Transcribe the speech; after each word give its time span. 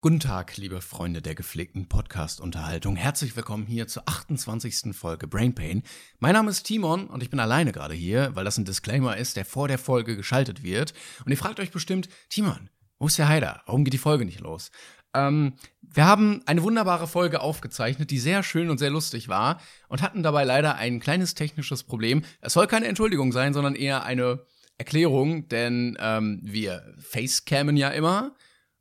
Guten 0.00 0.20
Tag, 0.20 0.56
liebe 0.56 0.80
Freunde 0.80 1.20
der 1.20 1.34
gepflegten 1.34 1.88
Podcast-Unterhaltung. 1.88 2.94
Herzlich 2.94 3.34
willkommen 3.34 3.66
hier 3.66 3.88
zur 3.88 4.04
28. 4.08 4.94
Folge 4.94 5.26
Brain 5.26 5.56
Pain. 5.56 5.82
Mein 6.20 6.34
Name 6.34 6.50
ist 6.50 6.62
Timon 6.62 7.08
und 7.08 7.20
ich 7.20 7.30
bin 7.30 7.40
alleine 7.40 7.72
gerade 7.72 7.94
hier, 7.94 8.30
weil 8.36 8.44
das 8.44 8.56
ein 8.56 8.64
Disclaimer 8.64 9.16
ist, 9.16 9.36
der 9.36 9.44
vor 9.44 9.66
der 9.66 9.76
Folge 9.76 10.14
geschaltet 10.14 10.62
wird. 10.62 10.94
Und 11.24 11.32
ihr 11.32 11.36
fragt 11.36 11.58
euch 11.58 11.72
bestimmt, 11.72 12.08
Timon, 12.28 12.70
wo 13.00 13.08
ist 13.08 13.18
der 13.18 13.26
Heider? 13.26 13.62
Warum 13.66 13.82
geht 13.82 13.92
die 13.92 13.98
Folge 13.98 14.24
nicht 14.24 14.38
los? 14.38 14.70
Ähm, 15.14 15.54
wir 15.80 16.04
haben 16.04 16.42
eine 16.46 16.62
wunderbare 16.62 17.08
Folge 17.08 17.40
aufgezeichnet, 17.40 18.12
die 18.12 18.20
sehr 18.20 18.44
schön 18.44 18.70
und 18.70 18.78
sehr 18.78 18.90
lustig 18.90 19.26
war 19.26 19.60
und 19.88 20.00
hatten 20.00 20.22
dabei 20.22 20.44
leider 20.44 20.76
ein 20.76 21.00
kleines 21.00 21.34
technisches 21.34 21.82
Problem. 21.82 22.22
Es 22.40 22.52
soll 22.52 22.68
keine 22.68 22.86
Entschuldigung 22.86 23.32
sein, 23.32 23.52
sondern 23.52 23.74
eher 23.74 24.04
eine 24.04 24.46
Erklärung, 24.76 25.48
denn 25.48 25.98
ähm, 26.00 26.38
wir 26.44 26.94
facecammen 27.00 27.76
ja 27.76 27.88
immer 27.88 28.36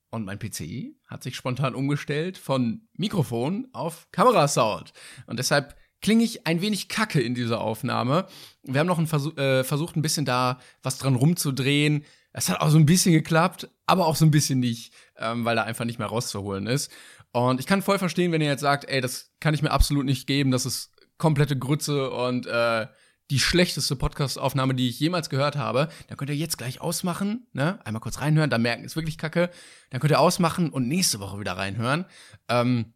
und 0.10 0.26
mein 0.26 0.40
PC 0.40 0.96
hat 1.08 1.24
sich 1.24 1.36
spontan 1.36 1.76
umgestellt 1.76 2.38
von 2.38 2.88
Mikrofon 2.94 3.68
auf 3.74 4.08
Kamerasound. 4.12 4.94
Und 5.26 5.38
deshalb 5.40 5.76
klinge 6.02 6.24
ich 6.24 6.46
ein 6.46 6.62
wenig 6.62 6.90
kacke 6.90 7.22
in 7.22 7.36
dieser 7.36 7.62
Aufnahme. 7.62 8.28
Wir 8.64 8.80
haben 8.80 8.88
noch 8.88 9.06
Versuch, 9.08 9.36
äh, 9.38 9.64
versucht, 9.64 9.96
ein 9.96 10.02
bisschen 10.02 10.26
da 10.26 10.60
was 10.84 10.98
dran 10.98 11.16
rumzudrehen. 11.16 12.06
Es 12.34 12.50
hat 12.50 12.62
auch 12.62 12.70
so 12.70 12.78
ein 12.78 12.86
bisschen 12.86 13.14
geklappt, 13.14 13.70
aber 13.86 14.06
auch 14.06 14.16
so 14.16 14.26
ein 14.26 14.32
bisschen 14.32 14.60
nicht, 14.60 14.94
ähm, 15.18 15.44
weil 15.46 15.56
da 15.56 15.64
einfach 15.64 15.86
nicht 15.86 16.00
mehr 16.00 16.08
rauszuholen 16.08 16.68
ist. 16.68 16.92
Und 17.32 17.60
ich 17.60 17.66
kann 17.66 17.82
voll 17.82 18.00
verstehen, 18.00 18.32
wenn 18.32 18.42
ihr 18.42 18.48
jetzt 18.48 18.62
sagt, 18.62 18.88
ey, 18.90 19.02
das 19.02 19.32
kann 19.40 19.54
ich 19.54 19.62
mir 19.62 19.72
absolut 19.72 20.06
nicht 20.06 20.28
geben, 20.28 20.52
das 20.52 20.66
ist 20.66 20.92
komplette 21.18 21.58
Grütze 21.58 22.12
und 22.12 22.46
äh, 22.46 22.88
die 23.30 23.40
schlechteste 23.40 23.96
Podcast-Aufnahme, 23.96 24.74
die 24.74 24.88
ich 24.88 25.00
jemals 25.00 25.30
gehört 25.30 25.58
habe. 25.58 25.90
Dann 26.08 26.18
könnt 26.18 26.30
ihr 26.30 26.36
jetzt 26.36 26.58
gleich 26.58 26.80
ausmachen, 26.80 27.48
ne? 27.54 27.80
Einmal 27.86 28.02
kurz 28.02 28.22
reinhören, 28.22 28.50
dann 28.50 28.62
merken, 28.62 28.86
ist 28.86 28.96
wirklich 28.96 29.18
kacke. 29.18 29.50
Dann 29.90 30.00
könnt 30.00 30.12
ihr 30.12 30.20
ausmachen 30.20 30.70
und 30.70 30.88
nächste 30.88 31.20
Woche 31.20 31.40
wieder 31.40 31.54
reinhören. 31.58 32.06
Ähm, 32.48 32.94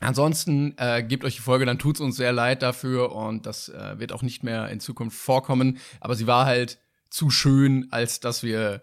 ansonsten 0.00 0.74
äh, 0.78 1.02
gebt 1.02 1.24
euch 1.24 1.36
die 1.36 1.42
Folge, 1.42 1.64
dann 1.64 1.78
tut's 1.78 2.00
uns 2.00 2.16
sehr 2.16 2.32
leid 2.32 2.62
dafür 2.62 3.12
und 3.12 3.46
das 3.46 3.68
äh, 3.68 3.98
wird 3.98 4.12
auch 4.12 4.22
nicht 4.22 4.42
mehr 4.42 4.68
in 4.68 4.80
Zukunft 4.80 5.16
vorkommen. 5.16 5.78
Aber 6.00 6.16
sie 6.16 6.26
war 6.26 6.44
halt 6.44 6.78
zu 7.10 7.30
schön, 7.30 7.86
als 7.90 8.20
dass 8.20 8.42
wir 8.42 8.82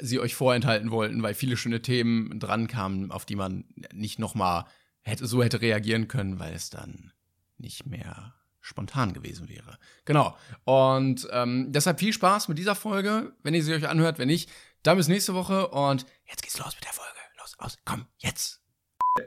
sie 0.00 0.18
euch 0.18 0.34
vorenthalten 0.34 0.90
wollten, 0.90 1.22
weil 1.22 1.34
viele 1.34 1.56
schöne 1.56 1.80
Themen 1.80 2.40
dran 2.40 2.66
kamen, 2.66 3.12
auf 3.12 3.24
die 3.24 3.36
man 3.36 3.64
nicht 3.92 4.18
noch 4.18 4.34
mal 4.34 4.66
hätte, 5.02 5.26
so 5.26 5.44
hätte 5.44 5.60
reagieren 5.60 6.08
können, 6.08 6.40
weil 6.40 6.54
es 6.54 6.70
dann 6.70 7.12
nicht 7.56 7.86
mehr 7.86 8.34
spontan 8.64 9.12
gewesen 9.12 9.48
wäre. 9.48 9.78
Genau. 10.06 10.36
Und 10.64 11.28
ähm, 11.30 11.70
deshalb 11.70 12.00
viel 12.00 12.12
Spaß 12.12 12.48
mit 12.48 12.58
dieser 12.58 12.74
Folge, 12.74 13.32
wenn 13.42 13.52
ihr 13.54 13.62
sie 13.62 13.74
euch 13.74 13.86
anhört. 13.86 14.18
Wenn 14.18 14.28
nicht, 14.28 14.50
dann 14.82 14.96
bis 14.96 15.06
nächste 15.06 15.34
Woche. 15.34 15.68
Und 15.68 16.06
jetzt 16.24 16.42
geht's 16.42 16.58
los 16.58 16.74
mit 16.74 16.84
der 16.84 16.92
Folge. 16.92 17.10
Los, 17.38 17.54
aus, 17.58 17.78
komm, 17.84 18.06
jetzt. 18.18 18.62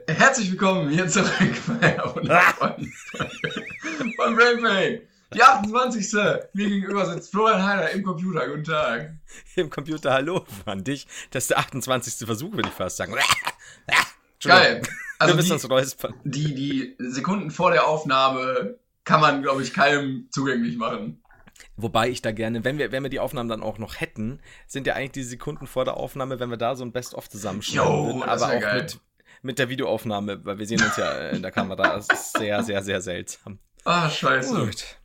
Herzlich 0.08 0.50
willkommen 0.50 0.90
hier 0.90 1.08
zurück 1.08 1.30
bei 1.80 1.98
von, 2.00 2.92
von 4.16 4.36
Brain 4.36 4.60
Pain. 4.60 5.00
Die 5.32 5.42
28. 5.42 6.12
Mir 6.54 6.68
gegenüber 6.68 7.06
sitzt 7.06 7.30
Florian 7.30 7.62
Heider 7.62 7.90
im 7.90 8.02
Computer. 8.02 8.48
Guten 8.48 8.64
Tag. 8.64 9.12
Im 9.54 9.70
Computer, 9.70 10.12
hallo 10.12 10.44
an 10.64 10.82
dich. 10.82 11.06
Das 11.30 11.44
ist 11.44 11.50
der 11.50 11.58
28. 11.58 12.26
Versuch, 12.26 12.52
würde 12.52 12.70
ich 12.70 12.74
fast 12.74 12.96
sagen. 12.96 13.14
Geil. 14.42 14.82
Also 15.20 15.34
die, 15.34 16.54
die, 16.54 16.54
die 16.54 16.96
Sekunden 16.98 17.50
vor 17.50 17.70
der 17.70 17.86
Aufnahme 17.86 18.78
kann 19.08 19.22
man, 19.22 19.42
glaube 19.42 19.62
ich, 19.62 19.72
keinem 19.72 20.28
zugänglich 20.30 20.76
machen. 20.76 21.22
Wobei 21.76 22.10
ich 22.10 22.20
da 22.20 22.30
gerne, 22.30 22.62
wenn 22.62 22.76
wir, 22.76 22.92
wenn 22.92 23.02
wir 23.02 23.08
die 23.08 23.20
Aufnahmen 23.20 23.48
dann 23.48 23.62
auch 23.62 23.78
noch 23.78 23.98
hätten, 24.00 24.40
sind 24.66 24.86
ja 24.86 24.94
eigentlich 24.94 25.12
die 25.12 25.22
Sekunden 25.22 25.66
vor 25.66 25.86
der 25.86 25.96
Aufnahme, 25.96 26.40
wenn 26.40 26.50
wir 26.50 26.58
da 26.58 26.76
so 26.76 26.84
ein 26.84 26.92
Best-of 26.92 27.30
zusammenschneiden 27.30 28.22
aber 28.22 28.46
auch 28.48 28.74
mit, 28.74 29.00
mit 29.40 29.58
der 29.58 29.70
Videoaufnahme, 29.70 30.44
weil 30.44 30.58
wir 30.58 30.66
sehen 30.66 30.82
uns 30.82 30.96
ja 30.98 31.30
in 31.30 31.40
der 31.40 31.50
Kamera. 31.50 31.94
Das 31.94 32.06
ist 32.12 32.36
sehr, 32.36 32.62
sehr, 32.62 32.82
sehr 32.82 33.00
seltsam. 33.00 33.58
Ah, 33.84 34.10
scheiße. 34.10 34.54
Gut. 34.54 34.98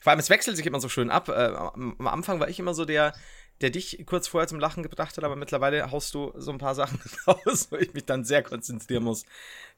Vor 0.00 0.10
allem, 0.10 0.20
es 0.20 0.30
wechselt 0.30 0.56
sich 0.56 0.64
immer 0.64 0.80
so 0.80 0.88
schön 0.88 1.10
ab. 1.10 1.28
Äh, 1.28 1.52
am 1.54 2.06
Anfang 2.06 2.40
war 2.40 2.48
ich 2.48 2.58
immer 2.58 2.72
so 2.72 2.86
der, 2.86 3.12
der 3.60 3.70
dich 3.70 4.04
kurz 4.06 4.26
vorher 4.28 4.48
zum 4.48 4.58
Lachen 4.58 4.82
gebracht 4.82 5.16
hat, 5.16 5.24
aber 5.24 5.36
mittlerweile 5.36 5.90
haust 5.90 6.14
du 6.14 6.32
so 6.36 6.50
ein 6.50 6.58
paar 6.58 6.74
Sachen 6.74 6.98
raus, 7.26 7.68
wo 7.70 7.76
ich 7.76 7.94
mich 7.94 8.04
dann 8.04 8.24
sehr 8.24 8.42
konzentrieren 8.42 9.04
muss, 9.04 9.24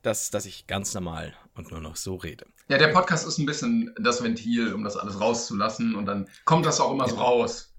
dass, 0.03 0.31
dass 0.31 0.47
ich 0.47 0.67
ganz 0.67 0.95
normal 0.95 1.35
und 1.55 1.71
nur 1.71 1.81
noch 1.81 1.97
so 1.97 2.17
rede. 2.17 2.47
Ja, 2.69 2.79
der 2.79 2.89
Podcast 2.89 3.27
ist 3.27 3.39
ein 3.39 3.47
bisschen 3.47 3.95
das 3.99 4.23
Ventil, 4.23 4.73
um 4.73 4.85
das 4.85 4.97
alles 4.97 5.21
rauszulassen 5.21 5.95
und 5.95 6.07
dann 6.07 6.29
kommt 6.45 6.67
das 6.67 6.81
auch 6.81 6.93
immer 6.93 7.09
so 7.09 7.17
raus. 7.17 7.75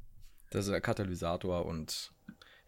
Das 0.51 0.65
ist 0.65 0.71
der 0.71 0.81
Katalysator 0.81 1.65
und 1.65 2.11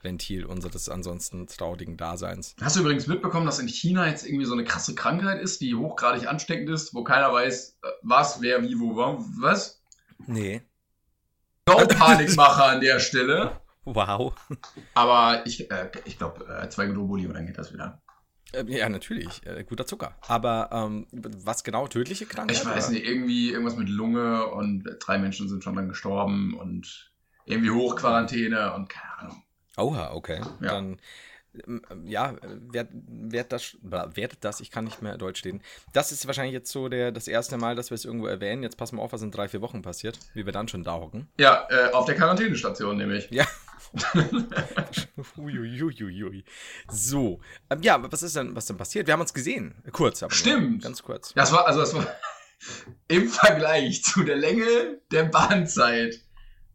Ventil 0.01 0.45
unseres 0.45 0.89
ansonsten 0.89 1.47
traurigen 1.47 1.97
Daseins. 1.97 2.55
Hast 2.61 2.75
du 2.75 2.81
übrigens 2.81 3.07
mitbekommen, 3.07 3.45
dass 3.45 3.59
in 3.59 3.67
China 3.67 4.07
jetzt 4.07 4.25
irgendwie 4.25 4.45
so 4.45 4.53
eine 4.53 4.63
krasse 4.63 4.95
Krankheit 4.95 5.41
ist, 5.41 5.61
die 5.61 5.75
hochgradig 5.75 6.27
ansteckend 6.27 6.69
ist, 6.69 6.93
wo 6.93 7.03
keiner 7.03 7.31
weiß, 7.31 7.77
äh, 7.81 7.87
was, 8.03 8.41
wer, 8.41 8.63
wie, 8.63 8.79
wo, 8.79 8.95
was? 9.39 9.81
Nee. 10.25 10.61
No 11.67 11.85
Panikmacher 11.88 12.66
an 12.66 12.81
der 12.81 13.00
Stelle. 13.00 13.59
Wow. 13.85 14.33
Aber 14.94 15.45
ich, 15.45 15.69
äh, 15.72 15.91
ich 16.05 16.17
glaube, 16.17 16.45
äh, 16.45 16.69
zwei 16.69 16.88
Globuli 16.88 17.25
und 17.28 17.33
dann 17.33 17.45
geht 17.45 17.57
das 17.57 17.73
wieder. 17.73 18.01
Äh, 18.53 18.63
ja, 18.67 18.89
natürlich. 18.89 19.45
Äh, 19.45 19.63
guter 19.63 19.85
Zucker. 19.85 20.16
Aber 20.28 20.69
ähm, 20.72 21.07
was 21.11 21.63
genau? 21.63 21.88
Tödliche 21.88 22.25
Krankheit? 22.25 22.57
Ich 22.57 22.66
weiß 22.66 22.88
oder? 22.88 22.94
nicht. 22.94 23.05
Irgendwie 23.05 23.51
irgendwas 23.51 23.75
mit 23.75 23.89
Lunge 23.89 24.47
und 24.47 24.83
drei 25.00 25.17
Menschen 25.17 25.47
sind 25.50 25.63
schon 25.63 25.75
dann 25.75 25.89
gestorben 25.89 26.57
und 26.57 27.11
irgendwie 27.45 27.72
Hochquarantäne 27.72 28.73
und 28.73 28.89
keine 28.89 29.17
Ahnung. 29.19 29.44
Oha, 29.78 30.11
okay. 30.11 30.41
Ja. 30.59 30.73
Dann 30.73 30.97
ja, 32.06 32.35
wer, 32.41 32.88
wer 32.91 33.44
das, 33.44 33.78
wertet 33.81 34.44
das, 34.44 34.59
ich 34.59 34.72
kann 34.72 34.85
nicht 34.85 35.01
mehr 35.01 35.18
Deutsch 35.18 35.40
stehen. 35.40 35.62
Das 35.94 36.12
ist 36.12 36.28
wahrscheinlich 36.28 36.53
jetzt 36.53 36.72
so 36.72 36.90
der, 36.90 37.12
das 37.12 37.28
erste 37.28 37.57
Mal, 37.57 37.75
dass 37.75 37.90
wir 37.90 37.95
es 37.95 38.06
irgendwo 38.06 38.28
erwähnen. 38.28 38.63
Jetzt 38.63 38.78
passen 38.78 38.97
wir 38.97 39.01
auf, 39.01 39.13
was 39.13 39.22
in 39.22 39.31
drei, 39.31 39.47
vier 39.47 39.62
Wochen 39.62 39.81
passiert, 39.81 40.19
wie 40.34 40.46
wir 40.46 40.53
dann 40.53 40.67
schon 40.67 40.84
da 40.84 40.94
hocken. 40.94 41.28
Ja, 41.38 41.67
äh, 41.69 41.91
auf 41.91 42.06
der 42.06 42.16
Quarantänestation 42.16 42.97
nämlich. 42.97 43.29
Ja. 43.31 43.46
Uiuiuiui. 45.38 46.44
so, 46.90 47.40
ähm, 47.69 47.81
ja, 47.81 48.12
was 48.12 48.23
ist 48.23 48.35
denn, 48.35 48.56
was 48.56 48.66
denn 48.66 48.78
passiert? 48.78 49.07
Wir 49.07 49.13
haben 49.13 49.22
uns 49.22 49.34
gesehen, 49.34 49.75
kurz, 49.91 50.23
aber 50.23 50.34
Stimmt. 50.34 50.84
Ganz 50.84 51.03
kurz. 51.03 51.34
Das 51.34 51.51
war, 51.51 51.67
also 51.67 51.79
das 51.79 51.94
war 51.94 52.07
im 53.07 53.29
Vergleich 53.29 54.03
zu 54.03 54.23
der 54.23 54.35
Länge 54.35 55.00
der 55.12 55.23
Bahnzeit, 55.23 56.19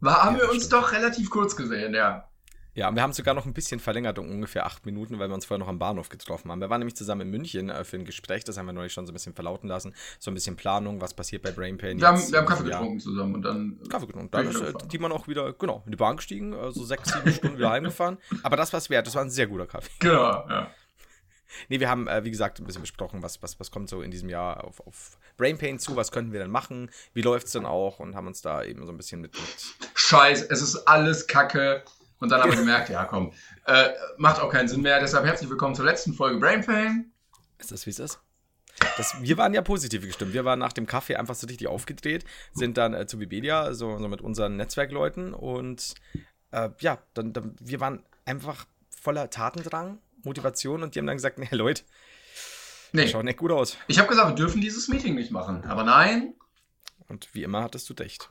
war, 0.00 0.25
haben 0.25 0.37
ja, 0.37 0.42
wir 0.42 0.50
uns 0.50 0.65
stimmt. 0.65 0.72
doch 0.72 0.92
relativ 0.92 1.31
kurz 1.31 1.56
gesehen, 1.56 1.94
ja. 1.94 2.28
Ja, 2.75 2.88
und 2.88 2.94
wir 2.94 3.03
haben 3.03 3.12
sogar 3.12 3.34
noch 3.34 3.44
ein 3.44 3.53
bisschen 3.53 3.81
verlängert, 3.81 4.19
um 4.19 4.31
ungefähr 4.31 4.65
acht 4.65 4.87
Minuten, 4.87 5.19
weil 5.19 5.28
wir 5.28 5.34
uns 5.34 5.44
vorher 5.44 5.59
noch 5.59 5.69
am 5.69 5.78
Bahnhof 5.78 6.09
getroffen 6.09 6.50
haben. 6.50 6.60
Wir 6.60 6.71
waren 6.71 6.78
nämlich 6.78 6.97
zusammen 6.97 7.22
in 7.22 7.31
München 7.31 7.69
äh, 7.69 7.84
für 7.84 7.99
ein 7.99 8.06
Gespräch, 8.06 8.44
das 8.44 8.56
haben 8.56 8.65
wir 8.65 8.72
neulich 8.72 8.94
schon 8.94 9.06
so 9.06 9.12
ein 9.12 9.15
bisschen 9.15 9.34
verlauten 9.34 9.69
lassen. 9.69 9.94
So 10.19 10.31
ein 10.31 10.34
bisschen 10.34 10.56
Planung, 10.56 11.00
was 11.03 11.12
passiert 11.12 11.43
bei 11.43 11.50
Brain 11.50 11.77
Pain. 11.77 12.00
Wir, 12.00 12.09
haben, 12.09 12.33
wir 12.33 12.38
haben 12.38 12.47
Kaffee 12.47 12.65
getrunken 12.65 13.00
zusammen 13.00 13.34
und 13.34 13.43
dann. 13.43 13.78
Kaffee 13.91 14.06
getrunken. 14.06 14.31
Dann 14.31 14.47
ist 14.49 14.60
äh, 14.60 14.72
die 14.91 14.99
man 14.99 15.12
auch 15.12 15.28
wieder, 15.28 15.53
genau, 15.53 15.83
in 15.84 15.93
die 15.93 15.97
Bahn 15.97 16.16
gestiegen, 16.16 16.55
äh, 16.55 16.72
so 16.72 16.84
sechs, 16.84 17.12
sieben 17.12 17.33
Stunden 17.34 17.59
wieder 17.59 17.71
heimgefahren. 17.71 18.16
Aber 18.43 18.56
das 18.56 18.72
war 18.72 18.78
es 18.78 18.89
wert, 18.89 19.06
das 19.06 19.15
war 19.15 19.22
ein 19.22 19.31
sehr 19.31 19.47
guter 19.47 19.66
Kaffee. 19.66 19.91
Genau, 19.99 20.49
ja. 20.49 20.71
Nee, 21.69 21.81
wir 21.81 21.91
haben, 21.91 22.09
äh, 22.09 22.25
wie 22.25 22.31
gesagt, 22.31 22.60
ein 22.60 22.65
bisschen 22.65 22.81
besprochen, 22.81 23.22
was, 23.22 23.43
was, 23.43 23.60
was 23.60 23.71
kommt 23.71 23.91
so 23.91 24.00
in 24.00 24.10
diesem 24.10 24.31
Jahr 24.31 24.65
auf, 24.65 24.81
auf 24.87 25.19
Brain 25.37 25.59
Pain 25.59 25.78
zu, 25.78 25.97
was 25.97 26.10
könnten 26.10 26.33
wir 26.33 26.41
denn 26.41 26.50
machen, 26.50 26.91
wie 27.12 27.21
läuft 27.21 27.47
es 27.47 27.53
denn 27.53 27.66
auch 27.66 28.00
und 28.00 28.15
haben 28.15 28.27
uns 28.27 28.41
da 28.41 28.65
eben 28.65 28.87
so 28.87 28.91
ein 28.91 28.97
bisschen 28.97 29.21
mit. 29.21 29.34
mit 29.34 29.91
Scheiß, 29.94 30.44
es 30.44 30.62
ist 30.62 30.89
alles 30.89 31.27
Kacke. 31.27 31.84
Und 32.22 32.28
dann 32.28 32.41
haben 32.41 32.53
wir 32.53 32.59
gemerkt, 32.59 32.88
ja 32.88 33.05
komm, 33.05 33.33
äh, 33.66 33.88
macht 34.16 34.41
auch 34.41 34.49
keinen 34.49 34.69
Sinn 34.69 34.81
mehr. 34.81 35.00
Deshalb 35.00 35.27
herzlich 35.27 35.50
willkommen 35.50 35.75
zur 35.75 35.84
letzten 35.84 36.15
Folge 36.15 36.38
Brain 36.38 36.65
Pain. 36.65 37.10
Ist 37.59 37.72
das, 37.72 37.84
wie 37.84 37.91
es 37.91 37.99
ist? 37.99 38.21
Das, 38.97 39.16
wir 39.21 39.37
waren 39.38 39.53
ja 39.55 39.60
positiv 39.60 40.06
gestimmt. 40.06 40.33
Wir 40.33 40.44
waren 40.44 40.60
nach 40.60 40.72
dem 40.72 40.87
Kaffee 40.87 41.16
einfach 41.16 41.34
so 41.34 41.49
richtig 41.49 41.66
aufgedreht, 41.66 42.25
sind 42.53 42.77
dann 42.77 42.94
äh, 42.94 43.09
zu 43.09 43.19
Wikipedia, 43.19 43.75
so, 43.75 43.99
so, 43.99 44.06
mit 44.06 44.21
unseren 44.21 44.56
Netzwerkleuten 44.56 45.34
und 45.34 45.94
äh, 46.53 46.69
ja, 46.78 46.99
dann, 47.15 47.33
dann, 47.33 47.56
wir 47.59 47.81
waren 47.81 48.05
einfach 48.25 48.66
voller 48.89 49.28
Tatendrang, 49.28 49.99
Motivation 50.22 50.84
und 50.84 50.94
die 50.94 51.00
haben 51.00 51.09
dann 51.09 51.16
gesagt, 51.16 51.41
nee, 51.41 51.49
Leute, 51.50 51.83
nee. 52.92 53.09
schaut 53.09 53.25
nicht 53.25 53.39
gut 53.39 53.51
aus. 53.51 53.77
Ich 53.89 53.98
habe 53.98 54.09
gesagt, 54.09 54.28
wir 54.28 54.36
dürfen 54.36 54.60
dieses 54.60 54.86
Meeting 54.86 55.16
nicht 55.16 55.33
machen, 55.33 55.65
aber 55.65 55.83
nein. 55.83 56.34
Und 57.09 57.34
wie 57.34 57.42
immer 57.42 57.65
hattest 57.65 57.91
du 57.91 57.95
recht. 57.95 58.30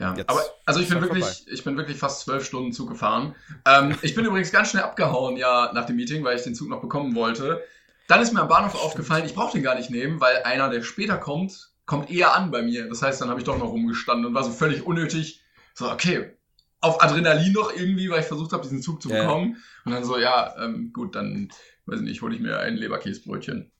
Ja, 0.00 0.14
Jetzt 0.16 0.30
aber 0.30 0.42
also 0.64 0.80
ich 0.80 0.88
bin 0.88 1.02
wirklich, 1.02 1.24
vorbei. 1.24 1.52
ich 1.52 1.62
bin 1.62 1.76
wirklich 1.76 1.98
fast 1.98 2.22
zwölf 2.22 2.44
Stunden 2.44 2.72
Zug 2.72 2.88
gefahren. 2.88 3.34
Ähm, 3.66 3.94
ich 4.00 4.14
bin 4.14 4.24
übrigens 4.24 4.50
ganz 4.50 4.70
schnell 4.70 4.82
abgehauen, 4.82 5.36
ja, 5.36 5.72
nach 5.74 5.84
dem 5.84 5.96
Meeting, 5.96 6.24
weil 6.24 6.36
ich 6.36 6.42
den 6.42 6.54
Zug 6.54 6.70
noch 6.70 6.80
bekommen 6.80 7.14
wollte. 7.14 7.62
Dann 8.08 8.22
ist 8.22 8.32
mir 8.32 8.40
am 8.40 8.48
Bahnhof 8.48 8.70
Stimmt. 8.70 8.84
aufgefallen, 8.84 9.26
ich 9.26 9.34
brauche 9.34 9.52
den 9.52 9.62
gar 9.62 9.74
nicht 9.74 9.90
nehmen, 9.90 10.18
weil 10.18 10.42
einer, 10.44 10.70
der 10.70 10.82
später 10.82 11.18
kommt, 11.18 11.72
kommt 11.84 12.10
eher 12.10 12.34
an 12.34 12.50
bei 12.50 12.62
mir. 12.62 12.88
Das 12.88 13.02
heißt, 13.02 13.20
dann 13.20 13.28
habe 13.28 13.40
ich 13.40 13.44
doch 13.44 13.58
noch 13.58 13.68
rumgestanden 13.68 14.24
und 14.24 14.34
war 14.34 14.42
so 14.42 14.52
völlig 14.52 14.86
unnötig. 14.86 15.42
So, 15.74 15.90
okay, 15.90 16.34
auf 16.80 17.02
Adrenalin 17.02 17.52
noch 17.52 17.70
irgendwie, 17.76 18.08
weil 18.08 18.20
ich 18.20 18.26
versucht 18.26 18.52
habe, 18.52 18.62
diesen 18.62 18.80
Zug 18.80 19.02
zu 19.02 19.10
bekommen. 19.10 19.52
Ja. 19.52 19.62
Und 19.84 19.92
dann 19.92 20.04
so, 20.04 20.18
ja, 20.18 20.54
ähm, 20.64 20.92
gut, 20.94 21.14
dann, 21.14 21.50
weiß 21.84 22.00
ich 22.00 22.06
nicht, 22.06 22.22
hole 22.22 22.34
ich 22.34 22.40
mir 22.40 22.58
ein 22.58 22.76
Leberkäsbrötchen. 22.76 23.70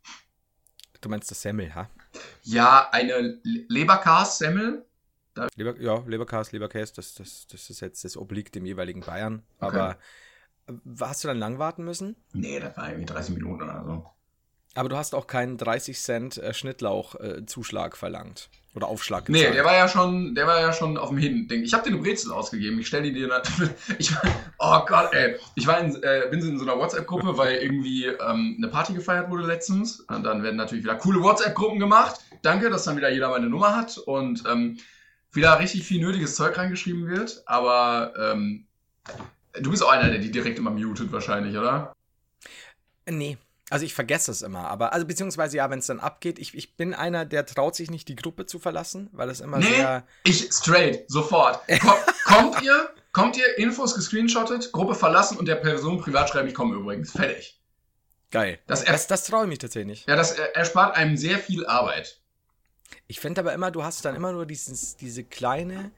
Du 1.00 1.08
meinst 1.08 1.31
das 1.31 1.40
Semmel, 1.40 1.75
ha? 1.75 1.88
Ja, 2.43 2.90
eine 2.93 3.40
Leberkas-Semmel 3.43 4.84
Leber, 5.55 5.81
ja, 5.81 6.03
Leberkas, 6.06 6.53
Leberkäse, 6.53 6.93
das, 6.97 7.15
das, 7.15 7.47
das 7.47 7.71
ist 7.71 7.81
jetzt, 7.81 8.05
das 8.05 8.17
obliegt 8.17 8.55
dem 8.55 8.67
jeweiligen 8.67 9.00
Bayern. 9.00 9.43
Aber 9.59 9.97
hast 11.00 11.25
du 11.25 11.29
dann 11.29 11.38
lang 11.38 11.59
warten 11.59 11.85
müssen? 11.85 12.17
Nee, 12.32 12.61
das 12.61 12.77
war 12.77 12.88
irgendwie 12.88 13.06
30 13.06 13.35
Minuten 13.35 13.62
oder 13.62 13.85
so. 13.85 14.06
Aber 14.75 14.88
du 14.88 14.97
hast 14.97 15.15
auch 15.15 15.27
keinen 15.27 15.56
30 15.56 15.99
Cent 15.99 16.38
äh, 16.38 16.55
Schnittlauch-Zuschlag 16.55 17.94
äh, 17.94 17.97
verlangt. 17.97 18.50
Oder 18.73 18.87
Aufschlag 18.87 19.25
gezahlt. 19.25 19.49
Nee, 19.49 19.53
der 19.53 19.65
war 19.65 19.75
ja 19.75 19.88
schon, 19.88 20.37
der 20.37 20.47
war 20.47 20.61
ja 20.61 20.73
schon 20.73 20.97
auf 20.97 21.09
dem 21.09 21.19
Hin-Ding. 21.19 21.65
Ich 21.65 21.75
habe 21.75 21.82
dir 21.82 21.93
eine 21.93 22.03
Brezel 22.03 22.31
ausgegeben. 22.31 22.79
Ich 22.79 22.87
stelle 22.87 23.03
die 23.03 23.12
dir. 23.12 23.29
Ich, 23.99 24.15
oh 24.61 24.81
Gott, 24.87 25.12
ey. 25.12 25.37
Ich 25.56 25.67
war 25.67 25.81
in, 25.81 26.00
äh, 26.05 26.29
bin 26.31 26.38
in 26.41 26.56
so 26.56 26.65
einer 26.65 26.79
WhatsApp-Gruppe, 26.79 27.37
weil 27.37 27.56
irgendwie 27.56 28.06
ähm, 28.06 28.55
eine 28.59 28.69
Party 28.69 28.94
gefeiert 28.94 29.29
wurde 29.29 29.44
letztens. 29.44 30.00
Und 30.00 30.23
dann 30.23 30.44
werden 30.44 30.55
natürlich 30.55 30.85
wieder 30.85 30.94
coole 30.94 31.21
WhatsApp-Gruppen 31.21 31.81
gemacht. 31.81 32.21
Danke, 32.43 32.71
dass 32.71 32.85
dann 32.85 32.97
wieder 32.97 33.11
jeder 33.11 33.31
meine 33.31 33.49
Nummer 33.49 33.75
hat 33.75 33.99
und 33.99 34.44
ähm, 34.49 34.79
wieder 35.32 35.59
richtig 35.59 35.85
viel 35.85 36.00
nötiges 36.00 36.35
Zeug 36.35 36.56
reingeschrieben 36.56 37.09
wird. 37.09 37.43
Aber 37.47 38.12
ähm, 38.19 38.67
du 39.61 39.71
bist 39.71 39.82
auch 39.82 39.91
einer, 39.91 40.11
der 40.11 40.19
die 40.19 40.31
direkt 40.31 40.59
immer 40.59 40.71
mutet, 40.71 41.12
wahrscheinlich, 41.12 41.56
oder? 41.56 41.94
Nee. 43.09 43.38
Also 43.71 43.85
ich 43.85 43.94
vergesse 43.94 44.32
es 44.32 44.43
immer, 44.43 44.67
aber, 44.67 44.93
also 44.93 45.06
beziehungsweise 45.06 45.59
ja, 45.59 45.71
wenn 45.71 45.79
es 45.79 45.87
dann 45.87 46.00
abgeht, 46.00 46.41
ich, 46.41 46.56
ich 46.56 46.77
bin 46.77 46.93
einer, 46.93 47.25
der 47.25 47.47
traut 47.47 47.77
sich 47.77 47.88
nicht, 47.88 48.09
die 48.09 48.17
Gruppe 48.17 48.44
zu 48.44 48.59
verlassen, 48.59 49.09
weil 49.12 49.31
es 49.31 49.41
immer 49.41 49.59
nee, 49.59 49.67
sehr. 49.67 50.05
Ich 50.25 50.49
straight, 50.50 51.05
sofort. 51.06 51.61
Komm, 51.81 51.94
kommt 52.25 52.62
ihr, 52.62 52.91
kommt 53.12 53.37
ihr, 53.37 53.59
Infos 53.59 53.94
gescreenshottet, 53.94 54.73
Gruppe 54.73 54.97
verlassen 54.97 55.38
und 55.38 55.47
der 55.47 55.55
Person 55.55 56.00
privat 56.00 56.29
schreiben, 56.29 56.49
ich 56.49 56.55
komme 56.55 56.75
übrigens. 56.75 57.12
Fertig. 57.12 57.61
Geil. 58.32 58.59
Das, 58.67 58.85
das, 58.85 59.06
das 59.06 59.25
traue 59.25 59.44
ich 59.44 59.49
mich 59.49 59.59
tatsächlich 59.59 59.87
nicht. 59.87 60.09
Ja, 60.09 60.17
das 60.17 60.32
erspart 60.32 60.97
einem 60.97 61.17
sehr 61.17 61.38
viel 61.38 61.65
Arbeit. 61.65 62.19
Ich 63.06 63.20
finde 63.20 63.40
aber 63.40 63.52
immer, 63.52 63.70
du 63.70 63.82
hast 63.82 64.04
dann 64.04 64.14
immer 64.14 64.32
nur 64.32 64.46
dieses, 64.46 64.96
diese 64.96 65.25
kleine, 65.25 65.90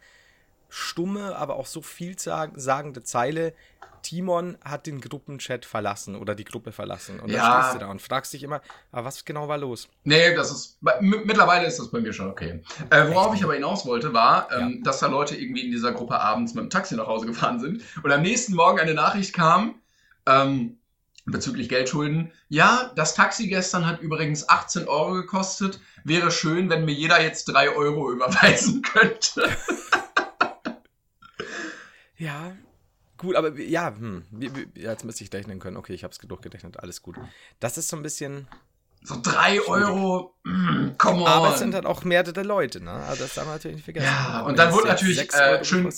stumme, 0.68 1.36
aber 1.36 1.56
auch 1.56 1.66
so 1.66 1.82
vielsagende 1.82 3.02
Zeile, 3.02 3.52
Timon 4.02 4.58
hat 4.64 4.86
den 4.86 5.00
Gruppenchat 5.00 5.64
verlassen 5.64 6.16
oder 6.16 6.34
die 6.34 6.44
Gruppe 6.44 6.72
verlassen. 6.72 7.20
Und 7.20 7.30
ja. 7.30 7.46
da 7.46 7.62
stehst 7.62 7.74
du 7.76 7.78
da 7.80 7.90
und 7.90 8.02
fragst 8.02 8.32
dich 8.32 8.42
immer, 8.42 8.60
aber 8.90 9.04
was 9.06 9.24
genau 9.24 9.48
war 9.48 9.58
los? 9.58 9.88
Nee, 10.04 10.34
das 10.34 10.50
ist, 10.50 10.78
mittlerweile 11.00 11.66
ist 11.66 11.78
das 11.78 11.90
bei 11.90 12.00
mir 12.00 12.12
schon 12.12 12.28
okay. 12.28 12.62
Äh, 12.90 13.08
worauf 13.08 13.34
ich 13.34 13.44
aber 13.44 13.54
hinaus 13.54 13.86
wollte, 13.86 14.12
war, 14.12 14.50
ähm, 14.52 14.76
ja. 14.78 14.84
dass 14.84 15.00
da 15.00 15.06
Leute 15.06 15.36
irgendwie 15.36 15.64
in 15.64 15.70
dieser 15.70 15.92
Gruppe 15.92 16.18
abends 16.18 16.54
mit 16.54 16.64
dem 16.64 16.70
Taxi 16.70 16.96
nach 16.96 17.06
Hause 17.06 17.26
gefahren 17.26 17.60
sind 17.60 17.82
und 18.02 18.10
am 18.10 18.22
nächsten 18.22 18.54
Morgen 18.54 18.80
eine 18.80 18.94
Nachricht 18.94 19.34
kam, 19.34 19.76
ähm, 20.26 20.78
bezüglich 21.24 21.68
Geldschulden. 21.68 22.32
Ja, 22.48 22.92
das 22.96 23.14
Taxi 23.14 23.48
gestern 23.48 23.86
hat 23.86 24.00
übrigens 24.00 24.48
18 24.48 24.88
Euro 24.88 25.12
gekostet. 25.12 25.80
Wäre 26.04 26.30
schön, 26.30 26.68
wenn 26.70 26.84
mir 26.84 26.94
jeder 26.94 27.22
jetzt 27.22 27.46
3 27.46 27.70
Euro 27.76 28.10
überweisen 28.12 28.82
könnte. 28.82 29.48
ja, 32.16 32.52
Gut, 33.22 33.36
aber 33.36 33.56
ja, 33.56 33.94
hm, 33.96 34.24
jetzt 34.74 35.04
müsste 35.04 35.22
ich 35.22 35.32
rechnen 35.32 35.60
können. 35.60 35.76
Okay, 35.76 35.94
ich 35.94 36.02
habe 36.02 36.10
es 36.10 36.18
durchgerechnet, 36.18 36.80
alles 36.80 37.02
gut. 37.02 37.16
Das 37.60 37.78
ist 37.78 37.88
so 37.88 37.96
ein 37.96 38.02
bisschen. 38.02 38.48
So 39.04 39.16
drei 39.22 39.60
Euro, 39.60 40.34
mm, 40.42 40.96
come 40.98 41.22
on. 41.22 41.28
Aber 41.28 41.52
es 41.52 41.60
sind 41.60 41.74
halt 41.74 41.86
auch 41.86 42.02
mehrere 42.02 42.42
Leute, 42.42 42.82
ne? 42.82 42.90
Also 42.90 43.22
das 43.22 43.34
darf 43.34 43.46
man 43.46 43.54
natürlich 43.54 43.76
nicht 43.76 43.84
vergessen. 43.84 44.06
Ja, 44.06 44.42
und 44.42 44.58
dann 44.58 44.72
wurde 44.72 44.88
natürlich 44.88 45.32
äh, 45.34 45.64
schön, 45.64 45.88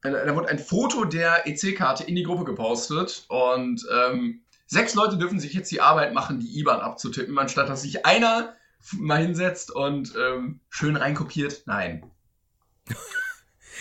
da 0.00 0.34
wurde 0.34 0.48
ein 0.48 0.58
Foto 0.58 1.04
der 1.04 1.46
EC-Karte 1.46 2.04
in 2.04 2.16
die 2.16 2.24
Gruppe 2.24 2.44
gepostet 2.44 3.24
und 3.28 3.86
ähm, 3.92 4.42
sechs 4.72 4.94
Leute 4.94 5.18
dürfen 5.18 5.38
sich 5.38 5.52
jetzt 5.52 5.70
die 5.70 5.82
Arbeit 5.82 6.14
machen, 6.14 6.40
die 6.40 6.58
IBAN 6.58 6.80
abzutippen, 6.80 7.38
anstatt 7.38 7.68
dass 7.68 7.82
sich 7.82 8.06
einer 8.06 8.54
mal 8.92 9.22
hinsetzt 9.22 9.70
und 9.70 10.14
ähm, 10.16 10.60
schön 10.70 10.96
reinkopiert. 10.96 11.62
Nein. 11.66 12.10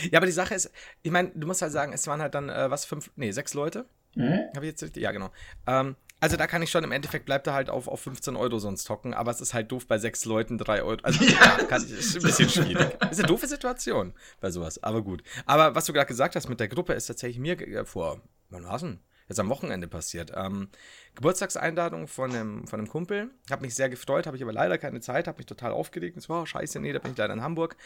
Ja, 0.09 0.17
aber 0.17 0.25
die 0.25 0.31
Sache 0.31 0.55
ist, 0.55 0.71
ich 1.03 1.11
meine, 1.11 1.29
du 1.35 1.45
musst 1.45 1.61
halt 1.61 1.73
sagen, 1.73 1.93
es 1.93 2.07
waren 2.07 2.21
halt 2.21 2.33
dann, 2.33 2.49
äh, 2.49 2.71
was, 2.71 2.85
fünf, 2.85 3.11
nee, 3.17 3.31
sechs 3.31 3.53
Leute? 3.53 3.85
Mhm. 4.15 4.39
Habe 4.55 4.65
ich 4.65 4.71
jetzt 4.71 4.81
richtig? 4.81 5.03
Ja, 5.03 5.11
genau. 5.11 5.29
Ähm, 5.67 5.95
also 6.19 6.37
da 6.37 6.47
kann 6.47 6.63
ich 6.63 6.71
schon, 6.71 6.83
im 6.83 6.91
Endeffekt 6.91 7.25
bleibt 7.25 7.45
er 7.45 7.53
halt 7.53 7.69
auf, 7.69 7.87
auf 7.87 8.01
15 8.01 8.35
Euro 8.35 8.57
sonst 8.57 8.89
hocken, 8.89 9.13
aber 9.13 9.29
es 9.29 9.41
ist 9.41 9.53
halt 9.53 9.71
doof 9.71 9.85
bei 9.85 9.99
sechs 9.99 10.25
Leuten 10.25 10.57
drei 10.57 10.81
Euro. 10.81 10.97
Also 11.03 11.23
ja, 11.25 11.57
kann, 11.65 11.83
ist 11.83 12.15
ein 12.15 12.23
bisschen 12.23 12.49
schwierig. 12.49 12.97
Ist 13.11 13.19
eine 13.19 13.27
doofe 13.27 13.47
Situation 13.47 14.13
bei 14.39 14.49
sowas, 14.49 14.81
aber 14.81 15.03
gut. 15.03 15.21
Aber 15.45 15.75
was 15.75 15.85
du 15.85 15.93
gerade 15.93 16.07
gesagt 16.07 16.35
hast 16.35 16.49
mit 16.49 16.59
der 16.59 16.69
Gruppe, 16.69 16.93
ist 16.93 17.05
tatsächlich 17.05 17.37
mir 17.37 17.59
äh, 17.61 17.85
vor, 17.85 18.21
wann 18.49 18.63
war's 18.63 18.81
denn? 18.81 18.99
Jetzt 19.31 19.39
am 19.39 19.47
Wochenende 19.47 19.87
passiert. 19.87 20.33
Ähm, 20.35 20.67
Geburtstagseinladung 21.15 22.09
von 22.09 22.31
einem, 22.31 22.67
von 22.67 22.81
einem 22.81 22.89
Kumpel. 22.89 23.31
Habe 23.49 23.61
mich 23.61 23.75
sehr 23.75 23.87
gefreut, 23.87 24.27
habe 24.27 24.35
ich 24.35 24.43
aber 24.43 24.51
leider 24.51 24.77
keine 24.77 24.99
Zeit, 24.99 25.25
habe 25.25 25.37
mich 25.37 25.45
total 25.45 25.71
aufgeregt. 25.71 26.17
Und 26.17 26.21
so, 26.21 26.33
oh, 26.33 26.45
scheiße, 26.45 26.81
nee, 26.81 26.91
da 26.91 26.99
bin 26.99 27.13
ich 27.13 27.17
leider 27.17 27.33
in 27.33 27.41
Hamburg. 27.41 27.77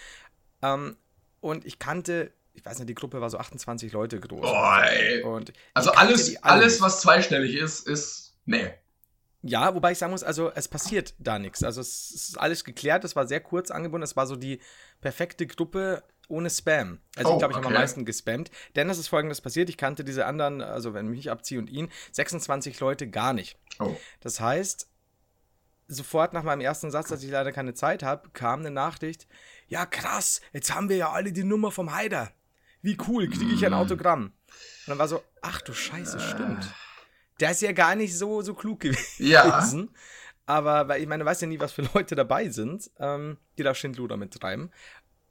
Ähm, 0.63 0.97
und 1.41 1.63
ich 1.63 1.77
kannte, 1.77 2.31
ich 2.55 2.65
weiß 2.65 2.79
nicht, 2.79 2.89
die 2.89 2.95
Gruppe 2.95 3.21
war 3.21 3.29
so 3.29 3.37
28 3.37 3.93
Leute 3.93 4.19
groß. 4.19 4.43
Oh, 4.43 5.29
und 5.35 5.53
also 5.75 5.91
alles, 5.91 6.43
alles, 6.43 6.81
was 6.81 7.01
zweistellig 7.01 7.55
ist, 7.55 7.87
ist, 7.87 8.33
nee. 8.45 8.71
Ja, 9.43 9.75
wobei 9.75 9.91
ich 9.91 9.99
sagen 9.99 10.13
muss, 10.13 10.23
also 10.23 10.51
es 10.55 10.67
passiert 10.67 11.13
da 11.19 11.37
nichts. 11.37 11.63
Also 11.63 11.79
es 11.79 12.09
ist 12.09 12.39
alles 12.39 12.63
geklärt, 12.63 13.03
es 13.03 13.15
war 13.15 13.27
sehr 13.27 13.39
kurz 13.39 13.69
angebunden, 13.69 14.01
es 14.01 14.15
war 14.15 14.25
so 14.25 14.35
die 14.35 14.59
perfekte 14.99 15.45
Gruppe 15.45 16.01
ohne 16.29 16.49
Spam. 16.49 16.99
Also 17.15 17.31
oh, 17.31 17.33
ich 17.33 17.39
glaube, 17.39 17.53
ich 17.53 17.57
okay. 17.57 17.65
habe 17.65 17.75
am 17.75 17.81
meisten 17.81 18.05
gespammt. 18.05 18.51
Denn 18.75 18.89
es 18.89 18.97
ist 18.97 19.07
folgendes 19.07 19.41
passiert, 19.41 19.69
ich 19.69 19.77
kannte 19.77 20.03
diese 20.03 20.25
anderen, 20.25 20.61
also 20.61 20.93
wenn 20.93 21.05
ich 21.11 21.17
mich 21.17 21.31
abziehe 21.31 21.59
und 21.59 21.69
ihn, 21.69 21.89
26 22.11 22.79
Leute 22.79 23.09
gar 23.09 23.33
nicht. 23.33 23.57
Oh. 23.79 23.95
Das 24.21 24.39
heißt, 24.39 24.89
sofort 25.87 26.33
nach 26.33 26.43
meinem 26.43 26.61
ersten 26.61 26.91
Satz, 26.91 27.09
dass 27.09 27.23
ich 27.23 27.31
leider 27.31 27.51
keine 27.51 27.73
Zeit 27.73 28.03
habe, 28.03 28.29
kam 28.31 28.61
eine 28.61 28.71
Nachricht, 28.71 29.27
ja 29.67 29.85
krass, 29.85 30.41
jetzt 30.53 30.73
haben 30.73 30.89
wir 30.89 30.97
ja 30.97 31.11
alle 31.11 31.31
die 31.31 31.43
Nummer 31.43 31.71
vom 31.71 31.93
Haider. 31.93 32.31
Wie 32.81 32.97
cool, 33.07 33.29
kriege 33.29 33.53
ich 33.53 33.65
ein 33.65 33.71
mm. 33.71 33.75
Autogramm. 33.75 34.25
Und 34.25 34.33
dann 34.87 34.99
war 34.99 35.07
so, 35.07 35.23
ach 35.41 35.61
du 35.61 35.73
Scheiße, 35.73 36.19
stimmt. 36.19 36.71
Der 37.39 37.51
ist 37.51 37.61
ja 37.61 37.71
gar 37.71 37.95
nicht 37.95 38.17
so, 38.17 38.41
so 38.41 38.53
klug 38.53 38.81
gewesen. 38.81 39.25
Ja. 39.25 39.61
Aber 40.45 40.87
weil 40.87 41.01
ich 41.01 41.07
meine, 41.07 41.23
du 41.23 41.29
weißt 41.29 41.41
ja 41.41 41.47
nie, 41.47 41.59
was 41.59 41.71
für 41.71 41.81
Leute 41.93 42.15
dabei 42.15 42.49
sind, 42.49 42.91
ähm, 42.99 43.37
die 43.57 43.63
da 43.63 43.73
Schindluder 43.73 44.17
mittreiben. 44.17 44.71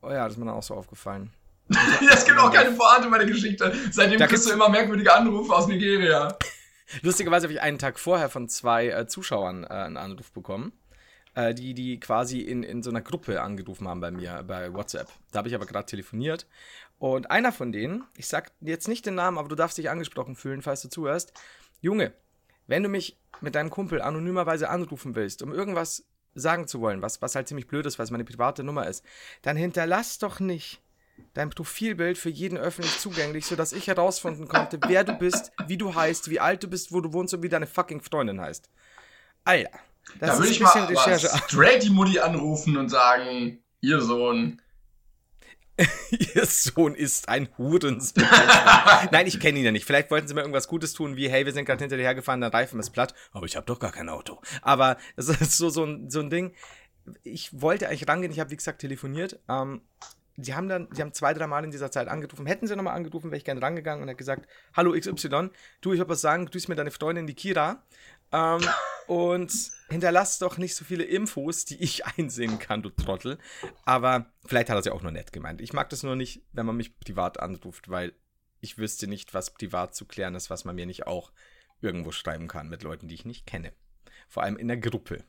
Oh 0.05 0.11
ja, 0.11 0.25
das 0.25 0.35
ist 0.35 0.39
mir 0.39 0.47
dann 0.47 0.55
auch 0.55 0.63
so 0.63 0.75
aufgefallen. 0.75 1.33
Es 2.13 2.25
gibt 2.25 2.39
auch 2.39 2.53
keine 2.53 2.73
Pointe 2.73 3.09
meine 3.09 3.27
Geschichte. 3.27 3.73
Seitdem 3.91 4.19
da 4.19 4.27
kriegst 4.27 4.47
du 4.47 4.53
immer 4.53 4.69
merkwürdige 4.69 5.13
Anrufe 5.15 5.55
aus 5.55 5.67
Nigeria. 5.67 6.37
Lustigerweise 7.03 7.45
habe 7.47 7.55
ich 7.55 7.61
einen 7.63 7.79
Tag 7.79 7.99
vorher 7.99 8.29
von 8.29 8.49
zwei 8.49 8.89
äh, 8.89 9.07
Zuschauern 9.07 9.65
äh, 9.65 9.69
einen 9.69 9.97
Anruf 9.97 10.31
bekommen 10.33 10.73
äh, 11.35 11.55
die, 11.55 11.75
die 11.75 12.01
quasi 12.01 12.41
in, 12.41 12.63
in 12.63 12.83
so 12.83 12.91
einer 12.91 13.03
Gruppe 13.03 13.43
angerufen 13.43 13.89
haben 13.89 14.01
bei 14.01 14.11
mir, 14.11 14.43
bei 14.47 14.73
WhatsApp. 14.73 15.09
Da 15.33 15.39
habe 15.39 15.49
ich 15.49 15.55
aber 15.55 15.67
gerade 15.67 15.87
telefoniert. 15.87 16.47
Und 16.99 17.31
einer 17.31 17.53
von 17.53 17.73
denen, 17.73 18.05
ich 18.17 18.29
sag 18.29 18.53
jetzt 18.61 18.89
nicht 18.89 19.05
den 19.07 19.17
Namen, 19.17 19.39
aber 19.39 19.49
du 19.49 19.57
darfst 19.57 19.79
dich 19.79 19.91
angesprochen 19.91 20.37
fühlen, 20.37 20.63
falls 20.63 20.83
du 20.83 20.89
zuhörst. 20.89 21.33
Junge, 21.81 22.13
wenn 22.67 22.83
du 22.83 22.89
mich 22.89 23.19
mit 23.41 23.55
deinem 23.55 23.71
Kumpel 23.71 24.01
anonymerweise 24.01 24.71
anrufen 24.71 25.15
willst, 25.15 25.43
um 25.43 25.53
irgendwas 25.53 26.05
sagen 26.35 26.67
zu 26.67 26.81
wollen, 26.81 27.03
was, 27.03 27.23
was 27.23 27.35
halt 27.35 27.49
ziemlich 27.49 27.67
blöd 27.67 27.87
ist, 27.87 27.99
weil 27.99 28.05
es 28.05 28.11
meine 28.11 28.25
private 28.25 28.65
Nummer 28.65 28.87
ist, 28.87 29.05
dann 29.43 29.57
hinterlass 29.57 30.19
doch 30.19 30.41
nicht 30.41 30.81
dein 31.35 31.51
Profilbild 31.51 32.19
für 32.19 32.31
jeden 32.31 32.59
öffentlich 32.59 32.99
zugänglich, 32.99 33.47
sodass 33.47 33.73
ich 33.73 33.87
herausfinden 33.87 34.49
konnte, 34.49 34.79
wer 34.87 35.05
du 35.05 35.15
bist, 35.15 35.53
wie 35.67 35.77
du 35.77 35.95
heißt, 35.95 36.31
wie 36.31 36.41
alt 36.41 36.63
du 36.63 36.69
bist, 36.69 36.93
wo 36.93 37.01
du 37.01 37.13
wohnst 37.13 37.35
und 37.35 37.43
wie 37.43 37.49
deine 37.49 37.67
fucking 37.67 38.01
Freundin 38.01 38.41
heißt. 38.41 38.69
Alter. 39.45 39.71
Das 40.21 40.31
da 40.31 40.39
würde 40.39 40.51
ich 40.51 40.61
mal 40.61 40.85
Recherche. 40.85 41.29
straight 41.49 41.83
die 41.83 41.91
Mutti 41.91 42.19
anrufen 42.19 42.77
und 42.77 42.89
sagen, 42.89 43.63
ihr 43.81 44.01
Sohn. 44.01 44.61
ihr 46.11 46.47
Sohn 46.47 46.95
ist 46.95 47.29
ein 47.29 47.49
Hurensohn. 47.59 48.23
Nein, 49.11 49.27
ich 49.27 49.41
kenne 49.41 49.59
ihn 49.59 49.65
ja 49.65 49.73
nicht. 49.73 49.85
Vielleicht 49.85 50.11
wollten 50.11 50.29
sie 50.29 50.35
mir 50.35 50.41
irgendwas 50.41 50.69
Gutes 50.69 50.93
tun, 50.93 51.17
wie, 51.17 51.29
hey, 51.29 51.45
wir 51.45 51.53
sind 51.53 51.65
gerade 51.65 51.83
hinter 51.83 51.97
dir 51.97 52.05
hergefahren, 52.05 52.41
dein 52.41 52.51
Reifen 52.51 52.79
ist 52.79 52.91
platt. 52.91 53.15
Aber 53.33 53.47
ich 53.47 53.57
habe 53.57 53.67
doch 53.67 53.81
gar 53.81 53.93
kein 53.93 54.09
Auto. 54.09 54.41
Aber 54.63 54.97
das 55.17 55.29
ist 55.41 55.57
so, 55.57 55.71
so, 55.71 55.85
ein, 55.85 56.11
so 56.11 56.21
ein 56.21 56.31
Ding. 56.31 56.53
Ich 57.23 57.61
wollte 57.61 57.89
eigentlich 57.89 58.09
rangehen, 58.09 58.33
ich 58.33 58.41
habe, 58.41 58.51
wie 58.51 58.57
gesagt, 58.57 58.81
telefoniert. 58.81 59.41
Ähm, 59.49 59.83
die 60.37 60.55
haben 60.55 60.69
dann, 60.69 60.89
die 60.91 61.01
haben 61.01 61.13
zwei, 61.13 61.33
drei 61.33 61.47
Mal 61.47 61.65
in 61.65 61.71
dieser 61.71 61.91
Zeit 61.91 62.09
angerufen. 62.09 62.47
Hätten 62.47 62.67
sie 62.67 62.75
nochmal 62.75 62.97
angerufen, 62.97 63.31
wäre 63.31 63.37
ich 63.37 63.45
gerne 63.45 63.63
rangegangen 63.63 64.03
und 64.03 64.09
hätte 64.09 64.19
gesagt, 64.19 64.49
hallo 64.75 64.93
XY, 64.99 65.51
du, 65.81 65.93
ich 65.93 66.01
habe 66.01 66.11
was 66.11 66.21
sagen, 66.21 66.47
grüß 66.47 66.69
mir 66.69 66.75
deine 66.75 66.91
Freundin, 66.91 67.27
die 67.27 67.35
Kira. 67.35 67.83
Ähm, 68.35 68.61
und 69.07 69.53
hinterlass 69.89 70.39
doch 70.39 70.59
nicht 70.59 70.75
so 70.75 70.85
viele 70.85 71.05
Infos, 71.05 71.65
die 71.65 71.83
ich 71.83 72.05
einsehen 72.19 72.59
kann, 72.59 72.83
du 72.83 72.91
Trottel. 72.91 73.39
Aber 73.85 74.27
vielleicht 74.45 74.69
hat 74.69 74.77
er 74.77 74.81
es 74.81 74.87
ja 74.87 74.93
auch 74.93 75.03
nur 75.03 75.13
nett 75.13 75.33
gemeint. 75.33 75.61
Ich 75.61 75.73
mag 75.73 75.89
das 75.91 76.03
nur 76.03 76.17
nicht, 76.17 76.43
wenn 76.53 76.67
man 76.67 76.77
mich 76.77 76.99
privat 76.99 77.39
anruft, 77.39 77.89
weil 77.89 78.13
ich 78.61 78.77
wüsste 78.79 79.07
nicht, 79.07 79.35
was 79.35 79.55
privat 79.55 79.95
zu 79.95 80.05
klären 80.05 80.35
ist, 80.35 80.51
was 80.51 80.65
man 80.65 80.75
mir 80.75 80.87
nicht 80.87 81.07
auch 81.07 81.33
irgendwo 81.81 82.11
schreiben 82.13 82.49
kann 82.49 82.69
mit 82.69 82.83
Leuten, 82.83 83.09
die 83.09 83.15
ich 83.15 83.25
nicht 83.25 83.47
kenne. 83.47 83.73
Vor 84.29 84.43
allem 84.43 84.57
in 84.57 84.69
der 84.69 84.79
Gruppe. 84.79 85.23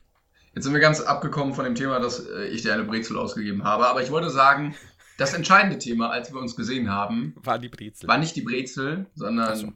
Jetzt 0.54 0.64
sind 0.64 0.72
wir 0.72 0.80
ganz 0.80 1.00
abgekommen 1.00 1.54
von 1.54 1.64
dem 1.64 1.74
Thema, 1.74 2.00
dass 2.00 2.26
äh, 2.26 2.46
ich 2.46 2.62
dir 2.62 2.72
eine 2.72 2.84
Brezel 2.84 3.18
ausgegeben 3.18 3.62
habe. 3.62 3.86
Aber 3.86 4.02
ich 4.02 4.10
wollte 4.10 4.30
sagen, 4.30 4.74
das 5.18 5.34
entscheidende 5.34 5.78
Thema, 5.78 6.10
als 6.10 6.32
wir 6.32 6.40
uns 6.40 6.56
gesehen 6.56 6.90
haben, 6.90 7.34
war 7.36 7.58
die 7.58 7.68
Brezel. 7.68 8.08
War 8.08 8.16
nicht 8.16 8.34
die 8.36 8.42
Brezel, 8.42 9.06
sondern 9.14 9.56
so. 9.56 9.72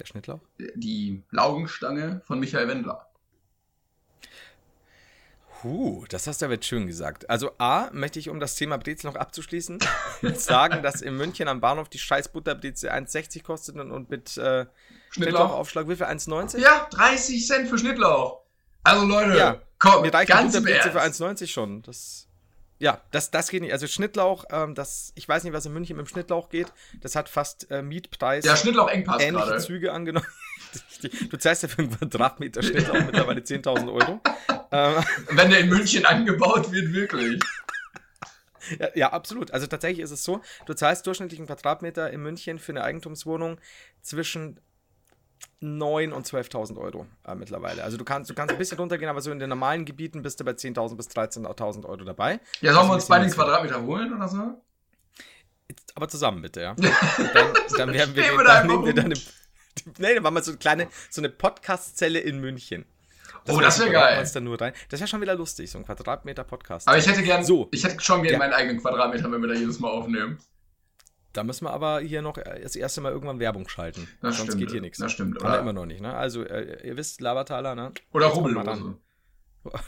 Der 0.00 0.06
Schnittlauch. 0.06 0.40
Die 0.74 1.22
Laugenstange 1.30 2.22
von 2.26 2.40
Michael 2.40 2.68
Wendler. 2.68 3.06
Huh, 5.62 6.06
das 6.08 6.26
hast 6.26 6.40
du 6.40 6.46
aber 6.46 6.54
jetzt 6.54 6.66
schön 6.66 6.86
gesagt. 6.86 7.28
Also 7.28 7.50
A, 7.58 7.90
möchte 7.92 8.18
ich, 8.18 8.30
um 8.30 8.40
das 8.40 8.54
Thema 8.54 8.78
Brezel 8.78 9.10
noch 9.10 9.16
abzuschließen, 9.16 9.78
sagen, 10.34 10.82
dass 10.82 11.02
in 11.02 11.16
München 11.16 11.48
am 11.48 11.60
Bahnhof 11.60 11.88
die 11.90 11.98
scheiß 11.98 12.32
Butterbrezel 12.32 12.90
1,60 12.90 13.42
kostet 13.42 13.76
und 13.76 14.08
mit 14.08 14.38
äh, 14.38 14.66
Schnittlauchaufschlag 15.10 15.88
wie 15.88 15.96
viel? 15.96 16.06
1,90? 16.06 16.58
Ja, 16.58 16.88
30 16.90 17.46
Cent 17.46 17.68
für 17.68 17.76
Schnittlauch. 17.76 18.40
Also 18.82 19.04
Leute, 19.04 19.36
ja, 19.36 19.60
komm, 19.78 20.02
mir 20.02 20.14
reicht 20.14 20.30
ganz 20.30 20.54
die 20.54 20.60
Butterbrezel 20.60 20.92
für 20.92 21.02
1,90 21.02 21.46
schon. 21.48 21.82
Das, 21.82 22.26
ja, 22.80 22.98
das, 23.10 23.30
das 23.30 23.50
geht 23.50 23.60
nicht. 23.60 23.72
Also 23.72 23.86
Schnittlauch, 23.86 24.46
ähm, 24.50 24.74
das, 24.74 25.12
ich 25.14 25.28
weiß 25.28 25.44
nicht, 25.44 25.52
was 25.52 25.66
in 25.66 25.72
München 25.74 25.96
mit 25.96 26.06
dem 26.06 26.08
Schnittlauch 26.08 26.48
geht. 26.48 26.72
Das 27.02 27.14
hat 27.14 27.28
fast 27.28 27.70
äh, 27.70 27.82
Mietpreis. 27.82 28.44
Ja, 28.46 28.56
Schnittlauch-Engpass 28.56 29.22
Ähnliche. 29.22 29.58
Züge 29.58 29.92
angenommen. 29.92 30.26
du 31.30 31.36
zahlst 31.36 31.62
ja 31.62 31.68
für 31.68 31.82
einen 31.82 31.90
Quadratmeter 31.90 32.62
Schnittlauch 32.62 33.04
mittlerweile 33.04 33.42
10.000 33.42 33.92
Euro. 33.92 34.20
Ähm, 34.72 35.04
Wenn 35.30 35.50
der 35.50 35.60
in 35.60 35.68
München 35.68 36.06
angebaut 36.06 36.72
wird, 36.72 36.94
wirklich. 36.94 37.42
Ja, 38.78 38.88
ja, 38.94 39.12
absolut. 39.12 39.50
Also 39.50 39.66
tatsächlich 39.66 40.02
ist 40.02 40.10
es 40.10 40.24
so, 40.24 40.40
du 40.64 40.72
zahlst 40.72 41.06
durchschnittlichen 41.06 41.46
Quadratmeter 41.46 42.10
in 42.10 42.22
München 42.22 42.58
für 42.58 42.72
eine 42.72 42.82
Eigentumswohnung 42.82 43.60
zwischen 44.00 44.58
9.000 45.62 46.12
und 46.12 46.26
12.000 46.26 46.78
Euro 46.78 47.06
äh, 47.26 47.34
mittlerweile. 47.34 47.84
Also 47.84 47.96
du 47.96 48.04
kannst, 48.04 48.30
du 48.30 48.34
kannst 48.34 48.52
ein 48.52 48.58
bisschen 48.58 48.78
runtergehen, 48.78 49.10
aber 49.10 49.20
so 49.20 49.30
in 49.30 49.38
den 49.38 49.50
normalen 49.50 49.84
Gebieten 49.84 50.22
bist 50.22 50.40
du 50.40 50.44
bei 50.44 50.52
10.000 50.52 50.96
bis 50.96 51.08
13.000 51.08 51.84
Euro 51.84 52.04
dabei. 52.04 52.40
Ja, 52.60 52.72
sollen 52.72 52.88
wir 52.88 52.94
uns 52.94 53.06
beide 53.06 53.26
den 53.26 53.34
Quadratmeter 53.34 53.82
holen 53.82 54.14
oder 54.14 54.28
so? 54.28 54.62
Aber 55.94 56.08
zusammen 56.08 56.42
bitte, 56.42 56.62
ja. 56.62 56.74
dann, 57.34 57.52
dann 57.76 57.92
werden 57.92 58.16
wir, 58.16 58.22
den, 58.22 58.44
dann 58.44 58.66
nehmen 58.66 58.84
wir 58.86 58.94
dann 58.94 59.04
eine, 59.06 59.14
nee, 59.98 60.14
dann 60.14 60.22
machen 60.22 60.34
wir 60.34 60.42
so 60.42 60.52
eine 60.52 60.58
kleine, 60.58 60.88
so 61.10 61.20
eine 61.20 61.28
Podcast-Zelle 61.28 62.18
in 62.18 62.40
München. 62.40 62.86
Das 63.44 63.56
oh, 63.56 63.60
das 63.60 63.78
wäre 63.78 63.90
geil. 63.90 64.30
Da 64.32 64.40
nur 64.40 64.60
rein. 64.60 64.72
Das 64.90 65.00
wäre 65.00 65.08
schon 65.08 65.20
wieder 65.20 65.34
lustig, 65.34 65.70
so 65.70 65.78
ein 65.78 65.84
Quadratmeter-Podcast. 65.84 66.88
Aber 66.88 66.98
ich 66.98 67.06
hätte 67.06 67.22
gern, 67.22 67.44
so. 67.44 67.68
ich 67.72 67.84
hätte 67.84 68.00
schon 68.00 68.22
gerne 68.22 68.32
ja. 68.32 68.38
meinen 68.38 68.52
eigenen 68.52 68.80
Quadratmeter, 68.80 69.30
wenn 69.30 69.40
wir 69.40 69.48
da 69.48 69.54
jedes 69.54 69.78
Mal 69.78 69.88
aufnehmen. 69.88 70.38
Da 71.32 71.44
müssen 71.44 71.64
wir 71.64 71.72
aber 71.72 72.00
hier 72.00 72.22
noch 72.22 72.38
das 72.38 72.74
erste 72.74 73.00
Mal 73.00 73.12
irgendwann 73.12 73.38
Werbung 73.38 73.68
schalten. 73.68 74.08
Das 74.20 74.36
Sonst 74.36 74.50
stimmt, 74.50 74.60
geht 74.60 74.70
hier 74.72 74.80
nichts. 74.80 74.98
Das 74.98 75.12
stimmt, 75.12 75.36
oder? 75.38 75.48
Aber 75.48 75.58
immer 75.60 75.72
noch 75.72 75.86
nicht, 75.86 76.00
ne? 76.00 76.12
Also, 76.12 76.42
äh, 76.42 76.86
ihr 76.86 76.96
wisst, 76.96 77.20
Lavataler, 77.20 77.74
ne? 77.74 77.92
Oder 78.12 78.26
Rubbellose. 78.26 78.96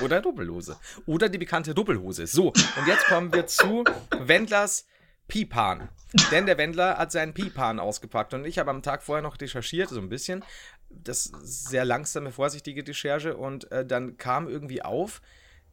Oder 0.00 0.20
Doppellose. 0.20 0.76
Oder 1.06 1.28
die 1.28 1.38
bekannte 1.38 1.74
Doppelhose. 1.74 2.26
So, 2.26 2.48
und 2.48 2.86
jetzt 2.86 3.06
kommen 3.06 3.32
wir 3.32 3.46
zu 3.46 3.84
Wendlers 4.16 4.86
Pipan. 5.28 5.88
Denn 6.30 6.46
der 6.46 6.58
Wendler 6.58 6.98
hat 6.98 7.10
seinen 7.10 7.32
Pipan 7.32 7.80
ausgepackt 7.80 8.34
und 8.34 8.44
ich 8.44 8.58
habe 8.58 8.70
am 8.70 8.82
Tag 8.82 9.02
vorher 9.02 9.22
noch 9.22 9.40
recherchiert, 9.40 9.88
so 9.88 9.98
ein 9.98 10.08
bisschen. 10.08 10.44
Das 10.90 11.32
sehr 11.42 11.84
langsame, 11.84 12.32
vorsichtige 12.32 12.86
Recherche 12.86 13.36
und 13.36 13.70
äh, 13.72 13.86
dann 13.86 14.18
kam 14.18 14.46
irgendwie 14.48 14.82
auf, 14.82 15.22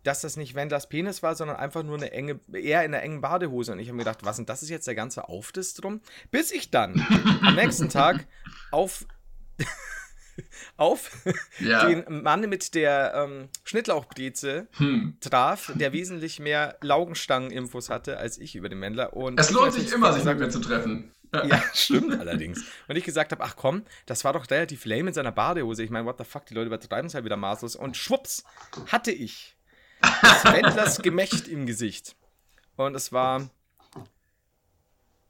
dass 0.04 0.22
das 0.22 0.38
nicht 0.38 0.56
Wendlers 0.56 0.88
Penis 0.88 1.24
war, 1.24 1.36
sondern 1.36 1.58
einfach 1.58 1.84
nur 1.84 1.98
eine 1.98 2.12
enge, 2.12 2.40
eher 2.54 2.84
in 2.84 2.94
einer 2.94 3.04
engen 3.04 3.22
Badehose. 3.22 3.74
Und 3.74 3.80
ich 3.80 3.88
habe 3.88 3.98
mir 3.98 4.04
gedacht, 4.04 4.24
was 4.24 4.38
denn 4.38 4.46
das 4.46 4.64
ist 4.64 4.70
jetzt 4.70 4.88
der 4.88 4.96
ganze 4.96 5.30
Aufdiss 5.30 5.74
drum? 5.74 6.02
Bis 6.32 6.52
ich 6.52 6.72
dann 6.72 7.06
am 7.42 7.56
nächsten 7.56 7.90
Tag 7.90 8.26
auf, 8.72 9.06
auf 10.78 11.12
ja. 11.60 11.86
den 11.86 12.24
Mann 12.24 12.42
mit 12.50 12.76
der 12.76 13.14
ähm, 13.16 13.50
Schnittlauchbreze 13.64 14.68
hm. 14.78 15.18
traf, 15.20 15.72
der 15.76 15.92
wesentlich 15.92 16.40
mehr 16.40 16.78
Laugenstangen-Infos 16.82 17.90
hatte 17.90 18.18
als 18.18 18.38
ich 18.38 18.56
über 18.56 18.70
den 18.70 18.82
Wendler. 18.82 19.14
Und 19.14 19.40
es 19.40 19.52
lohnt 19.52 19.74
sich 19.74 19.92
immer, 19.92 20.14
sich 20.14 20.24
mit 20.24 20.40
mir 20.40 20.50
zu 20.50 20.60
treffen. 20.60 21.12
Ja, 21.32 21.62
stimmt 21.74 22.20
allerdings. 22.20 22.66
Und 22.88 22.96
ich 22.96 23.04
gesagt 23.04 23.32
habe, 23.32 23.44
ach 23.44 23.56
komm, 23.56 23.84
das 24.08 24.24
war 24.24 24.34
doch 24.34 24.50
relativ 24.50 24.86
lame 24.86 25.10
in 25.10 25.14
seiner 25.14 25.32
Badehose. 25.32 25.84
Ich 25.84 25.92
meine, 25.92 26.06
what 26.06 26.18
the 26.18 26.24
fuck, 26.24 26.46
die 26.48 26.56
Leute 26.56 26.68
übertreiben 26.68 27.06
es 27.06 27.14
halt 27.14 27.26
wieder 27.26 27.38
maßlos. 27.38 27.76
Und 27.76 27.98
schwupps, 27.98 28.44
hatte 28.88 29.12
ich 29.12 29.56
Wendlers 30.02 31.02
Gemächt 31.02 31.48
im 31.48 31.66
Gesicht. 31.66 32.16
Und 32.76 32.96
es 32.96 33.12
war. 33.12 33.50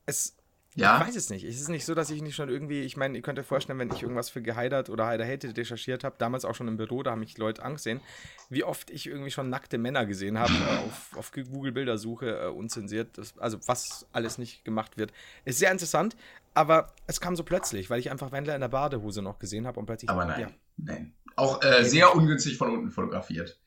Es. 0.06 0.36
Ja. 0.76 1.02
Ich 1.02 1.08
weiß 1.08 1.16
es 1.16 1.30
nicht. 1.30 1.44
Es 1.44 1.60
ist 1.60 1.68
nicht 1.68 1.84
so, 1.84 1.96
dass 1.96 2.10
ich 2.10 2.22
nicht 2.22 2.36
schon 2.36 2.48
irgendwie, 2.48 2.82
ich 2.82 2.96
meine, 2.96 3.18
ihr 3.18 3.24
könnt 3.24 3.40
euch 3.40 3.46
vorstellen, 3.46 3.80
wenn 3.80 3.92
ich 3.92 4.04
irgendwas 4.04 4.30
für 4.30 4.42
Geheidert 4.42 4.90
oder 4.90 5.08
Heider 5.08 5.26
recherchiert 5.26 6.04
habe, 6.04 6.16
damals 6.20 6.46
auch 6.46 6.54
schon 6.54 6.68
im 6.68 6.78
Büro, 6.78 7.02
da 7.02 7.12
haben 7.12 7.20
mich 7.20 7.38
Leute 7.38 7.64
angesehen, 7.64 8.02
wie 8.50 8.64
oft 8.64 8.90
ich 8.92 9.08
irgendwie 9.08 9.32
schon 9.32 9.50
nackte 9.50 9.78
Männer 9.78 10.06
gesehen 10.06 10.38
habe 10.38 10.54
äh, 10.54 10.88
auf, 10.88 11.18
auf 11.18 11.32
Google-Bildersuche, 11.32 12.44
äh, 12.44 12.48
unzensiert, 12.48 13.18
das, 13.18 13.38
also 13.40 13.58
was 13.66 14.06
alles 14.14 14.38
nicht 14.38 14.64
gemacht 14.64 14.98
wird. 14.98 15.12
Ist 15.44 15.58
sehr 15.58 15.72
interessant, 15.72 16.16
aber 16.54 16.94
es 17.08 17.20
kam 17.20 17.36
so 17.36 17.44
plötzlich, 17.44 17.90
weil 17.90 18.00
ich 18.00 18.12
einfach 18.12 18.32
Wendler 18.32 18.56
in 18.56 18.62
der 18.62 18.70
Badehose 18.70 19.22
noch 19.22 19.40
gesehen 19.40 19.66
habe 19.66 19.80
und 19.80 19.88
plötzlich. 19.88 20.10
Aber 20.10 20.26
nein, 20.26 20.42
ja. 20.42 20.50
nein. 20.78 21.14
Auch 21.36 21.64
äh, 21.64 21.84
sehr 21.84 22.16
ungünstig 22.16 22.58
von 22.58 22.72
unten 22.72 22.92
fotografiert. 22.92 23.60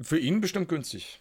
Für 0.00 0.18
ihn 0.18 0.40
bestimmt 0.40 0.68
günstig. 0.68 1.20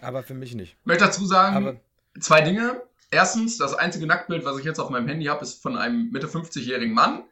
aber 0.00 0.22
für 0.22 0.34
mich 0.34 0.54
nicht. 0.54 0.76
Ich 0.80 0.86
möchte 0.86 1.04
dazu 1.04 1.26
sagen, 1.26 1.56
aber 1.56 1.76
zwei 2.20 2.40
Dinge. 2.40 2.82
Erstens, 3.10 3.58
das 3.58 3.74
einzige 3.74 4.06
Nacktbild, 4.06 4.44
was 4.44 4.58
ich 4.58 4.64
jetzt 4.64 4.80
auf 4.80 4.90
meinem 4.90 5.06
Handy 5.06 5.26
habe, 5.26 5.42
ist 5.42 5.62
von 5.62 5.76
einem 5.76 6.10
Mitte 6.10 6.26
50-jährigen 6.26 6.94
Mann. 6.94 7.22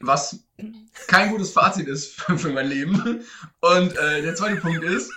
Was 0.00 0.40
kein 1.06 1.30
gutes 1.30 1.52
Fazit 1.52 1.86
ist 1.86 2.14
für 2.20 2.50
mein 2.50 2.68
Leben. 2.68 3.22
Und 3.60 3.96
äh, 3.96 4.22
der 4.22 4.34
zweite 4.34 4.56
Punkt 4.56 4.82
ist, 4.82 5.12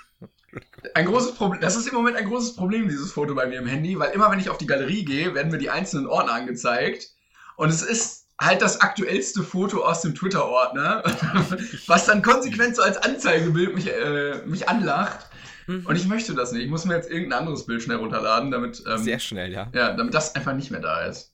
ein 0.94 1.06
großes 1.06 1.36
Problem, 1.36 1.62
das 1.62 1.76
ist 1.76 1.88
im 1.88 1.96
Moment 1.96 2.18
ein 2.18 2.28
großes 2.28 2.56
Problem, 2.56 2.88
dieses 2.88 3.12
Foto 3.12 3.34
bei 3.34 3.48
mir 3.48 3.60
im 3.60 3.66
Handy, 3.66 3.98
weil 3.98 4.12
immer 4.12 4.30
wenn 4.30 4.40
ich 4.40 4.50
auf 4.50 4.58
die 4.58 4.68
Galerie 4.68 5.06
gehe, 5.06 5.34
werden 5.34 5.52
mir 5.52 5.58
die 5.58 5.70
einzelnen 5.70 6.08
Ordner 6.08 6.34
angezeigt. 6.34 7.12
Und 7.56 7.70
es 7.70 7.82
ist 7.82 8.23
halt 8.40 8.62
das 8.62 8.82
aktuellste 8.82 9.44
Foto 9.44 9.84
aus 9.84 10.02
dem 10.02 10.16
Twitter-Ordner, 10.16 11.04
was 11.88 12.06
dann 12.06 12.22
konsequent 12.22 12.76
so 12.76 12.82
als 12.82 12.98
Anzeigebild 12.98 13.76
mich, 13.76 13.92
äh, 13.92 14.42
mich 14.46 14.68
anlacht. 14.68 15.30
Mhm. 15.68 15.86
Und 15.86 15.96
ich 15.96 16.08
möchte 16.08 16.34
das 16.34 16.52
nicht. 16.52 16.64
Ich 16.64 16.70
muss 16.70 16.86
mir 16.86 16.96
jetzt 16.96 17.10
irgendein 17.10 17.40
anderes 17.40 17.66
Bild 17.66 17.82
schnell 17.82 17.98
runterladen, 17.98 18.52
damit. 18.52 18.84
Ähm, 18.88 18.98
Sehr 18.98 19.20
schnell, 19.20 19.52
ja. 19.52 19.70
Ja, 19.74 19.94
damit 19.94 20.14
das 20.14 20.36
einfach 20.36 20.54
nicht 20.54 20.72
mehr 20.72 20.82
da 20.82 21.06
ist. 21.06 21.32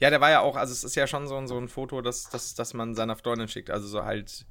Ja, 0.00 0.10
der 0.10 0.20
war 0.20 0.30
ja 0.30 0.40
auch, 0.40 0.56
also 0.56 0.72
es 0.72 0.82
ist 0.82 0.96
ja 0.96 1.06
schon 1.06 1.28
so, 1.28 1.46
so 1.46 1.56
ein 1.56 1.68
Foto, 1.68 2.00
das, 2.00 2.28
das, 2.30 2.54
das 2.54 2.74
man 2.74 2.94
seiner 2.94 3.16
Freundin 3.16 3.48
schickt. 3.48 3.70
Also 3.70 3.86
so 3.86 4.04
halt 4.04 4.46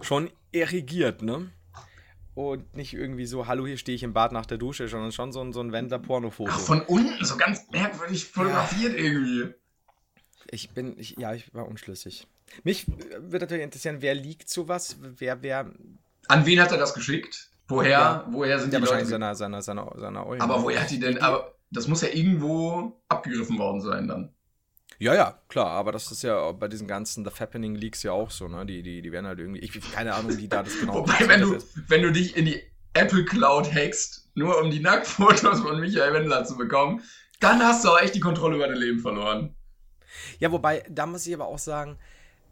schon 0.00 0.30
erigiert, 0.52 1.22
ne? 1.22 1.50
Und 2.34 2.74
nicht 2.76 2.94
irgendwie 2.94 3.26
so, 3.26 3.46
hallo, 3.46 3.66
hier 3.66 3.76
stehe 3.76 3.94
ich 3.94 4.02
im 4.02 4.12
Bad 4.12 4.32
nach 4.32 4.46
der 4.46 4.58
Dusche, 4.58 4.88
sondern 4.88 5.12
schon 5.12 5.32
so 5.32 5.40
ein, 5.40 5.52
so 5.52 5.60
ein 5.60 5.70
Wendler-Porno-Foto. 5.70 6.50
Von 6.50 6.80
unten, 6.82 7.24
so 7.24 7.36
ganz 7.36 7.68
merkwürdig 7.70 8.26
fotografiert 8.26 8.94
ja. 8.94 9.04
irgendwie. 9.04 9.54
Ich 10.54 10.70
bin, 10.70 10.96
ich, 10.98 11.16
ja, 11.18 11.34
ich 11.34 11.52
war 11.52 11.66
unschlüssig. 11.66 12.26
Mich 12.62 12.86
würde 13.18 13.44
natürlich 13.46 13.64
interessieren, 13.64 13.96
wer 14.00 14.14
liegt 14.14 14.48
sowas? 14.48 14.96
Wer, 15.00 15.42
wer. 15.42 15.72
An 16.28 16.46
wen 16.46 16.60
hat 16.60 16.70
er 16.70 16.78
das 16.78 16.94
geschickt? 16.94 17.50
Woher, 17.66 17.90
ja, 17.90 18.26
woher 18.30 18.58
sind 18.60 18.72
die 18.72 18.76
Leute? 18.76 19.04
Seiner, 19.04 19.34
seiner, 19.34 19.62
seiner, 19.62 19.92
seiner 19.96 20.26
Eulen. 20.26 20.40
Aber 20.40 20.62
woher 20.62 20.80
hat 20.80 20.90
die 20.90 21.00
denn, 21.00 21.18
aber 21.18 21.54
das 21.70 21.88
muss 21.88 22.02
ja 22.02 22.08
irgendwo 22.08 23.00
abgegriffen 23.08 23.58
worden 23.58 23.80
sein 23.80 24.06
dann. 24.06 24.32
Ja, 24.98 25.14
ja, 25.14 25.40
klar, 25.48 25.70
aber 25.70 25.90
das 25.90 26.12
ist 26.12 26.22
ja 26.22 26.52
bei 26.52 26.68
diesen 26.68 26.86
ganzen 26.86 27.24
The 27.24 27.30
Fappening 27.32 27.74
Leaks 27.74 28.04
ja 28.04 28.12
auch 28.12 28.30
so, 28.30 28.46
ne? 28.46 28.64
Die, 28.64 28.82
die, 28.82 29.02
die 29.02 29.10
werden 29.10 29.26
halt 29.26 29.40
irgendwie, 29.40 29.60
ich 29.60 29.92
keine 29.92 30.14
Ahnung, 30.14 30.36
wie 30.36 30.46
da 30.46 30.62
das 30.62 30.78
genau 30.78 30.94
Wobei, 31.00 31.26
wenn 31.26 31.40
du, 31.40 31.58
wenn 31.88 32.02
du 32.02 32.12
dich 32.12 32.36
in 32.36 32.44
die 32.44 32.62
Apple 32.92 33.24
Cloud 33.24 33.72
hackst, 33.74 34.30
nur 34.34 34.60
um 34.60 34.70
die 34.70 34.78
Nacktfotos 34.78 35.60
von 35.60 35.80
Michael 35.80 36.12
Wendler 36.12 36.44
zu 36.44 36.56
bekommen, 36.56 37.02
dann 37.40 37.60
hast 37.60 37.84
du 37.84 37.88
auch 37.88 38.00
echt 38.00 38.14
die 38.14 38.20
Kontrolle 38.20 38.54
über 38.56 38.68
dein 38.68 38.76
Leben 38.76 39.00
verloren. 39.00 39.56
Ja, 40.38 40.52
wobei, 40.52 40.84
da 40.88 41.06
muss 41.06 41.26
ich 41.26 41.34
aber 41.34 41.46
auch 41.46 41.58
sagen, 41.58 41.98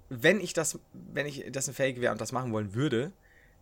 wenn 0.08 0.40
ich 0.40 0.52
das, 0.52 0.78
wenn 0.92 1.26
ich 1.26 1.44
dessen 1.48 1.74
fähig 1.74 2.00
wäre 2.00 2.12
und 2.12 2.20
das 2.20 2.32
machen 2.32 2.52
wollen 2.52 2.74
würde, 2.74 3.12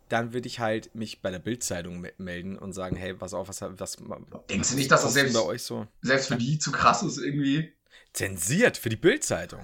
dann 0.09 0.33
würde 0.33 0.47
ich 0.47 0.59
halt 0.59 0.93
mich 0.93 1.21
bei 1.21 1.31
der 1.31 1.39
Bildzeitung 1.39 2.05
melden 2.17 2.57
und 2.57 2.73
sagen, 2.73 2.97
hey, 2.97 3.13
pass 3.13 3.33
auf, 3.33 3.47
was, 3.47 3.61
was 3.61 3.97
Denkst 4.49 4.71
du 4.71 4.75
nicht, 4.75 4.91
dass 4.91 5.03
das 5.03 5.13
selbst, 5.13 5.33
bei 5.33 5.41
euch 5.41 5.63
so? 5.63 5.87
selbst 6.01 6.27
für 6.27 6.35
die 6.35 6.59
zu 6.59 6.71
krass 6.71 7.01
ist 7.03 7.17
irgendwie? 7.17 7.71
Zensiert 8.11 8.77
für 8.77 8.89
die 8.89 8.97
Bildzeitung. 8.97 9.61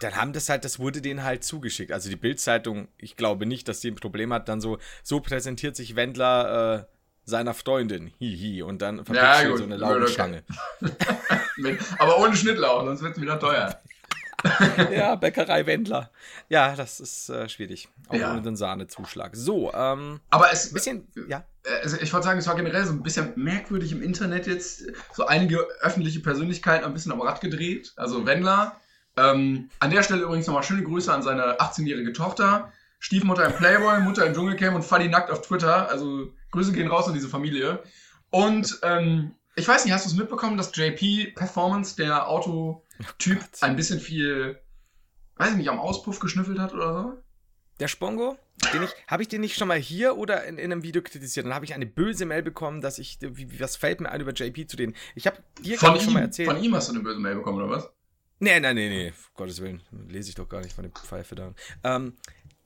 Dann 0.00 0.16
haben 0.16 0.32
das 0.32 0.48
halt, 0.48 0.64
das 0.64 0.80
wurde 0.80 1.00
denen 1.00 1.22
halt 1.22 1.44
zugeschickt. 1.44 1.92
Also 1.92 2.10
die 2.10 2.16
Bildzeitung, 2.16 2.88
ich 2.98 3.16
glaube 3.16 3.46
nicht, 3.46 3.68
dass 3.68 3.80
die 3.80 3.92
ein 3.92 3.94
Problem 3.94 4.32
hat, 4.32 4.48
dann 4.48 4.60
so, 4.60 4.78
so 5.04 5.20
präsentiert 5.20 5.76
sich 5.76 5.94
Wendler 5.94 6.88
äh, 6.90 6.93
seiner 7.24 7.54
Freundin, 7.54 8.12
hihi, 8.18 8.62
und 8.62 8.82
dann 8.82 9.04
verpixelt 9.04 9.50
ja, 9.50 9.56
so 9.56 9.64
eine 9.64 9.76
Laugenstange. 9.76 10.42
Aber 11.98 12.18
ohne 12.18 12.36
Schnittlauch, 12.36 12.84
sonst 12.84 13.02
wird 13.02 13.16
es 13.16 13.22
wieder 13.22 13.38
teuer. 13.38 13.80
ja, 14.92 15.14
Bäckerei 15.14 15.66
Wendler. 15.66 16.10
Ja, 16.48 16.74
das 16.76 17.00
ist 17.00 17.28
äh, 17.30 17.48
schwierig. 17.48 17.88
Auch 18.08 18.14
ja. 18.14 18.32
ohne 18.32 18.42
den 18.42 18.56
Sahnezuschlag. 18.56 19.34
So, 19.34 19.72
ähm. 19.72 20.20
Aber 20.30 20.52
es. 20.52 20.68
Ein 20.68 20.74
bisschen, 20.74 21.08
ja. 21.28 21.44
Also 21.82 21.96
ich 21.98 22.12
wollte 22.12 22.26
sagen, 22.26 22.38
es 22.38 22.46
war 22.46 22.56
generell 22.56 22.84
so 22.84 22.92
ein 22.92 23.02
bisschen 23.02 23.32
merkwürdig 23.36 23.92
im 23.92 24.02
Internet 24.02 24.46
jetzt. 24.46 24.84
So 25.14 25.26
einige 25.26 25.66
öffentliche 25.80 26.20
Persönlichkeiten 26.20 26.84
ein 26.84 26.92
bisschen 26.92 27.12
am 27.12 27.22
Rad 27.22 27.40
gedreht. 27.40 27.92
Also 27.96 28.26
Wendler. 28.26 28.76
Ähm, 29.16 29.70
an 29.78 29.90
der 29.90 30.02
Stelle 30.02 30.22
übrigens 30.22 30.46
nochmal 30.46 30.64
schöne 30.64 30.82
Grüße 30.82 31.12
an 31.12 31.22
seine 31.22 31.60
18-jährige 31.60 32.12
Tochter. 32.12 32.72
Stiefmutter 32.98 33.44
im 33.46 33.52
Playboy, 33.52 34.00
Mutter 34.00 34.26
im 34.26 34.34
Dschungelcamp 34.34 34.76
und 34.76 34.82
Fadi 34.82 35.08
nackt 35.08 35.30
auf 35.30 35.42
Twitter. 35.42 35.88
Also 35.88 36.32
Grüße 36.54 36.72
gehen 36.72 36.88
raus 36.88 37.08
an 37.08 37.14
diese 37.14 37.28
Familie. 37.28 37.82
Und 38.30 38.78
ähm, 38.82 39.34
ich 39.56 39.66
weiß 39.66 39.84
nicht, 39.84 39.92
hast 39.92 40.06
du 40.06 40.10
es 40.10 40.16
mitbekommen, 40.16 40.56
dass 40.56 40.74
JP 40.74 41.34
Performance, 41.34 41.96
der 41.96 42.28
Autotyp, 42.28 43.38
oh 43.40 43.56
ein 43.60 43.76
bisschen 43.76 44.00
viel, 44.00 44.58
weiß 45.36 45.50
ich 45.50 45.56
nicht, 45.56 45.68
am 45.68 45.78
Auspuff 45.78 46.20
geschnüffelt 46.20 46.58
hat 46.58 46.72
oder 46.72 46.94
so? 46.94 47.22
Der 47.80 47.88
Spongo, 47.88 48.38
habe 49.08 49.22
ich 49.22 49.28
den 49.28 49.40
nicht 49.40 49.56
schon 49.56 49.66
mal 49.66 49.78
hier 49.78 50.16
oder 50.16 50.44
in, 50.44 50.58
in 50.58 50.70
einem 50.70 50.84
Video 50.84 51.02
kritisiert? 51.02 51.44
Dann 51.44 51.54
habe 51.54 51.64
ich 51.64 51.74
eine 51.74 51.86
böse 51.86 52.24
Mail 52.24 52.42
bekommen, 52.42 52.80
dass 52.80 52.98
ich, 52.98 53.18
wie, 53.20 53.60
was 53.60 53.74
fällt 53.74 54.00
mir 54.00 54.10
ein 54.10 54.20
über 54.20 54.32
JP 54.32 54.68
zu 54.68 54.76
denen? 54.76 54.94
Ich 55.16 55.26
habe 55.26 55.38
dir 55.60 55.76
von 55.76 55.96
ihm, 55.96 56.00
schon 56.00 56.12
mal 56.12 56.20
erzählt. 56.20 56.48
Von 56.48 56.62
ihm 56.62 56.74
hast 56.74 56.88
du 56.88 56.94
eine 56.94 57.02
böse 57.02 57.18
Mail 57.18 57.34
bekommen, 57.34 57.58
oder 57.58 57.70
was? 57.70 57.90
Nee, 58.38 58.60
nee, 58.60 58.74
nee, 58.74 58.88
nee, 58.88 59.12
Gottes 59.34 59.60
Willen, 59.60 59.82
lese 60.08 60.28
ich 60.28 60.34
doch 60.34 60.48
gar 60.48 60.60
nicht 60.60 60.74
von 60.74 60.82
dem 60.82 60.92
Pfeife 60.92 61.34
da. 61.34 61.54
Ähm, 61.82 62.14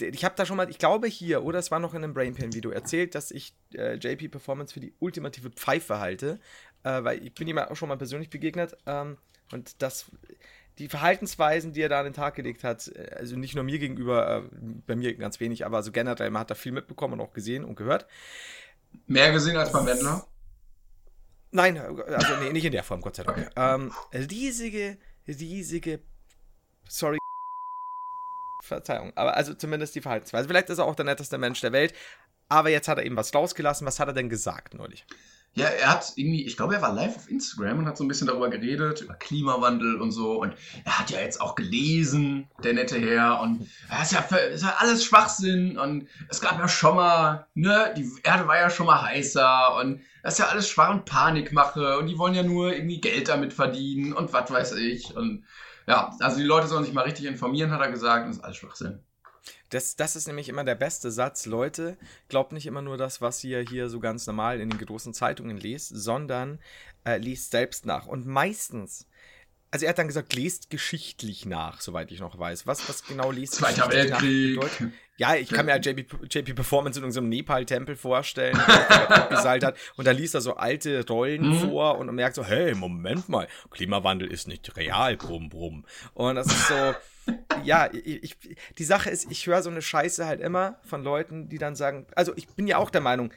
ich 0.00 0.24
habe 0.24 0.34
da 0.36 0.46
schon 0.46 0.56
mal, 0.56 0.70
ich 0.70 0.78
glaube 0.78 1.08
hier, 1.08 1.44
oder 1.44 1.58
es 1.58 1.70
war 1.70 1.78
noch 1.78 1.94
in 1.94 2.04
einem 2.04 2.14
Brainpain-Video, 2.14 2.70
erzählt, 2.70 3.14
dass 3.14 3.30
ich 3.30 3.54
äh, 3.74 3.94
JP 3.94 4.28
Performance 4.28 4.72
für 4.72 4.80
die 4.80 4.94
ultimative 5.00 5.50
Pfeife 5.50 5.98
halte, 5.98 6.38
äh, 6.84 7.02
weil 7.02 7.24
ich 7.24 7.34
bin 7.34 7.48
ihm 7.48 7.58
auch 7.58 7.76
schon 7.76 7.88
mal 7.88 7.98
persönlich 7.98 8.30
begegnet 8.30 8.76
ähm, 8.86 9.18
und 9.52 9.82
das, 9.82 10.06
die 10.78 10.88
Verhaltensweisen, 10.88 11.72
die 11.72 11.82
er 11.82 11.88
da 11.88 11.98
an 11.98 12.04
den 12.04 12.14
Tag 12.14 12.36
gelegt 12.36 12.64
hat, 12.64 12.88
äh, 12.88 13.10
also 13.16 13.36
nicht 13.36 13.54
nur 13.54 13.64
mir 13.64 13.78
gegenüber, 13.78 14.44
äh, 14.44 14.58
bei 14.86 14.94
mir 14.94 15.14
ganz 15.16 15.40
wenig, 15.40 15.66
aber 15.66 15.82
so 15.82 15.90
generell, 15.90 16.30
man 16.30 16.40
hat 16.40 16.50
da 16.50 16.54
viel 16.54 16.72
mitbekommen 16.72 17.14
und 17.14 17.20
auch 17.20 17.32
gesehen 17.32 17.64
und 17.64 17.76
gehört. 17.76 18.06
Mehr 19.06 19.32
gesehen 19.32 19.56
als 19.56 19.72
beim 19.72 19.86
Wendler? 19.86 20.26
Nein, 21.50 21.78
also 21.78 22.36
nee, 22.40 22.52
nicht 22.52 22.64
in 22.64 22.72
der 22.72 22.84
Form, 22.84 23.00
Gott 23.00 23.16
sei 23.16 23.24
Dank. 23.24 23.38
Okay. 23.38 23.50
Ähm, 23.56 23.92
riesige, 24.12 24.98
riesige, 25.26 26.00
sorry, 26.88 27.18
Verzeihung, 28.68 29.12
aber 29.16 29.36
also 29.36 29.54
zumindest 29.54 29.94
die 29.94 30.00
Verhaltensweise. 30.00 30.48
Vielleicht 30.48 30.70
ist 30.70 30.78
er 30.78 30.84
auch 30.84 30.94
der 30.94 31.04
netteste 31.04 31.38
Mensch 31.38 31.60
der 31.60 31.72
Welt, 31.72 31.94
aber 32.48 32.70
jetzt 32.70 32.88
hat 32.88 32.98
er 32.98 33.04
eben 33.04 33.16
was 33.16 33.34
rausgelassen. 33.34 33.86
Was 33.86 34.00
hat 34.00 34.08
er 34.08 34.14
denn 34.14 34.28
gesagt 34.28 34.74
neulich? 34.74 35.04
Ja, 35.54 35.66
er 35.66 35.90
hat 35.90 36.12
irgendwie, 36.14 36.46
ich 36.46 36.56
glaube, 36.56 36.74
er 36.76 36.82
war 36.82 36.92
live 36.92 37.16
auf 37.16 37.28
Instagram 37.28 37.80
und 37.80 37.86
hat 37.86 37.96
so 37.96 38.04
ein 38.04 38.08
bisschen 38.08 38.28
darüber 38.28 38.48
geredet, 38.48 39.00
über 39.00 39.14
Klimawandel 39.14 40.00
und 40.00 40.12
so. 40.12 40.40
Und 40.40 40.54
er 40.84 40.98
hat 40.98 41.10
ja 41.10 41.20
jetzt 41.20 41.40
auch 41.40 41.56
gelesen, 41.56 42.48
der 42.62 42.74
nette 42.74 42.98
Herr. 43.00 43.40
Und 43.40 43.68
es 43.90 44.12
ist 44.12 44.12
ja, 44.12 44.36
ist 44.36 44.62
ja 44.62 44.76
alles 44.78 45.04
Schwachsinn. 45.04 45.76
Und 45.76 46.06
es 46.28 46.40
gab 46.40 46.58
ja 46.60 46.68
schon 46.68 46.96
mal, 46.96 47.48
ne, 47.54 47.92
die 47.96 48.08
Erde 48.22 48.46
war 48.46 48.56
ja 48.56 48.70
schon 48.70 48.86
mal 48.86 49.02
heißer. 49.02 49.74
Und 49.80 50.00
das 50.22 50.34
ist 50.34 50.38
ja 50.38 50.46
alles 50.46 50.68
Schwach 50.68 50.90
und 50.90 51.06
Panikmache. 51.06 51.98
Und 51.98 52.06
die 52.06 52.18
wollen 52.18 52.34
ja 52.34 52.44
nur 52.44 52.72
irgendwie 52.72 53.00
Geld 53.00 53.28
damit 53.28 53.52
verdienen 53.52 54.12
und 54.12 54.32
was 54.32 54.50
weiß 54.50 54.72
ich. 54.74 55.16
Und 55.16 55.44
ja, 55.88 56.14
also 56.20 56.36
die 56.36 56.44
Leute 56.44 56.68
sollen 56.68 56.84
sich 56.84 56.92
mal 56.92 57.04
richtig 57.04 57.24
informieren, 57.24 57.70
hat 57.70 57.80
er 57.80 57.90
gesagt. 57.90 58.28
Das 58.28 58.36
ist 58.36 58.44
alles 58.44 58.58
Schwachsinn. 58.58 59.00
Das, 59.70 59.96
das 59.96 60.16
ist 60.16 60.26
nämlich 60.26 60.50
immer 60.50 60.64
der 60.64 60.74
beste 60.74 61.10
Satz. 61.10 61.46
Leute, 61.46 61.96
glaubt 62.28 62.52
nicht 62.52 62.66
immer 62.66 62.82
nur 62.82 62.98
das, 62.98 63.22
was 63.22 63.42
ihr 63.42 63.60
hier 63.60 63.88
so 63.88 63.98
ganz 63.98 64.26
normal 64.26 64.60
in 64.60 64.68
den 64.68 64.78
großen 64.78 65.14
Zeitungen 65.14 65.56
lest, 65.56 65.88
sondern 65.88 66.58
äh, 67.04 67.16
lest 67.16 67.50
selbst 67.52 67.86
nach. 67.86 68.06
Und 68.06 68.26
meistens, 68.26 69.07
also 69.70 69.84
er 69.84 69.90
hat 69.90 69.98
dann 69.98 70.06
gesagt, 70.06 70.34
lest 70.34 70.70
geschichtlich 70.70 71.46
nach, 71.46 71.80
soweit 71.80 72.10
ich 72.10 72.20
noch 72.20 72.38
weiß. 72.38 72.66
Was, 72.66 72.88
was 72.88 73.04
genau 73.04 73.30
liest 73.30 73.54
Zweiter 73.54 73.90
Weltkrieg. 73.90 74.60
Ja, 75.16 75.34
ich 75.34 75.48
kann 75.48 75.66
mir 75.66 75.72
halt 75.72 75.84
JP, 75.84 76.06
JP 76.30 76.54
Performance 76.54 76.98
in 76.98 77.04
irgendeinem 77.04 77.28
Nepal-Tempel 77.28 77.96
vorstellen, 77.96 78.56
der 78.56 79.10
abgeseilt 79.10 79.64
hat. 79.64 79.76
Und 79.96 80.06
da 80.06 80.12
liest 80.12 80.34
er 80.34 80.40
so 80.40 80.54
alte 80.54 81.04
Rollen 81.08 81.48
mhm. 81.48 81.58
vor 81.58 81.98
und 81.98 82.14
merkt 82.14 82.36
so, 82.36 82.44
hey, 82.44 82.74
Moment 82.74 83.28
mal, 83.28 83.48
Klimawandel 83.70 84.30
ist 84.30 84.46
nicht 84.46 84.76
real, 84.76 85.16
brumm, 85.16 85.48
brumm. 85.48 85.84
Und 86.14 86.36
das 86.36 86.46
ist 86.46 86.68
so 86.68 86.94
ja, 87.62 87.90
ich, 87.92 88.36
die 88.78 88.84
Sache 88.84 89.10
ist, 89.10 89.30
ich 89.30 89.46
höre 89.46 89.62
so 89.62 89.70
eine 89.70 89.82
Scheiße 89.82 90.26
halt 90.26 90.40
immer 90.40 90.78
von 90.82 91.02
Leuten, 91.02 91.48
die 91.48 91.58
dann 91.58 91.74
sagen, 91.74 92.06
also 92.14 92.32
ich 92.36 92.48
bin 92.48 92.66
ja 92.66 92.78
auch 92.78 92.90
der 92.90 93.00
Meinung, 93.00 93.32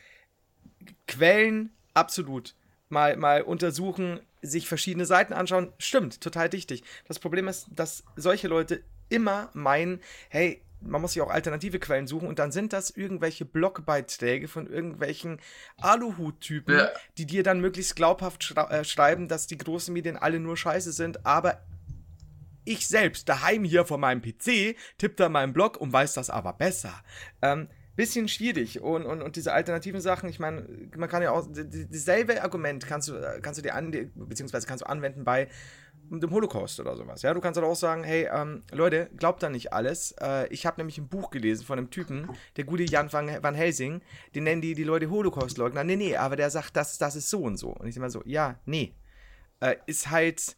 Quellen 1.08 1.72
absolut 1.94 2.56
mal, 2.92 3.16
mal 3.18 3.42
untersuchen, 3.42 4.20
sich 4.42 4.68
verschiedene 4.68 5.06
Seiten 5.06 5.34
anschauen, 5.34 5.74
stimmt, 5.78 6.22
total 6.22 6.50
dichtig. 6.50 6.84
Das 7.08 7.20
Problem 7.20 7.48
ist, 7.48 7.68
dass 7.72 8.04
solche 8.16 8.48
Leute 8.48 8.84
immer 9.10 9.50
meinen, 9.54 10.00
hey, 10.30 10.62
man 10.82 11.02
muss 11.02 11.14
sich 11.14 11.22
auch 11.22 11.30
alternative 11.30 11.80
Quellen 11.80 12.08
suchen 12.08 12.28
und 12.28 12.40
dann 12.40 12.52
sind 12.52 12.74
das 12.74 12.90
irgendwelche 12.90 13.46
Blogbeiträge 13.46 14.48
von 14.48 14.68
irgendwelchen 14.68 15.40
Aluhut-Typen, 15.80 16.76
ja. 16.76 16.90
die 17.18 17.28
dir 17.28 17.44
dann 17.44 17.62
möglichst 17.62 17.96
glaubhaft 17.96 18.54
äh, 18.56 18.84
schreiben, 18.84 19.28
dass 19.28 19.48
die 19.48 19.58
großen 19.58 19.94
Medien 19.94 20.18
alle 20.18 20.40
nur 20.40 20.58
scheiße 20.58 20.92
sind, 20.92 21.26
aber 21.26 21.62
ich 22.64 22.88
selbst 22.88 23.28
daheim 23.30 23.64
hier 23.64 23.86
vor 23.86 23.98
meinem 23.98 24.22
PC 24.22 24.76
tippe 24.98 25.16
da 25.16 25.30
meinen 25.30 25.54
Blog 25.54 25.78
und 25.78 25.94
weiß 25.94 26.14
das 26.14 26.30
aber 26.30 26.54
besser. 26.54 26.94
Ähm, 27.42 27.68
bisschen 27.96 28.28
schwierig 28.28 28.82
und, 28.82 29.06
und, 29.06 29.22
und 29.22 29.36
diese 29.36 29.54
alternativen 29.54 30.02
Sachen, 30.02 30.30
ich 30.30 30.40
meine, 30.40 30.68
man 30.96 31.10
kann 31.10 31.22
ja 31.22 31.32
auch 31.32 31.48
dasselbe 31.52 32.42
Argument 32.42 32.86
kannst 32.88 33.10
du, 33.10 33.14
kannst 33.42 33.58
du 33.58 33.62
dir 33.62 33.76
an, 33.76 33.92
beziehungsweise 34.16 34.66
kannst 34.68 34.84
du 34.84 34.90
anwenden 34.90 35.24
bei 35.24 35.50
dem 36.10 36.32
Holocaust 36.32 36.80
oder 36.80 36.98
sowas. 36.98 37.22
Ja, 37.22 37.34
du 37.34 37.40
kannst 37.40 37.58
halt 37.58 37.68
auch 37.68 37.76
sagen, 37.76 38.04
hey, 38.04 38.28
ähm, 38.34 38.64
Leute, 38.72 39.10
glaubt 39.16 39.42
da 39.44 39.50
nicht 39.50 39.72
alles. 39.72 40.14
Äh, 40.20 40.48
ich 40.48 40.66
habe 40.66 40.80
nämlich 40.80 40.98
ein 40.98 41.08
Buch 41.08 41.30
gelesen 41.30 41.66
von 41.66 41.78
einem 41.78 41.90
Typen, 41.90 42.30
der 42.58 42.66
gute 42.66 42.84
Jan 42.84 43.12
van, 43.12 43.30
van 43.42 43.56
Helsing, 43.56 44.02
den 44.36 44.44
nennen 44.44 44.62
die 44.62 44.74
die 44.74 44.84
Leute 44.84 45.10
Holocaust-Leugner. 45.10 45.84
Nee, 45.86 45.96
nee, 45.96 46.18
aber 46.18 46.36
der 46.36 46.50
sagt, 46.50 46.76
das, 46.76 46.98
das 46.98 47.16
ist 47.16 47.30
so 47.30 47.40
und 47.42 47.58
so. 47.58 47.70
Und 47.70 47.88
ich 47.88 47.96
sage 47.96 48.02
mal 48.02 48.10
so, 48.10 48.24
ja, 48.26 48.60
nee. 48.66 48.94
Äh, 49.62 49.76
ist 49.86 50.10
halt 50.10 50.58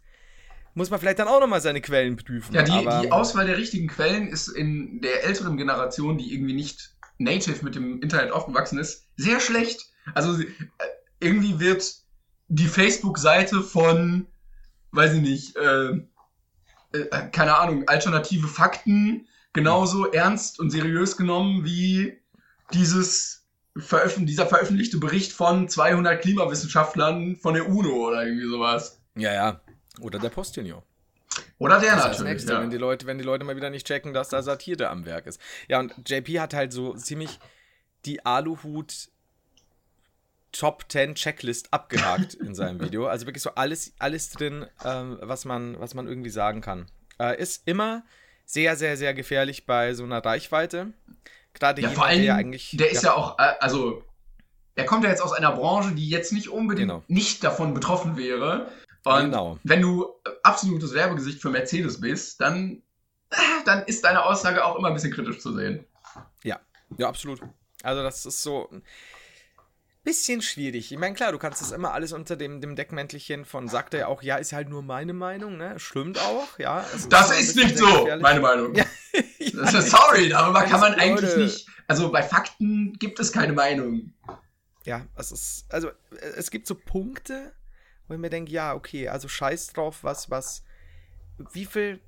muss 0.76 0.90
man 0.90 1.00
vielleicht 1.00 1.20
dann 1.20 1.28
auch 1.28 1.40
nochmal 1.40 1.62
seine 1.62 1.82
Quellen 1.82 2.16
prüfen. 2.16 2.56
Ja, 2.56 2.64
die, 2.64 2.72
die 2.72 3.12
Auswahl 3.12 3.46
der 3.46 3.58
richtigen 3.58 3.88
Quellen 3.88 4.28
ist 4.28 4.48
in 4.48 5.02
der 5.02 5.24
älteren 5.24 5.56
Generation, 5.56 6.18
die 6.18 6.34
irgendwie 6.34 6.54
nicht 6.54 6.93
native 7.18 7.64
mit 7.64 7.76
dem 7.76 8.02
Internet 8.02 8.32
aufgewachsen 8.32 8.80
ist, 8.80 9.08
sehr 9.18 9.40
schlecht. 9.40 9.92
Also 10.14 10.40
äh, 10.42 10.48
irgendwie 11.20 11.60
wird 11.60 11.96
die 12.48 12.68
Facebook-Seite 12.68 13.62
von, 13.62 14.28
weiß 14.92 15.14
ich 15.14 15.22
nicht, 15.22 15.56
äh, 15.56 15.90
äh, 16.94 17.30
keine 17.32 17.58
Ahnung, 17.58 17.88
alternative 17.88 18.48
Fakten 18.48 19.28
genauso 19.54 20.12
ernst 20.12 20.60
und 20.60 20.72
seriös 20.72 21.18
genommen 21.18 21.64
wie 21.64 22.20
dieses 22.74 23.46
veröffent 23.76 24.30
dieser 24.30 24.46
veröffentlichte 24.46 24.98
Bericht 24.98 25.34
von 25.34 25.68
200 25.68 26.22
Klimawissenschaftlern 26.22 27.36
von 27.38 27.56
der 27.56 27.68
UNO 27.68 28.08
oder 28.10 28.26
irgendwie 28.26 28.48
sowas. 28.48 29.02
Ja, 29.16 29.34
ja. 29.34 29.62
Oder 30.00 30.20
der 30.20 30.30
Postillon. 30.30 30.82
Oder 31.58 31.80
der 31.80 31.96
das 31.96 32.06
natürlich. 32.06 32.32
Nächste, 32.32 32.54
ja. 32.54 32.62
wenn, 32.62 32.70
die 32.70 32.78
Leute, 32.78 33.06
wenn 33.06 33.18
die 33.18 33.24
Leute 33.24 33.46
mal 33.46 33.56
wieder 33.56 33.70
nicht 33.70 33.88
checken, 33.88 34.14
dass 34.14 34.30
da 34.30 34.42
Satire 34.42 34.90
am 34.90 35.06
Werk 35.06 35.26
ist. 35.26 35.40
Ja, 35.68 35.80
und 35.80 35.94
JP 36.08 36.40
hat 36.40 36.54
halt 36.54 36.74
so 36.74 36.94
ziemlich 36.94 37.40
die 38.06 38.26
Aluhut 38.26 39.10
Top 40.52 40.86
10 40.88 41.16
Checklist 41.16 41.74
abgehakt 41.74 42.34
in 42.36 42.54
seinem 42.54 42.80
Video. 42.80 43.08
Also 43.08 43.26
wirklich 43.26 43.42
so 43.42 43.56
alles, 43.56 43.94
alles 44.00 44.30
drin, 44.30 44.68
ähm, 44.86 45.18
was, 45.22 45.46
man, 45.46 45.80
was 45.80 45.96
man 45.96 46.08
irgendwie 46.08 46.30
sagen 46.30 46.62
kann. 46.62 46.86
Äh, 47.20 47.42
ist 47.42 47.68
immer 47.68 48.04
sehr, 48.46 48.76
sehr, 48.76 48.96
sehr 48.98 49.14
gefährlich 49.14 49.66
bei 49.66 49.94
so 49.94 50.04
einer 50.04 50.24
Reichweite. 50.24 50.94
Gerade 51.54 51.82
ja, 51.82 51.90
jemand, 51.90 51.96
vor 51.96 52.06
allem, 52.06 52.22
der 52.22 52.36
eigentlich. 52.36 52.76
Der 52.78 52.92
ist 52.92 53.04
ja, 53.04 53.10
ja 53.10 53.16
auch, 53.16 53.40
äh, 53.40 53.54
also, 53.60 54.04
er 54.76 54.86
kommt 54.86 55.04
ja 55.04 55.10
jetzt 55.10 55.22
aus 55.22 55.34
einer 55.34 55.52
Branche, 55.52 55.94
die 55.94 56.10
jetzt 56.10 56.34
nicht 56.34 56.50
unbedingt 56.50 56.90
genau. 56.90 57.04
nicht 57.08 57.44
davon 57.44 57.74
betroffen 57.74 58.18
wäre. 58.18 58.72
Und 59.06 59.26
genau. 59.26 59.60
wenn 59.64 59.82
du 59.82 60.08
absolutes 60.44 60.94
Werbegesicht 60.94 61.42
für 61.42 61.50
Mercedes 61.50 62.00
bist, 62.00 62.40
dann, 62.40 62.82
äh, 63.32 63.36
dann 63.66 63.84
ist 63.84 64.04
deine 64.04 64.24
Aussage 64.24 64.64
auch 64.64 64.78
immer 64.78 64.88
ein 64.88 64.94
bisschen 64.94 65.12
kritisch 65.12 65.40
zu 65.40 65.54
sehen. 65.54 65.86
Ja, 66.44 66.60
ja, 66.98 67.10
absolut. 67.10 67.42
Also 67.84 68.02
das 68.02 68.26
ist 68.26 68.42
so 68.42 68.70
ein 68.72 68.82
bisschen 70.04 70.42
schwierig. 70.42 70.92
Ich 70.92 70.98
meine, 70.98 71.16
klar, 71.16 71.34
du 71.34 71.38
kannst 71.38 71.62
das 71.62 71.72
immer 71.72 71.94
alles 71.94 72.14
unter 72.14 72.38
dem, 72.38 72.62
dem 72.62 72.76
Deckmäntelchen 72.76 73.44
von, 73.46 73.68
sagt 73.68 73.94
er 73.94 74.02
ja 74.02 74.08
auch, 74.08 74.22
ja, 74.22 74.38
ist 74.38 74.54
halt 74.54 74.70
nur 74.70 74.82
meine 74.82 75.14
Meinung, 75.14 75.58
ne? 75.58 75.78
Stimmt 75.80 76.20
auch, 76.20 76.60
ja. 76.60 76.86
das 77.10 77.32
ist, 77.32 77.50
ist 77.50 77.56
nicht 77.58 77.78
so, 77.78 77.86
gefährlich. 77.86 78.22
meine 78.22 78.40
Meinung. 78.40 78.74
Ja, 78.74 78.86
ja, 79.40 79.82
sorry, 79.82 80.30
darüber 80.30 80.64
kann 80.64 80.80
man 80.80 80.94
eigentlich 80.96 81.32
Leute. 81.32 81.44
nicht, 81.44 81.68
also 81.88 82.12
bei 82.12 82.24
Fakten 82.24 82.94
gibt 82.94 83.20
es 83.20 83.32
keine 83.32 83.54
Meinung. 83.54 84.14
Ja, 84.86 85.06
es 85.16 85.32
ist, 85.32 85.66
also 85.70 85.92
es 86.38 86.52
gibt 86.52 86.68
so 86.68 86.76
Punkte, 86.76 87.54
wo 88.14 88.16
ich 88.16 88.22
mir 88.22 88.30
denke, 88.30 88.52
ja, 88.52 88.74
okay, 88.74 89.10
also 89.10 89.28
scheiß 89.28 89.74
drauf, 89.74 90.04
was, 90.04 90.30
was, 90.30 90.64
wie 91.52 91.66
viel, 91.66 92.00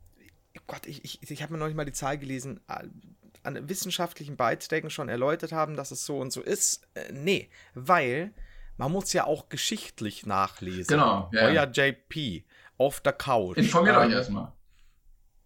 Gott, 0.67 0.85
ich, 0.85 1.03
ich, 1.03 1.29
ich 1.29 1.43
habe 1.43 1.53
mir 1.53 1.59
noch 1.59 1.67
nicht 1.67 1.75
mal 1.75 1.85
die 1.85 1.91
Zahl 1.91 2.17
gelesen, 2.17 2.61
an 2.67 3.69
wissenschaftlichen 3.69 4.37
Beiträgen 4.37 4.89
schon 4.89 5.09
erläutert 5.09 5.51
haben, 5.51 5.75
dass 5.75 5.91
es 5.91 6.05
so 6.05 6.19
und 6.19 6.31
so 6.31 6.41
ist. 6.41 6.87
Äh, 6.95 7.11
nee, 7.11 7.49
weil 7.73 8.33
man 8.77 8.91
muss 8.91 9.13
ja 9.13 9.25
auch 9.25 9.49
geschichtlich 9.49 10.25
nachlesen. 10.25 10.87
Genau. 10.87 11.29
Ja, 11.31 11.43
Euer 11.43 11.71
JP 11.71 12.43
auf 12.77 12.99
der 13.01 13.13
Couch. 13.13 13.57
Informiert 13.57 13.95
ähm, 13.95 14.07
euch 14.07 14.13
erstmal. 14.13 14.51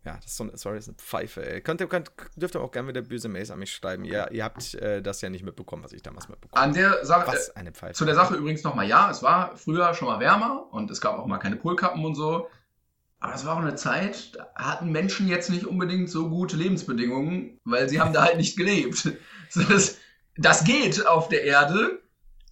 Ja, 0.06 0.16
das 0.16 0.28
ist 0.28 0.38
so 0.38 0.44
eine, 0.46 0.58
sorry, 0.58 0.78
das 0.78 0.88
ist 0.88 0.90
eine 0.90 0.98
Pfeife. 0.98 1.46
Ey. 1.46 1.62
Könnt, 1.62 1.88
könnt, 1.90 2.12
dürft 2.36 2.56
ihr 2.56 2.62
auch 2.62 2.72
gerne 2.72 2.88
wieder 2.88 3.02
böse 3.02 3.28
Mails 3.28 3.52
an 3.52 3.60
mich 3.60 3.72
schreiben. 3.72 4.06
Ihr, 4.06 4.32
ihr 4.32 4.44
habt 4.44 4.74
äh, 4.76 5.02
das 5.02 5.22
ja 5.22 5.30
nicht 5.30 5.44
mitbekommen, 5.44 5.84
was 5.84 5.92
ich 5.92 6.02
damals 6.02 6.30
mitbekommen 6.30 6.60
habe. 6.60 6.70
An 6.70 6.74
der 6.74 7.06
Sache. 7.06 7.28
Was 7.28 7.56
eine 7.56 7.74
Pfeife. 7.74 7.94
Zu 7.94 8.06
der 8.06 8.16
Sache 8.16 8.36
übrigens 8.36 8.64
nochmal, 8.64 8.88
ja, 8.88 9.12
es 9.12 9.22
war 9.24 9.58
früher 9.58 9.94
schon 9.94 10.08
mal 10.08 10.20
wärmer 10.20 10.68
und 10.72 10.90
es 10.90 11.02
gab 11.02 11.20
auch 11.20 11.26
mal 11.26 11.38
keine 11.38 11.58
Polkappen 11.58 12.06
und 12.06 12.16
so. 12.16 12.48
Aber 13.20 13.34
das 13.34 13.46
war 13.46 13.56
auch 13.58 13.62
eine 13.62 13.76
Zeit, 13.76 14.36
da 14.36 14.50
hatten 14.56 14.92
Menschen 14.92 15.28
jetzt 15.28 15.50
nicht 15.50 15.66
unbedingt 15.66 16.10
so 16.10 16.30
gute 16.30 16.56
Lebensbedingungen, 16.56 17.60
weil 17.66 17.90
sie 17.90 18.00
haben 18.00 18.14
da 18.14 18.24
halt 18.24 18.38
nicht 18.38 18.58
gelebt. 18.58 19.12
Das, 19.56 19.98
das 20.38 20.64
geht 20.64 21.08
auf 21.08 21.28
der 21.28 21.44
Erde, 21.44 22.04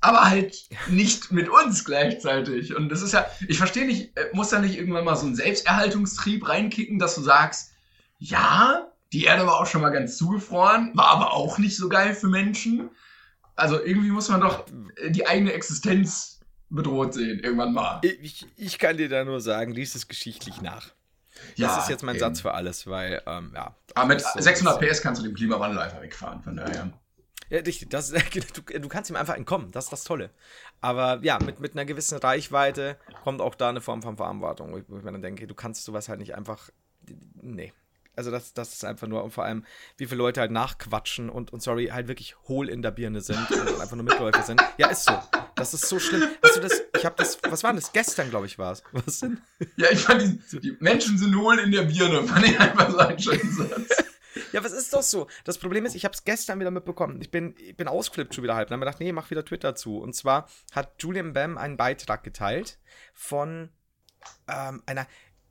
aber 0.02 0.30
halt 0.30 0.56
nicht 0.90 1.32
mit 1.32 1.50
uns 1.50 1.84
gleichzeitig. 1.86 2.76
Und 2.76 2.90
das 2.90 3.02
ist 3.02 3.14
ja, 3.14 3.26
ich 3.48 3.58
verstehe 3.58 3.86
nicht, 3.86 4.18
äh, 4.18 4.30
muss 4.34 4.50
da 4.50 4.60
nicht 4.60 4.78
irgendwann 4.78 5.06
mal 5.06 5.16
so 5.16 5.26
ein 5.26 5.36
Selbsterhaltungstrieb 5.36 6.48
reinkicken, 6.48 7.00
dass 7.00 7.16
du 7.16 7.22
sagst, 7.22 7.72
ja, 8.20 8.88
Die 9.14 9.24
Erde 9.24 9.46
war 9.46 9.60
auch 9.62 9.66
schon 9.66 9.82
mal 9.82 9.90
ganz 9.90 10.18
zugefroren, 10.18 10.92
war 10.96 11.08
aber 11.08 11.32
auch 11.34 11.58
nicht 11.58 11.78
so 11.78 11.88
geil 11.88 12.14
für 12.14 12.28
Menschen. 12.28 12.90
Also 13.56 13.82
irgendwie 13.82 14.10
muss 14.10 14.30
man 14.30 14.42
doch 14.42 14.66
äh, 14.98 15.12
die 15.12 15.26
eigene 15.26 15.54
Existenz 15.54 16.42
bedroht 16.70 17.14
sehen, 17.14 17.40
irgendwann 17.40 17.74
mal. 17.74 18.02
Ich, 18.04 18.46
ich 18.58 18.78
kann 18.78 18.98
dir 18.98 19.08
da 19.08 19.24
nur 19.24 19.40
sagen, 19.40 19.72
lies 19.72 19.96
es 19.96 20.08
geschichtlich 20.08 20.62
nach. 20.62 20.92
Ja, 21.56 21.68
das 21.68 21.84
ist 21.84 21.90
jetzt 21.90 22.04
mein 22.04 22.16
eben. 22.16 22.20
Satz 22.20 22.42
für 22.42 22.54
alles, 22.54 22.88
weil, 22.88 23.22
ähm, 23.26 23.54
ja. 23.56 23.76
Aber 23.96 24.08
mit 24.08 24.22
so 24.22 24.28
600 24.40 24.80
PS 24.82 25.02
kannst 25.02 25.22
du 25.22 25.26
den 25.26 25.36
Klimawandel 25.36 25.80
einfach 25.80 26.02
wegfahren, 26.02 26.42
von 26.44 26.58
daher. 26.58 26.92
Ja, 27.50 27.60
richtig. 27.60 27.90
Das, 27.90 28.12
du, 28.54 28.80
du 28.80 28.90
kannst 28.90 29.10
ihm 29.10 29.16
einfach 29.16 29.36
entkommen. 29.36 29.72
Das 29.72 29.86
ist 29.86 29.92
das 29.92 30.04
Tolle. 30.04 30.30
Aber 30.82 31.20
ja, 31.24 31.40
mit, 31.40 31.60
mit 31.60 31.74
einer 31.74 31.86
gewissen 31.86 32.18
Reichweite 32.18 32.98
kommt 33.24 33.42
auch 33.42 33.56
da 33.56 33.70
eine 33.70 33.82
Form 33.82 34.02
von 34.02 34.18
Verantwortung, 34.18 34.72
wo 34.72 34.98
ich, 34.98 35.04
mir 35.04 35.12
dann 35.12 35.22
denke, 35.22 35.48
du 35.48 35.56
kannst 35.56 35.84
sowas 35.86 36.10
halt 36.10 36.20
nicht 36.20 36.36
einfach. 36.36 36.70
Nee. 37.42 37.74
Also 38.16 38.32
das, 38.32 38.54
das 38.54 38.74
ist 38.74 38.84
einfach 38.84 39.08
nur, 39.08 39.24
und 39.24 39.32
vor 39.32 39.44
allem, 39.44 39.64
wie 39.98 40.08
viele 40.08 40.18
Leute 40.18 40.40
halt 40.40 40.50
nachquatschen 40.50 41.30
und, 41.30 41.54
und 41.54 41.62
sorry, 41.62 41.90
halt 41.94 42.08
wirklich 42.08 42.36
hohl 42.48 42.68
in 42.68 42.82
der 42.82 42.90
Birne 42.90 43.22
sind 43.22 43.50
und 43.52 43.80
einfach 43.80 43.96
nur 43.96 44.06
Mitläufer 44.06 44.42
sind. 44.42 44.60
Ja, 44.78 44.88
ist 44.88 45.06
so. 45.06 45.14
Das 45.56 45.76
ist 45.76 45.88
so 45.88 46.00
schlimm. 46.00 46.24
Hast 46.44 46.56
du 46.56 46.62
das, 46.62 46.82
ich 46.96 47.06
habe 47.06 47.16
das, 47.16 47.38
was 47.44 47.64
war 47.64 47.74
das? 47.74 47.94
Gestern, 47.94 48.32
glaube 48.32 48.48
ich, 48.48 48.58
war 48.58 48.72
es. 48.72 48.84
Was 48.92 49.20
denn? 49.20 49.40
Ja, 49.76 49.92
ich 49.92 50.00
fand, 50.00 50.22
die, 50.52 50.60
die 50.60 50.78
Menschen 50.80 51.18
sind 51.18 51.36
hohl 51.36 51.60
in 51.60 51.72
der 51.72 51.84
Birne, 51.84 52.24
fand 52.24 52.46
ich 52.46 52.60
einfach 52.60 52.90
so 52.90 52.98
einen 52.98 53.20
schönen 53.20 53.52
Satz. 53.52 54.04
Ja, 54.54 54.64
was 54.64 54.72
ist 54.72 54.94
doch 54.94 55.02
so? 55.02 55.28
Das 55.44 55.58
Problem 55.58 55.86
ist, 55.86 55.96
ich 55.96 56.06
habe 56.06 56.14
es 56.14 56.24
gestern 56.24 56.60
wieder 56.60 56.72
mitbekommen. 56.72 57.22
Ich 57.22 57.32
bin, 57.32 57.56
ich 57.58 57.76
bin 57.76 57.88
ausgeflippt 57.88 58.34
schon 58.36 58.44
wieder 58.44 58.56
halb. 58.56 58.70
Dann 58.70 58.80
habe 58.80 58.86
ich 58.86 58.92
gedacht, 58.92 59.02
nee, 59.02 59.12
mach 59.12 59.30
wieder 59.30 59.46
Twitter 59.46 59.76
zu. 59.76 59.98
Und 60.00 60.16
zwar 60.16 60.48
hat 60.72 61.02
Julian 61.02 61.34
Bam 61.34 61.58
einen 61.58 61.78
Beitrag 61.78 62.24
geteilt 62.24 62.80
von 63.14 63.70
ähm, 64.48 64.84
einer, 64.86 65.08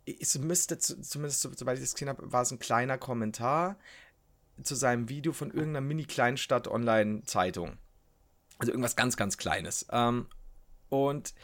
es 0.06 0.38
müsste, 0.38 0.78
zumindest 0.78 1.42
sobald 1.42 1.78
ich 1.78 1.84
das 1.84 1.94
gesehen 1.94 2.08
habe, 2.08 2.32
war 2.32 2.42
es 2.42 2.50
ein 2.50 2.58
kleiner 2.58 2.98
Kommentar 2.98 3.78
zu 4.62 4.74
seinem 4.74 5.08
Video 5.08 5.32
von 5.32 5.48
irgendeiner 5.50 5.82
Mini-Kleinstadt-Online-Zeitung. 5.82 7.76
Also 8.58 8.72
irgendwas 8.72 8.96
ganz, 8.96 9.16
ganz 9.16 9.36
Kleines. 9.36 9.86
Ähm, 9.90 10.26
und 10.88 11.34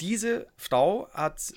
diese 0.00 0.46
Frau 0.56 1.08
hat 1.12 1.52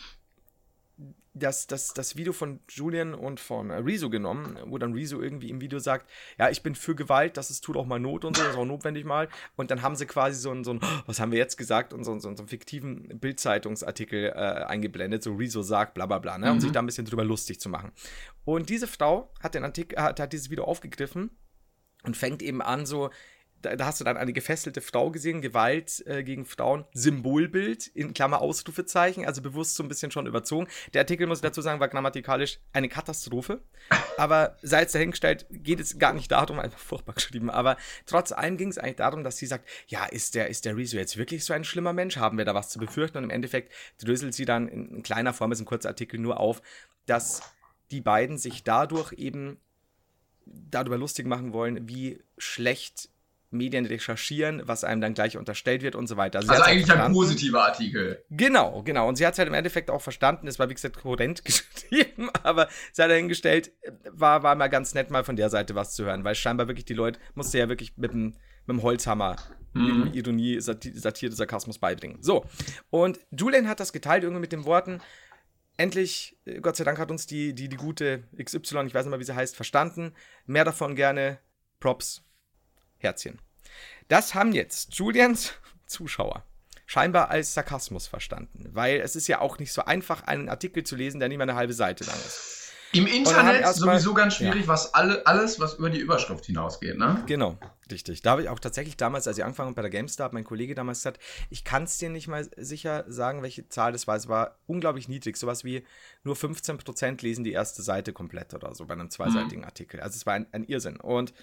das, 1.33 1.65
das, 1.65 1.93
das 1.93 2.15
Video 2.15 2.31
von 2.31 2.59
Julian 2.69 3.13
und 3.15 3.39
von 3.39 3.71
äh, 3.71 3.75
Rezo 3.77 4.09
genommen, 4.09 4.57
wo 4.67 4.77
dann 4.77 4.93
Rezo 4.93 5.19
irgendwie 5.19 5.49
im 5.49 5.61
Video 5.61 5.79
sagt, 5.79 6.09
ja, 6.37 6.49
ich 6.49 6.61
bin 6.61 6.75
für 6.75 6.95
Gewalt, 6.95 7.37
das 7.37 7.49
ist, 7.49 7.61
tut 7.61 7.75
auch 7.75 7.85
mal 7.85 7.99
Not 7.99 8.23
und 8.23 8.37
so, 8.37 8.43
das 8.43 8.53
ist 8.53 8.57
auch 8.57 8.65
notwendig 8.65 9.03
mal. 9.05 9.27
Und 9.55 9.71
dann 9.71 9.81
haben 9.81 9.95
sie 9.95 10.05
quasi 10.05 10.39
so 10.39 10.51
ein, 10.51 10.63
so 10.63 10.73
ein 10.73 10.81
was 11.07 11.19
haben 11.19 11.31
wir 11.31 11.39
jetzt 11.39 11.57
gesagt, 11.57 11.93
und 11.93 12.03
so, 12.03 12.13
so, 12.19 12.33
so 12.35 12.43
einen 12.43 12.47
fiktiven 12.47 13.19
Bildzeitungsartikel 13.19 14.25
äh, 14.25 14.33
eingeblendet, 14.33 15.23
so 15.23 15.33
Rezo 15.33 15.63
sagt, 15.63 15.95
bla 15.95 16.05
bla 16.05 16.19
bla, 16.19 16.37
ne, 16.37 16.51
um 16.51 16.59
sich 16.59 16.69
mhm. 16.69 16.73
da 16.73 16.81
ein 16.81 16.85
bisschen 16.85 17.05
drüber 17.05 17.23
lustig 17.23 17.59
zu 17.59 17.69
machen. 17.69 17.91
Und 18.45 18.69
diese 18.69 18.87
Frau 18.87 19.31
hat 19.41 19.55
den 19.55 19.63
Artikel, 19.63 19.99
hat, 19.99 20.19
hat 20.19 20.33
dieses 20.33 20.51
Video 20.51 20.65
aufgegriffen 20.65 21.31
und 22.03 22.15
fängt 22.15 22.43
eben 22.43 22.61
an, 22.61 22.85
so, 22.85 23.09
da, 23.63 23.75
da, 23.75 23.85
hast 23.85 23.99
du 23.99 24.03
dann 24.03 24.17
eine 24.17 24.33
gefesselte 24.33 24.81
Frau 24.81 25.09
gesehen, 25.09 25.41
Gewalt 25.41 26.05
äh, 26.05 26.23
gegen 26.23 26.45
Frauen, 26.45 26.85
Symbolbild, 26.93 27.87
in 27.87 28.13
Klammer 28.13 28.41
Ausrufezeichen, 28.41 29.25
also 29.25 29.41
bewusst 29.41 29.75
so 29.75 29.83
ein 29.83 29.89
bisschen 29.89 30.11
schon 30.11 30.27
überzogen. 30.27 30.67
Der 30.93 31.01
Artikel, 31.01 31.25
muss 31.27 31.39
ich 31.39 31.43
dazu 31.43 31.61
sagen, 31.61 31.79
war 31.79 31.87
grammatikalisch 31.87 32.59
eine 32.73 32.89
Katastrophe. 32.89 33.61
Aber 34.17 34.57
sei 34.61 34.83
es 34.83 34.91
dahingestellt, 34.91 35.45
geht 35.49 35.79
es 35.79 35.97
gar 35.97 36.13
nicht 36.13 36.31
darum, 36.31 36.59
einfach 36.59 36.79
furchtbar 36.79 37.13
geschrieben. 37.13 37.49
Aber 37.49 37.77
trotz 38.05 38.31
allem 38.31 38.57
ging 38.57 38.69
es 38.69 38.77
eigentlich 38.77 38.97
darum, 38.97 39.23
dass 39.23 39.37
sie 39.37 39.47
sagt, 39.47 39.67
ja, 39.87 40.05
ist 40.05 40.35
der, 40.35 40.49
ist 40.49 40.65
der 40.65 40.77
Rezo 40.77 40.97
jetzt 40.97 41.17
wirklich 41.17 41.43
so 41.43 41.53
ein 41.53 41.63
schlimmer 41.63 41.93
Mensch? 41.93 42.17
Haben 42.17 42.37
wir 42.37 42.45
da 42.45 42.53
was 42.53 42.69
zu 42.69 42.79
befürchten? 42.79 43.17
Und 43.17 43.23
im 43.23 43.29
Endeffekt 43.29 43.73
dröselt 43.99 44.33
sie 44.33 44.45
dann 44.45 44.67
in, 44.67 44.89
in 44.89 45.03
kleiner 45.03 45.33
Form, 45.33 45.51
ist 45.51 45.61
ein 45.61 45.65
kurzer 45.65 45.89
Artikel, 45.89 46.19
nur 46.19 46.39
auf, 46.39 46.61
dass 47.05 47.41
die 47.91 48.01
beiden 48.01 48.37
sich 48.37 48.63
dadurch 48.63 49.13
eben 49.13 49.57
darüber 50.45 50.97
lustig 50.97 51.25
machen 51.25 51.53
wollen, 51.53 51.87
wie 51.87 52.19
schlecht 52.37 53.09
Medien 53.53 53.85
recherchieren, 53.85 54.61
was 54.65 54.83
einem 54.83 55.01
dann 55.01 55.13
gleich 55.13 55.37
unterstellt 55.37 55.81
wird 55.81 55.95
und 55.95 56.07
so 56.07 56.17
weiter. 56.17 56.39
Also, 56.39 56.51
also 56.51 56.63
eigentlich 56.63 56.89
halt 56.89 57.01
ein 57.01 57.13
positiver 57.13 57.63
Artikel. 57.63 58.23
Genau, 58.29 58.81
genau. 58.83 59.07
Und 59.07 59.15
sie 59.15 59.25
hat 59.25 59.33
es 59.33 59.39
halt 59.39 59.47
im 59.47 59.53
Endeffekt 59.53 59.89
auch 59.89 60.01
verstanden. 60.01 60.47
Es 60.47 60.59
war, 60.59 60.69
wie 60.69 60.73
gesagt, 60.73 61.01
kohärent 61.01 61.45
geschrieben, 61.45 62.29
aber 62.43 62.67
sie 62.91 63.01
hat 63.01 63.09
dahingestellt, 63.09 63.71
war, 64.11 64.43
war 64.43 64.55
mal 64.55 64.67
ganz 64.67 64.93
nett, 64.93 65.11
mal 65.11 65.23
von 65.23 65.35
der 65.35 65.49
Seite 65.49 65.75
was 65.75 65.93
zu 65.93 66.05
hören, 66.05 66.23
weil 66.23 66.35
scheinbar 66.35 66.67
wirklich 66.67 66.85
die 66.85 66.93
Leute, 66.93 67.19
musste 67.35 67.59
ja 67.59 67.69
wirklich 67.69 67.93
mit 67.97 68.11
dem, 68.11 68.35
mit 68.65 68.77
dem 68.77 68.83
Holzhammer 68.83 69.35
mhm. 69.73 70.11
Ironie, 70.13 70.59
Satire, 70.59 71.31
Sarkasmus 71.31 71.79
beibringen. 71.79 72.17
So. 72.21 72.45
Und 72.89 73.19
Julian 73.31 73.67
hat 73.67 73.79
das 73.79 73.93
geteilt 73.93 74.23
irgendwie 74.23 74.41
mit 74.41 74.51
den 74.51 74.65
Worten, 74.65 75.01
endlich, 75.77 76.37
äh, 76.45 76.59
Gott 76.59 76.75
sei 76.75 76.83
Dank 76.83 76.99
hat 76.99 77.11
uns 77.11 77.25
die, 77.25 77.53
die, 77.53 77.69
die 77.69 77.77
gute 77.77 78.23
XY, 78.41 78.85
ich 78.85 78.93
weiß 78.93 79.05
nicht 79.05 79.11
mal, 79.11 79.19
wie 79.19 79.23
sie 79.23 79.35
heißt, 79.35 79.55
verstanden. 79.55 80.13
Mehr 80.45 80.65
davon 80.65 80.95
gerne. 80.95 81.39
Props. 81.79 82.23
Herzchen. 83.03 83.39
Das 84.07 84.33
haben 84.33 84.53
jetzt 84.53 84.93
Julians 84.95 85.53
Zuschauer 85.85 86.43
scheinbar 86.85 87.29
als 87.29 87.53
Sarkasmus 87.53 88.07
verstanden, 88.07 88.69
weil 88.73 88.99
es 88.99 89.15
ist 89.15 89.27
ja 89.27 89.39
auch 89.39 89.57
nicht 89.59 89.73
so 89.73 89.83
einfach, 89.85 90.23
einen 90.23 90.49
Artikel 90.49 90.83
zu 90.83 90.95
lesen, 90.95 91.19
der 91.19 91.29
nicht 91.29 91.37
mal 91.37 91.43
eine 91.43 91.55
halbe 91.55 91.73
Seite 91.73 92.03
lang 92.03 92.15
ist. 92.15 92.63
Im 92.93 93.07
Internet 93.07 93.65
sowieso 93.73 94.13
ganz 94.13 94.35
schwierig, 94.35 94.61
ja. 94.63 94.67
was 94.67 94.93
alle, 94.93 95.25
alles, 95.25 95.59
was 95.59 95.75
über 95.75 95.89
die 95.89 95.97
Überschrift 95.97 96.45
hinausgeht, 96.45 96.95
ne? 96.95 97.23
Genau, 97.25 97.57
richtig. 97.89 98.21
Da 98.21 98.31
habe 98.31 98.43
ich 98.43 98.49
auch 98.49 98.59
tatsächlich 98.59 98.97
damals, 98.97 99.27
als 99.27 99.39
ich 99.39 99.43
angefangen 99.43 99.69
habe 99.69 99.75
bei 99.75 99.81
der 99.81 99.89
GameStar, 99.89 100.29
mein 100.31 100.43
Kollege 100.43 100.75
damals 100.75 100.99
gesagt, 100.99 101.19
ich 101.49 101.63
kann 101.63 101.83
es 101.83 101.97
dir 101.97 102.09
nicht 102.09 102.27
mal 102.27 102.47
sicher 102.55 103.03
sagen, 103.07 103.41
welche 103.41 103.67
Zahl 103.67 103.93
das 103.93 104.05
war. 104.05 104.15
Es 104.15 104.27
war 104.27 104.59
unglaublich 104.67 105.07
niedrig. 105.07 105.37
Sowas 105.37 105.63
wie 105.63 105.83
nur 106.23 106.35
15% 106.35 107.23
lesen 107.23 107.43
die 107.43 107.53
erste 107.53 107.81
Seite 107.81 108.13
komplett 108.13 108.53
oder 108.53 108.75
so 108.75 108.85
bei 108.85 108.93
einem 108.93 109.09
zweiseitigen 109.09 109.61
mhm. 109.61 109.65
Artikel. 109.65 109.99
Also 109.99 110.15
es 110.17 110.27
war 110.27 110.35
ein, 110.35 110.45
ein 110.51 110.63
Irrsinn. 110.63 110.97
Und 110.97 111.33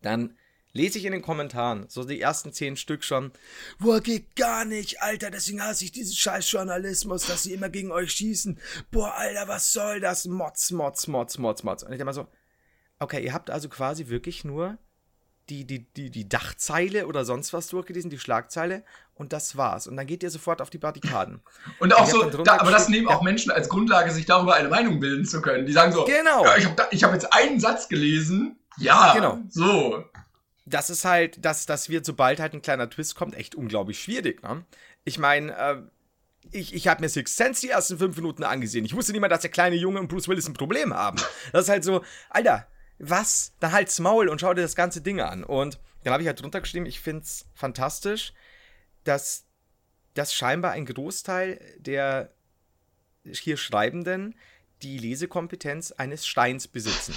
dann 0.00 0.38
lese 0.76 0.98
ich 0.98 1.04
in 1.04 1.12
den 1.12 1.22
Kommentaren, 1.22 1.86
so 1.88 2.04
die 2.04 2.20
ersten 2.20 2.52
zehn 2.52 2.76
Stück 2.76 3.02
schon, 3.02 3.32
boah, 3.78 4.00
geht 4.00 4.36
gar 4.36 4.64
nicht, 4.64 5.02
Alter, 5.02 5.30
deswegen 5.30 5.62
hasse 5.62 5.84
ich 5.84 5.92
diesen 5.92 6.14
scheiß 6.14 6.50
Journalismus, 6.50 7.26
dass 7.26 7.44
sie 7.44 7.54
immer 7.54 7.68
gegen 7.68 7.90
euch 7.90 8.12
schießen. 8.12 8.60
Boah, 8.90 9.14
Alter, 9.14 9.48
was 9.48 9.72
soll 9.72 10.00
das? 10.00 10.26
Mods, 10.26 10.70
Mods, 10.70 11.06
Mods, 11.06 11.38
Mods, 11.38 11.62
Mods. 11.64 11.82
Und 11.82 11.92
ich 11.92 11.98
denke 11.98 12.04
mal 12.04 12.12
so, 12.12 12.28
okay, 12.98 13.24
ihr 13.24 13.32
habt 13.32 13.50
also 13.50 13.68
quasi 13.68 14.08
wirklich 14.08 14.44
nur 14.44 14.78
die, 15.48 15.64
die, 15.64 15.86
die, 15.92 16.10
die 16.10 16.28
Dachzeile 16.28 17.06
oder 17.06 17.24
sonst 17.24 17.52
was 17.52 17.68
durchgelesen, 17.68 18.10
die 18.10 18.18
Schlagzeile, 18.18 18.84
und 19.14 19.32
das 19.32 19.56
war's. 19.56 19.86
Und 19.86 19.96
dann 19.96 20.06
geht 20.06 20.22
ihr 20.22 20.30
sofort 20.30 20.60
auf 20.60 20.70
die 20.70 20.78
Barrikaden. 20.78 21.40
Und 21.78 21.94
auch 21.94 22.06
so, 22.06 22.24
da, 22.24 22.58
aber 22.58 22.70
das 22.70 22.88
nehmen 22.88 23.08
auch 23.08 23.22
Menschen 23.22 23.50
als 23.50 23.68
Grundlage, 23.68 24.10
sich 24.10 24.26
darüber 24.26 24.54
eine 24.54 24.68
Meinung 24.68 25.00
bilden 25.00 25.24
zu 25.24 25.40
können. 25.40 25.64
Die 25.66 25.72
sagen 25.72 25.92
so, 25.92 26.04
genau. 26.04 26.44
Ja, 26.44 26.56
ich 26.56 26.66
habe 26.66 26.82
hab 26.82 27.12
jetzt 27.14 27.32
einen 27.32 27.58
Satz 27.60 27.88
gelesen, 27.88 28.58
ja, 28.78 29.14
genau. 29.14 29.38
so 29.48 30.04
das 30.66 30.90
ist 30.90 31.04
halt, 31.04 31.44
dass, 31.44 31.64
dass 31.64 31.88
wird, 31.88 32.04
sobald 32.04 32.40
halt 32.40 32.52
ein 32.52 32.62
kleiner 32.62 32.90
Twist 32.90 33.14
kommt, 33.14 33.34
echt 33.34 33.54
unglaublich 33.54 34.02
schwierig. 34.02 34.42
Ne? 34.42 34.64
Ich 35.04 35.18
meine, 35.18 35.56
äh, 35.56 35.76
ich, 36.50 36.74
ich 36.74 36.88
habe 36.88 37.00
mir 37.00 37.08
Six 37.08 37.36
Sense 37.36 37.60
die 37.60 37.70
ersten 37.70 37.98
fünf 37.98 38.16
Minuten 38.16 38.42
angesehen. 38.42 38.84
Ich 38.84 38.94
wusste 38.94 39.12
nicht 39.12 39.20
mal, 39.20 39.28
dass 39.28 39.40
der 39.40 39.50
kleine 39.50 39.76
Junge 39.76 40.00
und 40.00 40.08
Bruce 40.08 40.28
Willis 40.28 40.48
ein 40.48 40.54
Problem 40.54 40.92
haben. 40.92 41.18
Das 41.52 41.64
ist 41.64 41.68
halt 41.68 41.84
so, 41.84 42.04
Alter, 42.30 42.66
was? 42.98 43.52
Dann 43.60 43.72
halt's 43.72 43.98
Maul 44.00 44.28
und 44.28 44.40
schau 44.40 44.54
dir 44.54 44.62
das 44.62 44.76
ganze 44.76 45.00
Ding 45.00 45.20
an. 45.20 45.44
Und 45.44 45.78
dann 46.02 46.12
habe 46.12 46.22
ich 46.22 46.26
halt 46.26 46.40
drunter 46.40 46.60
geschrieben, 46.60 46.86
ich 46.86 47.00
find's 47.00 47.46
fantastisch, 47.54 48.32
dass, 49.04 49.44
dass 50.14 50.34
scheinbar 50.34 50.72
ein 50.72 50.86
Großteil 50.86 51.60
der 51.78 52.32
hier 53.24 53.56
Schreibenden 53.56 54.36
die 54.82 54.98
Lesekompetenz 54.98 55.92
eines 55.92 56.26
Steins 56.26 56.68
besitzen. 56.68 57.14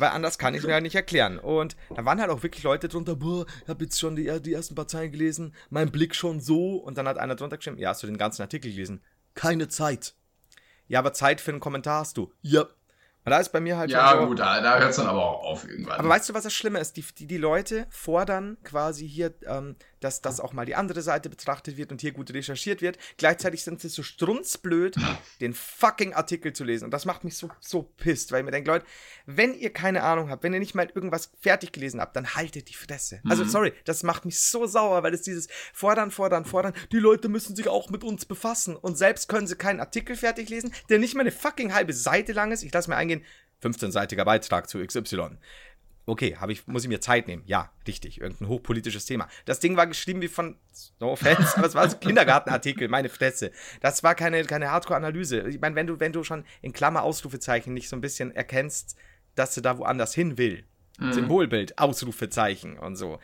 Weil 0.00 0.10
anders 0.10 0.38
kann 0.38 0.54
ich 0.54 0.62
mir 0.62 0.70
ja 0.70 0.80
nicht 0.80 0.94
erklären. 0.94 1.38
Und 1.38 1.76
da 1.94 2.04
waren 2.04 2.20
halt 2.20 2.30
auch 2.30 2.42
wirklich 2.42 2.62
Leute 2.62 2.88
drunter, 2.88 3.16
boah, 3.16 3.46
ich 3.62 3.68
habe 3.68 3.84
jetzt 3.84 3.98
schon 3.98 4.16
die, 4.16 4.40
die 4.40 4.52
ersten 4.52 4.74
paar 4.74 4.88
Zeilen 4.88 5.12
gelesen, 5.12 5.54
mein 5.70 5.90
Blick 5.90 6.14
schon 6.14 6.40
so. 6.40 6.76
Und 6.76 6.98
dann 6.98 7.08
hat 7.08 7.18
einer 7.18 7.36
drunter 7.36 7.56
geschrieben, 7.56 7.78
ja, 7.78 7.90
hast 7.90 8.02
du 8.02 8.06
den 8.06 8.18
ganzen 8.18 8.42
Artikel 8.42 8.70
gelesen? 8.70 9.02
Keine 9.34 9.68
Zeit. 9.68 10.14
Ja, 10.86 11.00
aber 11.00 11.12
Zeit 11.12 11.40
für 11.40 11.50
einen 11.50 11.60
Kommentar 11.60 12.00
hast 12.00 12.16
du. 12.16 12.32
Ja, 12.42 12.66
und 13.28 13.32
da 13.32 13.40
ist 13.40 13.50
bei 13.50 13.60
mir 13.60 13.76
halt 13.76 13.90
Ja, 13.90 14.18
so, 14.18 14.26
gut, 14.26 14.38
da, 14.38 14.58
da 14.62 14.78
hört 14.78 14.88
es 14.88 14.96
dann 14.96 15.06
aber 15.06 15.22
auch 15.22 15.44
auf 15.44 15.68
irgendwann. 15.68 15.98
Aber 15.98 16.08
weißt 16.08 16.30
du, 16.30 16.32
was 16.32 16.44
das 16.44 16.54
Schlimme 16.54 16.78
ist? 16.78 16.96
Die, 16.96 17.04
die, 17.18 17.26
die 17.26 17.36
Leute 17.36 17.86
fordern 17.90 18.56
quasi 18.64 19.06
hier, 19.06 19.34
ähm, 19.46 19.76
dass, 20.00 20.20
dass 20.20 20.40
auch 20.40 20.52
mal 20.52 20.66
die 20.66 20.74
andere 20.74 21.02
Seite 21.02 21.28
betrachtet 21.28 21.76
wird 21.76 21.92
und 21.92 22.00
hier 22.00 22.12
gut 22.12 22.32
recherchiert 22.32 22.82
wird. 22.82 22.98
Gleichzeitig 23.16 23.64
sind 23.64 23.80
sie 23.80 23.88
so 23.88 24.02
strunzblöd, 24.02 24.96
den 25.40 25.54
fucking 25.54 26.14
Artikel 26.14 26.52
zu 26.52 26.64
lesen. 26.64 26.84
Und 26.84 26.90
das 26.92 27.04
macht 27.04 27.24
mich 27.24 27.36
so, 27.36 27.48
so 27.60 27.82
pisst, 27.82 28.32
weil 28.32 28.40
ich 28.40 28.44
mir 28.44 28.50
denke, 28.50 28.70
Leute, 28.70 28.86
wenn 29.26 29.54
ihr 29.54 29.72
keine 29.72 30.02
Ahnung 30.02 30.30
habt, 30.30 30.42
wenn 30.42 30.54
ihr 30.54 30.60
nicht 30.60 30.74
mal 30.74 30.90
irgendwas 30.94 31.30
fertig 31.40 31.72
gelesen 31.72 32.00
habt, 32.00 32.16
dann 32.16 32.34
haltet 32.34 32.68
die 32.68 32.74
Fresse. 32.74 33.20
Also, 33.24 33.24
mhm. 33.24 33.38
Also, 33.38 33.44
sorry, 33.52 33.72
das 33.84 34.02
macht 34.02 34.24
mich 34.24 34.40
so 34.40 34.66
sauer, 34.66 35.02
weil 35.02 35.14
es 35.14 35.22
dieses 35.22 35.48
Fordern, 35.72 36.10
Fordern, 36.10 36.44
Fordern, 36.44 36.74
die 36.92 36.98
Leute 36.98 37.28
müssen 37.28 37.54
sich 37.54 37.68
auch 37.68 37.88
mit 37.88 38.02
uns 38.02 38.24
befassen. 38.24 38.76
Und 38.76 38.98
selbst 38.98 39.28
können 39.28 39.46
sie 39.46 39.56
keinen 39.56 39.80
Artikel 39.80 40.16
fertig 40.16 40.48
lesen, 40.48 40.72
der 40.88 40.98
nicht 40.98 41.14
mal 41.14 41.22
eine 41.22 41.30
fucking 41.32 41.72
halbe 41.72 41.92
Seite 41.92 42.32
lang 42.32 42.52
ist. 42.52 42.62
Ich 42.62 42.72
lasse 42.72 42.90
mir 42.90 42.96
eingehen, 42.96 43.24
15-seitiger 43.62 44.24
Beitrag 44.24 44.68
zu 44.68 44.84
XY. 44.84 45.38
Okay, 46.08 46.38
ich, 46.48 46.66
muss 46.66 46.84
ich 46.84 46.88
mir 46.88 47.02
Zeit 47.02 47.28
nehmen? 47.28 47.42
Ja, 47.44 47.70
richtig. 47.86 48.18
Irgendein 48.18 48.48
hochpolitisches 48.48 49.04
Thema. 49.04 49.28
Das 49.44 49.60
Ding 49.60 49.76
war 49.76 49.86
geschrieben 49.86 50.22
wie 50.22 50.28
von, 50.28 50.56
no 51.00 51.12
offense, 51.12 51.54
aber 51.58 51.66
es 51.66 51.74
war 51.74 51.86
so 51.86 51.96
ein 51.96 52.00
Kindergartenartikel, 52.00 52.88
meine 52.88 53.10
Fresse. 53.10 53.52
Das 53.82 54.02
war 54.02 54.14
keine, 54.14 54.42
keine 54.44 54.70
Hardcore-Analyse. 54.70 55.46
Ich 55.48 55.60
meine, 55.60 55.76
wenn 55.76 55.86
du, 55.86 56.00
wenn 56.00 56.14
du 56.14 56.24
schon 56.24 56.46
in 56.62 56.72
Klammer 56.72 57.02
Ausrufezeichen 57.02 57.74
nicht 57.74 57.90
so 57.90 57.96
ein 57.96 58.00
bisschen 58.00 58.34
erkennst, 58.34 58.96
dass 59.34 59.54
sie 59.54 59.60
da 59.60 59.76
woanders 59.76 60.14
hin 60.14 60.38
will. 60.38 60.64
Mhm. 60.98 61.12
Symbolbild, 61.12 61.78
Ausrufezeichen 61.78 62.78
und 62.78 62.96
so. 62.96 63.18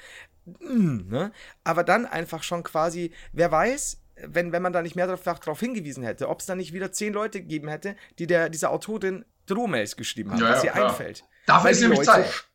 Mhm, 0.45 1.07
ne? 1.09 1.33
Aber 1.65 1.85
dann 1.85 2.05
einfach 2.05 2.43
schon 2.43 2.65
quasi, 2.65 3.13
wer 3.33 3.51
weiß, 3.51 4.03
wenn, 4.27 4.53
wenn 4.53 4.61
man 4.61 4.75
da 4.75 4.83
nicht 4.83 4.95
mehr 4.95 5.07
darauf 5.07 5.59
hingewiesen 5.59 6.05
hätte, 6.05 6.29
ob 6.29 6.41
es 6.41 6.47
dann 6.47 6.59
nicht 6.59 6.75
wieder 6.75 6.93
zehn 6.93 7.15
Leute 7.15 7.41
gegeben 7.41 7.69
hätte, 7.69 7.97
die 8.19 8.27
der, 8.27 8.51
dieser 8.51 8.71
Autorin 8.71 9.25
Drohmails 9.47 9.97
geschrieben 9.97 10.33
haben, 10.33 10.41
ja, 10.41 10.51
was 10.51 10.63
ja, 10.63 10.67
ihr 10.67 10.73
klar. 10.73 10.91
einfällt. 10.91 11.25
Dafür 11.47 11.71
ist 11.71 11.81
nämlich 11.81 12.03
Zeit. 12.03 12.47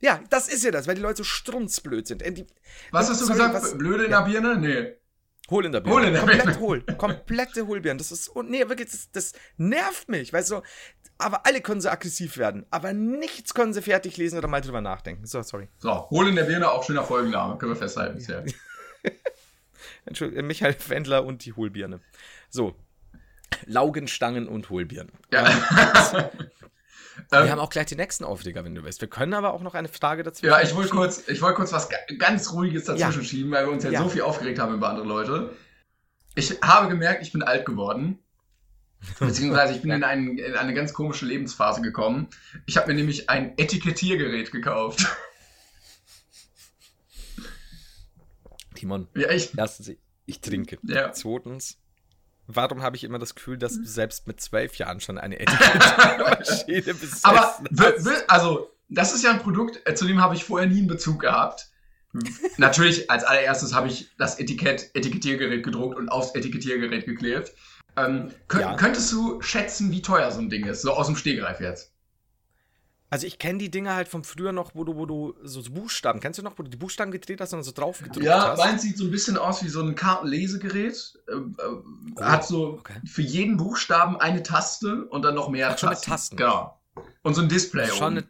Ja, 0.00 0.20
das 0.30 0.48
ist 0.48 0.64
ja 0.64 0.70
das, 0.70 0.86
weil 0.86 0.94
die 0.94 1.02
Leute 1.02 1.18
so 1.18 1.24
strunzblöd 1.24 2.06
sind. 2.06 2.22
Die, 2.36 2.46
was 2.90 3.08
hast 3.08 3.20
du 3.20 3.26
sorry, 3.26 3.38
gesagt? 3.38 3.54
Was, 3.54 3.78
Blöde 3.78 4.04
in 4.04 4.10
ja. 4.10 4.22
der 4.22 4.30
Birne? 4.30 4.56
Nee. 4.58 4.94
Hohl 5.50 5.66
in 5.66 5.72
der 5.72 5.80
Birne. 5.80 5.96
Hohl 5.96 6.04
in 6.04 6.14
der 6.14 6.22
Birne. 6.22 6.38
Komplett 6.38 6.60
hohl. 6.60 6.82
Komplette 6.96 7.66
Hohlbirne. 7.66 7.98
Das 7.98 8.12
ist, 8.12 8.30
nee, 8.44 8.68
wirklich, 8.68 8.90
das, 8.90 9.10
das 9.12 9.32
nervt 9.56 10.08
mich. 10.08 10.32
Weißt 10.32 10.50
du, 10.50 10.62
aber 11.18 11.46
alle 11.46 11.60
können 11.60 11.80
so 11.80 11.88
aggressiv 11.88 12.38
werden. 12.38 12.66
Aber 12.70 12.92
nichts 12.92 13.54
können 13.54 13.72
sie 13.72 13.82
fertig 13.82 14.16
lesen 14.16 14.38
oder 14.38 14.48
mal 14.48 14.60
drüber 14.60 14.80
nachdenken. 14.80 15.26
So, 15.26 15.42
sorry. 15.42 15.68
So, 15.78 16.08
Hohl 16.10 16.28
in 16.28 16.36
der 16.36 16.44
Birne, 16.44 16.70
auch 16.70 16.84
schöner 16.84 17.04
Folgenname. 17.04 17.58
Können 17.58 17.72
wir 17.72 17.76
festhalten 17.76 18.16
bisher. 18.16 18.44
Entschuldigung, 20.06 20.46
Michael 20.46 20.76
Wendler 20.88 21.24
und 21.24 21.44
die 21.44 21.52
Hohlbirne. 21.52 22.00
So. 22.48 22.74
Laugenstangen 23.66 24.48
und 24.48 24.70
Hohlbirnen. 24.70 25.12
Ja. 25.32 25.44
Wir 27.30 27.40
ähm, 27.40 27.50
haben 27.50 27.58
auch 27.58 27.70
gleich 27.70 27.86
die 27.86 27.96
nächsten 27.96 28.24
Aufleger, 28.24 28.64
wenn 28.64 28.74
du 28.74 28.82
willst. 28.84 29.00
Wir 29.00 29.08
können 29.08 29.34
aber 29.34 29.54
auch 29.54 29.62
noch 29.62 29.74
eine 29.74 29.88
Frage 29.88 30.22
dazu. 30.22 30.44
Ja, 30.44 30.60
ich 30.60 30.74
wollte 30.74 30.90
kurz, 30.90 31.28
ich 31.28 31.40
wollte 31.42 31.56
kurz 31.56 31.72
was 31.72 31.88
ganz 32.18 32.52
Ruhiges 32.52 32.84
dazwischen 32.84 33.22
ja. 33.22 33.28
schieben, 33.28 33.50
weil 33.52 33.66
wir 33.66 33.72
uns 33.72 33.84
ja, 33.84 33.90
ja, 33.90 34.02
so 34.02 34.08
viel 34.08 34.22
aufgeregt 34.22 34.58
haben 34.58 34.74
über 34.74 34.88
andere 34.88 35.06
Leute. 35.06 35.50
Ich 36.34 36.60
habe 36.62 36.88
gemerkt, 36.88 37.22
ich 37.22 37.32
bin 37.32 37.42
alt 37.42 37.64
geworden. 37.64 38.18
Beziehungsweise 39.18 39.74
ich 39.74 39.82
bin 39.82 39.90
in, 39.92 40.04
einen, 40.04 40.38
in 40.38 40.54
eine 40.54 40.74
ganz 40.74 40.92
komische 40.92 41.26
Lebensphase 41.26 41.82
gekommen. 41.82 42.28
Ich 42.66 42.76
habe 42.76 42.88
mir 42.88 42.94
nämlich 42.94 43.30
ein 43.30 43.56
Etikettiergerät 43.58 44.50
gekauft. 44.50 45.06
Timon. 48.74 49.08
Ja, 49.14 49.30
ich. 49.30 49.56
Erstens, 49.56 49.92
ich 50.26 50.40
trinke. 50.40 50.78
Ja. 50.82 51.12
Zweitens, 51.12 51.78
Warum 52.46 52.82
habe 52.82 52.96
ich 52.96 53.04
immer 53.04 53.18
das 53.18 53.34
Gefühl, 53.34 53.56
dass 53.56 53.74
du 53.74 53.84
selbst 53.84 54.26
mit 54.26 54.40
zwölf 54.40 54.76
Jahren 54.76 55.00
schon 55.00 55.18
eine 55.18 55.38
Etikettmaschine 55.40 56.94
besessen 56.94 57.24
Aber, 57.24 57.58
also, 58.28 58.70
das 58.88 59.14
ist 59.14 59.24
ja 59.24 59.30
ein 59.30 59.40
Produkt, 59.40 59.80
äh, 59.84 59.94
zu 59.94 60.06
dem 60.06 60.20
habe 60.20 60.34
ich 60.34 60.44
vorher 60.44 60.68
nie 60.68 60.78
einen 60.78 60.86
Bezug 60.88 61.20
gehabt. 61.20 61.70
Natürlich, 62.58 63.10
als 63.10 63.24
allererstes 63.24 63.74
habe 63.74 63.88
ich 63.88 64.10
das 64.18 64.38
Etikett, 64.38 64.90
Etikettiergerät 64.94 65.64
gedruckt 65.64 65.96
und 65.96 66.08
aufs 66.08 66.34
Etikettiergerät 66.34 67.06
geklebt. 67.06 67.52
Ähm, 67.96 68.30
könnt, 68.48 68.62
ja. 68.62 68.76
Könntest 68.76 69.12
du 69.12 69.40
schätzen, 69.40 69.90
wie 69.90 70.02
teuer 70.02 70.30
so 70.30 70.40
ein 70.40 70.50
Ding 70.50 70.66
ist? 70.66 70.82
So 70.82 70.92
aus 70.92 71.06
dem 71.06 71.16
Stegreif 71.16 71.60
jetzt. 71.60 71.93
Also 73.14 73.28
ich 73.28 73.38
kenne 73.38 73.60
die 73.60 73.70
Dinge 73.70 73.94
halt 73.94 74.08
von 74.08 74.24
früher 74.24 74.50
noch, 74.50 74.74
wo 74.74 74.82
du, 74.82 74.96
wo 74.96 75.06
du 75.06 75.36
so 75.44 75.62
Buchstaben, 75.70 76.18
kennst 76.18 76.40
du 76.40 76.42
noch, 76.42 76.58
wo 76.58 76.64
du 76.64 76.68
die 76.68 76.76
Buchstaben 76.76 77.12
gedreht 77.12 77.40
hast 77.40 77.54
und 77.54 77.62
so 77.62 77.70
drauf 77.70 78.00
gedrückt 78.00 78.26
ja, 78.26 78.48
hast? 78.48 78.58
Ja, 78.58 78.64
meins 78.64 78.82
sieht 78.82 78.98
so 78.98 79.04
ein 79.04 79.12
bisschen 79.12 79.38
aus 79.38 79.62
wie 79.62 79.68
so 79.68 79.82
ein 79.82 79.94
Kartenlesegerät. 79.94 81.16
Äh, 81.28 81.32
äh, 81.32 81.38
oh, 82.16 82.20
hat 82.20 82.44
so 82.44 82.80
okay. 82.80 82.94
für 83.06 83.22
jeden 83.22 83.56
Buchstaben 83.56 84.16
eine 84.16 84.42
Taste 84.42 85.04
und 85.04 85.22
dann 85.22 85.36
noch 85.36 85.48
mehr 85.48 85.68
Ach, 85.68 85.76
Tasten. 85.76 85.86
Schon 85.86 85.90
mit 85.90 86.02
Tasten. 86.02 86.36
Genau. 86.38 86.80
Und 87.22 87.34
so 87.34 87.42
ein 87.42 87.48
Display 87.48 87.86
schon 87.86 88.18
eine, 88.18 88.24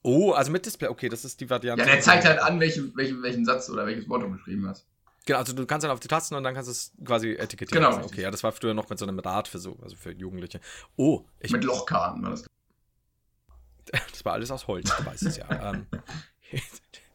Oh, 0.00 0.32
also 0.32 0.50
mit 0.50 0.64
Display, 0.64 0.88
okay, 0.88 1.10
das 1.10 1.26
ist 1.26 1.38
die 1.42 1.50
Variante. 1.50 1.84
Ja, 1.84 1.90
der 1.90 2.00
zeigt 2.00 2.24
halt 2.24 2.38
an, 2.38 2.58
welche, 2.58 2.96
welche, 2.96 3.20
welchen 3.20 3.44
Satz 3.44 3.68
oder 3.68 3.84
welches 3.84 4.08
Wort 4.08 4.22
du 4.22 4.30
geschrieben 4.30 4.66
hast. 4.66 4.86
Genau, 5.26 5.40
also 5.40 5.52
du 5.52 5.66
kannst 5.66 5.84
dann 5.84 5.90
auf 5.90 6.00
die 6.00 6.08
Tasten 6.08 6.36
und 6.36 6.42
dann 6.42 6.54
kannst 6.54 6.68
du 6.68 6.72
es 6.72 6.92
quasi 7.04 7.32
etikettieren. 7.32 7.84
Genau. 7.84 8.02
Okay, 8.02 8.22
ja, 8.22 8.30
das 8.30 8.42
war 8.42 8.52
früher 8.52 8.72
noch 8.72 8.88
mit 8.88 8.98
so 8.98 9.04
einem 9.04 9.18
Rad 9.18 9.46
für 9.46 9.58
so, 9.58 9.76
also 9.82 9.94
für 9.94 10.12
Jugendliche. 10.12 10.60
Oh, 10.96 11.24
ich. 11.38 11.50
Mit 11.50 11.64
Lochkarten 11.64 12.22
war 12.22 12.30
das. 12.30 12.46
Das 13.92 14.24
war 14.24 14.34
alles 14.34 14.50
aus 14.50 14.66
Holz, 14.66 14.94
du 14.96 15.06
weißt 15.06 15.22
es 15.24 15.36
ja. 15.36 15.72
ähm, 15.72 15.86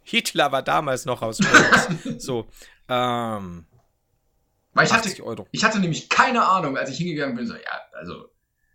Hitler 0.04 0.52
war 0.52 0.62
damals 0.62 1.06
noch 1.06 1.22
aus 1.22 1.40
Holz. 1.40 2.24
So, 2.24 2.48
ähm. 2.88 3.66
Weil 4.74 4.86
ich 4.86 4.94
hatte, 4.94 5.24
Euro. 5.24 5.48
ich 5.52 5.64
hatte 5.64 5.80
nämlich 5.80 6.08
keine 6.08 6.46
Ahnung, 6.46 6.78
als 6.78 6.90
ich 6.90 6.98
hingegangen 6.98 7.36
bin, 7.36 7.46
so, 7.48 7.56
ja, 7.56 7.82
also. 7.94 8.30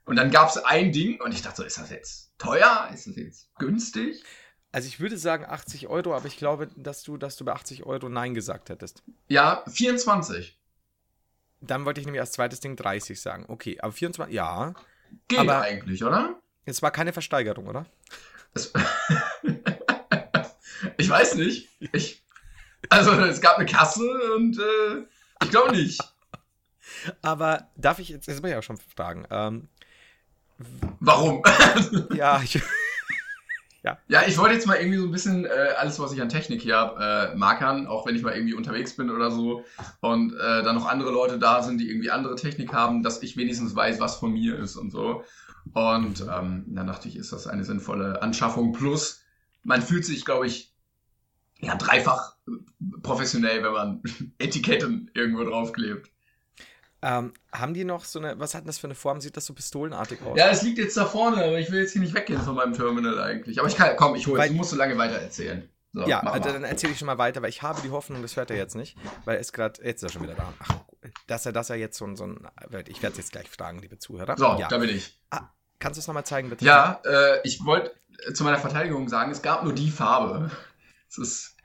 Und 0.05 0.17
dann 0.17 0.31
gab 0.31 0.51
es 0.51 0.59
ein 0.59 0.93
Ding 0.93 1.21
und 1.21 1.33
ich 1.33 1.43
dachte 1.43 1.57
so, 1.59 1.65
ist 1.65 1.79
das 1.79 1.91
jetzt 1.91 2.33
teuer? 2.39 2.89
Ist 2.93 3.07
das 3.07 3.17
jetzt 3.17 3.55
günstig? 3.57 4.23
Also 4.71 4.89
ich 4.89 5.01
würde 5.01 5.17
sagen 5.17 5.45
80 5.47 5.89
Euro, 5.89 6.15
aber 6.15 6.27
ich 6.27 6.37
glaube, 6.37 6.69
dass 6.77 7.03
du, 7.03 7.17
dass 7.17 7.37
du 7.37 7.45
bei 7.45 7.53
80 7.53 7.85
Euro 7.85 8.09
Nein 8.09 8.35
gesagt 8.35 8.69
hättest. 8.69 9.03
Ja, 9.27 9.65
24. 9.67 10.59
Dann 11.61 11.85
wollte 11.85 12.01
ich 12.01 12.07
nämlich 12.07 12.21
als 12.21 12.33
zweites 12.33 12.61
Ding 12.61 12.77
30 12.77 13.21
sagen. 13.21 13.47
Okay, 13.49 13.81
aber 13.81 13.93
24, 13.93 14.35
ja. 14.35 14.75
Geht 15.29 15.39
aber 15.39 15.63
eigentlich, 15.63 16.05
oder? 16.05 16.41
Es 16.67 16.83
war 16.83 16.91
keine 16.91 17.13
Versteigerung, 17.13 17.69
oder? 17.69 17.87
ich 20.99 21.09
weiß 21.09 21.37
nicht. 21.37 21.69
Ich, 21.93 22.23
also 22.89 23.13
es 23.13 23.41
gab 23.41 23.57
eine 23.57 23.67
Kasse 23.67 24.03
und 24.35 24.59
äh, 24.59 25.07
ich 25.45 25.51
glaube 25.51 25.73
nicht. 25.73 26.01
Aber 27.23 27.69
darf 27.77 28.01
ich 28.01 28.09
jetzt, 28.09 28.27
jetzt 28.27 28.43
muss 28.43 28.51
ich 28.51 28.57
auch 28.57 28.63
schon 28.63 28.79
fragen. 28.95 29.27
Ähm, 29.31 29.69
Warum? 31.01 31.43
ja, 32.15 32.41
ich. 32.43 32.61
Ja. 33.83 33.99
ja, 34.09 34.23
ich 34.27 34.37
wollte 34.37 34.55
jetzt 34.57 34.67
mal 34.67 34.79
irgendwie 34.79 34.99
so 34.99 35.05
ein 35.05 35.13
bisschen 35.13 35.45
äh, 35.45 35.75
alles, 35.79 36.01
was 36.01 36.13
ich 36.13 36.21
an 36.21 36.29
Technik 36.29 36.61
hier 36.61 36.75
habe, 36.75 37.33
äh, 37.33 37.37
markern, 37.37 37.87
auch 37.87 38.05
wenn 38.05 38.17
ich 38.17 38.23
mal 38.23 38.35
irgendwie 38.35 38.55
unterwegs 38.55 38.97
bin 38.97 39.13
oder 39.13 39.31
so 39.31 39.65
und 40.01 40.35
äh, 40.35 40.65
dann 40.65 40.75
noch 40.75 40.87
andere 40.89 41.13
Leute 41.13 41.39
da 41.39 41.63
sind, 41.63 41.79
die 41.79 41.89
irgendwie 41.89 42.11
andere 42.11 42.35
Technik 42.35 42.73
haben, 42.73 43.05
dass 43.05 43.23
ich 43.23 43.37
wenigstens 43.37 43.77
weiß, 43.77 44.01
was 44.01 44.17
von 44.17 44.33
mir 44.33 44.59
ist 44.59 44.75
und 44.75 44.91
so. 44.91 45.23
Und 45.73 46.21
ähm, 46.21 46.65
dann 46.69 46.87
dachte 46.87 47.09
ich, 47.09 47.17
ist 47.17 47.33
das 47.33 47.47
eine 47.47 47.65
sinnvolle 47.65 48.23
Anschaffung. 48.23 48.73
Plus, 48.73 49.23
man 49.63 49.83
fühlt 49.83 50.05
sich, 50.05 50.25
glaube 50.25 50.47
ich, 50.47 50.75
ja, 51.59 51.75
dreifach 51.77 52.37
professionell, 53.03 53.63
wenn 53.63 53.73
man 53.73 54.03
Etiketten 54.39 55.11
irgendwo 55.15 55.45
draufklebt. 55.45 56.11
Ähm, 57.03 57.35
haben 57.53 57.75
die 57.75 57.85
noch 57.85 58.05
so 58.05 58.19
eine, 58.19 58.39
was 58.39 58.55
hat 58.55 58.67
das 58.67 58.79
für 58.79 58.87
eine 58.87 58.95
Form? 58.95 59.21
Sieht 59.21 59.37
das 59.37 59.47
so 59.47 59.55
pistolenartig 59.55 60.23
aus? 60.23 60.37
Ja, 60.37 60.49
es 60.49 60.63
liegt 60.63 60.79
jetzt 60.79 60.97
da 60.97 61.05
vorne, 61.05 61.45
aber 61.45 61.59
ich 61.59 61.71
will 61.71 61.81
jetzt 61.81 61.93
hier 61.93 62.01
nicht 62.01 62.15
weggehen 62.15 62.41
von 62.41 62.55
meinem 62.55 62.73
Terminal 62.73 63.21
eigentlich. 63.21 63.59
Aber 63.59 63.69
ich 63.69 63.77
kann, 63.77 63.97
komm, 63.97 64.15
ich 64.15 64.27
hole 64.27 64.43
es. 64.43 64.49
Du 64.49 64.55
musst 64.55 64.71
so 64.71 64.77
lange 64.77 64.97
weiter 64.97 65.17
erzählen. 65.17 65.69
So, 65.93 66.07
ja, 66.07 66.21
also 66.21 66.51
dann 66.51 66.65
erzähle 66.65 66.93
ich 66.93 66.99
schon 66.99 67.07
mal 67.07 67.17
weiter, 67.17 67.41
weil 67.43 67.49
ich 67.49 67.63
habe 67.63 67.81
die 67.81 67.91
Hoffnung, 67.91 68.21
das 68.21 68.37
hört 68.37 68.51
er 68.51 68.57
jetzt 68.57 68.75
nicht, 68.75 68.99
weil 69.25 69.37
er 69.37 69.41
ist 69.41 69.53
gerade, 69.53 69.83
jetzt 69.83 70.03
ist 70.03 70.11
er 70.11 70.13
schon 70.13 70.23
wieder 70.25 70.35
da. 70.35 70.53
Ach, 70.59 70.81
dass 71.27 71.47
er, 71.47 71.53
dass 71.53 71.71
er 71.71 71.77
jetzt 71.77 71.97
so 71.97 72.05
ein, 72.05 72.17
so 72.17 72.25
ein 72.25 72.49
ich 72.89 73.03
werde 73.03 73.13
es 73.13 73.19
jetzt 73.19 73.33
gleich 73.33 73.49
fragen, 73.49 73.79
liebe 73.79 73.99
Zuhörer. 73.99 74.37
So, 74.37 74.57
ja. 74.59 74.69
da 74.69 74.79
bin 74.79 74.91
ich. 74.91 75.19
Ah, 75.31 75.49
kannst 75.79 75.99
du 75.99 76.01
es 76.01 76.07
nochmal 76.07 76.25
zeigen, 76.25 76.51
bitte? 76.51 76.65
Ja, 76.65 77.01
äh, 77.05 77.41
ich 77.45 77.65
wollte 77.65 77.95
zu 78.35 78.45
meiner 78.45 78.59
Verteidigung 78.59 79.09
sagen, 79.09 79.31
es 79.31 79.43
gab 79.43 79.65
nur 79.65 79.73
die 79.73 79.91
Farbe. 79.91 80.51
Es 81.09 81.19
ist 81.19 81.57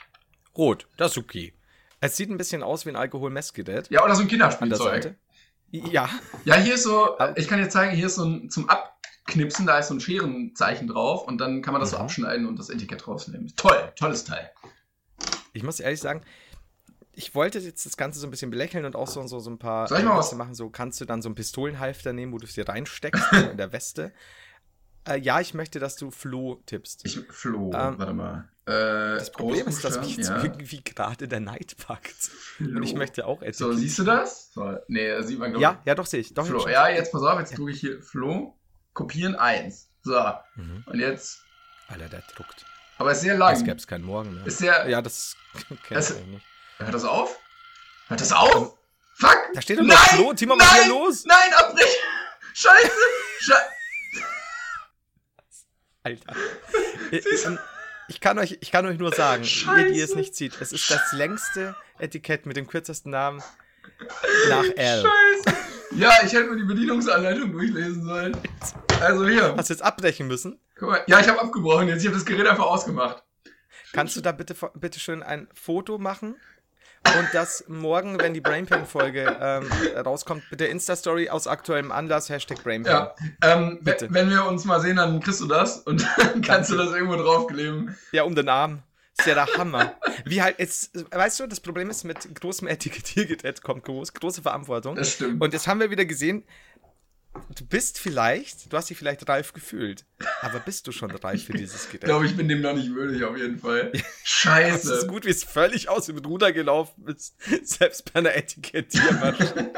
rot, 0.55 0.87
das 0.97 1.13
ist 1.13 1.17
okay. 1.17 1.51
Es 1.99 2.15
sieht 2.15 2.29
ein 2.29 2.37
bisschen 2.37 2.61
aus 2.61 2.85
wie 2.85 2.89
ein 2.89 2.95
Alkoholmessgerät. 2.95 3.89
Ja, 3.89 4.03
oder 4.03 4.15
so 4.15 4.21
ein 4.21 4.27
Kinderspielzeug. 4.27 5.15
Ja. 5.71 6.09
Ja, 6.45 6.55
hier 6.55 6.75
ist 6.75 6.83
so, 6.83 7.17
ich 7.35 7.47
kann 7.47 7.59
jetzt 7.59 7.73
zeigen, 7.73 7.95
hier 7.95 8.05
ist 8.05 8.15
so 8.15 8.25
ein, 8.25 8.49
zum 8.49 8.69
Abknipsen, 8.69 9.65
da 9.65 9.79
ist 9.79 9.87
so 9.87 9.95
ein 9.95 9.99
Scherenzeichen 9.99 10.87
drauf 10.87 11.27
und 11.27 11.39
dann 11.39 11.63
kann 11.63 11.73
man 11.73 11.81
das 11.81 11.91
mhm. 11.91 11.95
so 11.95 12.01
abschneiden 12.03 12.47
und 12.47 12.59
das 12.59 12.69
Etikett 12.69 13.07
rausnehmen. 13.07 13.51
Toll, 13.55 13.91
tolles 13.95 14.23
Teil. 14.23 14.51
Ich 15.53 15.63
muss 15.63 15.79
ehrlich 15.79 15.99
sagen, 15.99 16.21
ich 17.13 17.35
wollte 17.35 17.59
jetzt 17.59 17.85
das 17.85 17.97
Ganze 17.97 18.19
so 18.19 18.27
ein 18.27 18.31
bisschen 18.31 18.51
belächeln 18.51 18.85
und 18.85 18.95
auch 18.95 19.07
so, 19.07 19.25
so, 19.27 19.39
so 19.39 19.49
ein 19.49 19.59
paar 19.59 19.87
Soll 19.87 19.99
ich 19.99 20.05
mal 20.05 20.17
was 20.17 20.33
machen. 20.33 20.55
So 20.55 20.69
kannst 20.69 21.01
du 21.01 21.05
dann 21.05 21.21
so 21.21 21.29
einen 21.29 21.35
Pistolenhalfter 21.35 22.13
nehmen, 22.13 22.31
wo 22.31 22.37
du 22.37 22.45
es 22.45 22.53
dir 22.53 22.67
reinsteckst 22.67 23.33
in 23.51 23.57
der 23.57 23.71
Weste. 23.73 24.13
Äh, 25.07 25.19
ja, 25.19 25.41
ich 25.41 25.53
möchte, 25.53 25.79
dass 25.79 25.95
du 25.95 26.11
Flo 26.11 26.61
tippst. 26.65 27.05
Ich, 27.05 27.19
Flo, 27.29 27.71
ähm, 27.73 27.97
warte 27.97 28.13
mal. 28.13 28.49
Äh, 28.65 29.17
das 29.17 29.31
Problem 29.31 29.67
ist, 29.67 29.83
dass 29.83 29.99
mich 29.99 30.17
jetzt 30.17 30.29
ja. 30.29 30.43
irgendwie 30.43 30.83
gerade 30.83 31.27
der 31.27 31.39
Neid 31.39 31.75
packt. 31.77 32.13
Flo. 32.13 32.77
Und 32.77 32.83
ich 32.83 32.93
möchte 32.93 33.25
auch 33.25 33.41
etwas. 33.41 33.57
So, 33.57 33.73
siehst 33.73 33.97
du 33.97 34.03
das? 34.03 34.53
So, 34.53 34.77
nee, 34.87 35.21
sieht 35.23 35.39
man, 35.39 35.51
glaube 35.51 35.63
Ja, 35.63 35.81
ja, 35.85 35.95
doch, 35.95 36.05
sehe 36.05 36.19
ich. 36.19 36.33
Doch, 36.33 36.45
Flo. 36.45 36.67
Ja, 36.67 36.87
jetzt 36.87 37.11
pass 37.11 37.23
auf, 37.23 37.39
jetzt 37.39 37.51
ja. 37.51 37.57
gucke 37.57 37.71
ich 37.71 37.79
hier. 37.79 38.01
Flo, 38.01 38.55
kopieren 38.93 39.35
1. 39.35 39.89
So. 40.03 40.21
Mhm. 40.55 40.83
Und 40.85 40.99
jetzt. 40.99 41.43
Alter, 41.87 42.07
der 42.07 42.23
druckt. 42.35 42.65
Aber 42.99 43.11
ist 43.11 43.21
sehr 43.21 43.35
lang. 43.35 43.55
Es 43.55 43.63
gäbe 43.63 43.77
es 43.77 43.87
keinen 43.87 44.03
Morgen 44.03 44.35
mehr. 44.35 44.45
Ist 44.45 44.59
sehr. 44.59 44.87
Ja, 44.87 45.01
das 45.01 45.35
kennt 45.87 46.09
ich 46.11 46.25
nicht. 46.27 46.45
Hört 46.81 46.95
das 46.95 47.03
auf? 47.03 47.39
Hört 48.07 48.21
das 48.21 48.31
auf? 48.31 48.75
Fuck! 49.13 49.37
Da 49.53 49.61
steht 49.61 49.77
doch 49.77 49.83
noch 49.83 49.95
Flo. 50.09 50.33
Timon, 50.33 50.59
was 50.59 50.65
ist 50.65 50.83
hier 50.83 50.89
los? 50.89 51.25
Nein, 51.25 51.53
abbrechen! 51.55 51.89
Scheiße! 52.53 52.91
Scheiße! 53.39 53.61
Alter. 56.03 56.35
Ich, 58.07 58.19
kann 58.19 58.37
euch, 58.39 58.57
ich 58.59 58.71
kann 58.71 58.85
euch 58.85 58.97
nur 58.97 59.13
sagen, 59.13 59.45
Scheiße. 59.45 59.87
ihr, 59.87 59.93
die 59.93 60.01
es 60.01 60.15
nicht 60.15 60.35
sieht, 60.35 60.59
es 60.59 60.73
ist 60.73 60.91
das 60.91 61.13
längste 61.13 61.77
Etikett 61.97 62.45
mit 62.45 62.57
dem 62.57 62.67
kürzesten 62.67 63.09
Namen 63.09 63.41
nach 64.49 64.65
L. 64.75 65.03
Scheiße. 65.03 65.57
Ja, 65.91 66.11
ich 66.25 66.33
hätte 66.33 66.49
mir 66.49 66.57
die 66.57 66.65
Bedienungsanleitung 66.65 67.53
durchlesen 67.53 68.03
sollen. 68.03 68.35
Also 68.99 69.25
hier. 69.29 69.55
Hast 69.55 69.69
du 69.69 69.73
jetzt 69.75 69.81
abbrechen 69.81 70.27
müssen? 70.27 70.59
Guck 70.77 70.89
mal. 70.89 71.03
Ja, 71.07 71.21
ich 71.21 71.27
habe 71.29 71.39
abgebrochen 71.39 71.87
jetzt. 71.87 72.01
Ich 72.01 72.07
habe 72.07 72.17
das 72.17 72.25
Gerät 72.25 72.47
einfach 72.47 72.65
ausgemacht. 72.65 73.23
Kannst 73.93 74.17
du 74.17 74.21
da 74.21 74.33
bitte, 74.33 74.55
bitte 74.75 74.99
schön 74.99 75.23
ein 75.23 75.47
Foto 75.53 75.97
machen 75.97 76.35
und 77.17 77.33
dass 77.33 77.65
morgen, 77.67 78.19
wenn 78.19 78.33
die 78.33 78.41
Brainpan-Folge 78.41 79.37
ähm, 79.41 79.69
rauskommt, 79.97 80.43
bitte 80.49 80.65
Insta-Story 80.65 81.29
aus 81.29 81.47
aktuellem 81.47 81.91
Anlass, 81.91 82.29
Hashtag 82.29 82.63
Brainpan. 82.63 82.91
Ja, 82.91 83.15
ähm, 83.43 83.79
wenn 83.81 84.29
wir 84.29 84.45
uns 84.45 84.65
mal 84.65 84.79
sehen, 84.79 84.97
dann 84.97 85.19
kriegst 85.19 85.41
du 85.41 85.47
das 85.47 85.79
und 85.79 86.05
dann 86.17 86.41
kannst 86.41 86.69
Danke. 86.69 86.83
du 86.83 86.89
das 86.89 86.95
irgendwo 86.95 87.17
draufkleben. 87.17 87.97
Ja, 88.11 88.23
um 88.23 88.35
den 88.35 88.49
Arm. 88.49 88.83
Ist 89.17 89.27
ja 89.27 89.33
der 89.35 89.57
Hammer. 89.57 89.93
Wie 90.25 90.41
halt 90.41 90.57
jetzt, 90.57 90.91
weißt 91.11 91.41
du, 91.41 91.47
das 91.47 91.59
Problem 91.59 91.89
ist, 91.89 92.05
mit 92.05 92.33
großem 92.33 92.67
Etikettiergerät 92.67 93.61
kommt 93.61 93.83
groß, 93.83 94.13
große 94.13 94.41
Verantwortung. 94.41 94.95
Das 94.95 95.11
stimmt. 95.11 95.41
Und 95.41 95.53
jetzt 95.53 95.67
haben 95.67 95.79
wir 95.79 95.91
wieder 95.91 96.05
gesehen, 96.05 96.43
du 97.55 97.65
bist 97.65 97.99
vielleicht, 97.99 98.71
du 98.71 98.77
hast 98.77 98.89
dich 98.89 98.97
vielleicht 98.97 99.27
reif 99.27 99.53
gefühlt, 99.53 100.05
aber 100.41 100.59
bist 100.59 100.87
du 100.87 100.91
schon 100.91 101.11
reif 101.11 101.45
für 101.45 101.53
dieses 101.53 101.87
Gerät? 101.87 102.03
Ich 102.03 102.07
glaube, 102.07 102.25
ich 102.25 102.35
bin 102.35 102.47
dem 102.47 102.61
noch 102.61 102.73
nicht 102.73 102.93
würdig, 102.93 103.23
auf 103.23 103.37
jeden 103.37 103.57
Fall. 103.57 103.91
Scheiße. 104.23 104.89
Das 104.89 104.97
ist 104.99 105.07
gut, 105.07 105.25
wie 105.25 105.29
es 105.29 105.43
völlig 105.43 105.89
aus 105.89 106.07
dem 106.07 106.17
Ruder 106.17 106.51
gelaufen 106.51 107.07
ist, 107.07 107.35
selbst 107.63 108.11
bei 108.11 108.19
einer 108.19 108.35
Etikettiermaschine. 108.35 109.71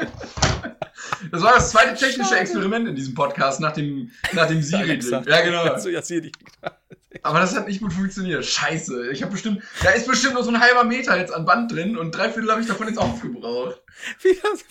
Das 1.30 1.42
war 1.42 1.54
das 1.54 1.70
zweite 1.70 1.94
technische 1.94 2.30
Schade. 2.30 2.40
Experiment 2.40 2.88
in 2.88 2.94
diesem 2.94 3.14
Podcast 3.14 3.60
nach 3.60 3.72
dem, 3.72 4.10
nach 4.32 4.46
dem 4.46 4.62
Siri-Ding. 4.62 5.24
Ja, 5.26 5.40
genau. 5.42 5.62
Also, 5.62 5.88
ja, 5.88 6.02
Siri. 6.02 6.32
Aber 7.22 7.40
das 7.40 7.54
hat 7.56 7.68
nicht 7.68 7.80
gut 7.80 7.92
funktioniert. 7.92 8.44
Scheiße. 8.44 9.10
Ich 9.10 9.22
habe 9.22 9.32
bestimmt, 9.32 9.62
da 9.82 9.90
ist 9.90 10.06
bestimmt 10.06 10.34
nur 10.34 10.44
so 10.44 10.50
ein 10.50 10.60
halber 10.60 10.84
Meter 10.84 11.16
jetzt 11.16 11.32
an 11.32 11.44
Band 11.44 11.72
drin 11.72 11.96
und 11.96 12.12
drei 12.12 12.30
Viertel 12.30 12.50
habe 12.50 12.60
ich 12.60 12.66
davon 12.66 12.88
jetzt 12.88 12.98
aufgebraucht. 12.98 13.82
Wie 14.22 14.38
das, 14.42 14.64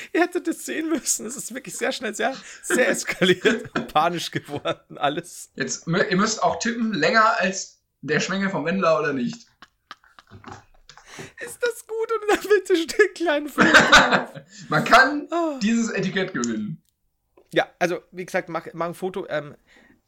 Ihr 0.12 0.22
hättet 0.22 0.46
das 0.46 0.64
sehen 0.64 0.88
müssen. 0.88 1.26
Es 1.26 1.36
ist 1.36 1.54
wirklich 1.54 1.76
sehr 1.76 1.92
schnell, 1.92 2.14
sehr, 2.14 2.34
sehr 2.62 2.88
eskaliert 2.88 3.70
und 3.74 3.92
panisch 3.92 4.30
geworden, 4.30 4.98
alles. 4.98 5.50
Jetzt, 5.54 5.86
ihr 5.86 6.16
müsst 6.16 6.42
auch 6.42 6.58
tippen, 6.58 6.92
länger 6.92 7.38
als 7.38 7.80
der 8.02 8.20
Schwengel 8.20 8.50
vom 8.50 8.64
Wendler 8.64 8.98
oder 8.98 9.12
nicht. 9.12 9.46
Ist 11.40 11.58
das 11.60 11.86
gut 11.86 12.12
oder 12.16 12.36
dann 12.36 12.48
bitte 12.48 12.76
steht 12.76 13.14
klein 13.14 13.50
Man 14.68 14.84
kann 14.84 15.28
oh. 15.30 15.58
dieses 15.60 15.90
Etikett 15.90 16.32
gewinnen. 16.32 16.82
Ja, 17.52 17.68
also 17.78 18.00
wie 18.12 18.24
gesagt, 18.24 18.48
mach, 18.48 18.66
mach 18.72 18.86
ein 18.86 18.94
Foto. 18.94 19.26
Ähm, 19.28 19.56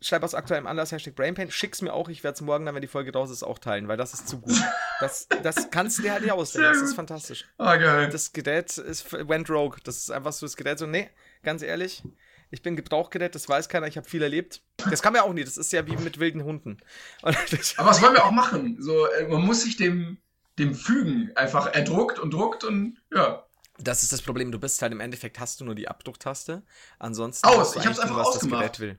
schreib 0.02 0.22
aus 0.22 0.34
aktuellem 0.34 0.66
Anlass 0.66 0.92
Hashtag 0.92 1.14
Brainpain, 1.14 1.50
schick's 1.50 1.82
mir 1.82 1.92
auch, 1.92 2.08
ich 2.08 2.22
werde 2.24 2.34
es 2.34 2.40
morgen 2.40 2.66
dann, 2.66 2.74
wenn 2.74 2.82
die 2.82 2.88
Folge 2.88 3.12
raus 3.12 3.30
ist, 3.30 3.42
auch 3.42 3.58
teilen, 3.58 3.88
weil 3.88 3.96
das 3.96 4.12
ist 4.14 4.28
zu 4.28 4.40
gut. 4.40 4.60
Das, 5.00 5.28
das 5.42 5.70
kannst 5.70 5.98
du 5.98 6.02
dir 6.02 6.12
halt 6.12 6.22
nicht 6.22 6.32
ausdenken, 6.32 6.72
das 6.72 6.82
ist 6.82 6.94
fantastisch. 6.94 7.46
Ah, 7.58 7.76
geil. 7.76 8.08
Das 8.10 8.32
Gerät 8.32 8.76
ist, 8.78 9.12
went 9.12 9.48
rogue, 9.50 9.78
das 9.84 9.98
ist 9.98 10.10
einfach 10.10 10.32
so 10.32 10.46
das 10.46 10.56
Gerät 10.56 10.78
so, 10.78 10.86
nee, 10.86 11.10
ganz 11.42 11.62
ehrlich, 11.62 12.02
ich 12.50 12.62
bin 12.62 12.76
Gebrauchgerät, 12.76 13.34
das 13.34 13.48
weiß 13.48 13.68
keiner, 13.68 13.86
ich 13.86 13.96
habe 13.96 14.08
viel 14.08 14.22
erlebt. 14.22 14.62
Das 14.90 15.00
kann 15.00 15.14
man 15.14 15.22
auch 15.22 15.32
nie, 15.32 15.42
das 15.42 15.56
ist 15.56 15.72
ja 15.72 15.86
wie 15.86 15.96
mit 15.96 16.18
wilden 16.18 16.44
Hunden. 16.44 16.78
Aber 17.22 17.34
was 17.78 18.02
wollen 18.02 18.12
wir 18.12 18.24
auch 18.24 18.30
machen? 18.30 18.76
So, 18.78 19.06
äh, 19.06 19.26
man 19.26 19.42
muss 19.42 19.62
sich 19.62 19.76
dem, 19.76 20.18
dem 20.58 20.74
fügen, 20.74 21.32
einfach 21.34 21.66
er 21.72 21.82
druckt 21.82 22.18
und 22.18 22.34
druckt 22.34 22.64
und 22.64 22.98
ja. 23.10 23.44
Das 23.78 24.02
ist 24.02 24.12
das 24.12 24.20
Problem, 24.20 24.52
du 24.52 24.60
bist 24.60 24.82
halt 24.82 24.92
im 24.92 25.00
Endeffekt, 25.00 25.40
hast 25.40 25.60
du 25.60 25.64
nur 25.64 25.74
die 25.74 25.88
Abdrucktaste, 25.88 26.62
ansonsten 26.98 27.46
Aus, 27.46 27.74
ich 27.74 27.86
hab's 27.86 27.98
einfach 27.98 28.18
ausgemacht. 28.18 28.62
das 28.62 28.78
Gerät 28.78 28.80
will. 28.80 28.98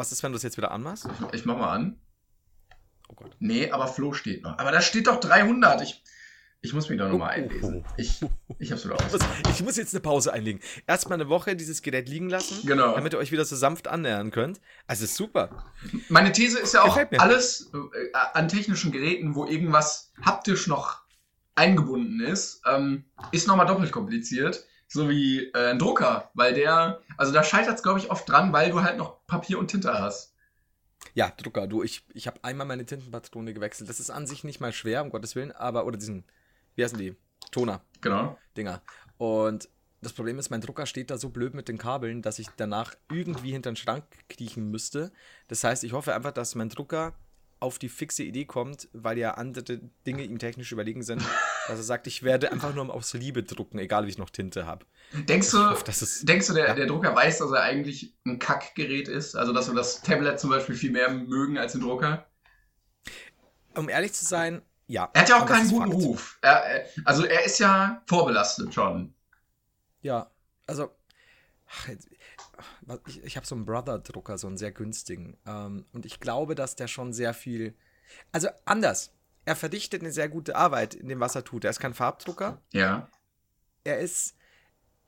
Was 0.00 0.12
ist, 0.12 0.22
wenn 0.22 0.32
du 0.32 0.36
es 0.36 0.42
jetzt 0.42 0.56
wieder 0.56 0.70
anmachst? 0.70 1.06
Ich, 1.34 1.44
mach 1.44 1.58
mal 1.58 1.74
an. 1.74 2.00
Oh 3.10 3.14
Gott. 3.14 3.36
Nee, 3.38 3.70
aber 3.70 3.86
Flo 3.86 4.14
steht 4.14 4.42
noch. 4.42 4.56
Aber 4.56 4.72
da 4.72 4.80
steht 4.80 5.08
doch 5.08 5.20
300. 5.20 5.82
Ich, 5.82 6.02
ich 6.62 6.72
muss 6.72 6.88
mich 6.88 6.98
da 6.98 7.06
nochmal 7.06 7.28
oh, 7.28 7.32
einlesen. 7.32 7.84
Ich, 7.98 8.24
ich 8.58 8.72
hab's 8.72 8.86
wieder 8.86 8.94
ausgemacht. 8.94 9.46
Ich 9.50 9.62
muss 9.62 9.76
jetzt 9.76 9.92
eine 9.92 10.00
Pause 10.00 10.32
einlegen. 10.32 10.62
Erstmal 10.86 11.20
eine 11.20 11.28
Woche 11.28 11.54
dieses 11.54 11.82
Gerät 11.82 12.08
liegen 12.08 12.30
lassen, 12.30 12.66
genau. 12.66 12.94
damit 12.94 13.12
ihr 13.12 13.18
euch 13.18 13.30
wieder 13.30 13.44
so 13.44 13.56
sanft 13.56 13.88
annähern 13.88 14.30
könnt. 14.30 14.62
Also 14.86 15.04
ist 15.04 15.16
super. 15.16 15.66
Meine 16.08 16.32
These 16.32 16.60
ist 16.60 16.72
ja 16.72 16.80
auch, 16.80 16.98
alles 17.18 17.70
äh, 17.74 18.16
an 18.32 18.48
technischen 18.48 18.92
Geräten, 18.92 19.34
wo 19.34 19.44
irgendwas 19.44 20.14
haptisch 20.24 20.66
noch 20.66 21.02
eingebunden 21.56 22.20
ist, 22.20 22.62
ähm, 22.64 23.04
ist 23.32 23.46
nochmal 23.46 23.66
doppelt 23.66 23.92
kompliziert 23.92 24.64
so 24.92 25.08
wie 25.08 25.46
äh, 25.52 25.70
ein 25.70 25.78
Drucker, 25.78 26.30
weil 26.34 26.52
der, 26.52 27.00
also 27.16 27.32
da 27.32 27.44
scheitert 27.44 27.76
es, 27.76 27.82
glaube 27.82 28.00
ich, 28.00 28.10
oft 28.10 28.28
dran, 28.28 28.52
weil 28.52 28.70
du 28.70 28.82
halt 28.82 28.98
noch 28.98 29.24
Papier 29.26 29.58
und 29.58 29.68
Tinte 29.68 29.92
hast. 29.94 30.34
Ja, 31.14 31.32
Drucker, 31.36 31.66
du, 31.66 31.82
ich, 31.82 32.04
ich 32.12 32.26
habe 32.26 32.42
einmal 32.42 32.66
meine 32.66 32.84
Tintenpatrone 32.84 33.54
gewechselt. 33.54 33.88
Das 33.88 34.00
ist 34.00 34.10
an 34.10 34.26
sich 34.26 34.44
nicht 34.44 34.60
mal 34.60 34.72
schwer, 34.72 35.02
um 35.02 35.10
Gottes 35.10 35.36
Willen, 35.36 35.52
aber, 35.52 35.86
oder 35.86 35.96
diesen, 35.96 36.24
wie 36.74 36.84
heißen 36.84 36.98
die? 36.98 37.16
Toner. 37.52 37.80
Genau. 38.00 38.36
Dinger. 38.56 38.82
Und 39.16 39.68
das 40.02 40.12
Problem 40.12 40.38
ist, 40.38 40.50
mein 40.50 40.60
Drucker 40.60 40.86
steht 40.86 41.10
da 41.10 41.18
so 41.18 41.28
blöd 41.28 41.54
mit 41.54 41.68
den 41.68 41.78
Kabeln, 41.78 42.20
dass 42.20 42.38
ich 42.38 42.48
danach 42.56 42.94
irgendwie 43.10 43.52
hinter 43.52 43.70
den 43.70 43.76
Schrank 43.76 44.04
kriechen 44.28 44.70
müsste. 44.70 45.12
Das 45.48 45.62
heißt, 45.62 45.84
ich 45.84 45.92
hoffe 45.92 46.14
einfach, 46.14 46.32
dass 46.32 46.54
mein 46.54 46.68
Drucker 46.68 47.14
auf 47.60 47.78
die 47.78 47.90
fixe 47.90 48.22
Idee 48.22 48.46
kommt, 48.46 48.88
weil 48.92 49.18
ja 49.18 49.32
andere 49.32 49.80
Dinge 50.06 50.24
ihm 50.24 50.38
technisch 50.38 50.72
überlegen 50.72 51.02
sind, 51.02 51.22
dass 51.68 51.78
er 51.78 51.82
sagt, 51.82 52.06
ich 52.06 52.22
werde 52.22 52.50
einfach 52.50 52.74
nur 52.74 52.92
aus 52.92 53.12
Liebe 53.12 53.42
drucken, 53.42 53.78
egal 53.78 54.06
wie 54.06 54.10
ich 54.10 54.18
noch 54.18 54.30
Tinte 54.30 54.66
habe. 54.66 54.86
Denkst 55.12 55.50
du, 55.50 55.58
hoffe, 55.58 55.90
ist, 55.90 56.26
denkst 56.26 56.46
du 56.46 56.54
der, 56.54 56.68
ja. 56.68 56.74
der 56.74 56.86
Drucker 56.86 57.14
weiß, 57.14 57.38
dass 57.38 57.52
er 57.52 57.62
eigentlich 57.62 58.16
ein 58.26 58.38
Kackgerät 58.38 59.08
ist? 59.08 59.36
Also, 59.36 59.52
dass 59.52 59.68
wir 59.68 59.74
das 59.74 60.00
Tablet 60.00 60.40
zum 60.40 60.50
Beispiel 60.50 60.74
viel 60.74 60.90
mehr 60.90 61.10
mögen 61.10 61.58
als 61.58 61.72
den 61.72 61.82
Drucker? 61.82 62.26
Um 63.76 63.88
ehrlich 63.88 64.14
zu 64.14 64.24
sein, 64.24 64.62
ja. 64.86 65.10
Er 65.12 65.20
hat 65.20 65.28
ja 65.28 65.40
auch 65.40 65.46
keinen 65.46 65.68
guten 65.68 65.92
Fakt. 65.92 66.02
Ruf. 66.02 66.38
Er, 66.40 66.86
also, 67.04 67.24
er 67.24 67.44
ist 67.44 67.58
ja 67.58 68.02
vorbelastet 68.06 68.72
schon. 68.72 69.14
Ja, 70.00 70.30
also, 70.66 70.90
ach, 71.68 71.88
ich, 73.06 73.22
ich 73.22 73.36
habe 73.36 73.46
so 73.46 73.54
einen 73.54 73.66
Brother-Drucker, 73.66 74.38
so 74.38 74.46
einen 74.46 74.56
sehr 74.56 74.72
günstigen. 74.72 75.36
Ähm, 75.46 75.86
und 75.92 76.06
ich 76.06 76.20
glaube, 76.20 76.54
dass 76.54 76.76
der 76.76 76.88
schon 76.88 77.12
sehr 77.12 77.34
viel. 77.34 77.74
Also 78.32 78.48
anders. 78.64 79.12
Er 79.44 79.56
verdichtet 79.56 80.02
eine 80.02 80.12
sehr 80.12 80.28
gute 80.28 80.54
Arbeit 80.56 80.94
in 80.94 81.08
dem, 81.08 81.20
was 81.20 81.34
er 81.34 81.44
tut. 81.44 81.64
Er 81.64 81.70
ist 81.70 81.80
kein 81.80 81.94
Farbdrucker. 81.94 82.60
Ja. 82.72 83.08
Er 83.84 83.98
ist 83.98 84.36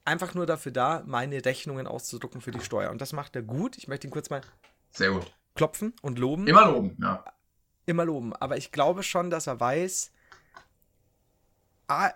einfach 0.05 0.35
nur 0.35 0.47
dafür 0.47 0.73
da, 0.73 1.03
meine 1.07 1.45
Rechnungen 1.45 1.87
auszudrucken 1.87 2.41
für 2.41 2.51
die 2.51 2.61
Steuer. 2.61 2.91
Und 2.91 3.01
das 3.01 3.13
macht 3.13 3.37
er 3.37 3.43
gut. 3.43 3.77
Ich 3.77 3.89
möchte 3.89 4.07
ihn 4.07 4.11
kurz 4.11 4.31
mal 4.31 4.41
sehr 4.91 5.11
gut. 5.11 5.33
klopfen 5.55 5.95
und 6.03 6.19
loben. 6.19 6.47
Immer 6.47 6.67
loben, 6.67 6.97
ja. 7.01 7.25
Immer 7.87 8.05
loben. 8.05 8.35
Aber 8.35 8.57
ich 8.57 8.73
glaube 8.73 9.03
schon, 9.03 9.31
dass 9.31 9.47
er 9.47 9.61
weiß, 9.61 10.13
ah, 11.89 12.13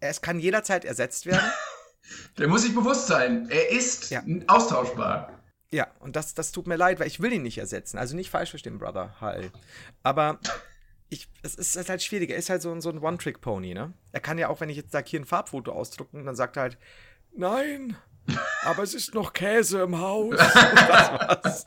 es 0.00 0.20
kann 0.20 0.38
jederzeit 0.38 0.84
ersetzt 0.84 1.26
werden. 1.26 1.50
Der 2.38 2.48
muss 2.48 2.62
sich 2.62 2.74
bewusst 2.74 3.06
sein, 3.06 3.48
er 3.50 3.70
ist 3.70 4.10
ja. 4.10 4.22
austauschbar. 4.48 5.42
Ja, 5.70 5.86
und 6.00 6.16
das, 6.16 6.34
das 6.34 6.52
tut 6.52 6.66
mir 6.66 6.76
leid, 6.76 7.00
weil 7.00 7.06
ich 7.06 7.20
will 7.20 7.32
ihn 7.32 7.42
nicht 7.42 7.58
ersetzen. 7.58 7.96
Also 7.96 8.14
nicht 8.14 8.30
falsch 8.30 8.50
verstehen, 8.50 8.78
Brother 8.78 9.14
HL. 9.20 9.50
Aber 10.02 10.38
ich, 11.08 11.28
es 11.42 11.54
ist 11.54 11.88
halt 11.88 12.02
schwierig. 12.02 12.30
Er 12.30 12.36
ist 12.36 12.50
halt 12.50 12.60
so, 12.60 12.70
ein, 12.72 12.82
so 12.82 12.90
ein 12.90 12.98
One-Trick-Pony, 12.98 13.72
ne? 13.72 13.92
Er 14.12 14.20
kann 14.20 14.38
ja 14.38 14.48
auch, 14.48 14.60
wenn 14.60 14.68
ich 14.68 14.76
jetzt 14.76 14.92
sage, 14.92 15.08
hier 15.08 15.20
ein 15.20 15.24
Farbfoto 15.24 15.72
ausdrucken, 15.72 16.26
dann 16.26 16.36
sagt 16.36 16.56
er 16.56 16.62
halt, 16.62 16.78
nein, 17.34 17.96
aber 18.64 18.82
es 18.82 18.94
ist 18.94 19.14
noch 19.14 19.32
Käse 19.32 19.82
im 19.82 19.98
Haus. 19.98 20.36
das 21.42 21.64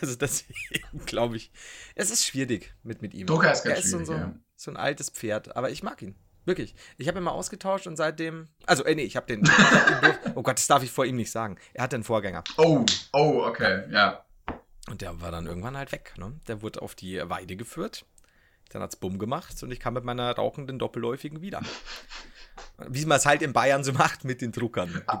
also 0.00 0.16
deswegen 0.16 1.04
glaube 1.06 1.36
ich, 1.36 1.50
es 1.94 2.10
ist 2.10 2.24
schwierig 2.24 2.74
mit, 2.82 3.02
mit 3.02 3.14
ihm. 3.14 3.26
Drucker 3.26 3.52
ist 3.52 3.64
ganz 3.64 3.78
er 3.78 3.84
ist 3.84 3.90
so, 3.90 4.04
so, 4.04 4.12
ja. 4.12 4.34
so 4.54 4.70
ein 4.70 4.76
altes 4.76 5.10
Pferd, 5.10 5.56
aber 5.56 5.70
ich 5.70 5.82
mag 5.82 6.00
ihn. 6.02 6.14
Wirklich. 6.46 6.74
Ich 6.96 7.08
habe 7.08 7.18
ihn 7.18 7.24
mal 7.24 7.32
ausgetauscht 7.32 7.86
und 7.86 7.96
seitdem. 7.96 8.48
Also, 8.64 8.84
äh, 8.84 8.94
nee, 8.94 9.02
ich 9.02 9.16
habe 9.16 9.26
den. 9.26 9.42
oh 10.34 10.42
Gott, 10.42 10.56
das 10.56 10.68
darf 10.68 10.82
ich 10.82 10.90
vor 10.90 11.04
ihm 11.04 11.16
nicht 11.16 11.30
sagen. 11.30 11.58
Er 11.74 11.82
hat 11.82 11.92
einen 11.92 12.04
Vorgänger. 12.04 12.44
Oh, 12.56 12.84
oh, 13.12 13.42
okay, 13.44 13.82
ja. 13.90 14.24
Und 14.88 15.02
der 15.02 15.20
war 15.20 15.32
dann 15.32 15.46
irgendwann 15.46 15.76
halt 15.76 15.90
weg. 15.90 16.14
Ne? 16.16 16.40
Der 16.46 16.62
wurde 16.62 16.80
auf 16.80 16.94
die 16.94 17.20
Weide 17.28 17.56
geführt. 17.56 18.06
Dann 18.70 18.80
hat's 18.80 18.96
Bumm 18.96 19.18
gemacht 19.18 19.60
und 19.62 19.72
ich 19.72 19.80
kam 19.80 19.94
mit 19.94 20.04
meiner 20.04 20.32
rauchenden 20.34 20.78
Doppelläufigen 20.78 21.40
wieder. 21.40 21.62
Wie 22.88 23.04
man 23.06 23.18
es 23.18 23.26
halt 23.26 23.42
in 23.42 23.52
Bayern 23.52 23.84
so 23.84 23.92
macht 23.92 24.24
mit 24.24 24.40
den 24.40 24.52
Druckern. 24.52 24.92
Du 24.92 25.00
ah. 25.06 25.18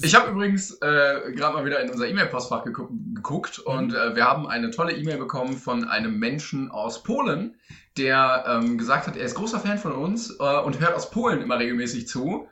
Ich 0.00 0.14
habe 0.14 0.30
übrigens 0.30 0.72
äh, 0.80 1.32
gerade 1.32 1.54
mal 1.54 1.64
wieder 1.64 1.80
in 1.80 1.90
unser 1.90 2.06
E-Mail-Postfach 2.06 2.64
geguckt, 2.64 2.92
geguckt 3.14 3.62
mhm. 3.66 3.72
und 3.72 3.94
äh, 3.94 4.14
wir 4.14 4.24
haben 4.24 4.46
eine 4.46 4.70
tolle 4.70 4.92
E-Mail 4.92 5.18
bekommen 5.18 5.56
von 5.56 5.88
einem 5.88 6.18
Menschen 6.18 6.70
aus 6.70 7.02
Polen, 7.02 7.56
der 7.96 8.44
ähm, 8.46 8.78
gesagt 8.78 9.06
hat, 9.06 9.16
er 9.16 9.24
ist 9.24 9.34
großer 9.34 9.60
Fan 9.60 9.78
von 9.78 9.92
uns 9.92 10.36
äh, 10.38 10.58
und 10.60 10.80
hört 10.80 10.94
aus 10.94 11.10
Polen 11.10 11.40
immer 11.40 11.58
regelmäßig 11.58 12.08
zu. 12.08 12.48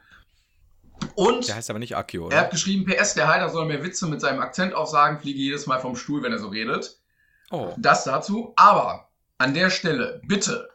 Und 1.14 1.46
Der 1.46 1.56
heißt 1.56 1.70
aber 1.70 1.78
nicht 1.78 1.96
Akio, 1.96 2.30
er 2.30 2.40
hat 2.40 2.50
geschrieben, 2.50 2.86
PS, 2.86 3.14
der 3.14 3.28
Heider 3.28 3.50
soll 3.50 3.66
mehr 3.66 3.82
Witze 3.82 4.06
mit 4.06 4.20
seinem 4.20 4.40
Akzent 4.40 4.74
aufsagen, 4.74 5.18
fliege 5.18 5.38
jedes 5.38 5.66
Mal 5.66 5.78
vom 5.78 5.94
Stuhl, 5.94 6.22
wenn 6.22 6.32
er 6.32 6.38
so 6.38 6.48
redet. 6.48 6.98
Oh. 7.50 7.74
Das 7.76 8.04
dazu. 8.04 8.54
Aber 8.56 9.08
an 9.38 9.54
der 9.54 9.70
Stelle, 9.70 10.20
bitte, 10.26 10.68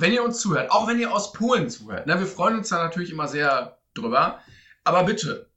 wenn 0.00 0.12
ihr 0.12 0.24
uns 0.24 0.40
zuhört, 0.40 0.70
auch 0.70 0.88
wenn 0.88 0.98
ihr 0.98 1.12
aus 1.12 1.32
Polen 1.32 1.68
zuhört, 1.68 2.06
ne, 2.06 2.18
wir 2.18 2.26
freuen 2.26 2.56
uns 2.56 2.68
da 2.68 2.82
natürlich 2.82 3.10
immer 3.10 3.28
sehr 3.28 3.78
drüber, 3.94 4.40
aber 4.84 5.04
bitte, 5.04 5.50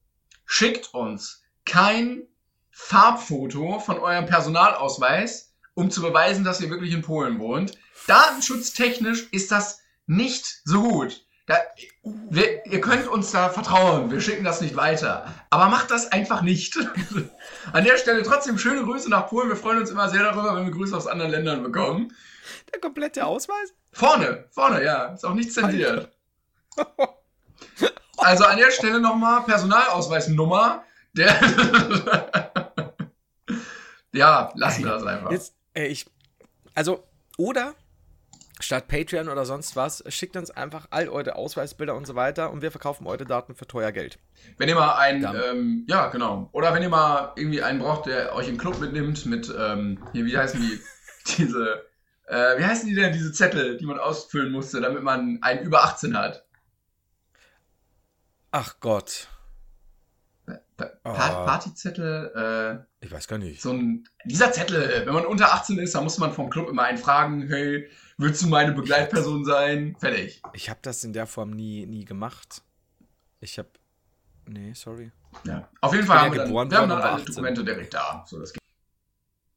schickt 0.46 0.94
uns 0.94 1.44
kein 1.66 2.24
Farbfoto 2.72 3.80
von 3.80 4.00
eurem 4.00 4.26
Personalausweis, 4.26 5.54
um 5.76 5.90
zu 5.90 6.02
beweisen, 6.02 6.44
dass 6.44 6.62
ihr 6.62 6.70
wirklich 6.70 6.94
in 6.94 7.02
Polen 7.02 7.40
wohnt. 7.40 7.78
Datenschutztechnisch 8.08 9.28
ist 9.32 9.52
das 9.52 9.80
nicht 10.06 10.62
so 10.66 10.82
gut. 10.82 11.26
Da, 11.46 11.56
wir, 12.04 12.66
ihr 12.66 12.80
könnt 12.80 13.08
uns 13.08 13.32
da 13.32 13.50
vertrauen, 13.50 14.10
wir 14.12 14.22
schicken 14.22 14.46
das 14.46 14.62
nicht 14.62 14.76
weiter. 14.76 15.34
Aber 15.50 15.68
macht 15.68 15.92
das 15.92 16.12
einfach 16.12 16.42
nicht. 16.42 16.78
An 17.74 17.84
der 17.84 17.98
Stelle 17.98 18.24
trotzdem 18.24 18.58
schöne 18.58 18.84
Grüße 18.84 19.10
nach 19.10 19.28
Polen. 19.28 19.50
Wir 19.50 19.58
freuen 19.58 19.80
uns 19.80 19.90
immer 19.90 20.10
sehr 20.10 20.24
darüber, 20.24 20.56
wenn 20.56 20.66
wir 20.66 20.72
Grüße 20.72 20.96
aus 20.96 21.08
anderen 21.08 21.32
Ländern 21.32 21.64
bekommen. 21.64 22.14
Der 22.72 22.80
komplette 22.80 23.26
Ausweis? 23.26 23.74
Vorne, 23.92 24.46
vorne, 24.52 24.84
ja. 24.84 25.14
Ist 25.14 25.26
auch 25.26 25.34
nicht 25.34 25.54
zensiert. 25.54 26.12
Also 28.18 28.46
an 28.46 28.58
der 28.58 28.72
Stelle 28.72 29.00
nochmal 29.00 29.44
Personalausweisnummer. 29.44 30.84
Der 31.16 31.40
ja, 34.14 34.52
lassen 34.56 34.84
wir 34.84 34.92
das 34.92 35.04
einfach. 35.06 35.32
Jetzt, 35.32 35.54
äh, 35.76 35.88
ich, 35.88 36.06
also, 36.74 37.04
oder 37.38 37.76
statt 38.60 38.88
Patreon 38.88 39.30
oder 39.30 39.46
sonst 39.46 39.76
was, 39.76 40.04
schickt 40.08 40.38
uns 40.38 40.50
einfach 40.50 40.88
all 40.90 41.10
eure 41.10 41.36
Ausweisbilder 41.36 41.96
und 41.96 42.08
so 42.08 42.16
weiter 42.16 42.52
und 42.52 42.62
wir 42.62 42.72
verkaufen 42.72 43.06
eure 43.08 43.26
Daten 43.26 43.56
für 43.56 43.68
teuer 43.68 43.92
Geld. 43.92 44.20
Wenn 44.58 44.70
ihr 44.70 44.76
mal 44.76 44.96
einen, 44.96 45.26
ähm, 45.26 45.86
ja, 45.88 46.08
genau. 46.08 46.50
Oder 46.54 46.74
wenn 46.74 46.82
ihr 46.82 46.90
mal 46.90 47.34
irgendwie 47.36 47.62
einen 47.62 47.80
braucht, 47.80 48.06
der 48.06 48.34
euch 48.36 48.48
im 48.48 48.58
Club 48.58 48.80
mitnimmt 48.80 49.26
mit, 49.26 49.54
ähm, 49.58 50.00
hier, 50.14 50.26
wie 50.26 50.38
heißen 50.38 50.62
die, 50.62 50.80
diese, 51.38 51.86
äh, 52.28 52.58
wie 52.58 52.66
heißen 52.66 52.88
die 52.88 52.96
denn, 52.96 53.14
diese 53.14 53.32
Zettel, 53.32 53.78
die 53.78 53.86
man 53.86 54.00
ausfüllen 54.00 54.52
musste, 54.52 54.82
damit 54.82 55.04
man 55.04 55.40
einen 55.42 55.66
über 55.66 55.84
18 55.84 56.18
hat? 56.18 56.46
Ach 58.52 58.80
Gott, 58.80 59.28
Pa. 60.76 60.86
Pa 61.04 61.46
Partyzettel, 61.46 62.86
ich 63.00 63.12
weiß 63.12 63.28
gar 63.28 63.40
äh, 63.40 63.44
nicht. 63.44 63.62
so 63.62 63.72
ein, 63.72 64.08
dieser 64.26 64.52
Zettel, 64.52 65.04
wenn 65.06 65.14
man 65.14 65.26
unter 65.26 65.54
18 65.54 65.78
ist, 65.78 65.94
dann 65.96 66.04
muss 66.04 66.18
man 66.18 66.34
vom 66.34 66.50
Club 66.50 66.70
immer 66.70 66.84
einen 66.84 66.98
fragen, 66.98 67.48
hey, 67.48 67.88
willst 68.18 68.42
du 68.42 68.48
meine 68.48 68.72
Begleitperson 68.72 69.46
sein? 69.46 69.96
Fertig. 70.00 70.42
Ich 70.54 70.70
habe 70.70 70.80
das 70.82 71.04
in 71.04 71.14
der 71.14 71.28
Form 71.28 71.52
nie, 71.52 71.86
nie 71.86 72.06
gemacht. 72.06 72.64
Ich 73.40 73.60
habe, 73.60 73.70
nee, 74.48 74.74
sorry. 74.74 75.12
Ja. 75.44 75.70
Auf 75.82 75.94
jeden 75.94 76.08
Fall 76.08 76.18
bin 76.18 76.26
haben 76.26 76.36
ja 76.36 76.40
wir 76.40 76.46
dann, 76.46 76.72
wir 76.72 76.78
haben 76.78 76.90
dann 76.90 77.02
alle 77.02 77.12
18. 77.12 77.26
Dokumente 77.28 77.64
direkt 77.64 77.94
da. 77.94 78.24
So, 78.28 78.40
das 78.40 78.54
geht. 78.54 78.63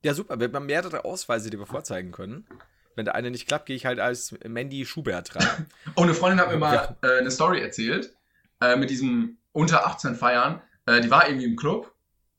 Ja, 0.05 0.15
super. 0.15 0.39
Wir 0.39 0.51
haben 0.53 0.67
mehrere 0.67 1.05
Ausweise, 1.05 1.51
die 1.51 1.59
wir 1.59 1.67
vorzeigen 1.67 2.13
können. 2.13 2.47
Wenn 2.95 3.05
der 3.05 3.15
eine 3.15 3.31
nicht 3.31 3.47
klappt, 3.47 3.67
gehe 3.67 3.77
ich 3.77 3.85
halt 3.87 4.01
als 4.01 4.35
Mandy 4.47 4.87
Schubert 4.87 5.35
rein. 5.37 5.67
Oh, 5.97 6.03
eine 6.03 6.15
Freundin 6.15 6.41
hat 6.41 6.51
mir 6.51 6.57
mal 6.59 6.97
äh, 7.03 7.19
eine 7.19 7.31
Story 7.31 7.61
erzählt 7.61 8.15
äh, 8.61 8.77
mit 8.77 8.89
diesem 8.91 9.39
unter 9.53 9.87
18 9.87 10.15
Feiern. 10.15 10.63
Äh, 10.87 11.01
die 11.03 11.11
war 11.11 11.29
irgendwie 11.29 11.47
im 11.47 11.57
Club 11.57 11.93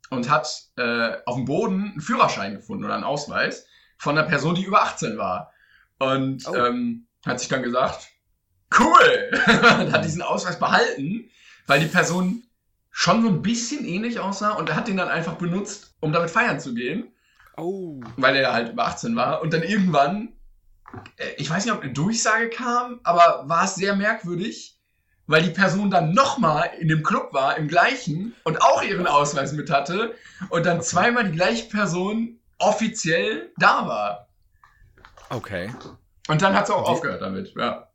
und 0.09 0.29
hat 0.29 0.47
äh, 0.77 1.17
auf 1.25 1.35
dem 1.35 1.45
Boden 1.45 1.91
einen 1.91 2.01
Führerschein 2.01 2.55
gefunden 2.55 2.85
oder 2.85 2.95
einen 2.95 3.03
Ausweis 3.03 3.67
von 3.97 4.17
einer 4.17 4.27
Person, 4.27 4.55
die 4.55 4.63
über 4.63 4.81
18 4.83 5.17
war. 5.17 5.51
Und 5.99 6.47
Oh. 6.47 6.55
ähm, 6.55 7.07
hat 7.25 7.39
sich 7.39 7.49
dann 7.49 7.61
gesagt, 7.63 8.07
cool, 8.79 9.31
und 9.79 9.91
hat 9.91 10.05
diesen 10.05 10.21
Ausweis 10.21 10.57
behalten, 10.59 11.29
weil 11.67 11.79
die 11.81 11.87
Person 11.87 12.43
schon 12.89 13.21
so 13.21 13.27
ein 13.29 13.41
bisschen 13.41 13.85
ähnlich 13.85 14.19
aussah 14.19 14.53
und 14.53 14.73
hat 14.73 14.87
den 14.87 14.97
dann 14.97 15.09
einfach 15.09 15.35
benutzt, 15.35 15.95
um 15.99 16.13
damit 16.13 16.29
feiern 16.31 16.59
zu 16.59 16.73
gehen 16.73 17.11
Oh. 17.57 17.99
weil 18.17 18.35
er 18.35 18.53
halt 18.53 18.71
über 18.71 18.85
18 18.85 19.15
war. 19.15 19.41
Und 19.41 19.51
dann 19.51 19.63
irgendwann, 19.63 20.33
äh, 21.17 21.31
ich 21.37 21.49
weiß 21.49 21.65
nicht, 21.65 21.73
ob 21.73 21.81
eine 21.81 21.91
Durchsage 21.91 22.49
kam, 22.49 22.99
aber 23.03 23.49
war 23.49 23.65
es 23.65 23.75
sehr 23.75 23.95
merkwürdig, 23.95 24.79
weil 25.25 25.43
die 25.43 25.49
Person 25.49 25.89
dann 25.89 26.13
nochmal 26.13 26.69
in 26.79 26.87
dem 26.87 27.03
Club 27.03 27.33
war, 27.33 27.57
im 27.57 27.67
gleichen, 27.67 28.35
und 28.43 28.61
auch 28.61 28.81
ihren 28.83 29.07
Ausweis 29.07 29.53
mit 29.53 29.69
hatte 29.69 30.15
und 30.49 30.65
dann 30.65 30.81
zweimal 30.81 31.25
die 31.25 31.35
gleiche 31.35 31.67
Person 31.69 32.39
offiziell 32.59 33.51
da 33.57 33.87
war. 33.87 34.27
Okay. 35.29 35.71
Und 36.27 36.41
dann 36.41 36.53
hat 36.53 36.67
sie 36.67 36.75
auch 36.75 36.87
aufgehört 36.87 37.21
damit, 37.21 37.53
ja. 37.55 37.87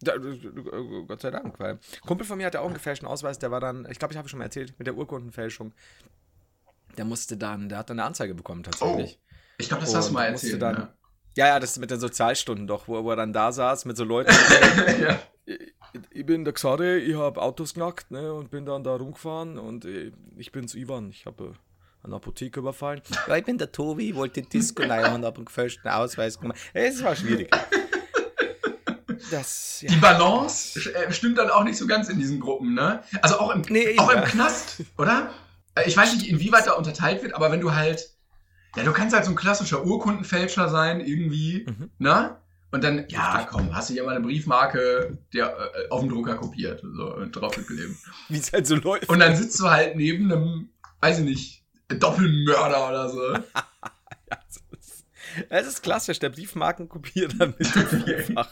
Da, 0.00 0.14
äh, 0.14 1.04
Gott 1.06 1.20
sei 1.20 1.30
Dank, 1.30 1.58
weil 1.58 1.78
Kumpel 2.06 2.26
von 2.26 2.38
mir 2.38 2.46
hatte 2.46 2.60
auch 2.60 2.66
einen 2.66 2.74
gefälschten 2.74 3.08
Ausweis, 3.08 3.38
der 3.38 3.50
war 3.50 3.60
dann, 3.60 3.86
ich 3.90 3.98
glaube, 3.98 4.12
ich 4.12 4.18
habe 4.18 4.28
schon 4.28 4.38
mal 4.38 4.44
erzählt, 4.44 4.78
mit 4.78 4.86
der 4.86 4.96
Urkundenfälschung. 4.96 5.72
Der 6.98 7.04
musste 7.04 7.36
dann, 7.36 7.68
der 7.68 7.78
hat 7.78 7.88
dann 7.90 7.98
eine 8.00 8.06
Anzeige 8.08 8.34
bekommen 8.34 8.62
tatsächlich. 8.64 9.18
Ich 9.56 9.68
glaube, 9.68 9.84
das 9.84 9.94
hast 9.94 10.08
du 10.10 10.12
mal 10.14 10.24
erzählt. 10.26 10.60
dann- 10.60 10.74
ja. 10.76 10.94
Ja, 11.36 11.46
ja, 11.46 11.60
das 11.60 11.70
ist 11.72 11.78
mit 11.78 11.90
den 11.92 12.00
Sozialstunden 12.00 12.66
doch, 12.66 12.88
wo, 12.88 13.04
wo 13.04 13.10
er 13.10 13.16
dann 13.16 13.32
da 13.32 13.52
saß 13.52 13.84
mit 13.84 13.96
so 13.96 14.02
Leuten. 14.02 14.32
ja. 15.00 15.18
ich, 15.46 15.72
ich 16.10 16.26
bin 16.26 16.44
der 16.44 16.52
Xade, 16.52 16.98
ich 16.98 17.14
habe 17.16 17.40
Autos 17.40 17.74
knackt 17.74 18.10
ne, 18.10 18.32
und 18.32 18.50
bin 18.50 18.66
dann 18.66 18.82
da 18.82 18.96
rumgefahren 18.96 19.56
und 19.56 19.84
äh, 19.84 20.10
ich 20.36 20.50
bin's 20.50 20.74
Ivan, 20.74 21.10
ich 21.10 21.26
habe 21.26 21.44
äh, 21.44 22.04
eine 22.06 22.16
Apotheke 22.16 22.58
überfallen. 22.58 23.02
Ja, 23.28 23.36
ich 23.36 23.44
bin 23.44 23.56
der 23.56 23.70
Tobi, 23.70 24.16
wollte 24.16 24.42
Disco 24.42 24.82
rein 24.82 25.14
und 25.14 25.24
habe 25.24 25.36
einen 25.36 25.44
gefälschten 25.44 25.88
Ausweis 25.88 26.40
gemacht. 26.40 26.58
Es 26.74 27.04
war 27.04 27.14
schwierig. 27.14 27.48
Das, 29.30 29.80
ja. 29.82 29.90
Die 29.90 29.96
Balance 29.96 30.92
äh, 30.92 31.12
stimmt 31.12 31.38
dann 31.38 31.50
auch 31.50 31.62
nicht 31.64 31.76
so 31.76 31.86
ganz 31.86 32.08
in 32.08 32.18
diesen 32.18 32.40
Gruppen, 32.40 32.74
ne? 32.74 33.02
Also 33.22 33.38
auch 33.38 33.54
im, 33.54 33.62
Nee, 33.68 33.96
auch 33.98 34.10
im. 34.10 34.22
Knast, 34.24 34.82
oder? 34.96 35.30
Äh, 35.84 35.88
Ich 35.88 35.96
weiß 35.96 36.14
nicht, 36.14 36.28
inwieweit 36.28 36.66
da 36.66 36.72
unterteilt 36.72 37.22
wird, 37.22 37.34
aber 37.34 37.50
wenn 37.50 37.60
du 37.60 37.74
halt, 37.74 38.10
ja, 38.76 38.82
du 38.84 38.92
kannst 38.92 39.14
halt 39.14 39.24
so 39.24 39.30
ein 39.32 39.36
klassischer 39.36 39.84
Urkundenfälscher 39.84 40.68
sein, 40.68 41.00
irgendwie, 41.00 41.66
Mhm. 41.68 41.90
ne? 41.98 42.36
Und 42.70 42.84
dann, 42.84 43.06
ja, 43.08 43.46
komm, 43.50 43.74
hast 43.74 43.88
du 43.88 43.94
hier 43.94 44.04
mal 44.04 44.14
eine 44.14 44.20
Briefmarke 44.24 45.16
der, 45.32 45.46
äh, 45.56 45.88
auf 45.88 46.00
dem 46.00 46.10
Drucker 46.10 46.34
kopiert 46.36 46.82
so, 46.82 47.14
und 47.14 47.32
draufgeklebt. 47.32 47.96
Wie 48.28 48.36
es 48.38 48.52
halt 48.52 48.66
so 48.66 48.74
läuft. 48.76 49.08
Und 49.08 49.20
dann 49.20 49.34
sitzt 49.36 49.58
du 49.58 49.70
halt 49.70 49.96
neben 49.96 50.30
einem, 50.30 50.68
weiß 51.00 51.20
ich 51.20 51.24
nicht, 51.24 51.64
Doppelmörder 51.88 52.88
oder 52.88 53.08
so. 53.08 53.22
Es 55.50 55.66
ist 55.66 55.82
klassisch, 55.82 56.18
der 56.18 56.30
Briefmarkenkopierer 56.30 57.46
mit 57.58 57.60
dem 57.74 57.86
vierfach 58.04 58.48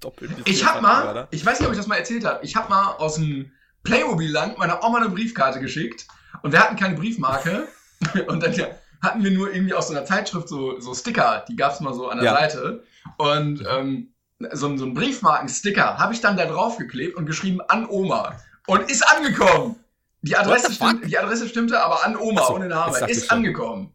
doppelt. 0.00 0.30
Ich 0.44 0.66
hab 0.66 0.82
mal, 0.82 1.28
ich 1.30 1.46
weiß 1.46 1.58
nicht, 1.60 1.66
ob 1.66 1.72
ich 1.72 1.78
das 1.78 1.86
mal 1.86 1.96
erzählt 1.96 2.24
habe, 2.24 2.44
ich 2.44 2.56
hab 2.56 2.68
mal 2.68 2.92
aus 2.96 3.14
dem 3.14 3.50
Playmobil-Land 3.84 4.58
meiner 4.58 4.82
Oma 4.84 4.98
eine 4.98 5.08
Briefkarte 5.08 5.60
geschickt 5.60 6.06
und 6.46 6.52
wir 6.52 6.60
hatten 6.60 6.76
keine 6.76 6.94
Briefmarke 6.96 7.68
und 8.28 8.42
dann 8.42 8.54
hatten 9.02 9.22
wir 9.24 9.30
nur 9.30 9.52
irgendwie 9.52 9.74
aus 9.74 9.88
so 9.88 9.94
einer 9.94 10.04
Zeitschrift 10.04 10.48
so, 10.48 10.80
so 10.80 10.94
Sticker, 10.94 11.44
die 11.48 11.56
gab's 11.56 11.80
mal 11.80 11.92
so 11.94 12.08
an 12.08 12.18
der 12.18 12.26
Ja. 12.26 12.34
Seite 12.38 12.84
und 13.18 13.64
ähm, 13.68 14.14
so, 14.52 14.68
ein- 14.68 14.78
so 14.78 14.84
ein 14.86 14.94
Briefmarkensticker 14.94 15.98
habe 15.98 16.14
ich 16.14 16.20
dann 16.20 16.36
da 16.36 16.46
drauf 16.46 16.78
geklebt 16.78 17.16
und 17.16 17.26
geschrieben 17.26 17.60
an 17.62 17.86
Oma 17.88 18.38
und 18.66 18.90
ist 18.90 19.02
angekommen. 19.06 19.76
Die 20.22 20.36
Adresse, 20.36 20.72
stimmt, 20.72 21.06
die 21.06 21.18
Adresse 21.18 21.48
stimmte, 21.48 21.80
aber 21.82 22.04
an 22.04 22.16
Oma, 22.16 22.46
so, 22.46 22.54
ohne 22.54 22.68
Name, 22.68 22.98
ist 23.08 23.30
angekommen. 23.30 23.92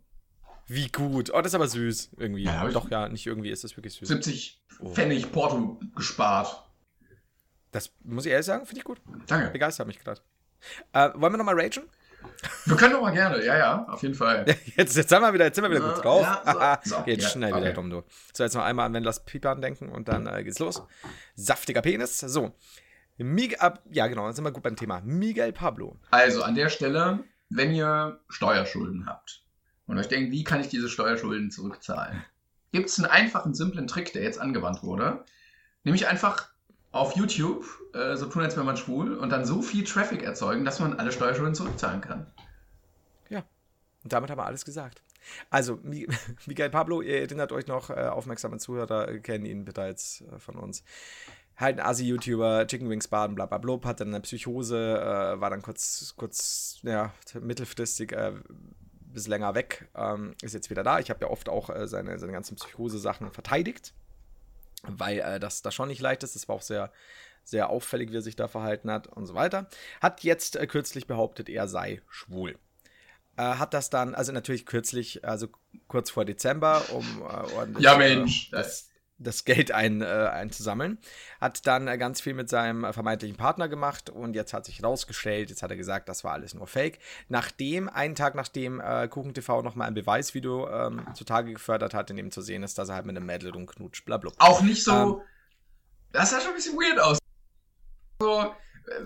Wie 0.68 0.88
gut. 0.88 1.30
Oh, 1.34 1.38
das 1.42 1.48
ist 1.52 1.56
aber 1.56 1.68
süß. 1.68 2.12
Irgendwie. 2.18 2.44
Ja, 2.44 2.66
Doch, 2.70 2.90
ja, 2.90 3.10
nicht 3.10 3.28
irgendwie 3.28 3.50
ist 3.50 3.64
das 3.66 3.76
wirklich 3.76 3.94
süß. 3.96 4.08
70 4.08 4.62
Oh. 4.80 4.90
Pfennig 4.94 5.32
Porto 5.32 5.80
gespart. 5.96 6.64
Das 7.72 7.92
muss 8.04 8.26
ich 8.26 8.32
ehrlich 8.32 8.46
sagen, 8.46 8.66
finde 8.66 8.80
ich 8.80 8.84
gut. 8.86 9.00
Danke. 9.28 9.50
Begeistert 9.52 9.86
mich 9.88 10.00
gerade. 10.00 10.22
Äh, 10.94 11.10
wollen 11.16 11.34
wir 11.34 11.38
nochmal 11.38 11.60
ragen? 11.60 11.84
Wir 12.66 12.76
können 12.76 12.94
doch 12.94 13.02
mal 13.02 13.12
gerne, 13.12 13.44
ja, 13.44 13.58
ja, 13.58 13.86
auf 13.88 14.02
jeden 14.02 14.16
Fall. 14.16 14.46
Jetzt, 14.76 14.96
jetzt, 14.96 15.10
sind 15.10 15.22
wir 15.22 15.34
wieder, 15.34 15.46
jetzt 15.46 15.56
sind 15.56 15.64
wir 15.64 15.72
wieder 15.72 15.94
gut 15.94 16.04
drauf. 16.04 16.22
ja, 16.22 16.80
so, 16.84 16.96
so, 16.96 17.04
jetzt 17.06 17.24
ja, 17.24 17.30
schnell 17.30 17.54
okay. 17.54 17.62
wieder 17.62 17.74
dumm, 17.74 17.90
du. 17.90 18.04
So, 18.34 18.44
jetzt 18.44 18.56
noch 18.56 18.64
einmal 18.64 18.86
an 18.86 18.94
Wendlers 18.94 19.26
Pipan 19.26 19.62
denken 19.62 19.90
und 19.90 20.08
dann 20.08 20.28
äh, 20.28 20.44
geht's 20.44 20.60
los. 20.60 20.84
Saftiger 21.36 21.82
Penis. 21.82 22.20
So. 22.20 22.56
Miguel, 23.18 23.60
ab, 23.60 23.84
ja, 23.92 24.08
genau, 24.08 24.26
dann 24.26 24.34
sind 24.34 24.44
wir 24.44 24.52
gut 24.52 24.64
beim 24.64 24.76
Thema. 24.76 25.02
Miguel 25.04 25.54
Pablo. 25.54 26.00
Also 26.12 26.44
an 26.44 26.56
der 26.56 26.70
Stelle, 26.70 27.24
wenn 27.50 27.74
ihr 27.74 28.20
Steuerschulden 28.30 29.06
habt 29.06 29.44
und 29.86 29.98
euch 29.98 30.08
denkt, 30.08 30.32
wie 30.32 30.44
kann 30.44 30.62
ich 30.62 30.70
diese 30.70 30.90
Steuerschulden 30.90 31.52
zurückzahlen, 31.52 32.24
gibt 32.72 32.90
es 32.90 32.98
einen 32.98 33.12
einfachen, 33.12 33.54
simplen 33.54 33.88
Trick, 33.88 34.14
der 34.14 34.24
jetzt 34.24 34.40
angewandt 34.40 34.84
wurde. 34.84 35.26
Nämlich 35.84 36.08
einfach 36.08 36.50
auf 36.92 37.16
YouTube 37.16 37.66
äh, 37.94 38.16
so 38.16 38.26
tun, 38.26 38.42
als 38.44 38.56
wäre 38.56 38.66
man 38.66 38.78
schwul 38.78 39.18
und 39.18 39.30
dann 39.30 39.46
so 39.46 39.62
viel 39.62 39.84
Traffic 39.84 40.24
erzeugen, 40.24 40.66
dass 40.66 40.80
man 40.80 41.00
alle 41.00 41.12
Steuerschulden 41.12 41.56
zurückzahlen 41.56 42.02
kann. 42.02 42.28
Ja. 43.30 43.44
Und 44.04 44.12
damit 44.14 44.30
haben 44.30 44.40
wir 44.40 44.46
alles 44.46 44.66
gesagt. 44.66 45.02
Also, 45.50 45.76
Mi- 45.84 46.08
Miguel 46.46 46.70
Pablo, 46.70 47.02
ihr 47.02 47.22
erinnert 47.22 47.52
euch 47.52 47.68
noch, 47.68 47.90
äh, 47.90 48.08
aufmerksame 48.08 48.58
Zuhörer 48.58 49.08
äh, 49.08 49.20
kennen 49.20 49.46
ihn 49.46 49.66
bereits 49.66 50.22
äh, 50.22 50.40
von 50.40 50.56
uns. 50.56 50.84
Halt 51.56 51.80
ein 51.80 51.86
Asi-YouTuber, 51.86 52.66
Chicken 52.68 52.90
Wings 52.90 53.08
Baden, 53.08 53.36
bla 53.36 53.46
bla 53.46 53.60
blub, 53.60 53.86
hat 53.86 54.00
dann 54.00 54.08
eine 54.10 54.22
Psychose, 54.22 54.78
äh, 55.00 55.40
war 55.40 55.50
dann 55.50 55.62
kurz, 55.62 56.14
kurz, 56.18 56.80
ja, 56.82 57.14
mittelfristig 57.40 58.14
äh, 58.14 58.34
bis 59.14 59.28
länger 59.28 59.54
weg, 59.54 59.90
ähm, 59.96 60.34
ist 60.42 60.54
jetzt 60.54 60.70
wieder 60.70 60.84
da. 60.84 61.00
Ich 61.00 61.10
habe 61.10 61.22
ja 61.22 61.30
oft 61.30 61.50
auch 61.50 61.70
äh, 61.70 61.88
seine, 61.88 62.18
seine 62.18 62.32
ganzen 62.32 62.56
Psychose-Sachen 62.56 63.32
verteidigt, 63.32 63.94
weil 64.84 65.20
äh, 65.20 65.40
das, 65.40 65.62
das 65.62 65.74
schon 65.74 65.88
nicht 65.88 66.02
leicht 66.02 66.24
ist. 66.24 66.36
Das 66.36 66.48
war 66.48 66.56
auch 66.56 66.62
sehr, 66.62 66.92
sehr 67.44 67.70
auffällig, 67.70 68.12
wie 68.12 68.18
er 68.18 68.22
sich 68.22 68.36
da 68.36 68.48
verhalten 68.48 68.92
hat 68.92 69.08
und 69.08 69.26
so 69.26 69.34
weiter. 69.34 69.68
Hat 70.02 70.24
jetzt 70.24 70.56
äh, 70.56 70.68
kürzlich 70.68 71.08
behauptet, 71.08 71.50
er 71.50 71.68
sei 71.68 72.02
schwul. 72.10 72.58
Äh, 73.38 73.44
hat 73.44 73.74
das 73.74 73.90
dann, 73.90 74.16
also 74.16 74.32
natürlich 74.32 74.66
kürzlich, 74.66 75.26
also 75.26 75.48
kurz 75.88 76.10
vor 76.10 76.26
Dezember, 76.26 76.84
um 76.92 77.22
äh, 77.22 77.54
ordentlich 77.56 77.84
ja, 77.84 77.98
Mensch. 77.98 78.50
das, 78.52 78.91
das 79.24 79.46
Geld 79.46 79.72
ein, 79.72 80.02
äh, 80.02 80.06
einzusammeln. 80.06 80.98
Hat 81.40 81.66
dann 81.68 81.88
äh, 81.88 81.98
ganz 81.98 82.22
viel 82.22 82.34
mit 82.34 82.50
seinem 82.50 82.84
äh, 82.84 82.94
vermeintlichen 82.94 83.38
Partner 83.38 83.68
gemacht 83.68 84.10
und 84.10 84.36
jetzt 84.36 84.54
hat 84.54 84.66
sich 84.66 84.84
rausgestellt, 84.84 85.50
jetzt 85.50 85.64
hat 85.64 85.72
er 85.72 85.78
gesagt, 85.78 86.10
das 86.10 86.24
war 86.24 86.34
alles 86.34 86.54
nur 86.54 86.68
Fake. 86.68 87.00
Nachdem, 87.30 87.90
einen 87.90 88.16
Tag 88.16 88.36
nachdem 88.36 88.80
äh, 88.80 89.08
Kuchen 89.08 89.34
TV 89.34 89.62
nochmal 89.62 89.88
ein 89.88 89.94
Beweisvideo 89.94 90.70
ähm, 90.70 91.06
zutage 91.14 91.54
gefördert 91.54 91.94
hat, 91.94 92.10
in 92.10 92.18
dem 92.18 92.32
zu 92.32 92.42
sehen 92.42 92.64
ist, 92.64 92.78
dass 92.78 92.90
er 92.90 92.96
halt 92.96 93.06
mit 93.06 93.16
einem 93.16 93.26
Mädel 93.26 93.52
rumknutscht, 93.52 94.06
bla 94.06 94.18
bla. 94.18 94.32
Auch 94.40 94.62
nicht 94.62 94.84
so. 94.84 94.92
Ähm, 94.92 95.22
das 96.12 96.32
sah 96.32 96.40
schon 96.42 96.50
ein 96.50 96.56
bisschen 96.56 96.76
weird 96.76 97.00
aus. 97.00 97.18
So, 98.20 98.54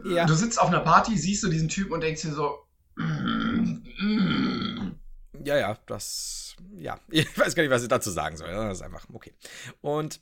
äh, 0.03 0.15
ja. 0.15 0.25
Du 0.25 0.33
sitzt 0.33 0.59
auf 0.59 0.69
einer 0.69 0.79
Party, 0.79 1.17
siehst 1.17 1.43
du 1.43 1.49
diesen 1.49 1.69
Typen 1.69 1.93
und 1.93 2.01
denkst 2.01 2.23
dir 2.23 2.33
so. 2.33 2.65
Mm, 2.95 3.83
mm. 3.99 4.74
Ja, 5.45 5.57
ja, 5.57 5.77
das. 5.85 6.55
Ja, 6.77 6.99
ich 7.09 7.37
weiß 7.37 7.55
gar 7.55 7.63
nicht, 7.63 7.71
was 7.71 7.83
ich 7.83 7.89
dazu 7.89 8.11
sagen 8.11 8.37
soll. 8.37 8.51
Das 8.51 8.79
ist 8.79 8.83
einfach 8.83 9.05
okay. 9.13 9.33
Und 9.81 10.19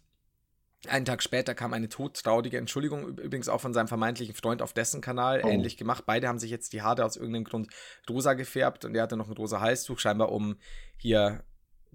einen 0.87 1.05
Tag 1.05 1.23
später 1.23 1.55
kam 1.55 1.73
eine 1.73 1.87
todtraudige 1.87 2.57
Entschuldigung, 2.57 3.17
übrigens 3.17 3.47
auch 3.47 3.61
von 3.61 3.73
seinem 3.73 3.87
vermeintlichen 3.87 4.35
Freund 4.35 4.61
auf 4.61 4.73
dessen 4.73 4.99
Kanal, 4.99 5.41
oh. 5.43 5.47
ähnlich 5.47 5.77
gemacht. 5.77 6.03
Beide 6.05 6.27
haben 6.27 6.39
sich 6.39 6.51
jetzt 6.51 6.73
die 6.73 6.81
Haare 6.81 7.05
aus 7.05 7.15
irgendeinem 7.15 7.45
Grund 7.45 7.69
rosa 8.09 8.33
gefärbt 8.33 8.83
und 8.83 8.95
er 8.95 9.03
hatte 9.03 9.15
noch 9.15 9.29
ein 9.29 9.33
rosa 9.33 9.61
Halstuch, 9.61 9.99
scheinbar 9.99 10.31
um 10.31 10.57
hier 10.97 11.41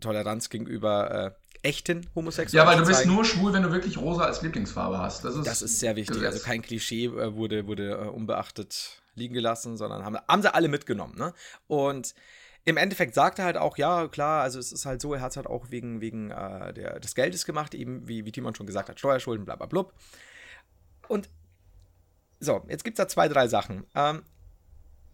Toleranz 0.00 0.48
gegenüber 0.48 1.34
äh, 1.62 1.68
echten 1.68 2.08
Homosexuellen. 2.14 2.66
Ja, 2.66 2.72
weil 2.72 2.80
du 2.80 2.88
bist 2.88 3.04
nur 3.04 3.24
schwul, 3.24 3.52
wenn 3.52 3.62
du 3.62 3.72
wirklich 3.72 3.98
rosa 3.98 4.24
als 4.24 4.42
Lieblingsfarbe 4.42 4.98
hast. 4.98 5.24
Das 5.24 5.34
ist, 5.34 5.46
das 5.46 5.60
ist 5.60 5.80
sehr 5.80 5.96
wichtig. 5.96 6.14
Gesetz. 6.14 6.34
Also 6.34 6.44
kein 6.44 6.62
Klischee 6.62 7.06
äh, 7.06 7.34
wurde, 7.34 7.66
wurde 7.66 7.90
äh, 7.90 8.08
unbeachtet 8.08 9.02
liegen 9.14 9.34
gelassen, 9.34 9.76
sondern 9.76 10.04
haben, 10.04 10.16
haben 10.28 10.42
sie 10.42 10.54
alle 10.54 10.68
mitgenommen. 10.68 11.16
Ne? 11.18 11.34
Und 11.66 12.14
im 12.64 12.76
Endeffekt 12.76 13.14
sagt 13.14 13.38
er 13.38 13.46
halt 13.46 13.56
auch, 13.56 13.78
ja, 13.78 14.08
klar, 14.08 14.42
also 14.42 14.58
es 14.58 14.72
ist 14.72 14.84
halt 14.84 15.00
so, 15.00 15.14
er 15.14 15.20
hat 15.20 15.30
es 15.30 15.36
halt 15.36 15.46
auch 15.46 15.70
wegen, 15.70 16.00
wegen 16.00 16.30
äh, 16.30 16.72
der, 16.74 17.00
des 17.00 17.14
Geldes 17.14 17.44
gemacht, 17.44 17.74
eben 17.74 18.06
wie, 18.06 18.24
wie 18.24 18.32
Timon 18.32 18.54
schon 18.54 18.66
gesagt 18.66 18.88
hat, 18.88 18.98
Steuerschulden, 18.98 19.44
bla 19.44 19.56
bla 19.56 19.66
blub. 19.66 19.94
Und 21.08 21.30
so, 22.40 22.64
jetzt 22.68 22.84
gibt 22.84 22.98
es 22.98 23.02
da 23.02 23.08
zwei, 23.08 23.28
drei 23.28 23.48
Sachen. 23.48 23.86
Ähm, 23.94 24.22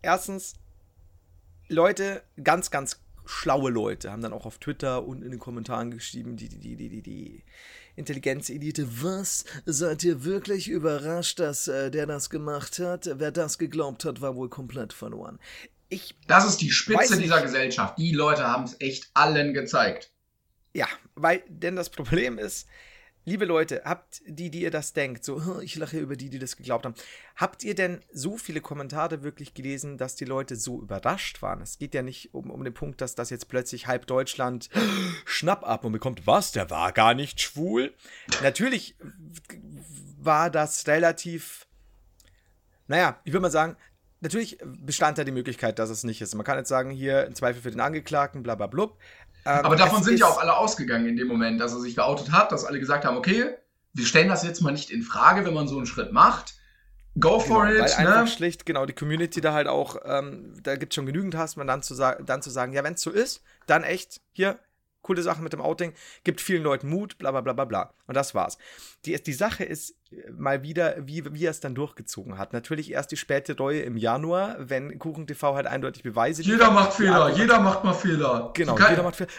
erstens, 0.03 0.55
Leute, 1.68 2.22
ganz, 2.42 2.70
ganz 2.70 3.01
schlaue 3.26 3.70
Leute 3.70 4.11
haben 4.11 4.22
dann 4.22 4.32
auch 4.32 4.47
auf 4.47 4.59
Twitter 4.59 5.05
und 5.05 5.22
in 5.22 5.30
den 5.30 5.40
Kommentaren 5.40 5.90
geschrieben, 5.90 6.36
die, 6.36 6.49
die, 6.49 6.59
die, 6.59 6.76
die, 6.76 6.88
die, 6.88 7.03
die 7.03 7.45
Intelligenzelite, 7.97 9.03
was? 9.03 9.45
Seid 9.64 10.05
ihr 10.05 10.24
wirklich 10.24 10.68
überrascht, 10.68 11.38
dass 11.40 11.68
äh, 11.68 11.90
der 11.90 12.07
das 12.07 12.28
gemacht 12.28 12.78
hat? 12.78 13.09
Wer 13.14 13.30
das 13.30 13.59
geglaubt 13.59 14.05
hat, 14.05 14.20
war 14.20 14.34
wohl 14.34 14.49
komplett 14.49 14.92
verloren. 14.92 15.38
Ich 15.95 16.14
das 16.26 16.47
ist 16.47 16.61
die 16.61 16.70
Spitze 16.70 17.18
dieser 17.18 17.40
Gesellschaft. 17.42 17.99
Die 17.99 18.12
Leute 18.12 18.45
haben 18.45 18.64
es 18.64 18.80
echt 18.80 19.11
allen 19.14 19.55
gezeigt. 19.55 20.11
Ja, 20.72 20.88
weil, 21.14 21.42
denn 21.49 21.76
das 21.76 21.88
Problem 21.88 22.38
ist, 22.38 22.66
Liebe 23.26 23.47
Leute, 23.47 23.80
habt 23.86 24.20
die, 24.26 24.51
die 24.51 24.61
ihr 24.61 24.70
das 24.70 24.92
denkt, 24.92 25.24
so, 25.24 25.61
ich 25.61 25.76
lache 25.76 25.99
über 25.99 26.14
die, 26.14 26.28
die 26.28 26.38
das 26.38 26.57
geglaubt 26.57 26.84
haben, 26.84 26.95
habt 27.36 27.64
ihr 27.64 27.74
denn 27.74 28.03
so 28.12 28.36
viele 28.36 28.61
Kommentare 28.61 29.22
wirklich 29.22 29.55
gelesen, 29.55 29.97
dass 29.97 30.14
die 30.14 30.26
Leute 30.26 30.57
so 30.57 30.82
überrascht 30.82 31.40
waren? 31.40 31.62
Es 31.62 31.78
geht 31.78 31.95
ja 31.95 32.03
nicht 32.03 32.34
um, 32.34 32.51
um 32.51 32.62
den 32.64 32.74
Punkt, 32.74 33.01
dass 33.01 33.14
das 33.14 33.30
jetzt 33.30 33.49
plötzlich 33.49 33.86
halb 33.86 34.07
Deutschland 34.07 34.68
Schnapp 35.24 35.66
ab 35.66 35.84
und 35.84 35.92
bekommt, 35.92 36.26
was, 36.26 36.53
der 36.53 36.68
war 36.68 36.92
gar 36.92 37.14
nicht 37.14 37.40
schwul? 37.40 37.95
Natürlich 38.42 38.95
war 40.18 40.51
das 40.51 40.86
relativ, 40.86 41.66
naja, 42.88 43.18
ich 43.24 43.32
würde 43.32 43.42
mal 43.42 43.51
sagen, 43.51 43.76
natürlich 44.21 44.59
bestand 44.65 45.19
da 45.19 45.25
die 45.25 45.33
Möglichkeit, 45.33 45.79
dass 45.79 45.91
es 45.91 46.05
nicht 46.05 46.21
ist. 46.21 46.35
Man 46.35 46.45
kann 46.45 46.59
jetzt 46.59 46.69
sagen, 46.69 46.91
hier 46.91 47.27
im 47.27 47.35
Zweifel 47.35 47.62
für 47.62 47.71
den 47.71 47.81
Angeklagten, 47.81 48.43
bla 48.43 48.55
bla 48.55 48.67
blub. 48.67 48.99
Ähm, 49.45 49.65
Aber 49.65 49.77
davon 49.77 50.03
sind 50.03 50.19
ja 50.19 50.27
auch 50.27 50.41
alle 50.41 50.57
ausgegangen 50.57 51.07
in 51.07 51.17
dem 51.17 51.29
Moment, 51.29 51.61
dass 51.61 51.73
er 51.73 51.81
sich 51.81 51.95
geoutet 51.95 52.33
hat, 52.33 52.53
dass 52.53 52.65
alle 52.65 52.81
gesagt 52.81 53.05
haben, 53.05 53.17
okay, 53.17 53.55
wir 53.93 54.07
stellen 54.07 54.29
das 54.29 54.43
jetzt 54.43 54.61
mal 54.61 54.73
nicht 54.73 54.91
in 54.91 55.03
Frage, 55.03 55.45
wenn 55.45 55.55
man 55.55 55.69
so 55.69 55.77
einen 55.77 55.87
Schritt 55.87 56.12
macht. 56.12 56.55
Go 57.19 57.39
for 57.39 57.67
genau, 57.67 57.85
it. 57.85 57.97
Weil 57.97 58.05
ne? 58.05 58.15
einfach 58.17 58.35
schlicht, 58.35 58.67
genau, 58.67 58.87
die 58.87 58.93
Community 58.93 59.41
da 59.41 59.53
halt 59.53 59.69
auch, 59.69 59.97
ähm, 60.05 60.55
da 60.62 60.77
gibt 60.77 60.93
es 60.93 60.97
schon 60.97 61.07
genügend 61.07 61.37
Hass, 61.37 61.57
man 61.57 61.67
dann 61.67 61.83
zu, 61.83 61.95
dann 61.95 62.43
zu 62.43 62.51
sagen, 62.51 62.73
ja, 62.73 62.83
wenn 62.83 62.95
es 62.95 63.03
so 63.03 63.11
ist, 63.11 63.43
dann 63.67 63.85
echt, 63.85 64.21
hier, 64.33 64.59
coole 65.05 65.23
Sache 65.23 65.41
mit 65.41 65.53
dem 65.53 65.61
Outing, 65.61 65.93
gibt 66.25 66.41
vielen 66.41 66.65
Leuten 66.65 66.89
Mut, 66.89 67.17
bla 67.19 67.31
bla 67.31 67.43
bla 67.43 67.53
bla 67.53 67.65
bla. 67.65 67.95
Und 68.09 68.17
das 68.17 68.35
war's. 68.35 68.59
Die, 69.05 69.23
die 69.23 69.33
Sache 69.33 69.63
ist 69.63 69.95
äh, 70.11 70.31
mal 70.33 70.65
wieder, 70.65 70.97
wie, 71.07 71.33
wie 71.33 71.45
er 71.45 71.53
es 71.53 71.61
dann 71.61 71.77
durchgezogen 71.77 72.37
hat. 72.39 72.53
Natürlich 72.53 72.91
erst 72.91 73.13
die 73.13 73.17
späte 73.17 73.57
Reue 73.57 73.83
im 73.83 73.97
Januar, 73.97 74.57
wenn 74.59 74.99
Kuchen 74.99 75.29
TV 75.29 75.55
halt 75.55 75.67
eindeutig 75.67 76.03
Beweise 76.03 76.43
Jeder 76.43 76.73
macht 76.73 76.95
Fehler, 76.95 77.31
jeder 77.37 77.61
macht 77.61 77.85
mal 77.85 77.95
Fehler. 77.95 78.51
Genau, 78.55 78.77
jeder 78.77 79.05
macht 79.05 79.17
Fehler. 79.17 79.31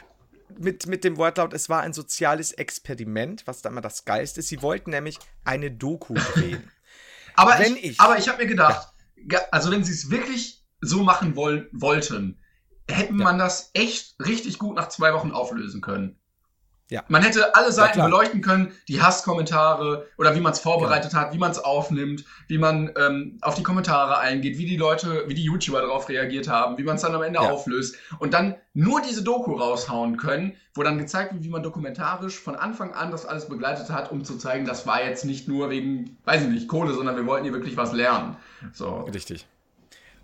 Mit, 0.57 0.87
mit 0.87 1.03
dem 1.03 1.17
Wortlaut, 1.17 1.53
es 1.53 1.67
war 1.67 1.81
ein 1.81 1.91
soziales 1.91 2.53
Experiment, 2.53 3.45
was 3.45 3.61
da 3.61 3.69
immer 3.69 3.81
das 3.81 4.05
Geist 4.05 4.37
ist. 4.37 4.47
Sie 4.47 4.61
wollten 4.61 4.91
nämlich 4.91 5.19
eine 5.43 5.71
Doku 5.71 6.13
drehen. 6.33 6.71
aber, 7.35 7.59
wenn 7.59 7.75
ich, 7.75 7.83
ich 7.83 7.99
aber 7.99 8.17
ich 8.17 8.29
habe 8.29 8.43
mir 8.43 8.47
gedacht, 8.47 8.93
ja. 9.29 9.39
also 9.51 9.71
wenn 9.71 9.83
sie 9.83 9.91
es 9.91 10.11
wirklich 10.11 10.63
so 10.81 11.01
machen 11.01 11.35
wollen, 11.35 11.67
wollten, 11.71 12.39
hätte 12.89 13.13
ja. 13.13 13.23
man 13.23 13.37
das 13.37 13.71
echt 13.73 14.15
richtig 14.25 14.59
gut 14.59 14.75
nach 14.75 14.89
zwei 14.89 15.13
Wochen 15.13 15.31
auflösen 15.31 15.81
können. 15.81 16.17
Ja. 16.91 17.03
Man 17.07 17.23
hätte 17.23 17.55
alle 17.55 17.71
Seiten 17.71 17.97
ja, 17.97 18.05
beleuchten 18.05 18.41
können, 18.41 18.71
die 18.87 19.01
Hasskommentare 19.01 20.07
oder 20.19 20.35
wie 20.35 20.39
man 20.39 20.51
es 20.51 20.59
vorbereitet 20.59 21.13
ja. 21.13 21.21
hat, 21.21 21.33
wie 21.33 21.39
man 21.39 21.49
es 21.49 21.57
aufnimmt, 21.57 22.25
wie 22.47 22.59
man 22.59 22.91
ähm, 22.95 23.39
auf 23.41 23.55
die 23.55 23.63
Kommentare 23.63 24.19
eingeht, 24.19 24.59
wie 24.59 24.67
die 24.67 24.77
Leute, 24.77 25.23
wie 25.27 25.33
die 25.33 25.43
YouTuber 25.43 25.81
darauf 25.81 26.09
reagiert 26.09 26.47
haben, 26.47 26.77
wie 26.77 26.83
man 26.83 26.97
es 26.97 27.01
dann 27.01 27.15
am 27.15 27.23
Ende 27.23 27.39
ja. 27.41 27.49
auflöst 27.49 27.95
und 28.19 28.35
dann 28.35 28.55
nur 28.75 29.01
diese 29.01 29.23
Doku 29.23 29.53
raushauen 29.53 30.17
können, 30.17 30.53
wo 30.75 30.83
dann 30.83 30.99
gezeigt 30.99 31.33
wird, 31.33 31.43
wie 31.43 31.49
man 31.49 31.63
dokumentarisch 31.63 32.39
von 32.39 32.55
Anfang 32.55 32.93
an 32.93 33.09
das 33.09 33.25
alles 33.25 33.49
begleitet 33.49 33.89
hat, 33.89 34.11
um 34.11 34.23
zu 34.23 34.37
zeigen, 34.37 34.65
das 34.65 34.85
war 34.85 35.03
jetzt 35.03 35.25
nicht 35.25 35.47
nur 35.47 35.71
wegen, 35.71 36.17
weiß 36.25 36.43
ich 36.43 36.49
nicht, 36.49 36.67
Kohle, 36.67 36.93
sondern 36.93 37.15
wir 37.15 37.25
wollten 37.25 37.45
hier 37.45 37.53
wirklich 37.53 37.77
was 37.77 37.93
lernen. 37.93 38.35
So. 38.73 39.07
Richtig. 39.11 39.47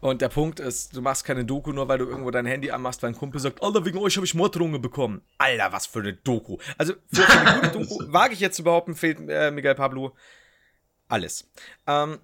Und 0.01 0.21
der 0.21 0.29
Punkt 0.29 0.59
ist, 0.59 0.95
du 0.95 1.01
machst 1.01 1.23
keine 1.25 1.45
Doku 1.45 1.71
nur, 1.71 1.87
weil 1.87 1.99
du 1.99 2.05
irgendwo 2.05 2.31
dein 2.31 2.47
Handy 2.47 2.71
anmachst, 2.71 3.03
weil 3.03 3.11
ein 3.11 3.15
Kumpel 3.15 3.39
sagt, 3.39 3.61
Alter, 3.63 3.85
wegen 3.85 3.99
euch 3.99 4.15
habe 4.17 4.25
ich 4.25 4.33
Morddrohungen 4.33 4.81
bekommen. 4.81 5.21
Alter, 5.37 5.71
was 5.71 5.85
für 5.85 5.99
eine 5.99 6.13
Doku. 6.13 6.57
Also, 6.77 6.95
für 7.13 7.29
eine 7.29 7.61
gute 7.61 7.69
Doku, 7.79 8.11
wage 8.11 8.33
ich 8.33 8.39
jetzt 8.39 8.57
zu 8.57 8.63
behaupten, 8.63 8.95
fehlt 8.95 9.19
äh, 9.29 9.51
Miguel 9.51 9.75
Pablo 9.75 10.15
alles. 11.07 11.47
Ähm, 11.85 12.19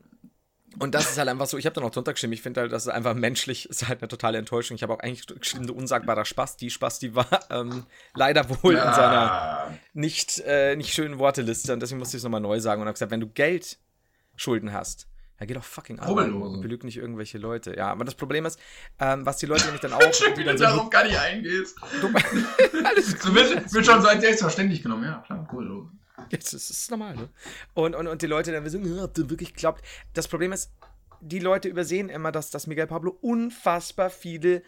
und 0.79 0.93
das 0.93 1.11
ist 1.11 1.17
halt 1.17 1.29
einfach 1.29 1.47
so, 1.47 1.57
ich 1.57 1.65
habe 1.65 1.73
da 1.73 1.81
noch 1.81 1.91
drunter 1.91 2.13
geschrieben, 2.13 2.33
ich 2.33 2.41
finde 2.41 2.61
halt, 2.61 2.71
das 2.71 2.87
ist 2.87 2.91
einfach 2.91 3.13
menschlich, 3.13 3.69
ist 3.69 3.87
halt 3.87 4.01
eine 4.01 4.07
totale 4.07 4.37
Enttäuschung. 4.37 4.75
Ich 4.75 4.83
habe 4.83 4.93
auch 4.93 4.99
eigentlich 4.99 5.25
geschrieben, 5.25 5.69
unsagbarer 5.69 6.25
Spaß. 6.25 6.57
Die 6.57 6.69
Spaß, 6.69 6.99
die 6.99 7.15
war 7.15 7.27
ähm, 7.49 7.85
leider 8.15 8.47
wohl 8.49 8.73
in 8.73 8.93
seiner 8.93 9.71
nicht, 9.93 10.39
äh, 10.45 10.75
nicht 10.75 10.93
schönen 10.93 11.19
Worteliste. 11.19 11.73
Und 11.73 11.79
deswegen 11.79 11.99
musste 11.99 12.17
ich 12.17 12.19
es 12.19 12.23
nochmal 12.23 12.41
neu 12.41 12.59
sagen 12.59 12.81
und 12.81 12.87
habe 12.87 12.93
gesagt, 12.93 13.11
wenn 13.11 13.21
du 13.21 13.27
Geld 13.27 13.77
Schulden 14.35 14.71
hast, 14.71 15.07
ja, 15.39 15.45
geh 15.45 15.53
doch 15.53 15.63
fucking 15.63 15.99
arbeiten 15.99 16.33
und 16.33 16.61
belüg 16.61 16.83
nicht 16.83 16.97
irgendwelche 16.97 17.37
Leute. 17.37 17.75
Ja, 17.75 17.91
aber 17.91 18.05
das 18.05 18.15
Problem 18.15 18.45
ist, 18.45 18.59
ähm, 18.99 19.25
was 19.25 19.37
die 19.37 19.45
Leute 19.45 19.65
nämlich 19.65 19.81
dann 19.81 19.93
auch. 19.93 20.01
Schön, 20.13 20.35
wie 20.35 20.43
du 20.43 20.55
darauf 20.55 20.89
gar 20.89 21.03
nicht 21.03 21.17
eingehst. 21.17 21.77
Du, 22.01 22.07
alles 22.83 23.11
so 23.11 23.33
wird, 23.33 23.73
wird 23.73 23.85
schon 23.85 24.01
so 24.01 24.07
als 24.07 24.21
selbstverständlich 24.21 24.81
genommen. 24.81 25.03
Ja, 25.03 25.23
klar, 25.25 25.47
cool. 25.53 25.89
Jetzt 26.29 26.53
ist 26.53 26.69
es 26.69 26.89
normal, 26.89 27.15
ne? 27.15 27.29
Und, 27.73 27.95
und, 27.95 28.07
und 28.07 28.21
die 28.21 28.27
Leute 28.27 28.51
dann 28.51 28.67
sagen, 28.67 28.99
habt 28.99 29.17
ihr 29.17 29.29
wirklich 29.29 29.53
glaubt. 29.53 29.83
Das 30.13 30.27
Problem 30.27 30.51
ist, 30.51 30.71
die 31.21 31.39
Leute 31.39 31.67
übersehen 31.67 32.09
immer, 32.09 32.31
dass, 32.31 32.49
dass 32.49 32.67
Miguel 32.67 32.87
Pablo 32.87 33.17
unfassbar 33.21 34.09
viele 34.09 34.63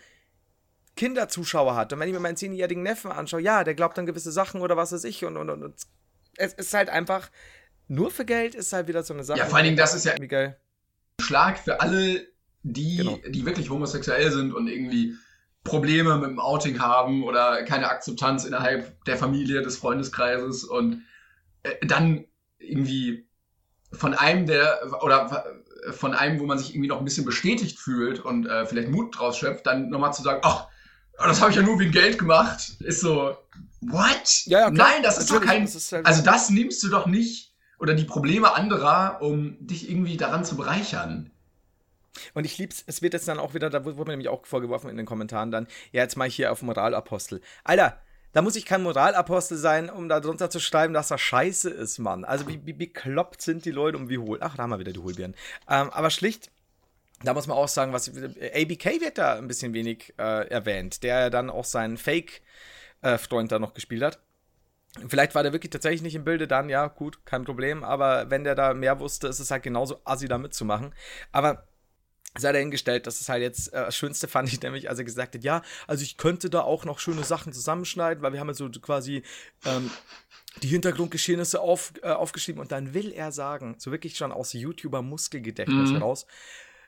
Kinderzuschauer 0.95 1.76
hat. 1.76 1.93
Und 1.93 1.99
wenn 1.99 2.07
ich 2.07 2.13
mir 2.13 2.20
meinen 2.20 2.38
zehnjährigen 2.38 2.84
Neffen 2.84 3.11
anschaue, 3.11 3.41
ja, 3.41 3.63
der 3.63 3.74
glaubt 3.74 3.97
an 3.97 4.05
gewisse 4.05 4.32
Sachen 4.32 4.61
oder 4.61 4.78
was 4.78 4.91
weiß 4.91 5.03
ich. 5.03 5.26
Und, 5.26 5.38
und, 5.38 5.49
und, 5.49 5.63
und 5.63 5.76
es 6.38 6.53
ist 6.53 6.74
halt 6.74 6.89
einfach 6.89 7.30
nur 7.89 8.11
für 8.11 8.23
Geld 8.23 8.55
ist 8.55 8.71
halt 8.71 8.87
wieder 8.87 9.03
so 9.03 9.13
eine 9.13 9.23
Sache. 9.23 9.39
Ja, 9.39 9.45
vor 9.45 9.57
allen 9.57 9.65
Dingen, 9.65 9.77
das 9.77 9.93
ist 9.93 10.05
ja 10.05 10.13
ein 10.13 10.55
Schlag 11.19 11.59
für 11.59 11.81
alle, 11.81 12.27
die, 12.63 12.97
genau. 12.97 13.19
die 13.27 13.45
wirklich 13.45 13.69
homosexuell 13.69 14.31
sind 14.31 14.53
und 14.53 14.67
irgendwie 14.67 15.15
Probleme 15.63 16.17
mit 16.17 16.29
dem 16.29 16.39
Outing 16.39 16.79
haben 16.79 17.23
oder 17.23 17.63
keine 17.63 17.89
Akzeptanz 17.89 18.45
innerhalb 18.45 19.03
der 19.05 19.17
Familie, 19.17 19.61
des 19.61 19.77
Freundeskreises 19.77 20.63
und 20.63 21.03
äh, 21.63 21.85
dann 21.85 22.25
irgendwie 22.59 23.27
von 23.91 24.13
einem 24.13 24.45
der 24.45 24.79
oder 25.01 25.45
von 25.91 26.13
einem, 26.13 26.39
wo 26.39 26.45
man 26.45 26.59
sich 26.59 26.71
irgendwie 26.71 26.89
noch 26.89 26.99
ein 26.99 27.05
bisschen 27.05 27.25
bestätigt 27.25 27.79
fühlt 27.79 28.19
und 28.19 28.45
äh, 28.45 28.65
vielleicht 28.65 28.89
Mut 28.89 29.17
draus 29.17 29.37
schöpft, 29.37 29.65
dann 29.65 29.89
nochmal 29.89 30.13
zu 30.13 30.21
sagen, 30.21 30.41
ach, 30.43 30.67
das 31.17 31.41
habe 31.41 31.51
ich 31.51 31.57
ja 31.57 31.63
nur 31.63 31.79
wegen 31.79 31.91
Geld 31.91 32.19
gemacht, 32.19 32.75
ist 32.79 33.01
so, 33.01 33.35
what? 33.81 34.45
Ja, 34.45 34.59
ja, 34.59 34.69
Nein, 34.69 35.03
das 35.03 35.17
ist 35.17 35.31
doch 35.31 35.41
kein, 35.41 35.65
ist 35.65 35.91
halt 35.91 36.05
also 36.05 36.23
das 36.23 36.49
nimmst 36.49 36.83
du 36.83 36.89
doch 36.89 37.07
nicht 37.07 37.49
oder 37.80 37.95
die 37.95 38.03
Probleme 38.03 38.53
anderer, 38.53 39.21
um 39.21 39.55
dich 39.59 39.89
irgendwie 39.89 40.17
daran 40.17 40.45
zu 40.45 40.55
bereichern. 40.55 41.32
Und 42.34 42.45
ich 42.45 42.57
lieb's, 42.57 42.84
es 42.86 43.01
wird 43.01 43.13
jetzt 43.13 43.27
dann 43.27 43.39
auch 43.39 43.53
wieder, 43.53 43.69
da 43.69 43.86
wurde 43.86 43.97
mir 43.97 44.11
nämlich 44.11 44.27
auch 44.27 44.45
vorgeworfen 44.45 44.89
in 44.89 44.97
den 44.97 45.05
Kommentaren 45.05 45.51
dann, 45.51 45.67
ja, 45.91 46.03
jetzt 46.03 46.17
mal 46.17 46.30
hier 46.30 46.51
auf 46.51 46.61
Moralapostel. 46.61 47.41
Alter, 47.63 47.97
da 48.34 48.41
muss 48.41 48.55
ich 48.55 48.65
kein 48.65 48.84
Moralapostel 48.84 49.57
sein, 49.57 49.89
um 49.89 50.09
da 50.09 50.19
drunter 50.19 50.49
zu 50.49 50.59
schreiben, 50.59 50.93
dass 50.93 51.07
das 51.07 51.21
scheiße 51.21 51.69
ist, 51.69 51.97
Mann. 51.99 52.25
Also 52.25 52.47
wie, 52.47 52.65
wie 52.65 52.73
bekloppt 52.73 53.41
sind 53.41 53.65
die 53.65 53.71
Leute 53.71 53.97
um 53.97 54.09
wie 54.09 54.19
hohl. 54.19 54.39
Ach, 54.41 54.55
da 54.55 54.63
haben 54.63 54.69
wir 54.69 54.80
wieder 54.80 54.93
die 54.93 54.99
Hohlbeeren. 54.99 55.36
Ähm, 55.67 55.89
aber 55.89 56.09
schlicht, 56.09 56.51
da 57.23 57.34
muss 57.34 57.47
man 57.47 57.57
auch 57.57 57.67
sagen, 57.67 57.91
was 57.91 58.09
ABK 58.09 59.01
wird 59.01 59.17
da 59.17 59.36
ein 59.36 59.47
bisschen 59.47 59.73
wenig 59.73 60.13
äh, 60.17 60.47
erwähnt, 60.47 61.03
der 61.03 61.19
ja 61.19 61.30
dann 61.30 61.49
auch 61.49 61.65
seinen 61.65 61.97
Fake-Freund 61.97 63.51
äh, 63.51 63.55
da 63.55 63.59
noch 63.59 63.73
gespielt 63.73 64.03
hat. 64.03 64.19
Vielleicht 65.07 65.35
war 65.35 65.43
der 65.43 65.53
wirklich 65.53 65.69
tatsächlich 65.69 66.01
nicht 66.01 66.15
im 66.15 66.23
Bilde, 66.23 66.47
dann 66.47 66.67
ja, 66.67 66.87
gut, 66.87 67.25
kein 67.25 67.43
Problem. 67.43 67.83
Aber 67.83 68.29
wenn 68.29 68.43
der 68.43 68.55
da 68.55 68.73
mehr 68.73 68.99
wusste, 68.99 69.27
ist 69.27 69.39
es 69.39 69.51
halt 69.51 69.63
genauso 69.63 70.01
assi 70.03 70.27
da 70.27 70.37
mitzumachen. 70.37 70.93
Aber 71.31 71.67
sei 72.37 72.51
dahingestellt, 72.51 73.07
das 73.07 73.21
ist 73.21 73.29
halt 73.29 73.41
jetzt 73.41 73.73
äh, 73.73 73.85
das 73.85 73.95
Schönste 73.95 74.27
fand 74.27 74.51
ich 74.51 74.61
nämlich, 74.61 74.89
als 74.89 74.99
er 74.99 75.05
gesagt 75.05 75.35
hat, 75.35 75.43
ja, 75.43 75.61
also 75.87 76.03
ich 76.03 76.17
könnte 76.17 76.49
da 76.49 76.61
auch 76.61 76.85
noch 76.85 76.99
schöne 76.99 77.23
Sachen 77.23 77.53
zusammenschneiden, 77.53 78.23
weil 78.23 78.33
wir 78.33 78.39
haben 78.39 78.47
ja 78.47 78.53
so 78.53 78.69
quasi 78.69 79.23
ähm, 79.65 79.89
die 80.61 80.67
Hintergrundgeschehnisse 80.67 81.59
auf, 81.59 81.93
äh, 82.01 82.09
aufgeschrieben 82.09 82.61
und 82.61 82.71
dann 82.71 82.93
will 82.93 83.11
er 83.11 83.31
sagen, 83.31 83.75
so 83.79 83.91
wirklich 83.91 84.17
schon 84.17 84.31
aus 84.31 84.53
YouTuber-Muskelgedächtnis 84.53 85.89
mhm. 85.89 85.95
heraus, 85.95 86.25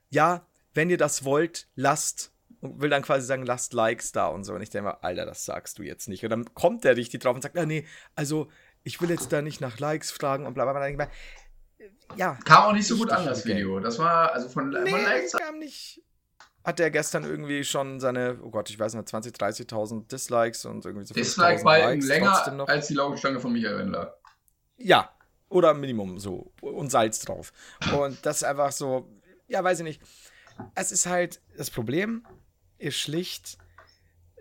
ja, 0.09 0.45
wenn 0.73 0.89
ihr 0.89 0.97
das 0.97 1.23
wollt, 1.23 1.67
lasst 1.75 2.31
und 2.61 2.81
will 2.81 2.89
dann 2.89 3.01
quasi 3.01 3.25
sagen, 3.25 3.45
lasst 3.45 3.73
Likes 3.73 4.11
da 4.11 4.27
und 4.27 4.43
so. 4.43 4.53
Und 4.53 4.61
ich 4.61 4.69
denke 4.69 4.89
mal, 4.89 4.97
Alter, 5.01 5.25
das 5.25 5.45
sagst 5.45 5.79
du 5.79 5.83
jetzt 5.83 6.07
nicht. 6.07 6.23
Und 6.23 6.29
dann 6.29 6.53
kommt 6.53 6.83
der 6.83 6.95
richtig 6.95 7.21
drauf 7.21 7.35
und 7.35 7.41
sagt, 7.41 7.57
ah, 7.57 7.65
nee, 7.65 7.85
also 8.15 8.49
ich 8.83 9.01
will 9.01 9.09
jetzt 9.09 9.31
da 9.33 9.41
nicht 9.41 9.61
nach 9.61 9.79
Likes 9.79 10.11
fragen 10.11 10.45
und 10.45 10.53
bla 10.53 10.71
bla 10.71 10.73
bla 10.73 11.07
ja. 12.15 12.37
Kam 12.45 12.65
auch 12.65 12.73
nicht 12.73 12.87
so 12.87 12.97
gut 12.97 13.11
an, 13.11 13.25
das 13.25 13.45
Video. 13.45 13.79
Das 13.79 13.97
war, 13.97 14.33
also 14.33 14.49
von, 14.49 14.69
nee, 14.69 14.91
von 14.91 15.03
Likes. 15.03 15.31
kam 15.33 15.59
nicht. 15.59 16.03
Hat 16.63 16.77
der 16.77 16.91
gestern 16.91 17.23
irgendwie 17.23 17.63
schon 17.63 17.99
seine, 17.99 18.37
oh 18.43 18.51
Gott, 18.51 18.69
ich 18.69 18.77
weiß 18.77 18.93
nicht, 18.93 19.09
20, 19.09 19.33
30.000 19.35 20.07
Dislikes 20.07 20.65
und 20.65 20.85
irgendwie 20.85 21.07
so 21.07 21.13
Dislike 21.15 21.63
bei 21.63 21.95
länger 21.95 22.67
als 22.67 22.87
die 22.87 22.93
Laugenstange 22.93 23.39
von 23.39 23.51
Michael 23.51 23.79
Wendler. 23.79 24.17
Ja, 24.77 25.09
oder 25.49 25.73
Minimum 25.73 26.19
so. 26.19 26.51
Und 26.61 26.91
Salz 26.91 27.19
drauf. 27.19 27.51
Und 27.97 28.23
das 28.25 28.37
ist 28.37 28.43
einfach 28.43 28.71
so, 28.71 29.09
ja, 29.47 29.63
weiß 29.63 29.79
ich 29.79 29.85
nicht. 29.85 30.01
Es 30.75 30.91
ist 30.91 31.07
halt, 31.07 31.41
das 31.57 31.71
Problem 31.71 32.27
ist 32.81 32.97
schlicht, 32.97 33.57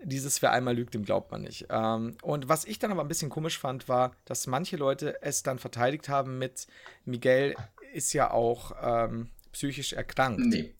dieses 0.03 0.41
Wer 0.41 0.51
einmal 0.51 0.75
lügt, 0.75 0.93
dem 0.93 1.05
glaubt 1.05 1.31
man 1.31 1.41
nicht. 1.41 1.67
Ähm, 1.69 2.17
und 2.21 2.49
was 2.49 2.65
ich 2.65 2.79
dann 2.79 2.91
aber 2.91 3.01
ein 3.01 3.07
bisschen 3.07 3.29
komisch 3.29 3.59
fand, 3.59 3.87
war, 3.87 4.15
dass 4.25 4.47
manche 4.47 4.77
Leute 4.77 5.21
es 5.21 5.43
dann 5.43 5.59
verteidigt 5.59 6.09
haben 6.09 6.37
mit 6.37 6.67
Miguel 7.05 7.55
ist 7.93 8.13
ja 8.13 8.31
auch 8.31 8.71
ähm, 8.81 9.29
psychisch 9.51 9.93
erkrankt. 9.93 10.41
Nee. 10.45 10.73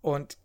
Und. 0.00 0.38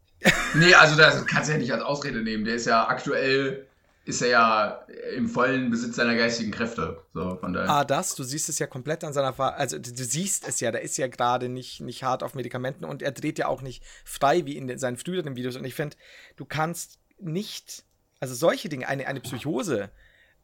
nee, 0.56 0.74
also 0.74 0.96
das 0.96 1.26
kannst 1.26 1.50
du 1.50 1.54
ja 1.54 1.60
nicht 1.60 1.74
als 1.74 1.84
Ausrede 1.84 2.22
nehmen. 2.22 2.44
Der 2.44 2.56
ist 2.56 2.66
ja 2.66 2.88
aktuell 2.88 3.68
ist 4.04 4.22
er 4.22 4.28
ja 4.30 4.86
im 5.16 5.28
vollen 5.30 5.70
Besitz 5.70 5.96
seiner 5.96 6.16
geistigen 6.16 6.52
Kräfte. 6.52 7.04
So, 7.14 7.36
von 7.36 7.54
daher. 7.54 7.70
Ah, 7.70 7.84
das, 7.84 8.16
du 8.16 8.24
siehst 8.24 8.50
es 8.50 8.58
ja 8.58 8.68
komplett 8.68 9.04
an 9.04 9.14
seiner 9.14 9.34
Fahr 9.34 9.56
also 9.56 9.78
du, 9.78 9.92
siehst 9.94 10.48
es 10.48 10.60
ja, 10.60 10.72
der 10.72 10.82
ist 10.82 10.98
ja 10.98 11.08
gerade 11.08 11.50
nicht, 11.50 11.82
nicht 11.82 12.04
hart 12.04 12.24
auf 12.24 12.34
Medikamenten 12.34 12.84
und 12.84 13.02
er 13.02 13.12
dreht 13.12 13.38
ja 13.38 13.48
auch 13.48 13.62
nicht 13.62 13.84
frei 14.04 14.46
wie 14.46 14.58
in 14.58 14.78
seinen 14.80 14.98
früheren 14.98 15.36
Videos. 15.36 15.56
Und 15.56 15.66
ich 15.66 15.76
finde, 15.76 15.98
du 16.36 16.46
kannst 16.46 17.00
nicht 17.20 17.86
also 18.22 18.36
solche 18.36 18.70
Dinge, 18.70 18.88
eine, 18.88 19.08
eine 19.08 19.20
Psychose, 19.20 19.90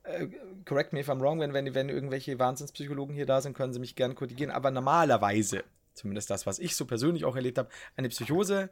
äh, 0.03 0.27
correct 0.65 0.93
me 0.93 0.99
if 0.99 1.09
I'm 1.09 1.21
wrong, 1.21 1.39
wenn, 1.39 1.53
wenn, 1.53 1.73
wenn 1.73 1.89
irgendwelche 1.89 2.37
Wahnsinnspsychologen 2.39 3.15
hier 3.15 3.27
da 3.27 3.39
sind, 3.39 3.55
können 3.55 3.71
sie 3.71 3.79
mich 3.79 3.95
gerne 3.95 4.15
korrigieren, 4.15 4.51
aber 4.51 4.71
normalerweise, 4.71 5.63
zumindest 5.93 6.29
das, 6.31 6.45
was 6.45 6.59
ich 6.59 6.75
so 6.75 6.85
persönlich 6.85 7.23
auch 7.23 7.35
erlebt 7.35 7.59
habe, 7.59 7.69
eine 7.95 8.09
Psychose 8.09 8.69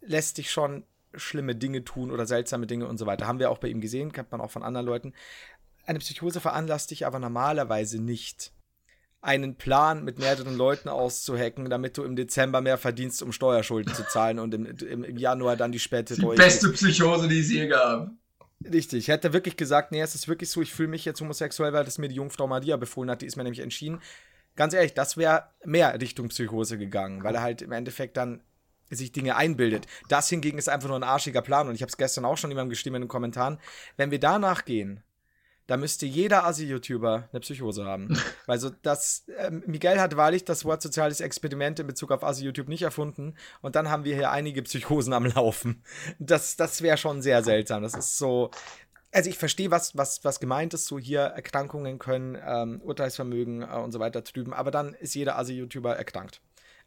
lässt 0.00 0.38
dich 0.38 0.50
schon 0.50 0.84
schlimme 1.14 1.54
Dinge 1.54 1.84
tun 1.84 2.10
oder 2.10 2.26
seltsame 2.26 2.66
Dinge 2.66 2.86
und 2.86 2.98
so 2.98 3.06
weiter. 3.06 3.26
Haben 3.26 3.38
wir 3.38 3.50
auch 3.50 3.58
bei 3.58 3.68
ihm 3.68 3.80
gesehen, 3.80 4.12
kennt 4.12 4.30
man 4.32 4.40
auch 4.40 4.50
von 4.50 4.62
anderen 4.62 4.86
Leuten. 4.86 5.12
Eine 5.86 5.98
Psychose 5.98 6.40
veranlasst 6.40 6.90
dich 6.90 7.06
aber 7.06 7.18
normalerweise 7.18 8.00
nicht, 8.00 8.52
einen 9.22 9.56
Plan 9.56 10.04
mit 10.04 10.18
mehreren 10.18 10.56
Leuten 10.56 10.88
auszuhacken, 10.88 11.68
damit 11.68 11.98
du 11.98 12.04
im 12.04 12.16
Dezember 12.16 12.60
mehr 12.60 12.78
verdienst, 12.78 13.22
um 13.22 13.32
Steuerschulden 13.32 13.94
zu 13.94 14.06
zahlen 14.06 14.38
und 14.38 14.54
im, 14.54 14.66
im, 14.66 15.04
im 15.04 15.16
Januar 15.18 15.56
dann 15.56 15.72
die 15.72 15.78
späte 15.78 16.14
Die 16.14 16.24
beste 16.36 16.70
Psychose, 16.72 17.28
die 17.28 17.40
es 17.40 17.50
je 17.50 17.66
gab. 17.66 18.10
Richtig, 18.64 18.98
ich 19.00 19.08
hätte 19.08 19.32
wirklich 19.32 19.56
gesagt, 19.56 19.92
nee, 19.92 20.00
es 20.00 20.14
ist 20.14 20.28
wirklich 20.28 20.50
so, 20.50 20.60
ich 20.60 20.72
fühle 20.72 20.88
mich 20.88 21.04
jetzt 21.04 21.20
homosexuell, 21.20 21.72
weil 21.72 21.84
das 21.84 21.98
mir 21.98 22.08
die 22.08 22.16
Jungfrau 22.16 22.46
Maria 22.46 22.76
befohlen 22.76 23.10
hat, 23.10 23.22
die 23.22 23.26
ist 23.26 23.36
mir 23.36 23.44
nämlich 23.44 23.60
entschieden. 23.60 24.00
Ganz 24.56 24.74
ehrlich, 24.74 24.94
das 24.94 25.16
wäre 25.16 25.44
mehr 25.64 25.98
Richtung 26.00 26.28
Psychose 26.28 26.76
gegangen, 26.76 27.22
weil 27.24 27.34
er 27.34 27.42
halt 27.42 27.62
im 27.62 27.72
Endeffekt 27.72 28.16
dann 28.16 28.42
sich 28.96 29.12
Dinge 29.12 29.36
einbildet. 29.36 29.86
Das 30.08 30.28
hingegen 30.28 30.58
ist 30.58 30.68
einfach 30.68 30.88
nur 30.88 30.98
ein 30.98 31.02
arschiger 31.02 31.42
Plan 31.42 31.68
und 31.68 31.74
ich 31.74 31.82
habe 31.82 31.90
es 31.90 31.96
gestern 31.96 32.24
auch 32.24 32.36
schon 32.36 32.50
jemandem 32.50 32.70
geschrieben 32.70 32.96
in 32.96 33.02
den 33.02 33.08
Kommentaren. 33.08 33.58
Wenn 33.96 34.10
wir 34.10 34.20
danach 34.20 34.64
gehen, 34.64 35.02
da 35.70 35.76
müsste 35.76 36.04
jeder 36.04 36.44
Asi-YouTuber 36.46 37.28
eine 37.30 37.40
Psychose 37.40 37.84
haben. 37.84 38.20
Weil 38.46 38.58
so 38.58 38.70
das, 38.82 39.28
äh, 39.28 39.52
Miguel 39.52 40.00
hat 40.00 40.16
wahrlich 40.16 40.44
das 40.44 40.64
Wort 40.64 40.82
soziales 40.82 41.20
Experiment 41.20 41.78
in 41.78 41.86
Bezug 41.86 42.10
auf 42.10 42.24
Asi-YouTube 42.24 42.66
nicht 42.66 42.82
erfunden. 42.82 43.36
Und 43.60 43.76
dann 43.76 43.88
haben 43.88 44.02
wir 44.02 44.16
hier 44.16 44.32
einige 44.32 44.62
Psychosen 44.64 45.12
am 45.12 45.26
Laufen. 45.26 45.84
Das, 46.18 46.56
das 46.56 46.82
wäre 46.82 46.96
schon 46.96 47.22
sehr 47.22 47.44
seltsam. 47.44 47.84
Das 47.84 47.94
ist 47.94 48.18
so. 48.18 48.50
Also 49.12 49.30
ich 49.30 49.38
verstehe, 49.38 49.70
was, 49.70 49.96
was, 49.96 50.24
was 50.24 50.40
gemeint 50.40 50.74
ist, 50.74 50.86
so 50.86 50.98
hier 50.98 51.20
Erkrankungen 51.20 52.00
können 52.00 52.36
ähm, 52.44 52.80
Urteilsvermögen 52.82 53.62
äh, 53.62 53.66
und 53.66 53.92
so 53.92 54.00
weiter 54.00 54.24
trüben, 54.24 54.52
aber 54.52 54.72
dann 54.72 54.94
ist 54.94 55.14
jeder 55.14 55.38
Asi-YouTuber 55.38 55.96
erkrankt. 55.96 56.40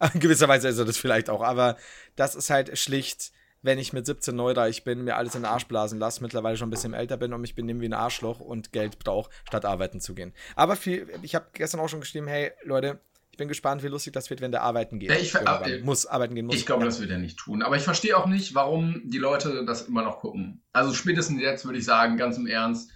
In 0.13 0.19
gewisser 0.19 0.47
Weise 0.47 0.67
ist 0.67 0.77
er 0.77 0.85
das 0.85 0.97
vielleicht 0.97 1.29
auch, 1.29 1.41
aber 1.41 1.77
das 2.15 2.35
ist 2.35 2.49
halt 2.49 2.77
schlicht 2.77 3.31
wenn 3.63 3.79
ich 3.79 3.93
mit 3.93 4.05
17 4.05 4.35
neureich 4.35 4.83
bin, 4.83 5.05
mir 5.05 5.15
alles 5.15 5.35
in 5.35 5.41
den 5.41 5.49
Arsch 5.49 5.65
blasen 5.67 5.97
lasse, 5.97 6.21
mittlerweile 6.21 6.57
schon 6.57 6.67
ein 6.67 6.71
bisschen 6.71 6.93
älter 6.93 7.17
bin 7.17 7.33
und 7.33 7.41
mich 7.41 7.55
benehme 7.55 7.79
wie 7.81 7.85
ein 7.85 7.93
Arschloch 7.93 8.39
und 8.39 8.73
Geld 8.73 8.99
brauche, 8.99 9.31
statt 9.47 9.65
arbeiten 9.65 10.01
zu 10.01 10.13
gehen. 10.13 10.33
Aber 10.55 10.75
viel, 10.75 11.07
ich 11.23 11.33
habe 11.33 11.47
gestern 11.53 11.79
auch 11.79 11.87
schon 11.87 12.01
geschrieben, 12.01 12.27
hey 12.27 12.51
Leute, 12.63 12.99
ich 13.31 13.37
bin 13.37 13.47
gespannt, 13.47 13.81
wie 13.81 13.87
lustig 13.87 14.13
das 14.13 14.29
wird, 14.29 14.41
wenn 14.41 14.51
der 14.51 14.61
arbeiten 14.61 14.99
geht. 14.99 15.09
Ja, 15.09 15.15
ich, 15.15 15.33
äh, 15.33 15.79
muss 15.79 16.05
arbeiten 16.05 16.35
gehen 16.35 16.45
muss. 16.45 16.55
Ich 16.55 16.67
glaube, 16.67 16.85
das 16.85 16.99
wird 16.99 17.09
er 17.09 17.17
nicht 17.17 17.39
tun. 17.39 17.63
Aber 17.63 17.75
ich 17.75 17.81
verstehe 17.81 18.15
auch 18.15 18.27
nicht, 18.27 18.53
warum 18.53 19.01
die 19.05 19.17
Leute 19.17 19.65
das 19.65 19.83
immer 19.83 20.03
noch 20.03 20.19
gucken. 20.19 20.61
Also 20.71 20.93
spätestens 20.93 21.41
jetzt 21.41 21.65
würde 21.65 21.79
ich 21.79 21.85
sagen, 21.85 22.17
ganz 22.17 22.37
im 22.37 22.45
Ernst, 22.45 22.91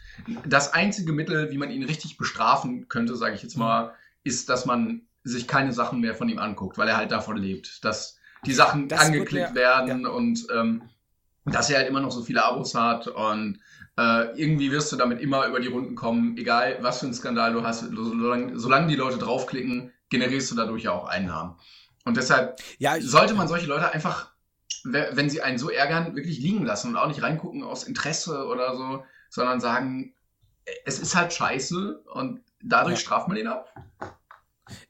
das 0.45 0.73
einzige 0.73 1.11
Mittel, 1.11 1.49
wie 1.49 1.57
man 1.57 1.71
ihn 1.71 1.83
richtig 1.83 2.17
bestrafen 2.17 2.87
könnte, 2.87 3.15
sage 3.15 3.33
ich 3.33 3.41
jetzt 3.41 3.57
mal, 3.57 3.95
ist, 4.23 4.49
dass 4.49 4.67
man 4.67 5.07
sich 5.23 5.47
keine 5.47 5.73
Sachen 5.73 5.99
mehr 5.99 6.15
von 6.15 6.29
ihm 6.29 6.39
anguckt, 6.39 6.77
weil 6.77 6.87
er 6.87 6.97
halt 6.97 7.11
davon 7.11 7.37
lebt. 7.37 7.83
Das 7.83 8.17
die 8.45 8.53
Sachen 8.53 8.87
das 8.87 9.01
angeklickt 9.01 9.49
mir, 9.49 9.55
werden 9.55 10.01
ja. 10.03 10.09
und 10.09 10.47
ähm, 10.55 10.83
dass 11.45 11.69
er 11.69 11.79
halt 11.79 11.87
immer 11.87 12.01
noch 12.01 12.11
so 12.11 12.21
viele 12.21 12.43
Abos 12.45 12.75
hat 12.75 13.07
und 13.07 13.59
äh, 13.97 14.39
irgendwie 14.39 14.71
wirst 14.71 14.91
du 14.91 14.95
damit 14.95 15.21
immer 15.21 15.47
über 15.47 15.59
die 15.59 15.67
Runden 15.67 15.95
kommen, 15.95 16.37
egal 16.37 16.77
was 16.81 16.99
für 16.99 17.05
einen 17.05 17.15
Skandal 17.15 17.53
du 17.53 17.63
hast, 17.63 17.85
solange, 17.91 18.59
solange 18.59 18.87
die 18.87 18.95
Leute 18.95 19.17
draufklicken, 19.17 19.91
generierst 20.09 20.51
du 20.51 20.55
dadurch 20.55 20.83
ja 20.83 20.91
auch 20.91 21.07
Einnahmen. 21.07 21.55
Und 22.05 22.15
deshalb 22.17 22.59
ja, 22.77 22.99
sollte 23.01 23.33
man 23.33 23.47
solche 23.47 23.65
Leute 23.65 23.91
einfach, 23.91 24.31
wenn 24.83 25.29
sie 25.29 25.41
einen 25.41 25.57
so 25.57 25.69
ärgern, 25.69 26.15
wirklich 26.15 26.37
liegen 26.39 26.65
lassen 26.65 26.89
und 26.89 26.97
auch 26.97 27.07
nicht 27.07 27.23
reingucken 27.23 27.63
aus 27.63 27.83
Interesse 27.83 28.45
oder 28.47 28.75
so, 28.75 29.03
sondern 29.29 29.59
sagen, 29.59 30.13
es 30.85 30.99
ist 30.99 31.15
halt 31.15 31.33
scheiße 31.33 32.03
und 32.13 32.41
dadurch 32.61 32.95
ja. 32.95 33.01
straft 33.01 33.27
man 33.27 33.37
ihn 33.37 33.47
ab. 33.47 33.73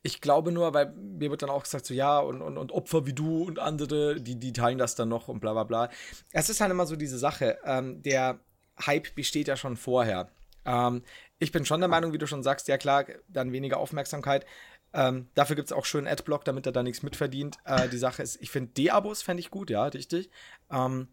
Ich 0.01 0.21
glaube 0.21 0.51
nur, 0.51 0.73
weil 0.73 0.91
mir 0.93 1.29
wird 1.29 1.41
dann 1.41 1.49
auch 1.49 1.63
gesagt, 1.63 1.85
so 1.85 1.93
ja, 1.93 2.19
und, 2.19 2.41
und, 2.41 2.57
und 2.57 2.71
Opfer 2.71 3.05
wie 3.05 3.13
du 3.13 3.43
und 3.43 3.59
andere, 3.59 4.19
die, 4.21 4.39
die 4.39 4.53
teilen 4.53 4.77
das 4.77 4.95
dann 4.95 5.09
noch 5.09 5.27
und 5.27 5.39
bla 5.39 5.53
bla 5.53 5.63
bla. 5.63 5.89
Es 6.31 6.49
ist 6.49 6.61
halt 6.61 6.71
immer 6.71 6.85
so 6.85 6.95
diese 6.95 7.17
Sache. 7.17 7.57
Ähm, 7.63 8.01
der 8.03 8.39
Hype 8.85 9.15
besteht 9.15 9.47
ja 9.47 9.57
schon 9.57 9.77
vorher. 9.77 10.29
Ähm, 10.65 11.03
ich 11.39 11.51
bin 11.51 11.65
schon 11.65 11.79
der 11.79 11.89
Meinung, 11.89 12.13
wie 12.13 12.17
du 12.17 12.27
schon 12.27 12.43
sagst, 12.43 12.67
ja 12.67 12.77
klar, 12.77 13.05
dann 13.27 13.51
weniger 13.51 13.77
Aufmerksamkeit. 13.77 14.45
Ähm, 14.93 15.27
dafür 15.35 15.55
gibt 15.55 15.67
es 15.67 15.73
auch 15.73 15.85
schön 15.85 16.07
Adblock, 16.07 16.45
damit 16.45 16.65
er 16.65 16.71
da 16.71 16.83
nichts 16.83 17.03
mitverdient. 17.03 17.57
Äh, 17.65 17.89
die 17.89 17.97
Sache 17.97 18.23
ist, 18.23 18.41
ich 18.41 18.49
finde 18.49 18.71
D-Abos 18.73 19.21
fände 19.21 19.41
ich 19.41 19.51
gut, 19.51 19.69
ja, 19.69 19.85
richtig. 19.85 20.29
Ähm, 20.71 21.09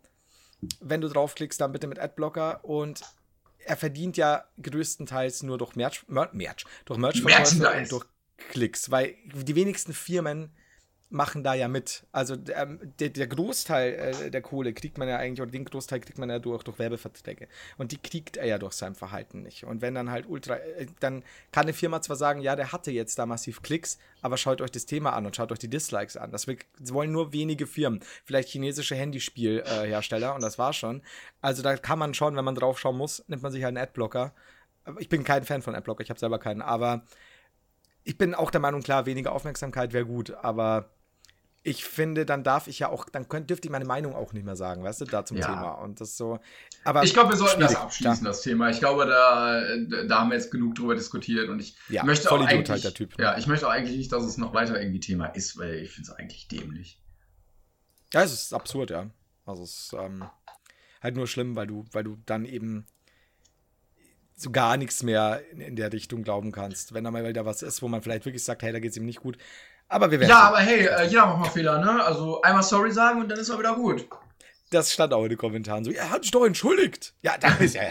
wenn 0.80 1.00
du 1.00 1.08
draufklickst, 1.08 1.60
dann 1.60 1.72
bitte 1.72 1.86
mit 1.86 1.98
Adblocker 1.98 2.64
und 2.64 3.02
er 3.66 3.76
verdient 3.76 4.16
ja 4.16 4.44
größtenteils 4.62 5.42
nur 5.42 5.58
durch 5.58 5.74
Merch, 5.74 6.04
Merch, 6.08 6.64
durch 6.84 6.98
Merch-Verkäufe 6.98 7.80
und 7.80 7.92
durch 7.92 8.04
Klicks, 8.50 8.90
weil 8.90 9.14
die 9.32 9.54
wenigsten 9.54 9.92
Firmen 9.92 10.50
machen 11.14 11.44
da 11.44 11.54
ja 11.54 11.68
mit. 11.68 12.04
Also 12.12 12.34
ähm, 12.54 12.80
der, 12.98 13.10
der, 13.10 13.26
Großteil 13.26 13.92
äh, 13.92 14.30
der 14.30 14.42
Kohle 14.42 14.74
kriegt 14.74 14.98
man 14.98 15.08
ja 15.08 15.16
eigentlich, 15.16 15.40
oder 15.40 15.50
den 15.50 15.64
Großteil 15.64 16.00
kriegt 16.00 16.18
man 16.18 16.28
ja 16.28 16.38
durch, 16.38 16.62
durch 16.64 16.78
Werbeverträge. 16.78 17.48
Und 17.78 17.92
die 17.92 17.98
kriegt 17.98 18.36
er 18.36 18.46
ja 18.46 18.58
durch 18.58 18.74
sein 18.74 18.94
Verhalten 18.94 19.42
nicht. 19.42 19.64
Und 19.64 19.80
wenn 19.80 19.94
dann 19.94 20.10
halt 20.10 20.26
ultra, 20.28 20.56
äh, 20.56 20.86
dann 21.00 21.22
kann 21.52 21.62
eine 21.62 21.72
Firma 21.72 22.02
zwar 22.02 22.16
sagen, 22.16 22.40
ja, 22.40 22.56
der 22.56 22.72
hatte 22.72 22.90
jetzt 22.90 23.18
da 23.18 23.26
massiv 23.26 23.62
Klicks, 23.62 23.98
aber 24.22 24.36
schaut 24.36 24.60
euch 24.60 24.72
das 24.72 24.86
Thema 24.86 25.12
an 25.12 25.24
und 25.24 25.36
schaut 25.36 25.52
euch 25.52 25.58
die 25.60 25.70
Dislikes 25.70 26.16
an. 26.16 26.32
Das, 26.32 26.46
will, 26.46 26.58
das 26.78 26.92
wollen 26.92 27.12
nur 27.12 27.32
wenige 27.32 27.66
Firmen. 27.66 28.00
Vielleicht 28.24 28.48
chinesische 28.48 28.96
Handyspielhersteller 28.96 30.30
äh, 30.32 30.34
und 30.34 30.42
das 30.42 30.58
war 30.58 30.72
schon. 30.72 31.02
Also 31.40 31.62
da 31.62 31.76
kann 31.76 31.98
man 31.98 32.14
schon, 32.14 32.36
wenn 32.36 32.44
man 32.44 32.56
drauf 32.56 32.80
schauen 32.80 32.98
muss, 32.98 33.24
nimmt 33.28 33.42
man 33.42 33.52
sich 33.52 33.62
halt 33.62 33.76
einen 33.76 33.84
Adblocker. 33.84 34.34
Ich 34.98 35.08
bin 35.08 35.24
kein 35.24 35.44
Fan 35.44 35.62
von 35.62 35.74
Adblocker, 35.74 36.02
ich 36.02 36.10
habe 36.10 36.20
selber 36.20 36.38
keinen, 36.38 36.60
aber 36.60 37.04
ich 38.04 38.18
bin 38.18 38.34
auch 38.34 38.50
der 38.50 38.60
Meinung, 38.60 38.82
klar, 38.82 39.06
weniger 39.06 39.32
Aufmerksamkeit 39.32 39.92
wäre 39.92 40.06
gut, 40.06 40.30
aber 40.32 40.90
ich 41.66 41.86
finde, 41.86 42.26
dann 42.26 42.44
darf 42.44 42.66
ich 42.68 42.78
ja 42.78 42.90
auch, 42.90 43.08
dann 43.08 43.26
könnt, 43.26 43.48
dürfte 43.48 43.66
ich 43.68 43.72
meine 43.72 43.86
Meinung 43.86 44.14
auch 44.14 44.34
nicht 44.34 44.44
mehr 44.44 44.54
sagen, 44.54 44.84
weißt 44.84 45.00
du, 45.00 45.04
da 45.06 45.24
zum 45.24 45.38
Ja. 45.38 45.46
Thema. 45.46 45.70
Und 45.72 45.98
das 45.98 46.14
so. 46.18 46.38
Aber 46.84 47.02
Ich 47.02 47.14
glaube, 47.14 47.30
wir 47.30 47.38
sollten 47.38 47.60
das 47.60 47.74
abschließen, 47.74 48.22
ja. 48.22 48.30
das 48.30 48.42
Thema. 48.42 48.68
Ich 48.68 48.80
glaube, 48.80 49.06
da, 49.06 49.62
da 50.06 50.20
haben 50.20 50.28
wir 50.28 50.36
jetzt 50.36 50.50
genug 50.50 50.74
drüber 50.74 50.94
diskutiert 50.94 51.48
und 51.48 51.60
ich 51.60 51.74
Ja, 51.88 52.04
möchte 52.04 52.30
auch 52.30 52.36
Idiot 52.36 52.50
eigentlich, 52.50 52.70
halt, 52.70 52.84
der 52.84 52.92
Typ. 52.92 53.18
Ja, 53.18 53.38
ich 53.38 53.46
möchte 53.46 53.66
auch 53.66 53.70
eigentlich 53.70 53.96
nicht, 53.96 54.12
dass 54.12 54.24
es 54.24 54.36
noch 54.36 54.52
weiter 54.52 54.78
irgendwie 54.78 55.00
Thema 55.00 55.26
ist, 55.28 55.56
weil 55.56 55.76
ich 55.76 55.90
finde 55.92 56.10
es 56.10 56.16
eigentlich 56.16 56.48
dämlich. 56.48 57.00
Ja, 58.12 58.22
es 58.22 58.32
ist 58.34 58.52
absurd, 58.52 58.90
ja. 58.90 59.08
Also 59.46 59.62
es 59.62 59.70
ist 59.70 59.92
ähm, 59.94 60.22
halt 61.02 61.16
nur 61.16 61.26
schlimm, 61.26 61.56
weil 61.56 61.66
du, 61.66 61.86
weil 61.92 62.04
du 62.04 62.18
dann 62.26 62.44
eben 62.44 62.84
so 64.44 64.50
gar 64.50 64.76
nichts 64.76 65.02
mehr 65.02 65.42
in, 65.50 65.60
in 65.60 65.76
der 65.76 65.92
Richtung 65.92 66.22
glauben 66.22 66.52
kannst. 66.52 66.94
Wenn 66.94 67.04
da 67.04 67.10
mal 67.10 67.26
wieder 67.26 67.44
was 67.44 67.62
ist, 67.62 67.82
wo 67.82 67.88
man 67.88 68.02
vielleicht 68.02 68.24
wirklich 68.24 68.44
sagt, 68.44 68.62
hey, 68.62 68.72
da 68.72 68.78
geht's 68.78 68.96
ihm 68.96 69.06
nicht 69.06 69.20
gut. 69.20 69.36
Aber 69.88 70.10
wir 70.10 70.20
werden. 70.20 70.30
Ja, 70.30 70.40
aber 70.40 70.58
hey, 70.58 70.86
äh, 70.86 71.06
jeder 71.06 71.26
macht 71.26 71.38
mal 71.40 71.50
Fehler, 71.50 71.78
ne? 71.78 72.04
Also 72.04 72.40
einmal 72.42 72.62
sorry 72.62 72.92
sagen 72.92 73.20
und 73.20 73.28
dann 73.28 73.38
ist 73.38 73.48
er 73.48 73.58
wieder 73.58 73.74
gut. 73.74 74.06
das 74.70 74.92
stand 74.92 75.12
auch 75.12 75.22
in 75.24 75.30
den 75.30 75.38
Kommentaren 75.38 75.84
so, 75.84 75.90
er 75.90 76.10
hat 76.10 76.22
sich 76.22 76.30
doch 76.30 76.44
entschuldigt. 76.44 77.14
Ja, 77.22 77.36
da 77.38 77.48
ist 77.58 77.74
ja. 77.74 77.82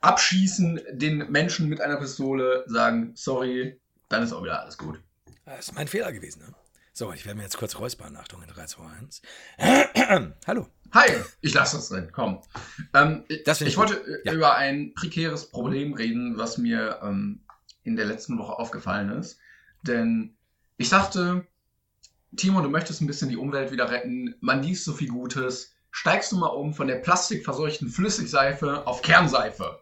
Abschießen, 0.00 0.80
den 0.92 1.30
Menschen 1.30 1.68
mit 1.68 1.80
einer 1.80 1.96
Pistole, 1.96 2.64
sagen 2.66 3.12
sorry, 3.14 3.80
dann 4.08 4.22
ist 4.22 4.32
auch 4.32 4.42
wieder 4.42 4.60
alles 4.60 4.76
gut. 4.76 5.00
Das 5.46 5.68
ist 5.68 5.74
mein 5.74 5.88
Fehler 5.88 6.12
gewesen, 6.12 6.40
ne? 6.40 6.54
So, 6.96 7.12
ich 7.12 7.26
werde 7.26 7.38
mir 7.38 7.42
jetzt 7.42 7.56
kurz 7.56 7.76
räuspern. 7.76 8.16
Achtung, 8.16 8.40
in 8.42 8.48
3, 8.48 8.66
2, 8.66 8.82
1. 9.58 10.32
Hallo. 10.46 10.68
Hi, 10.94 11.10
ich 11.40 11.52
lasse 11.54 11.76
das 11.76 11.88
drin, 11.88 12.08
komm. 12.12 12.40
Ähm, 12.94 13.24
Das 13.44 13.60
ich 13.60 13.68
ich 13.68 13.76
wollte 13.76 13.94
äh, 13.96 14.26
Ja. 14.28 14.32
über 14.32 14.54
ein 14.54 14.94
prekäres 14.94 15.50
Problem 15.50 15.92
reden, 15.94 16.38
was 16.38 16.56
mir 16.56 17.00
ähm, 17.02 17.44
in 17.82 17.96
der 17.96 18.06
letzten 18.06 18.38
Woche 18.38 18.52
aufgefallen 18.58 19.10
ist. 19.10 19.38
Denn 19.82 20.36
ich 20.76 20.88
dachte, 20.90 21.46
Timo, 22.36 22.60
du 22.60 22.68
möchtest 22.70 23.00
ein 23.00 23.06
bisschen 23.08 23.28
die 23.28 23.36
Umwelt 23.36 23.72
wieder 23.72 23.90
retten. 23.90 24.36
Man 24.40 24.62
liest 24.62 24.84
so 24.84 24.92
viel 24.92 25.08
Gutes. 25.08 25.74
Steigst 25.90 26.32
du 26.32 26.36
mal 26.36 26.46
um 26.48 26.74
von 26.74 26.86
der 26.88 26.96
plastikverseuchten 26.96 27.88
Flüssigseife 27.88 28.86
auf 28.86 29.02
Kernseife. 29.02 29.80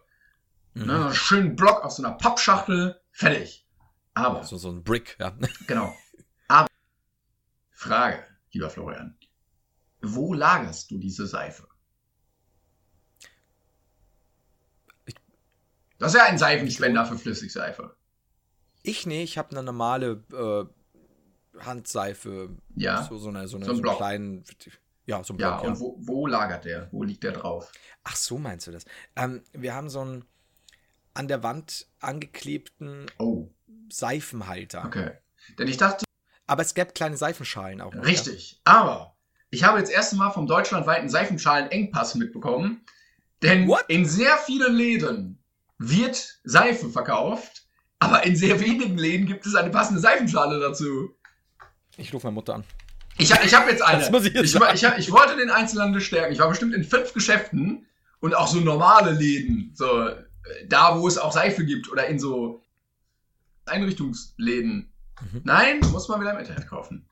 Mhm. 0.73 0.85
Ne, 0.87 1.13
schönen 1.13 1.55
Block 1.55 1.83
aus 1.83 1.97
so 1.97 2.03
einer 2.03 2.15
Pappschachtel, 2.15 2.99
fertig. 3.11 3.67
Aber, 4.15 4.43
So, 4.43 4.57
so 4.57 4.69
ein 4.71 4.83
Brick, 4.83 5.15
ja. 5.19 5.35
genau. 5.67 5.95
Aber, 6.47 6.67
Frage, 7.71 8.23
lieber 8.51 8.69
Florian. 8.69 9.15
Wo 10.03 10.35
lagerst 10.35 10.91
du 10.91 10.99
diese 10.99 11.25
Seife? 11.25 11.67
Das 15.97 16.13
ist 16.13 16.19
ja 16.19 16.25
ein 16.27 16.37
Seifenspender 16.37 17.03
für 17.03 17.17
Flüssigseife. 17.17 17.95
Ich 18.81 19.05
nee, 19.05 19.23
ich 19.23 19.37
habe 19.37 19.51
eine 19.51 19.63
normale 19.63 20.23
äh, 21.55 21.59
Handseife. 21.63 22.49
Ja. 22.75 23.03
So, 23.03 23.17
so 23.17 23.29
eine, 23.29 23.47
so 23.47 23.57
eine 23.57 23.65
So 23.65 23.71
ein 23.71 23.75
so 23.77 23.81
Block. 23.81 23.97
kleinen. 23.97 24.43
Ja, 25.05 25.23
so 25.23 25.33
ein 25.33 25.37
Ja, 25.37 25.57
Block. 25.57 25.63
und 25.67 25.79
wo, 25.79 25.95
wo 25.99 26.27
lagert 26.27 26.65
der? 26.65 26.89
Wo 26.91 27.03
liegt 27.03 27.23
der 27.23 27.31
drauf? 27.33 27.71
Ach, 28.03 28.15
so 28.15 28.37
meinst 28.37 28.67
du 28.67 28.71
das? 28.71 28.85
Ähm, 29.15 29.43
wir 29.53 29.73
haben 29.75 29.89
so 29.89 30.01
einen 30.01 30.25
an 31.13 31.27
der 31.27 31.43
Wand 31.43 31.87
angeklebten 31.99 33.07
Oh, 33.19 33.49
Seifenhalter. 33.89 34.85
okay. 34.87 35.11
Denn 35.57 35.67
ich 35.67 35.77
dachte, 35.77 36.05
Aber 36.47 36.61
es 36.61 36.73
gäbe 36.73 36.93
kleine 36.93 37.17
Seifenschalen 37.17 37.81
auch. 37.81 37.93
noch, 37.93 38.05
richtig. 38.05 38.61
Aber 38.63 39.12
ich 39.53 39.63
habe 39.63 39.77
jetzt 39.77 39.91
erst 39.91 40.13
Mal 40.15 40.31
vom 40.31 40.47
deutschlandweiten 40.47 41.09
Seifenschalen-Engpass 41.09 42.15
mitbekommen. 42.15 42.81
Denn 43.43 43.67
What? 43.67 43.85
in 43.87 44.05
sehr 44.05 44.37
vielen 44.37 44.73
Läden 44.73 45.43
wird 45.77 46.39
Seife 46.43 46.89
verkauft, 46.89 47.67
aber 47.99 48.23
in 48.23 48.35
sehr 48.35 48.59
wenigen 48.59 48.97
Läden 48.97 49.27
gibt 49.27 49.45
es 49.45 49.53
eine 49.53 49.69
passende 49.69 50.01
Seifenschale 50.01 50.59
dazu. 50.59 51.15
Ich 51.97 52.11
rufe 52.13 52.25
meine 52.27 52.35
Mutter 52.35 52.55
an. 52.55 52.63
Ich, 53.19 53.29
ich 53.29 53.53
habe 53.53 53.69
jetzt 53.69 53.83
eine. 53.83 54.01
Ich 54.01 54.09
jetzt 54.33 54.55
ich, 54.55 54.55
ich, 54.55 54.83
ich, 54.83 54.97
ich 54.97 55.11
wollte 55.11 55.37
den 55.37 55.51
Einzelhandel 55.51 56.01
stärken. 56.01 56.33
Ich 56.33 56.39
war 56.39 56.49
bestimmt 56.49 56.73
in 56.73 56.83
fünf 56.83 57.13
Geschäften 57.13 57.85
und 58.21 58.33
auch 58.33 58.47
so 58.47 58.59
normale 58.59 59.11
Läden. 59.11 59.71
So, 59.75 60.07
äh, 60.07 60.15
da, 60.67 60.99
wo 60.99 61.07
es 61.07 61.19
auch 61.19 61.31
Seife 61.31 61.63
gibt 61.63 61.91
oder 61.91 62.07
in 62.07 62.17
so 62.17 62.63
Einrichtungsläden. 63.65 64.91
Mhm. 65.21 65.41
Nein, 65.43 65.79
muss 65.91 66.07
man 66.07 66.21
wieder 66.21 66.33
im 66.33 66.39
Internet 66.39 66.67
kaufen. 66.67 67.07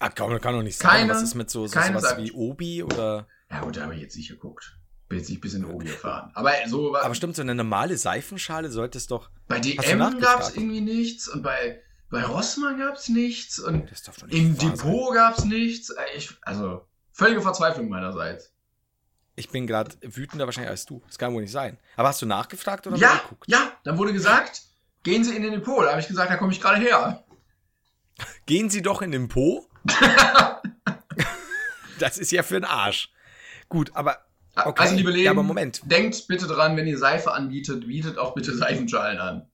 Ah, 0.00 0.08
kann, 0.08 0.40
kann 0.40 0.54
doch 0.54 0.62
nicht 0.62 0.76
sein. 0.78 0.90
Keine- 0.90 1.10
Was 1.12 1.22
ist 1.22 1.34
mit 1.34 1.50
so, 1.50 1.66
so 1.66 1.80
sowas 1.80 2.16
wie 2.18 2.32
Obi 2.32 2.82
oder. 2.82 3.26
Ja 3.50 3.60
gut, 3.60 3.76
da 3.76 3.82
habe 3.82 3.94
ich 3.94 4.00
jetzt 4.00 4.16
nicht 4.16 4.28
geguckt. 4.28 4.76
Bin 5.08 5.18
jetzt 5.18 5.28
nicht 5.28 5.40
bis 5.40 5.54
in 5.54 5.64
Obi 5.64 5.84
gefahren. 5.86 6.30
Aber 6.34 6.52
so 6.66 6.92
war, 6.92 7.04
Aber 7.04 7.14
stimmt, 7.14 7.36
so 7.36 7.42
eine 7.42 7.54
normale 7.54 7.96
Seifenschale 7.96 8.70
sollte 8.70 8.98
es 8.98 9.06
doch. 9.06 9.30
bei 9.48 9.60
DM 9.60 10.18
gab 10.20 10.40
es 10.40 10.56
irgendwie 10.56 10.80
nichts 10.80 11.28
und 11.28 11.42
bei, 11.42 11.80
bei 12.10 12.24
Rossmann 12.24 12.78
gab 12.78 12.96
es 12.96 13.08
nichts 13.08 13.58
und 13.58 13.90
nicht 13.90 14.32
im 14.34 14.56
Depot 14.58 15.14
gab 15.14 15.38
es 15.38 15.44
nichts. 15.44 15.90
Äh, 15.90 16.16
Ich, 16.16 16.34
also, 16.42 16.86
völlige 17.12 17.42
Verzweiflung 17.42 17.88
meinerseits. 17.88 18.50
Ich 19.36 19.50
bin 19.50 19.66
gerade 19.66 19.94
wütender 20.00 20.46
wahrscheinlich 20.46 20.70
als 20.70 20.86
du. 20.86 21.02
Das 21.06 21.18
kann 21.18 21.34
wohl 21.34 21.42
nicht 21.42 21.50
sein. 21.52 21.76
Aber 21.96 22.08
hast 22.08 22.22
du 22.22 22.26
nachgefragt 22.26 22.86
oder 22.86 22.96
Ja, 22.96 23.16
geguckt? 23.18 23.44
ja, 23.48 23.72
dann 23.84 23.98
wurde 23.98 24.12
gesagt, 24.12 24.62
gehen 25.02 25.22
Sie 25.24 25.34
in 25.36 25.42
den 25.42 25.52
Depot. 25.52 25.84
Da 25.84 25.90
habe 25.90 26.00
ich 26.00 26.08
gesagt, 26.08 26.30
da 26.30 26.36
komme 26.36 26.52
ich 26.52 26.60
gerade 26.60 26.80
her. 26.80 27.24
Gehen 28.46 28.70
Sie 28.70 28.80
doch 28.82 29.02
in 29.02 29.10
den 29.10 29.28
Po. 29.28 29.68
das 31.98 32.18
ist 32.18 32.32
ja 32.32 32.42
für 32.42 32.54
den 32.54 32.64
Arsch. 32.64 33.10
Gut, 33.68 33.90
aber. 33.94 34.18
Okay. 34.56 34.82
Also, 34.82 34.94
liebe 34.94 35.10
Leben, 35.10 35.24
Ja, 35.24 35.30
aber 35.32 35.42
Moment. 35.42 35.82
denkt 35.90 36.28
bitte 36.28 36.46
dran, 36.46 36.76
wenn 36.76 36.86
ihr 36.86 36.96
Seife 36.98 37.32
anbietet, 37.32 37.86
bietet 37.88 38.18
auch 38.18 38.34
bitte 38.34 38.56
Seifenschalen 38.56 39.18
an. 39.18 39.50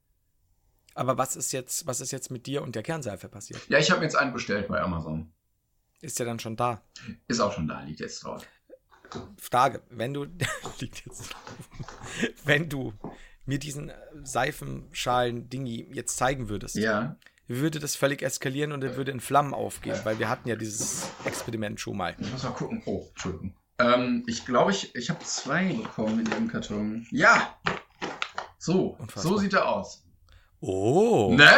Aber 0.95 1.17
was 1.17 1.37
ist 1.37 1.53
jetzt, 1.53 1.87
was 1.87 2.01
ist 2.03 2.11
jetzt 2.11 2.31
mit 2.31 2.47
dir 2.47 2.61
und 2.63 2.75
der 2.75 2.83
Kernseife 2.83 3.29
passiert? 3.31 3.61
Ja, 3.69 3.79
ich 3.79 3.91
habe 3.91 4.01
mir 4.01 4.07
jetzt 4.07 4.17
einen 4.17 4.35
bestellt 4.35 4.69
bei 4.69 4.79
Amazon. 4.81 5.33
Ist 6.03 6.19
ja 6.19 6.27
dann 6.27 6.39
schon 6.39 6.57
da. 6.57 6.83
Ist 7.29 7.41
auch 7.41 7.53
schon 7.55 7.67
da, 7.67 7.81
liegt 7.83 8.01
jetzt 8.01 8.23
drauf. 8.25 8.45
Frage, 9.39 9.83
wenn 9.89 10.13
du 10.13 10.25
liegt 10.81 11.07
jetzt 11.07 11.33
drauf. 11.33 11.71
wenn 12.45 12.69
du 12.69 12.93
mir 13.47 13.59
diesen 13.59 13.91
Seifenschalen-Dingi 14.23 15.89
jetzt 15.95 16.17
zeigen 16.19 16.49
würdest, 16.51 16.77
Ja. 16.77 17.17
Würde 17.59 17.79
das 17.81 17.97
völlig 17.97 18.23
eskalieren 18.23 18.73
und 18.73 18.85
er 18.85 18.97
würde 18.97 19.11
in 19.11 19.21
Flammen 19.21 19.55
aufgehen, 19.55 19.99
weil 20.05 20.19
wir 20.19 20.29
hatten 20.29 20.49
ja 20.49 20.57
dieses 20.57 21.09
Experiment 21.25 21.81
schon 21.81 21.97
mal. 21.97 22.15
Ich 22.19 22.31
muss 22.31 22.43
mal 22.45 22.51
gucken. 22.51 22.83
Oh, 22.87 23.07
Entschuldigung. 23.11 23.55
Ähm, 23.79 24.23
ich 24.27 24.45
glaube, 24.47 24.71
ich, 24.73 24.95
ich 24.95 25.11
habe 25.11 25.25
zwei 25.25 25.73
bekommen 25.73 26.21
in 26.21 26.27
dem 26.31 26.49
Karton. 26.49 27.07
Ja! 27.11 27.59
So, 28.59 28.97
Unfassbar. 28.99 29.23
so 29.23 29.39
sieht 29.39 29.55
er 29.55 29.69
aus. 29.69 30.05
Oh, 30.61 31.35
Ne? 31.35 31.49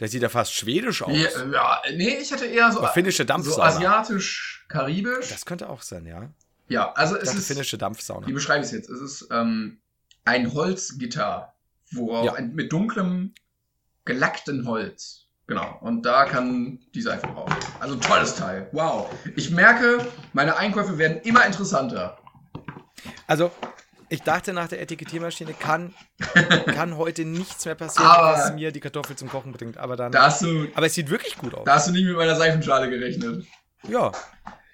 der 0.00 0.08
sieht 0.08 0.22
ja 0.22 0.28
fast 0.28 0.54
schwedisch 0.54 1.02
aus. 1.02 1.12
Ja, 1.12 1.44
ja, 1.52 1.82
nee, 1.94 2.16
ich 2.16 2.32
hatte 2.32 2.46
eher 2.46 2.72
so, 2.72 2.78
Aber 2.78 2.88
finnische 2.88 3.22
so 3.22 3.26
Dampfsauna. 3.26 3.64
asiatisch-karibisch. 3.68 5.28
Das 5.28 5.44
könnte 5.44 5.68
auch 5.68 5.82
sein, 5.82 6.06
ja. 6.06 6.28
Ja, 6.68 6.92
also 6.92 7.16
Ich 7.16 7.22
es 7.22 7.28
dachte, 7.28 7.38
ist, 7.40 7.46
finnische 7.48 7.78
Dampfsauna. 7.78 8.26
wie 8.26 8.32
beschreibe 8.32 8.60
ich 8.60 8.66
es 8.66 8.72
jetzt? 8.72 8.88
Es 8.88 9.00
ist 9.00 9.28
ähm, 9.30 9.80
ein 10.24 10.52
Holzgitter, 10.54 11.54
worauf 11.92 12.24
Ja. 12.26 12.32
ein, 12.34 12.54
mit 12.54 12.72
dunklem, 12.72 13.34
gelackten 14.04 14.66
Holz. 14.66 15.21
Genau, 15.46 15.78
und 15.80 16.02
da 16.06 16.24
kann 16.24 16.78
die 16.94 17.02
Seife 17.02 17.26
drauf. 17.26 17.50
Also 17.80 17.96
tolles 17.96 18.36
Teil. 18.36 18.68
Wow. 18.72 19.10
Ich 19.36 19.50
merke, 19.50 19.98
meine 20.32 20.56
Einkäufe 20.56 20.96
werden 20.98 21.20
immer 21.22 21.44
interessanter. 21.44 22.16
Also, 23.26 23.50
ich 24.08 24.22
dachte 24.22 24.52
nach 24.52 24.68
der 24.68 24.80
Etikettiermaschine 24.80 25.52
kann, 25.54 25.94
kann 26.74 26.96
heute 26.96 27.24
nichts 27.24 27.64
mehr 27.64 27.74
passieren, 27.74 28.08
Aber- 28.08 28.32
was 28.34 28.52
mir 28.54 28.70
die 28.72 28.80
Kartoffel 28.80 29.16
zum 29.16 29.28
Kochen 29.28 29.52
bringt. 29.52 29.78
Aber 29.78 29.96
dann. 29.96 30.12
Da 30.12 30.24
hast 30.26 30.42
du, 30.42 30.68
aber 30.74 30.86
es 30.86 30.94
sieht 30.94 31.10
wirklich 31.10 31.36
gut 31.36 31.54
aus. 31.54 31.64
da 31.64 31.74
hast 31.74 31.88
du 31.88 31.92
nicht 31.92 32.04
mit 32.06 32.16
meiner 32.16 32.36
Seifenschale 32.36 32.88
gerechnet. 32.88 33.44
Ja. 33.88 34.12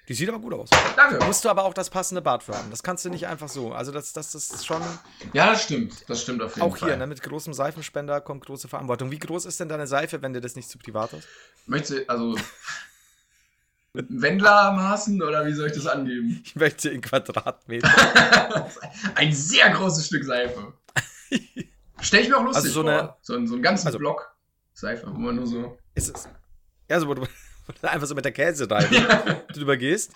Die 0.09 0.13
sieht 0.15 0.27
aber 0.27 0.39
gut 0.39 0.53
aus. 0.55 0.69
Danke. 0.95 1.23
Musst 1.23 1.45
du 1.45 1.49
aber 1.49 1.63
auch 1.63 1.73
das 1.75 1.89
passende 1.91 2.21
Bad 2.21 2.41
für 2.43 2.53
haben. 2.57 2.69
Das 2.71 2.81
kannst 2.83 3.05
du 3.05 3.09
nicht 3.09 3.27
einfach 3.27 3.47
so. 3.47 3.71
Also, 3.73 3.91
das, 3.91 4.11
das 4.11 4.33
ist 4.33 4.65
schon. 4.65 4.81
Ja, 5.33 5.51
das 5.51 5.63
stimmt. 5.63 6.09
Das 6.09 6.21
stimmt 6.23 6.41
auf 6.41 6.55
jeden 6.55 6.67
Auch 6.67 6.75
Fall. 6.77 6.89
hier, 6.89 6.97
ne, 6.97 7.05
mit 7.05 7.21
großem 7.21 7.53
Seifenspender 7.53 8.19
kommt 8.19 8.45
große 8.47 8.67
Verantwortung. 8.67 9.11
Wie 9.11 9.19
groß 9.19 9.45
ist 9.45 9.59
denn 9.59 9.69
deine 9.69 9.85
Seife, 9.85 10.21
wenn 10.23 10.33
du 10.33 10.41
das 10.41 10.55
nicht 10.55 10.67
zu 10.67 10.79
privat 10.79 11.13
hast? 11.13 11.27
Möchtest 11.67 11.99
du, 11.99 12.09
also. 12.09 12.35
Mit 13.93 14.09
einem 14.09 14.21
Wendlermaßen 14.21 15.21
oder 15.21 15.45
wie 15.47 15.53
soll 15.53 15.67
ich 15.67 15.73
das 15.73 15.87
angeben? 15.87 16.41
Ich 16.43 16.55
möchte 16.55 16.89
in 16.89 17.01
Quadratmeter. 17.01 17.89
Ein 19.15 19.33
sehr 19.33 19.69
großes 19.71 20.07
Stück 20.07 20.23
Seife. 20.23 20.73
Stell 22.01 22.21
ich 22.21 22.29
mir 22.29 22.37
auch 22.37 22.43
lustig 22.43 22.65
Also 22.65 22.69
so 22.69 22.81
vor. 22.83 22.91
eine- 22.91 23.15
so, 23.21 23.33
einen, 23.35 23.47
so 23.47 23.53
einen 23.55 23.63
ganzen 23.63 23.87
also- 23.87 23.97
Block 23.99 24.35
Seife, 24.73 25.07
wo 25.07 25.17
man 25.19 25.35
nur 25.35 25.45
so. 25.47 25.77
ist 25.95 26.15
es. 26.15 26.27
Ja, 26.89 26.99
so, 26.99 27.13
einfach 27.81 28.07
so 28.07 28.15
mit 28.15 28.25
der 28.25 28.31
Käsereibe 28.31 29.43
drüber 29.53 29.77
gehst. 29.77 30.11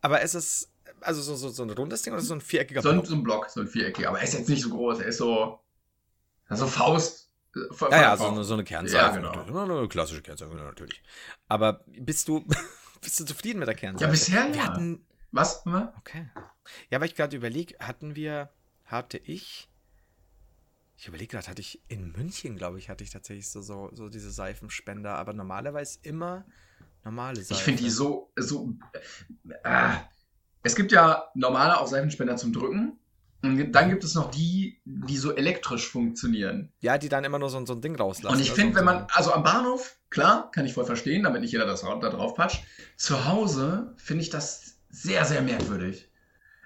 Aber 0.00 0.20
ist 0.22 0.34
es. 0.34 0.68
Also 1.00 1.20
so, 1.20 1.34
so, 1.34 1.48
so 1.48 1.64
ein 1.64 1.70
rundes 1.70 2.02
Ding 2.02 2.12
oder 2.12 2.22
so 2.22 2.34
ein 2.34 2.40
viereckiger 2.40 2.80
So 2.80 2.90
ein, 2.90 2.96
Block? 2.96 3.06
so 3.06 3.14
ein 3.16 3.22
Block, 3.24 3.50
so 3.50 3.60
ein 3.60 3.66
Viereckig. 3.66 4.06
Aber 4.06 4.18
er 4.18 4.24
ist 4.24 4.34
jetzt 4.34 4.48
nicht 4.48 4.62
so 4.62 4.70
groß, 4.70 5.00
er 5.00 5.06
ist 5.06 5.18
so. 5.18 5.58
So 6.50 6.66
Faust. 6.66 7.30
äh, 7.56 7.74
von- 7.74 7.90
Ja, 7.90 8.02
ja, 8.02 8.16
so 8.16 8.26
eine, 8.26 8.44
so 8.44 8.54
eine 8.54 8.62
Kernseife. 8.64 9.20
Ja, 9.20 9.32
genau. 9.42 9.62
Eine 9.78 9.88
klassische 9.88 10.22
Kernseife, 10.22 10.54
natürlich. 10.54 11.02
Aber 11.48 11.82
bist 11.86 12.28
du, 12.28 12.44
bist 13.00 13.18
du 13.18 13.24
zufrieden 13.24 13.58
mit 13.58 13.66
der 13.68 13.74
Kernseife? 13.74 14.04
Ja, 14.04 14.10
bisher 14.10 14.48
Wir 14.48 14.56
ja. 14.56 14.68
hatten, 14.68 15.04
Was? 15.32 15.64
Mal? 15.64 15.92
okay. 15.98 16.28
Ja, 16.90 17.00
weil 17.00 17.08
ich 17.08 17.16
gerade 17.16 17.36
überlege, 17.36 17.74
hatten 17.80 18.14
wir, 18.14 18.50
hatte 18.84 19.18
ich, 19.18 19.68
ich 20.96 21.08
überlege 21.08 21.32
gerade, 21.32 21.48
hatte 21.48 21.60
ich 21.62 21.80
in 21.88 22.12
München, 22.12 22.56
glaube 22.56 22.78
ich, 22.78 22.88
hatte 22.90 23.02
ich 23.02 23.10
tatsächlich 23.10 23.48
so, 23.50 23.60
so, 23.60 23.90
so 23.92 24.08
diese 24.08 24.30
Seifenspender, 24.30 25.16
aber 25.16 25.32
normalerweise 25.32 25.98
immer 26.02 26.44
Normale 27.04 27.42
Seife. 27.42 27.54
Ich 27.54 27.64
finde 27.64 27.82
die 27.82 27.90
so, 27.90 28.32
so, 28.36 28.74
äh, 29.64 29.90
es 30.62 30.76
gibt 30.76 30.92
ja 30.92 31.24
normale 31.34 31.78
auch 31.80 31.86
Seifenspender 31.86 32.36
zum 32.36 32.52
Drücken. 32.52 32.98
Und 33.44 33.72
dann 33.72 33.88
gibt 33.90 34.04
es 34.04 34.14
noch 34.14 34.30
die, 34.30 34.80
die 34.84 35.16
so 35.16 35.34
elektrisch 35.34 35.88
funktionieren. 35.88 36.72
Ja, 36.78 36.96
die 36.96 37.08
dann 37.08 37.24
immer 37.24 37.40
nur 37.40 37.50
so, 37.50 37.64
so 37.66 37.72
ein 37.72 37.80
Ding 37.80 37.96
rauslassen. 37.96 38.36
Und 38.36 38.40
ich 38.40 38.52
finde, 38.52 38.76
wenn 38.76 38.84
man, 38.84 39.06
also 39.12 39.32
am 39.32 39.42
Bahnhof, 39.42 39.96
klar, 40.10 40.48
kann 40.52 40.64
ich 40.64 40.74
voll 40.74 40.84
verstehen, 40.84 41.24
damit 41.24 41.40
nicht 41.40 41.50
jeder 41.50 41.66
das 41.66 41.80
da 41.80 41.96
drauf 41.96 42.36
patscht. 42.36 42.62
Zu 42.96 43.26
Hause 43.26 43.94
finde 43.96 44.22
ich 44.22 44.30
das 44.30 44.76
sehr, 44.90 45.24
sehr 45.24 45.42
merkwürdig. 45.42 46.08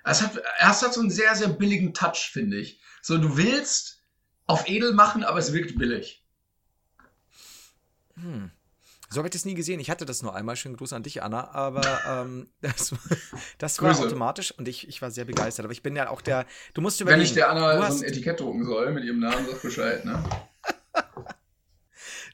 Es 0.05 0.20
hat, 0.20 0.32
es 0.59 0.82
hat 0.82 0.93
so 0.93 1.01
einen 1.01 1.11
sehr, 1.11 1.34
sehr 1.34 1.49
billigen 1.49 1.95
Touch, 1.95 2.30
finde 2.30 2.59
ich. 2.59 2.78
So, 3.01 3.16
du 3.16 3.39
willst 3.39 4.03
auf 4.47 4.68
edel 4.68 4.93
machen, 4.93 5.24
aber 5.24 5.39
es 5.39 5.55
wirkt 5.55 5.78
billig. 5.78 6.22
Hm. 8.16 8.51
So 9.09 9.18
habe 9.18 9.28
ich 9.28 9.32
das 9.32 9.44
nie 9.44 9.54
gesehen. 9.54 9.78
Ich 9.80 9.88
hatte 9.90 10.04
das 10.04 10.22
nur 10.22 10.34
einmal. 10.34 10.57
Schönen 10.57 10.76
Gruß 10.76 10.92
an 10.92 11.02
dich, 11.02 11.22
Anna. 11.22 11.50
Aber 11.52 11.82
ähm, 12.09 12.48
das, 12.61 12.92
das 13.59 13.80
war 13.80 13.98
automatisch 13.98 14.50
und 14.52 14.66
ich, 14.68 14.88
ich 14.88 15.00
war 15.00 15.11
sehr 15.11 15.24
begeistert. 15.24 15.64
Aber 15.64 15.72
ich 15.72 15.82
bin 15.82 15.94
ja 15.96 16.11
auch 16.11 16.20
der. 16.20 16.44
Du 16.74 16.80
musst 16.80 16.98
Wenn 17.00 17.07
überlegen. 17.07 17.26
ich 17.28 17.34
der 17.34 17.46
du 17.46 17.50
Anna 17.52 17.90
so 17.90 18.02
ein 18.04 18.11
Etikett 18.11 18.40
drucken 18.40 18.64
soll 18.64 18.92
mit 18.92 19.04
ihrem 19.04 19.20
Namen, 19.20 19.46
sag 19.48 19.62
Bescheid, 19.62 20.04
ne? 20.04 20.22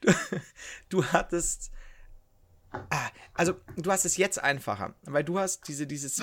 du 0.89 1.05
hattest. 1.05 1.71
Ah, 2.89 3.09
also, 3.35 3.53
du 3.77 3.91
hast 3.91 4.03
es 4.05 4.17
jetzt 4.17 4.41
einfacher, 4.43 4.95
weil 5.03 5.23
du 5.23 5.37
hast 5.37 5.67
diese, 5.67 5.85
dieses, 5.85 6.21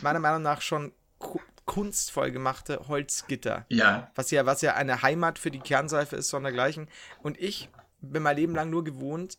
meiner 0.00 0.20
Meinung 0.20 0.40
nach, 0.42 0.62
schon 0.62 0.92
ku- 1.18 1.40
kunstvoll 1.66 2.30
gemachte 2.30 2.88
Holzgitter. 2.88 3.66
Ja. 3.68 4.10
Was 4.14 4.30
ja, 4.30 4.46
was 4.46 4.62
ja 4.62 4.74
eine 4.74 5.02
Heimat 5.02 5.38
für 5.38 5.50
die 5.50 5.60
Kernseife 5.60 6.16
ist, 6.16 6.28
sondergleichen. 6.30 6.88
Und 7.22 7.38
ich 7.38 7.68
bin 8.00 8.22
mein 8.22 8.36
Leben 8.36 8.54
lang 8.54 8.70
nur 8.70 8.84
gewohnt, 8.84 9.36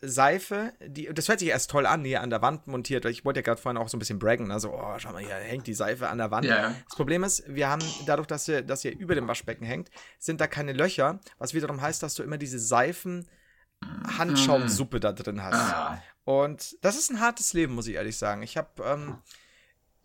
Seife, 0.00 0.72
die, 0.86 1.08
das 1.12 1.28
hört 1.28 1.40
sich 1.40 1.48
erst 1.48 1.70
toll 1.70 1.86
an, 1.86 2.04
hier 2.04 2.20
an 2.20 2.30
der 2.30 2.42
Wand 2.42 2.66
montiert, 2.66 3.04
weil 3.04 3.12
ich 3.12 3.24
wollte 3.24 3.40
ja 3.40 3.42
gerade 3.42 3.60
vorhin 3.60 3.80
auch 3.80 3.88
so 3.88 3.96
ein 3.96 3.98
bisschen 3.98 4.18
braggen, 4.18 4.50
also, 4.50 4.72
oh, 4.72 4.98
schau 4.98 5.12
mal, 5.12 5.22
hier 5.22 5.34
hängt 5.34 5.66
die 5.66 5.74
Seife 5.74 6.08
an 6.08 6.18
der 6.18 6.30
Wand. 6.30 6.46
Ja. 6.46 6.74
Das 6.86 6.96
Problem 6.96 7.24
ist, 7.24 7.44
wir 7.46 7.68
haben, 7.68 7.82
dadurch, 8.04 8.26
dass 8.26 8.46
ihr, 8.46 8.62
dass 8.62 8.84
ihr 8.84 8.96
über 8.96 9.14
dem 9.14 9.26
Waschbecken 9.26 9.64
hängt, 9.64 9.90
sind 10.18 10.40
da 10.40 10.46
keine 10.46 10.74
Löcher, 10.74 11.20
was 11.38 11.54
wiederum 11.54 11.80
heißt, 11.80 12.02
dass 12.02 12.14
du 12.14 12.22
immer 12.22 12.38
diese 12.38 12.58
Seifen 12.58 13.26
Handschaumsuppe 14.18 15.00
da 15.00 15.12
drin 15.12 15.42
hast. 15.42 15.54
Ah. 15.54 16.02
Und 16.24 16.76
das 16.82 16.96
ist 16.96 17.10
ein 17.10 17.20
hartes 17.20 17.52
Leben, 17.52 17.74
muss 17.74 17.86
ich 17.86 17.94
ehrlich 17.94 18.16
sagen. 18.16 18.42
Ich 18.42 18.56
habe, 18.56 18.82
ähm, 18.82 19.18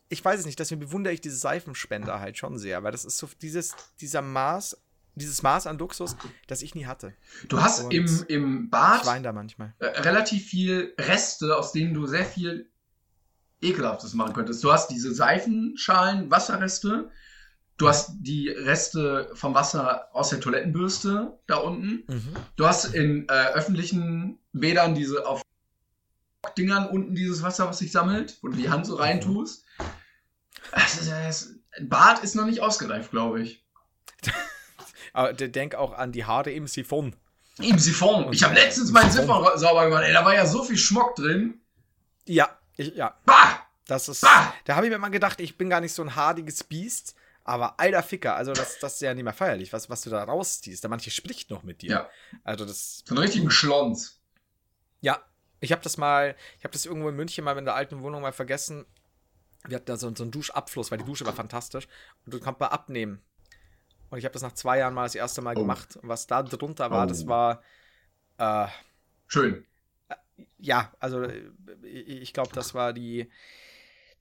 ich 0.10 0.24
weiß 0.24 0.39
es 0.39 0.46
nicht, 0.46 0.60
deswegen 0.60 0.82
bewundere 0.82 1.14
ich 1.14 1.22
diese 1.22 1.38
Seifenspender 1.38 2.20
halt 2.20 2.38
schon 2.38 2.58
sehr, 2.58 2.84
weil 2.84 2.92
das 2.92 3.06
ist 3.06 3.18
so 3.18 3.28
dieses, 3.42 3.76
dieser 4.00 4.22
Maß, 4.22 4.78
dieses 5.16 5.43
Maß 5.43 5.68
an 5.68 5.78
Luxus, 5.78 6.16
das 6.47 6.62
ich 6.62 6.76
nie 6.76 6.86
hatte. 6.86 7.14
Du 7.49 7.62
hast 7.62 7.86
Und 7.86 7.93
im, 7.93 8.26
im 8.28 8.70
Bad 8.70 9.05
äh, 9.05 9.86
relativ 9.86 10.45
viel 10.45 10.93
Reste, 10.97 11.57
aus 11.57 11.72
denen 11.72 11.93
du 11.93 12.07
sehr 12.07 12.26
viel 12.26 12.70
Ekelhaftes 13.62 14.14
machen 14.14 14.34
könntest. 14.34 14.64
Du 14.64 14.72
hast 14.72 14.88
diese 14.89 15.14
Seifenschalen, 15.14 16.32
Wasserreste. 16.32 17.12
Du 17.78 17.88
hast 17.88 18.12
die 18.20 18.49
Reste 18.49 19.30
vom 19.34 19.53
Wasser 19.53 20.07
aus 20.14 20.30
der 20.30 20.39
Toilettenbürste 20.39 21.39
da 21.47 21.57
unten. 21.57 22.03
Mhm. 22.07 22.34
Du 22.55 22.66
hast 22.66 22.86
in 22.86 23.28
äh, 23.28 23.53
öffentlichen 23.53 24.39
Bädern 24.53 24.95
diese 24.95 25.26
auf 25.26 25.41
Dingern 26.57 26.88
unten 26.88 27.16
dieses 27.16 27.43
Wasser, 27.43 27.68
was 27.68 27.80
sich 27.80 27.91
sammelt, 27.91 28.38
wo 28.41 28.49
du 28.49 28.57
die 28.57 28.70
Hand 28.70 28.86
so 28.86 28.95
reintust. 28.95 29.66
Das 30.72 30.99
ist, 30.99 31.09
das, 31.09 31.55
Bad 31.82 32.24
ist 32.24 32.36
noch 32.36 32.45
nicht 32.45 32.62
ausgereift, 32.62 33.12
glaube 33.12 33.41
ich. 33.41 33.64
Aber 35.14 35.34
de- 35.34 35.49
denk 35.49 35.76
auch 35.76 35.93
an 35.93 36.12
die 36.12 36.26
Haare 36.26 36.51
im 36.51 36.68
Siphon. 36.68 37.16
Im 37.59 37.78
Siphon. 37.78 38.32
Ich 38.32 38.43
habe 38.43 38.55
letztens 38.55 38.91
meinen 38.91 39.12
Siphon 39.12 39.45
sauber 39.57 39.86
gemacht. 39.86 40.03
Ey, 40.05 40.14
da 40.14 40.24
war 40.26 40.34
ja 40.34 40.45
so 40.45 40.64
viel 40.64 40.78
Schmuck 40.78 41.16
drin. 41.16 41.59
Ja, 42.26 42.57
ich, 42.78 42.95
ja. 42.95 43.18
Bah! 43.26 43.59
Das 43.88 44.07
ist. 44.07 44.22
Bah! 44.22 44.53
Da 44.66 44.76
habe 44.76 44.86
ich 44.86 44.91
mir 44.91 44.97
mal 44.99 45.09
gedacht, 45.09 45.39
ich 45.41 45.57
bin 45.57 45.70
gar 45.70 45.82
nicht 45.82 45.93
so 45.93 46.01
ein 46.01 46.16
hardiges 46.16 46.64
Biest, 46.64 47.16
aber 47.43 47.80
alter 47.80 48.03
Ficker, 48.03 48.36
also 48.36 48.53
das, 48.53 48.80
das 48.80 48.93
ist 48.95 49.01
ja 49.01 49.14
nicht 49.14 49.24
mehr 49.24 49.34
feierlich, 49.34 49.74
was, 49.74 49.89
was 49.89 50.01
du 50.01 50.09
da 50.09 50.24
rausziehst. 50.24 50.84
Da 50.84 50.88
manche 50.88 51.12
spricht 51.12 51.49
noch 51.49 51.64
mit 51.64 51.82
dir. 51.82 51.89
Ja. 51.91 52.09
Also 52.43 52.66
das. 52.66 53.03
So 53.05 53.16
einen 53.16 53.24
richtigen 53.24 53.51
Schlons. 53.51 54.22
Ja, 55.01 55.22
ich 55.59 55.72
habe 55.72 55.82
das 55.82 55.97
mal, 55.97 56.36
ich 56.57 56.64
habe 56.64 56.72
das 56.74 56.86
irgendwo 56.86 57.09
in 57.09 57.16
München 57.16 57.43
mal 57.43 57.57
in 57.57 57.66
der 57.66 57.76
alten 57.76 58.01
Wohnung 58.01 58.22
mal 58.22 58.32
vergessen. 58.32 58.86
Wir 59.68 59.76
hatten 59.76 59.86
da 59.88 59.97
so, 59.97 60.12
so 60.16 60.24
einen 60.24 60.32
Duschabfluss, 60.32 60.89
weil 60.89 60.97
die 60.99 61.03
Dusche 61.05 61.26
war 61.26 61.34
fantastisch. 61.34 61.88
Und 62.26 62.34
du 62.34 62.39
kannst 62.39 62.59
mal 62.59 62.68
abnehmen. 62.68 63.22
Und 64.12 64.18
ich 64.20 64.26
habe 64.26 64.34
das 64.34 64.43
nach 64.43 64.51
zwei 64.53 64.78
Jahren 64.78 64.93
mal 64.93 65.03
das 65.03 65.16
erste 65.16 65.41
Mal 65.41 65.55
Oh. 65.57 65.62
gemacht. 65.62 65.95
Und 65.97 66.07
was 66.09 66.28
da 66.28 66.43
drunter 66.43 66.91
war, 66.91 67.05
Oh. 67.05 67.09
das 67.09 67.26
war. 67.26 67.64
Äh, 68.38 68.68
Schön. 69.28 69.66
ja, 70.59 70.91
also 70.99 71.24
äh, 71.24 71.49
ich, 71.84 72.34
glaube, 72.34 72.51
das 72.53 72.74
war 72.74 72.91
die, 72.93 73.32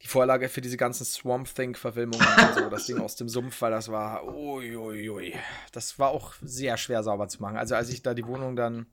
die 0.03 0.07
Vorlage 0.07 0.49
für 0.49 0.61
diese 0.61 0.77
ganzen 0.77 1.05
Swamp 1.05 1.53
Thing-Verfilmungen 1.55 2.25
und 2.27 2.55
so. 2.55 2.71
Das 2.71 2.87
Ding 2.87 2.99
aus 3.01 3.17
dem 3.17 3.29
Sumpf, 3.29 3.61
weil 3.61 3.73
das 3.73 3.89
war. 3.91 4.25
Uiuiui. 4.25 5.11
Ui, 5.11 5.11
ui. 5.11 5.35
Das 5.73 5.99
war 5.99 6.11
auch 6.11 6.35
sehr 6.41 6.77
schwer 6.77 7.03
sauber 7.03 7.29
zu 7.29 7.43
machen. 7.43 7.57
Also 7.57 7.75
als 7.75 7.89
ich 7.91 8.03
da 8.03 8.15
die 8.15 8.27
Wohnung 8.27 8.57
dann 8.57 8.87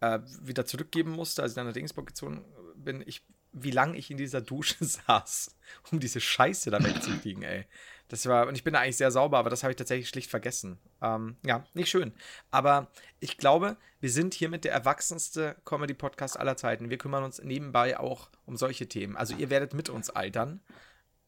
äh, 0.00 0.20
wieder 0.40 0.64
zurückgeben 0.64 1.10
musste, 1.10 1.42
als 1.42 1.52
ich 1.52 1.56
dann 1.56 1.66
nach 1.66 1.72
Dingsburg 1.74 2.06
gezogen 2.06 2.44
bin, 2.76 3.02
ich, 3.04 3.26
wie 3.52 3.72
lange 3.72 3.96
ich 3.98 4.10
in 4.12 4.16
dieser 4.16 4.40
Dusche 4.40 4.76
saß, 4.84 5.56
um 5.90 5.98
diese 5.98 6.20
Scheiße 6.20 6.70
da 6.70 6.82
wegzukriegen, 6.82 7.42
ey. 7.42 7.66
Das 8.08 8.24
war, 8.26 8.48
und 8.48 8.56
ich 8.56 8.64
bin 8.64 8.72
da 8.72 8.80
eigentlich 8.80 8.96
sehr 8.96 9.10
sauber, 9.10 9.38
aber 9.38 9.50
das 9.50 9.62
habe 9.62 9.72
ich 9.72 9.76
tatsächlich 9.76 10.08
schlicht 10.08 10.30
vergessen. 10.30 10.78
Ähm, 11.02 11.36
ja, 11.44 11.64
nicht 11.74 11.90
schön. 11.90 12.12
Aber 12.50 12.88
ich 13.20 13.36
glaube, 13.36 13.76
wir 14.00 14.10
sind 14.10 14.32
hiermit 14.32 14.64
der 14.64 14.72
erwachsenste 14.72 15.56
Comedy-Podcast 15.66 16.38
aller 16.38 16.56
Zeiten. 16.56 16.88
Wir 16.88 16.98
kümmern 16.98 17.22
uns 17.22 17.42
nebenbei 17.42 17.98
auch 17.98 18.30
um 18.46 18.56
solche 18.56 18.88
Themen. 18.88 19.16
Also 19.16 19.34
ihr 19.34 19.50
werdet 19.50 19.74
mit 19.74 19.90
uns 19.90 20.08
altern 20.08 20.60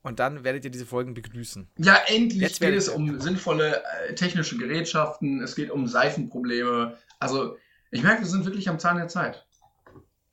und 0.02 0.18
dann 0.18 0.44
werdet 0.44 0.64
ihr 0.64 0.70
diese 0.70 0.86
Folgen 0.86 1.12
begrüßen. 1.12 1.68
Ja, 1.78 1.98
endlich 2.06 2.40
Jetzt 2.40 2.60
geht 2.60 2.74
es 2.74 2.88
um 2.88 3.20
sinnvolle 3.20 3.82
äh, 4.08 4.14
technische 4.14 4.56
Gerätschaften. 4.56 5.42
Es 5.42 5.54
geht 5.54 5.70
um 5.70 5.86
Seifenprobleme. 5.86 6.96
Also, 7.18 7.58
ich 7.90 8.02
merke, 8.02 8.22
wir 8.22 8.28
sind 8.28 8.46
wirklich 8.46 8.68
am 8.70 8.78
Zahn 8.78 8.96
der 8.96 9.08
Zeit. 9.08 9.46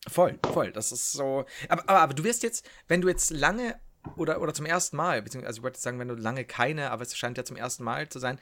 Voll, 0.07 0.39
voll. 0.53 0.71
Das 0.71 0.93
ist 0.93 1.11
so. 1.11 1.45
Aber, 1.67 1.83
aber, 1.89 1.99
aber 1.99 2.13
du 2.13 2.23
wirst 2.23 2.43
jetzt, 2.43 2.65
wenn 2.87 3.01
du 3.01 3.09
jetzt 3.09 3.29
lange 3.31 3.75
oder, 4.15 4.41
oder 4.41 4.53
zum 4.53 4.65
ersten 4.65 4.97
Mal, 4.97 5.21
beziehungsweise 5.21 5.47
also 5.49 5.59
ich 5.59 5.63
wollte 5.63 5.79
sagen, 5.79 5.99
wenn 5.99 6.07
du 6.07 6.15
lange 6.15 6.45
keine, 6.45 6.91
aber 6.91 7.03
es 7.03 7.15
scheint 7.15 7.37
ja 7.37 7.43
zum 7.43 7.57
ersten 7.57 7.83
Mal 7.83 8.09
zu 8.09 8.19
sein, 8.19 8.39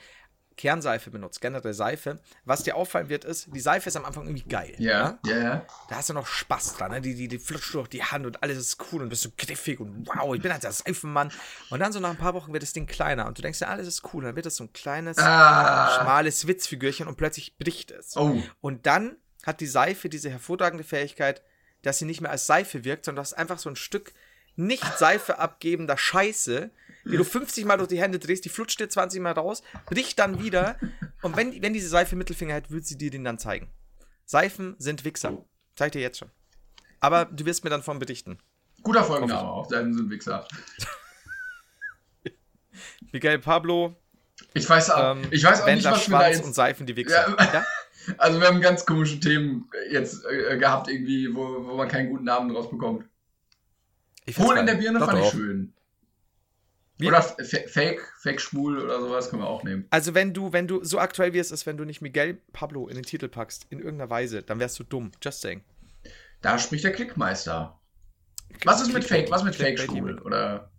Kernseife 0.57 1.11
benutzt, 1.11 1.41
generell 1.41 1.73
Seife, 1.73 2.19
was 2.45 2.63
dir 2.63 2.75
auffallen 2.75 3.09
wird, 3.09 3.25
ist, 3.25 3.53
die 3.53 3.59
Seife 3.59 3.89
ist 3.89 3.97
am 3.97 4.05
Anfang 4.05 4.25
irgendwie 4.25 4.47
geil. 4.47 4.73
Ja, 4.77 5.19
ja, 5.25 5.37
ja. 5.37 5.65
Da 5.89 5.97
hast 5.97 6.09
du 6.09 6.13
noch 6.13 6.27
Spaß 6.27 6.77
dran, 6.77 6.91
ne? 6.91 7.01
die, 7.01 7.13
die, 7.15 7.27
die 7.27 7.39
flutscht 7.39 7.73
durch 7.73 7.89
die 7.89 8.03
Hand 8.03 8.25
und 8.25 8.41
alles 8.41 8.57
ist 8.57 8.77
cool 8.91 9.01
und 9.01 9.09
bist 9.09 9.23
so 9.23 9.29
griffig 9.37 9.79
und 9.79 10.07
wow, 10.07 10.33
ich 10.33 10.41
bin 10.41 10.51
halt 10.53 10.63
der 10.63 10.71
Seifenmann. 10.71 11.31
Und 11.69 11.79
dann 11.79 11.91
so 11.91 11.99
nach 11.99 12.11
ein 12.11 12.17
paar 12.17 12.33
Wochen 12.33 12.53
wird 12.53 12.63
das 12.63 12.73
Ding 12.73 12.85
kleiner 12.87 13.27
und 13.27 13.37
du 13.37 13.41
denkst 13.41 13.59
ja, 13.59 13.67
alles 13.67 13.87
ist 13.87 14.03
cool. 14.13 14.19
Und 14.23 14.25
dann 14.25 14.35
wird 14.35 14.45
das 14.45 14.55
so 14.55 14.63
ein 14.63 14.71
kleines, 14.73 15.17
Ah. 15.17 15.99
schmales 15.99 16.47
Witzfigürchen 16.47 17.07
und 17.07 17.17
plötzlich 17.17 17.57
bricht 17.57 17.91
es. 17.91 18.15
Oh. 18.15 18.41
Und 18.61 18.85
dann 18.85 19.17
hat 19.45 19.59
die 19.59 19.67
Seife 19.67 20.07
diese 20.09 20.29
hervorragende 20.29 20.83
Fähigkeit, 20.83 21.41
dass 21.81 21.99
sie 21.99 22.05
nicht 22.05 22.21
mehr 22.21 22.31
als 22.31 22.47
Seife 22.47 22.83
wirkt, 22.83 23.05
sondern 23.05 23.17
du 23.17 23.27
hast 23.27 23.33
einfach 23.33 23.59
so 23.59 23.69
ein 23.69 23.75
Stück 23.75 24.13
nicht 24.55 24.97
Seife 24.97 25.39
abgebender 25.39 25.97
Scheiße, 25.97 26.69
die 27.05 27.17
du 27.17 27.23
50 27.23 27.65
Mal 27.65 27.77
durch 27.77 27.89
die 27.89 27.99
Hände 28.01 28.17
drehst, 28.19 28.45
die 28.45 28.49
flutscht 28.49 28.79
dir 28.79 28.89
20 28.89 29.21
Mal 29.21 29.33
raus, 29.33 29.61
bricht 29.85 30.17
dann 30.19 30.41
wieder. 30.41 30.77
Und 31.21 31.35
wenn, 31.37 31.61
wenn 31.61 31.73
diese 31.73 31.89
Seife 31.89 32.15
Mittelfinger 32.15 32.55
hat, 32.55 32.71
wird 32.71 32.85
sie 32.85 32.97
dir 32.97 33.11
den 33.11 33.23
dann 33.23 33.37
zeigen. 33.37 33.69
Seifen 34.25 34.75
sind 34.79 35.05
Wichser. 35.05 35.45
Zeig 35.75 35.91
dir 35.91 36.01
jetzt 36.01 36.17
schon. 36.19 36.31
Aber 36.99 37.25
du 37.25 37.45
wirst 37.45 37.63
mir 37.63 37.69
dann 37.69 37.83
von 37.83 37.99
berichten. 37.99 38.39
Guter 38.81 39.03
Folgenname 39.03 39.47
auch. 39.47 39.69
Seifen 39.69 39.93
sind 39.93 40.09
Wichser. 40.09 40.47
Miguel 43.11 43.39
Pablo, 43.39 43.95
Ich 44.53 44.69
weiß 44.69 44.89
auch, 44.91 45.11
ähm, 45.15 45.21
ich 45.31 45.43
weiß 45.43 45.61
auch 45.61 45.65
nicht, 45.67 45.75
Wendler 45.75 45.91
was 45.91 46.07
wir 46.09 46.11
da 46.11 46.19
Schwanz 46.23 46.37
jetzt. 46.37 46.45
und 46.45 46.53
Seifen 46.55 46.85
die 46.85 46.95
Wichser. 46.95 47.35
Ja. 47.37 47.53
Ja? 47.53 47.65
Also, 48.19 48.39
wir 48.39 48.45
haben 48.45 48.61
ganz 48.61 48.85
komische 48.85 49.19
Themen 49.19 49.67
jetzt 49.89 50.23
äh, 50.25 50.57
gehabt, 50.59 50.87
irgendwie, 50.87 51.33
wo, 51.33 51.65
wo 51.65 51.75
man 51.75 51.87
keinen 51.87 52.11
guten 52.11 52.25
Namen 52.25 52.53
draus 52.53 52.69
bekommt. 52.69 53.03
Hohl 54.37 54.57
in 54.57 54.65
der 54.65 54.75
Birne 54.75 54.99
fand 54.99 55.19
ich 55.19 55.29
schön. 55.29 55.73
Wie? 56.97 57.07
Oder 57.07 57.21
Fake, 57.21 58.01
Fake 58.19 58.39
schwul 58.39 58.79
oder 58.79 59.01
sowas 59.01 59.29
können 59.29 59.41
wir 59.41 59.49
auch 59.49 59.63
nehmen. 59.63 59.85
Also 59.89 60.13
wenn 60.13 60.33
du, 60.33 60.53
wenn 60.53 60.67
du 60.67 60.83
so 60.83 60.97
aktuell 60.97 61.33
wie 61.33 61.39
es 61.39 61.51
ist, 61.51 61.65
wenn 61.65 61.75
du 61.75 61.83
nicht 61.83 62.01
Miguel 62.01 62.35
Pablo 62.53 62.87
in 62.87 62.95
den 62.95 63.03
Titel 63.03 63.27
packst, 63.27 63.67
in 63.69 63.79
irgendeiner 63.79 64.09
Weise, 64.09 64.43
dann 64.43 64.59
wärst 64.59 64.79
du 64.79 64.83
dumm. 64.83 65.11
Just 65.21 65.41
saying. 65.41 65.61
Da 66.41 66.57
spricht 66.57 66.85
der 66.85 66.93
Klickmeister. 66.93 67.79
Was 68.63 68.81
ist 68.81 68.93
mit 68.93 69.03
Fake? 69.03 69.29
Was 69.29 69.43
mit 69.43 69.55
Fake 69.55 69.77
Clickbait 69.77 69.97
schwul? 69.97 70.19
Oder. 70.21 70.71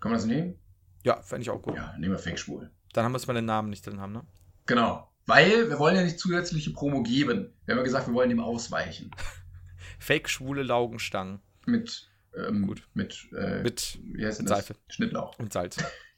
Kann 0.00 0.10
man 0.10 0.18
das 0.18 0.26
nehmen? 0.26 0.58
Ja, 1.02 1.20
fände 1.22 1.42
ich 1.42 1.50
auch 1.50 1.60
gut. 1.60 1.76
Ja, 1.76 1.94
nehmen 1.98 2.12
wir 2.12 2.18
Fake 2.18 2.38
schwul. 2.38 2.70
Dann 2.94 3.04
haben 3.04 3.12
wir 3.12 3.16
es 3.16 3.26
mal 3.26 3.34
den 3.34 3.44
Namen 3.44 3.68
nicht 3.68 3.86
drin 3.86 4.00
haben, 4.00 4.12
ne? 4.12 4.22
Genau. 4.64 5.10
Weil 5.26 5.68
wir 5.68 5.78
wollen 5.78 5.96
ja 5.96 6.02
nicht 6.02 6.18
zusätzliche 6.18 6.72
Promo 6.72 7.02
geben. 7.02 7.52
Wir 7.64 7.72
haben 7.72 7.78
ja 7.78 7.84
gesagt, 7.84 8.06
wir 8.06 8.14
wollen 8.14 8.30
dem 8.30 8.40
ausweichen. 8.40 9.10
Fake 9.98 10.30
schwule 10.30 10.62
Laugenstangen 10.62 11.40
Mit. 11.66 12.10
Ähm, 12.36 12.66
Gut. 12.66 12.82
Mit. 12.94 13.28
Äh, 13.36 13.62
mit 13.62 13.98
wie 14.12 14.26
heißt 14.26 14.40
mit 14.40 14.50
das? 14.50 14.58
Seife. 14.58 14.74
Schnittlauch. 14.88 15.38
und 15.38 15.52
Salz. 15.52 15.76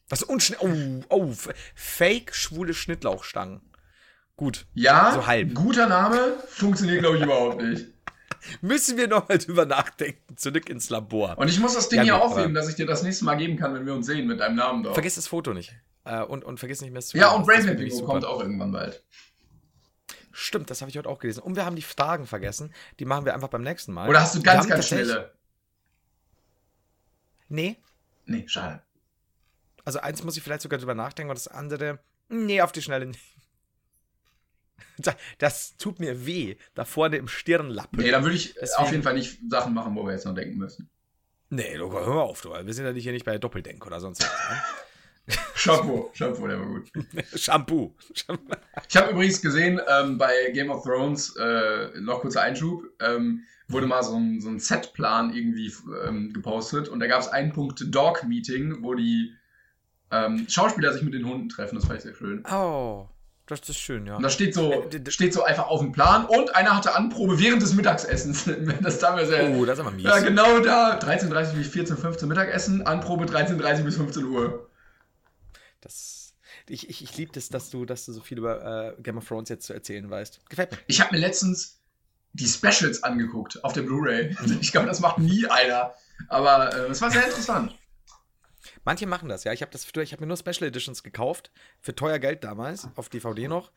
Was 0.08 0.22
und 0.22 0.40
Schni- 0.42 0.56
oh, 0.60 1.04
oh, 1.10 1.34
Fake 1.74 2.34
schwule 2.34 2.74
Schnittlauchstangen. 2.74 3.60
gut. 4.36 4.66
Ja, 4.74 5.12
So 5.14 5.26
halb. 5.26 5.54
guter 5.54 5.88
Name, 5.88 6.36
funktioniert, 6.48 7.00
glaube 7.00 7.16
ich, 7.18 7.22
überhaupt 7.24 7.60
nicht. 7.62 7.86
Müssen 8.60 8.96
wir 8.96 9.08
nochmal 9.08 9.38
drüber 9.38 9.66
nachdenken. 9.66 10.36
Zurück 10.36 10.68
ins 10.70 10.90
Labor. 10.90 11.36
Und 11.38 11.48
ich 11.48 11.58
muss 11.58 11.74
das 11.74 11.88
Ding 11.88 11.98
Ja, 11.98 12.04
hier 12.04 12.22
aufheben, 12.22 12.54
dass 12.54 12.68
ich 12.68 12.76
dir 12.76 12.86
das 12.86 13.02
nächste 13.02 13.24
Mal 13.24 13.34
geben 13.36 13.56
kann, 13.56 13.74
wenn 13.74 13.84
wir 13.86 13.94
uns 13.94 14.06
sehen 14.06 14.26
mit 14.28 14.38
deinem 14.40 14.56
Namen 14.56 14.84
drauf. 14.84 14.94
Vergiss 14.94 15.16
das 15.16 15.26
Foto 15.26 15.52
nicht. 15.52 15.74
Äh, 16.04 16.22
und, 16.22 16.44
und 16.44 16.58
vergiss 16.60 16.80
nicht 16.82 16.92
mehr 16.92 17.02
zu. 17.02 17.16
ja, 17.18 17.30
und 17.32 17.48
Das 17.48 17.66
wirklich 17.66 17.90
Bingo 17.92 18.06
kommt 18.06 18.24
auch 18.24 18.40
irgendwann 18.40 18.70
bald. 18.70 19.02
Stimmt, 20.38 20.68
das 20.68 20.82
habe 20.82 20.90
ich 20.90 20.98
heute 20.98 21.08
auch 21.08 21.18
gelesen. 21.18 21.40
Und 21.40 21.56
wir 21.56 21.64
haben 21.64 21.76
die 21.76 21.82
Fragen 21.82 22.26
vergessen. 22.26 22.70
Die 22.98 23.06
machen 23.06 23.24
wir 23.24 23.32
einfach 23.32 23.48
beim 23.48 23.62
nächsten 23.62 23.94
Mal. 23.94 24.06
Oder 24.06 24.20
hast 24.20 24.34
du 24.34 24.42
ganz, 24.42 24.68
ganz 24.68 24.86
schnelle? 24.86 25.32
Nee. 27.48 27.76
Nee, 28.26 28.44
schade. 28.46 28.82
Also 29.86 30.00
eins 30.00 30.22
muss 30.24 30.36
ich 30.36 30.42
vielleicht 30.42 30.60
sogar 30.60 30.78
drüber 30.78 30.94
nachdenken, 30.94 31.30
und 31.30 31.36
das 31.38 31.48
andere. 31.48 32.00
Nee, 32.28 32.60
auf 32.60 32.72
die 32.72 32.82
Schnelle 32.82 33.06
nicht. 33.06 33.20
Da- 34.98 35.16
Das 35.38 35.76
tut 35.78 36.00
mir 36.00 36.26
weh. 36.26 36.56
Da 36.74 36.84
vorne 36.84 37.16
im 37.16 37.28
Stirnlappen. 37.28 37.98
Nee, 37.98 38.10
dann 38.10 38.22
würde 38.22 38.36
ich 38.36 38.52
Deswegen- 38.54 38.72
auf 38.82 38.90
jeden 38.90 39.02
Fall 39.04 39.14
nicht 39.14 39.38
Sachen 39.48 39.72
machen, 39.72 39.94
wo 39.96 40.04
wir 40.04 40.12
jetzt 40.12 40.26
noch 40.26 40.34
denken 40.34 40.58
müssen. 40.58 40.90
Nee, 41.48 41.78
du, 41.78 41.90
hör 41.92 42.08
auf, 42.24 42.42
du. 42.42 42.50
Wir 42.52 42.74
sind 42.74 42.84
ja 42.84 42.92
nicht 42.92 43.04
hier 43.04 43.12
nicht 43.12 43.24
bei 43.24 43.38
Doppeldenk 43.38 43.86
oder 43.86 44.00
sonst 44.00 44.20
was. 44.22 44.30
Shampoo, 45.54 46.10
Shampoo, 46.12 46.46
der 46.46 46.60
war 46.60 46.66
gut. 46.66 46.92
Shampoo. 47.34 47.94
Ich 48.88 48.96
habe 48.96 49.10
übrigens 49.10 49.42
gesehen, 49.42 49.80
ähm, 49.88 50.18
bei 50.18 50.50
Game 50.52 50.70
of 50.70 50.84
Thrones, 50.84 51.34
äh, 51.36 52.00
noch 52.00 52.20
kurzer 52.20 52.42
Einschub, 52.42 52.84
ähm, 53.00 53.42
wurde 53.68 53.86
mal 53.86 54.02
so 54.02 54.16
ein, 54.16 54.40
so 54.40 54.48
ein 54.48 54.60
Setplan 54.60 55.34
irgendwie 55.34 55.72
ähm, 56.06 56.32
gepostet 56.32 56.88
und 56.88 57.00
da 57.00 57.06
gab 57.08 57.20
es 57.20 57.28
einen 57.28 57.52
Punkt 57.52 57.82
Dog 57.92 58.24
Meeting, 58.24 58.82
wo 58.82 58.94
die 58.94 59.32
ähm, 60.12 60.46
Schauspieler 60.48 60.92
sich 60.92 61.02
mit 61.02 61.14
den 61.14 61.26
Hunden 61.28 61.48
treffen. 61.48 61.74
Das 61.74 61.86
fand 61.86 61.98
ich 61.98 62.04
sehr 62.04 62.14
schön. 62.14 62.44
Oh, 62.48 63.08
das 63.46 63.68
ist 63.68 63.78
schön, 63.78 64.06
ja. 64.06 64.16
Und 64.16 64.22
das 64.22 64.34
steht 64.34 64.54
so, 64.54 64.72
Äh, 64.72 65.10
steht 65.10 65.32
so 65.32 65.42
einfach 65.42 65.68
auf 65.68 65.80
dem 65.80 65.92
Plan 65.92 66.26
und 66.26 66.54
einer 66.54 66.76
hatte 66.76 66.94
Anprobe 66.94 67.38
während 67.38 67.62
des 67.62 67.74
Mittagsessens. 67.74 68.44
das 68.82 69.00
mir 69.00 69.26
sehr. 69.26 69.50
Oh, 69.50 69.64
das 69.64 69.78
ist 69.78 69.84
aber 69.84 69.94
mies. 69.94 70.04
ja, 70.04 70.18
genau 70.18 70.60
da. 70.60 70.98
13.30 70.98 71.54
bis 71.54 71.68
14, 71.68 71.96
15 71.96 72.28
Mittagessen, 72.28 72.86
Anprobe 72.86 73.24
13.30 73.24 73.82
bis 73.82 73.96
15 73.96 74.24
Uhr. 74.24 74.68
Das, 75.86 76.34
ich 76.68 76.88
ich, 76.88 77.02
ich 77.02 77.16
liebe 77.16 77.32
das, 77.32 77.48
dass 77.48 77.70
du, 77.70 77.84
dass 77.84 78.04
du 78.06 78.12
so 78.12 78.20
viel 78.20 78.38
über 78.38 78.96
äh, 78.96 79.02
Game 79.02 79.18
of 79.18 79.26
Thrones 79.26 79.48
jetzt 79.48 79.66
zu 79.66 79.72
erzählen 79.72 80.08
weißt. 80.08 80.48
Gefällt 80.48 80.72
mir. 80.72 80.78
Ich 80.88 81.00
habe 81.00 81.14
mir 81.14 81.20
letztens 81.20 81.80
die 82.32 82.46
Specials 82.46 83.02
angeguckt 83.02 83.62
auf 83.64 83.72
der 83.72 83.82
Blu-ray. 83.82 84.36
Ich 84.60 84.72
glaube, 84.72 84.86
das 84.86 85.00
macht 85.00 85.18
nie 85.18 85.46
einer. 85.46 85.94
Aber 86.28 86.74
äh, 86.74 86.90
es 86.90 87.00
war 87.00 87.10
sehr 87.10 87.24
interessant. 87.24 87.74
Manche 88.84 89.06
machen 89.06 89.28
das, 89.28 89.44
ja. 89.44 89.52
Ich 89.52 89.62
habe 89.62 89.72
das 89.72 89.84
früher, 89.84 90.02
ich 90.02 90.12
habe 90.12 90.22
mir 90.22 90.26
nur 90.26 90.36
Special 90.36 90.68
Editions 90.68 91.02
gekauft, 91.02 91.50
für 91.80 91.94
teuer 91.94 92.18
Geld 92.18 92.44
damals, 92.44 92.88
auf 92.96 93.08
DVD 93.08 93.48
noch. 93.48 93.70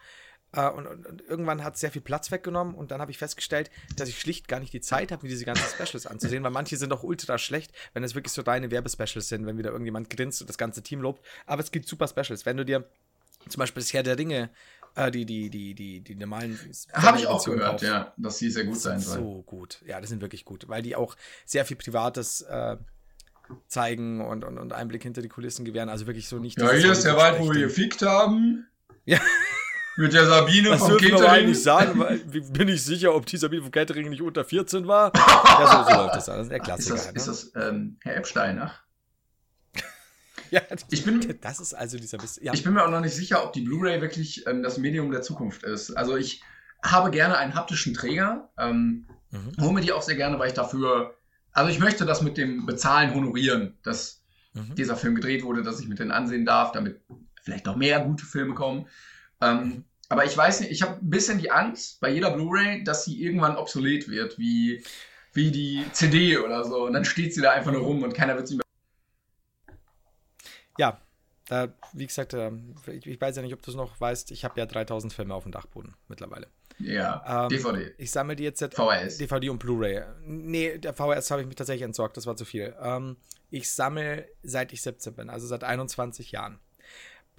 Äh, 0.52 0.70
und, 0.70 0.88
und, 0.88 1.06
und 1.06 1.22
irgendwann 1.22 1.64
hat 1.64 1.76
es 1.76 1.82
sehr 1.82 1.92
viel 1.92 2.02
Platz 2.02 2.32
weggenommen 2.32 2.74
und 2.74 2.92
dann 2.92 3.02
habe 3.02 3.12
ich 3.12 3.18
festgestellt, 3.18 3.70
dass 3.96 4.10
ich 4.10 4.20
schlicht 4.20 4.48
gar 4.48 4.60
nicht 4.60 4.74
die 4.74 4.82
Zeit 4.82 5.12
habe, 5.12 5.24
mir 5.24 5.30
diese 5.30 5.46
ganzen 5.46 5.66
Specials 5.66 6.08
anzusehen, 6.08 6.44
weil 6.44 6.52
manche 6.52 6.78
sind 6.78 6.92
auch 6.92 7.04
ultra 7.04 7.38
schlecht, 7.38 7.72
wenn 7.94 8.04
es 8.04 8.16
wirklich 8.16 8.34
so 8.34 8.42
deine 8.42 8.72
Werbespecials 8.72 9.30
sind, 9.30 9.46
wenn 9.46 9.58
wieder 9.58 9.72
irgendjemand 9.72 10.10
grinst 10.10 10.42
und 10.42 10.50
das 10.50 10.58
ganze 10.58 10.82
Team 10.82 11.02
lobt. 11.02 11.24
Aber 11.46 11.62
es 11.62 11.72
gibt 11.72 11.88
super 11.88 12.08
Specials. 12.08 12.46
Wenn 12.46 12.58
du 12.58 12.66
dir 12.66 12.90
zum 13.48 13.60
Beispiel 13.60 13.82
das 13.82 13.94
Herr 13.94 14.04
der 14.04 14.18
Ringe, 14.18 14.50
äh, 14.96 15.12
die, 15.12 15.26
die, 15.26 15.50
die, 15.50 15.76
die, 15.76 16.02
die 16.02 16.16
normalen 16.16 16.60
Habe 16.94 17.20
ich 17.20 17.28
auch 17.28 17.44
gehört, 17.46 17.62
kaufst, 17.62 17.86
ja, 17.86 18.14
dass 18.18 18.38
die 18.38 18.50
sehr 18.50 18.66
gut 18.66 18.80
sein 18.80 19.00
soll. 19.00 19.20
so 19.20 19.44
gut. 19.44 19.82
Ja, 19.86 20.02
das 20.02 20.10
sind 20.10 20.22
wirklich 20.22 20.46
gut, 20.46 20.68
weil 20.68 20.82
die 20.82 20.96
auch 20.96 21.16
sehr 21.46 21.64
viel 21.66 21.78
Privates 21.78 22.42
äh, 22.42 22.78
zeigen 23.68 24.22
und, 24.22 24.44
und, 24.44 24.58
und 24.58 24.74
Einblick 24.74 25.04
hinter 25.04 25.22
die 25.22 25.30
Kulissen 25.30 25.66
gewähren. 25.66 25.90
Also 25.90 26.08
wirklich 26.08 26.28
so 26.28 26.40
nicht. 26.40 26.60
Ja, 26.60 26.72
hier 26.72 26.92
ist 26.92 27.06
der 27.06 27.18
Wald, 27.18 27.40
wo 27.40 27.52
wir 27.52 27.62
gefickt 27.62 28.02
haben. 28.02 28.68
Ja. 29.06 29.20
Mit 30.00 30.14
der 30.14 30.26
Sabine 30.26 30.70
Das 30.70 30.80
vom 30.80 30.90
dürfen 30.92 31.04
wir 31.04 31.12
Catering. 31.12 31.30
eigentlich 31.32 31.62
sagen, 31.64 32.00
weil 32.00 32.20
bin 32.20 32.68
ich 32.70 32.84
sicher, 32.84 33.14
ob 33.14 33.26
die 33.26 33.38
Sabine 33.38 33.62
vom 33.64 33.72
Catering 33.72 34.10
nicht 34.10 34.22
unter 34.22 34.46
14 34.46 34.88
war. 34.88 35.12
ja, 35.16 35.84
so, 35.86 35.92
so 35.92 35.98
läuft 36.02 36.16
das. 36.16 36.26
Das 36.28 36.42
ist 36.44 36.50
der 36.52 36.58
Ist 36.60 36.64
Klassiker. 36.64 36.96
das, 36.96 37.06
ne? 37.08 37.14
ist 37.16 37.28
das 37.28 37.52
ähm, 37.56 37.98
Herr 38.02 38.16
Epstein? 38.16 38.60
Ach, 38.60 38.82
ja, 40.52 40.62
ich 40.90 41.04
bin, 41.04 41.38
das 41.42 41.60
ist 41.60 41.74
also 41.74 41.98
dieser 41.98 42.18
Biss. 42.18 42.40
Ja, 42.42 42.54
ich 42.54 42.64
bin 42.64 42.74
mir 42.74 42.86
auch 42.86 42.90
noch 42.90 43.02
nicht 43.02 43.14
sicher, 43.14 43.44
ob 43.44 43.54
die 43.54 43.62
Blu-ray 43.62 44.02
wirklich 44.02 44.48
ähm, 44.48 44.64
das 44.64 44.78
Medium 44.78 45.12
der 45.12 45.22
Zukunft 45.22 45.64
ist. 45.64 45.92
Also 45.92 46.16
ich 46.18 46.42
habe 46.84 47.12
gerne 47.12 47.38
einen 47.38 47.56
haptischen 47.56 47.94
Träger. 47.94 48.50
Ähm, 48.58 49.06
Mhm. 49.32 49.62
Hole 49.62 49.74
mir 49.74 49.82
die 49.82 49.92
auch 49.92 50.02
sehr 50.02 50.16
gerne, 50.16 50.40
weil 50.40 50.48
ich 50.48 50.56
dafür. 50.56 51.14
Also 51.52 51.70
ich 51.70 51.78
möchte 51.78 52.04
das 52.08 52.24
mit 52.24 52.36
dem 52.38 52.66
Bezahlen 52.66 53.14
honorieren, 53.14 53.78
dass 53.84 54.24
Mhm. 54.54 54.74
dieser 54.74 54.96
Film 54.96 55.14
gedreht 55.14 55.44
wurde, 55.44 55.62
dass 55.62 55.80
ich 55.80 55.88
mit 55.88 56.00
denen 56.00 56.10
ansehen 56.10 56.48
darf, 56.48 56.72
damit 56.72 57.00
vielleicht 57.44 57.68
noch 57.68 57.76
mehr 57.76 58.00
gute 58.00 58.26
Filme 58.26 58.56
kommen. 58.56 58.88
Ähm, 59.40 59.60
Mhm. 59.60 59.86
Aber 60.10 60.26
ich 60.26 60.36
weiß 60.36 60.62
nicht, 60.62 60.72
ich 60.72 60.82
habe 60.82 60.96
ein 60.96 61.10
bisschen 61.10 61.38
die 61.38 61.52
Angst 61.52 62.00
bei 62.02 62.10
jeder 62.10 62.32
Blu-ray, 62.32 62.84
dass 62.84 63.06
sie 63.06 63.22
irgendwann 63.24 63.56
obsolet 63.56 64.10
wird, 64.10 64.40
wie, 64.40 64.84
wie 65.34 65.52
die 65.52 65.86
CD 65.94 66.38
oder 66.38 66.64
so. 66.66 66.86
Und 66.86 66.94
dann 66.94 67.06
steht 67.06 67.34
sie 67.34 67.42
da 67.42 67.52
einfach 67.52 67.72
nur 67.72 67.82
rum 67.82 68.02
und 68.02 68.14
keiner 68.14 68.36
wird 68.36 68.48
sie 68.48 68.56
mehr. 68.56 68.64
ja. 70.78 71.00
Da, 71.48 71.74
wie 71.94 72.06
gesagt, 72.06 72.36
ähm, 72.36 72.76
ich, 72.86 73.20
weiß 73.20 73.36
ja 73.36 73.42
nicht, 73.42 73.54
ob 73.56 73.62
du 73.64 73.72
es 73.72 73.78
noch 73.78 74.00
weißt. 74.00 74.30
Ich 74.30 74.46
habe 74.46 74.60
ja 74.60 74.68
3000 74.68 75.12
Filme 75.12 75.34
auf 75.34 75.44
dem 75.44 75.52
Dachboden 75.52 75.96
mittlerweile. 76.08 76.46
Ja, 76.78 77.46
Ähm, 77.46 77.50
DVD. 77.50 77.92
Ich 77.98 78.12
sammle 78.12 78.36
die 78.36 78.44
jetzt 78.44 78.60
seit 78.60 78.76
VHS. 78.76 79.18
DVD 79.18 79.50
und 79.50 79.58
Blu-ray. 79.58 80.04
Nee, 80.22 80.78
der 80.78 80.94
VHS 80.94 81.32
habe 81.32 81.42
ich 81.42 81.48
mich 81.48 81.56
tatsächlich 81.56 81.82
entsorgt, 81.82 82.18
das 82.18 82.28
war 82.28 82.36
zu 82.36 82.46
viel. 82.46 82.76
Ähm, 82.80 83.18
ich 83.50 83.72
sammle 83.72 84.28
seit 84.44 84.72
ich 84.74 84.84
17 84.84 85.16
bin, 85.16 85.30
also 85.32 85.48
seit 85.48 85.64
21 85.64 86.32
Jahren. 86.32 86.60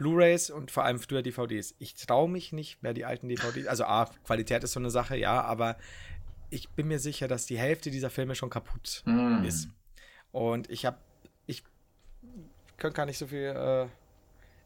Blu-rays 0.01 0.49
und 0.49 0.71
vor 0.71 0.85
allem 0.87 0.99
früher 0.99 1.21
DVDs. 1.21 1.75
Ich 1.79 1.93
traue 1.95 2.27
mich 2.27 2.53
nicht 2.53 2.83
mehr 2.83 2.95
die 2.95 3.05
alten 3.05 3.29
DVDs. 3.29 3.67
Also 3.67 3.85
A, 3.85 4.07
Qualität 4.25 4.65
ist 4.65 4.73
so 4.73 4.81
eine 4.81 4.89
Sache, 4.91 5.15
ja, 5.15 5.43
aber 5.43 5.77
ich 6.49 6.71
bin 6.71 6.89
mir 6.89 6.99
sicher, 6.99 7.29
dass 7.29 7.45
die 7.45 7.59
Hälfte 7.59 7.91
dieser 7.91 8.09
Filme 8.09 8.35
schon 8.35 8.49
kaputt 8.49 9.03
Mm. 9.05 9.45
ist. 9.45 9.69
Und 10.33 10.71
ich 10.71 10.87
habe, 10.87 10.97
ich 11.45 11.65
könnte 12.79 12.97
gar 12.97 13.05
nicht 13.05 13.19
so 13.19 13.27
viel. 13.27 13.55
Äh, 13.55 13.89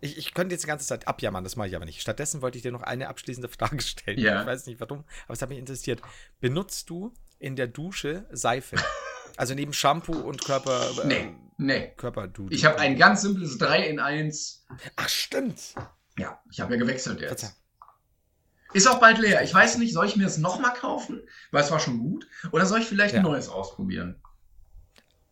ich, 0.01 0.19
ich 0.19 0.35
könnte 0.35 0.55
jetzt 0.55 0.63
die 0.63 0.69
ganze 0.69 0.87
Zeit 0.87 1.09
abjammern, 1.09 1.43
das 1.43 1.57
mache 1.57 1.67
ich 1.67 1.75
aber 1.75 1.85
nicht. 1.85 2.01
Stattdessen 2.01 2.41
wollte 2.41 2.57
ich 2.59 2.63
dir 2.63 2.71
noch 2.71 2.83
eine 2.83 3.09
abschließende 3.09 3.49
Frage 3.49 3.81
stellen. 3.83 4.21
Ja. 4.21 4.43
Ich 4.43 4.47
weiß 4.47 4.67
nicht 4.67 4.79
warum, 4.79 5.01
aber 5.25 5.33
es 5.35 5.43
hat 5.43 5.49
mich 5.49 5.59
interessiert. 5.59 6.01
Benutzt 6.39 6.89
du 6.91 7.13
in 7.41 7.57
der 7.57 7.67
Dusche 7.67 8.25
Seife? 8.31 8.77
also 9.37 9.55
neben 9.55 9.73
Shampoo 9.73 10.13
und 10.19 10.45
Körper. 10.45 10.91
Äh, 11.03 11.07
Nee, 11.07 11.35
nee. 11.59 11.93
Körperdude. 11.97 12.55
Ich 12.55 12.65
habe 12.65 12.79
ein 12.79 12.97
ganz 12.97 13.23
simples 13.23 13.59
3 13.59 13.87
in 13.89 13.99
1. 14.01 14.67
Ach, 14.97 15.09
stimmt. 15.09 15.61
Ja, 16.19 16.41
ich 16.51 16.61
habe 16.61 16.75
ja 16.75 16.79
gewechselt 16.81 17.21
jetzt. 17.21 17.41
Verzeih. 17.41 17.57
Ist 18.73 18.89
auch 18.89 18.99
bald 18.99 19.19
leer. 19.19 19.43
Ich 19.45 19.55
weiß 19.55 19.79
nicht, 19.79 19.93
soll 19.93 20.07
ich 20.07 20.17
mir 20.17 20.25
das 20.25 20.39
nochmal 20.39 20.75
kaufen? 20.75 21.21
Weil 21.53 21.63
es 21.63 21.71
war 21.71 21.79
schon 21.79 21.99
gut. 22.01 22.27
Oder 22.51 22.67
soll 22.67 22.81
ich 22.81 22.87
vielleicht 22.87 23.15
Ja. 23.15 23.21
ein 23.21 23.25
neues 23.25 23.49
ausprobieren? 23.49 24.21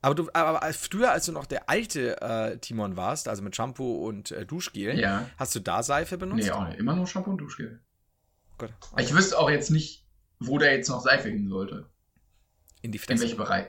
Aber 0.01 0.15
du, 0.15 0.29
aber 0.33 0.61
früher, 0.73 1.11
als 1.13 1.27
du 1.27 1.33
noch 1.33 1.47
der 1.47 1.69
alte 1.69 2.21
äh, 2.21 2.59
Timon 2.59 2.97
warst, 2.97 3.29
also 3.29 3.43
mit 3.43 3.55
Shampoo 3.55 4.07
und 4.07 4.31
äh, 4.33 4.45
Duschgel, 4.47 4.99
Ja. 4.99 5.29
hast 5.37 5.55
du 5.55 5.61
da 5.61 5.83
Seife 5.83 6.19
benutzt? 6.19 6.45
Nee, 6.45 6.51
auch 6.51 6.67
nicht. 6.69 6.79
Immer 6.79 6.95
nur 6.97 7.07
Shampoo 7.07 7.31
und 7.31 7.39
Duschgel. 7.39 7.81
Gut. 8.59 8.73
Ich 8.99 9.15
wüsste 9.15 9.39
auch 9.39 9.51
jetzt 9.51 9.71
nicht, 9.71 10.05
wo 10.41 10.59
da 10.59 10.67
jetzt 10.67 10.89
noch 10.89 11.01
Seife 11.01 11.29
hin 11.29 11.49
sollte. 11.49 11.89
In 12.81 12.91
die 12.93 12.99
In 12.99 13.05
Fresse. 13.05 13.23
welchem 13.23 13.37
Bereich. 13.39 13.67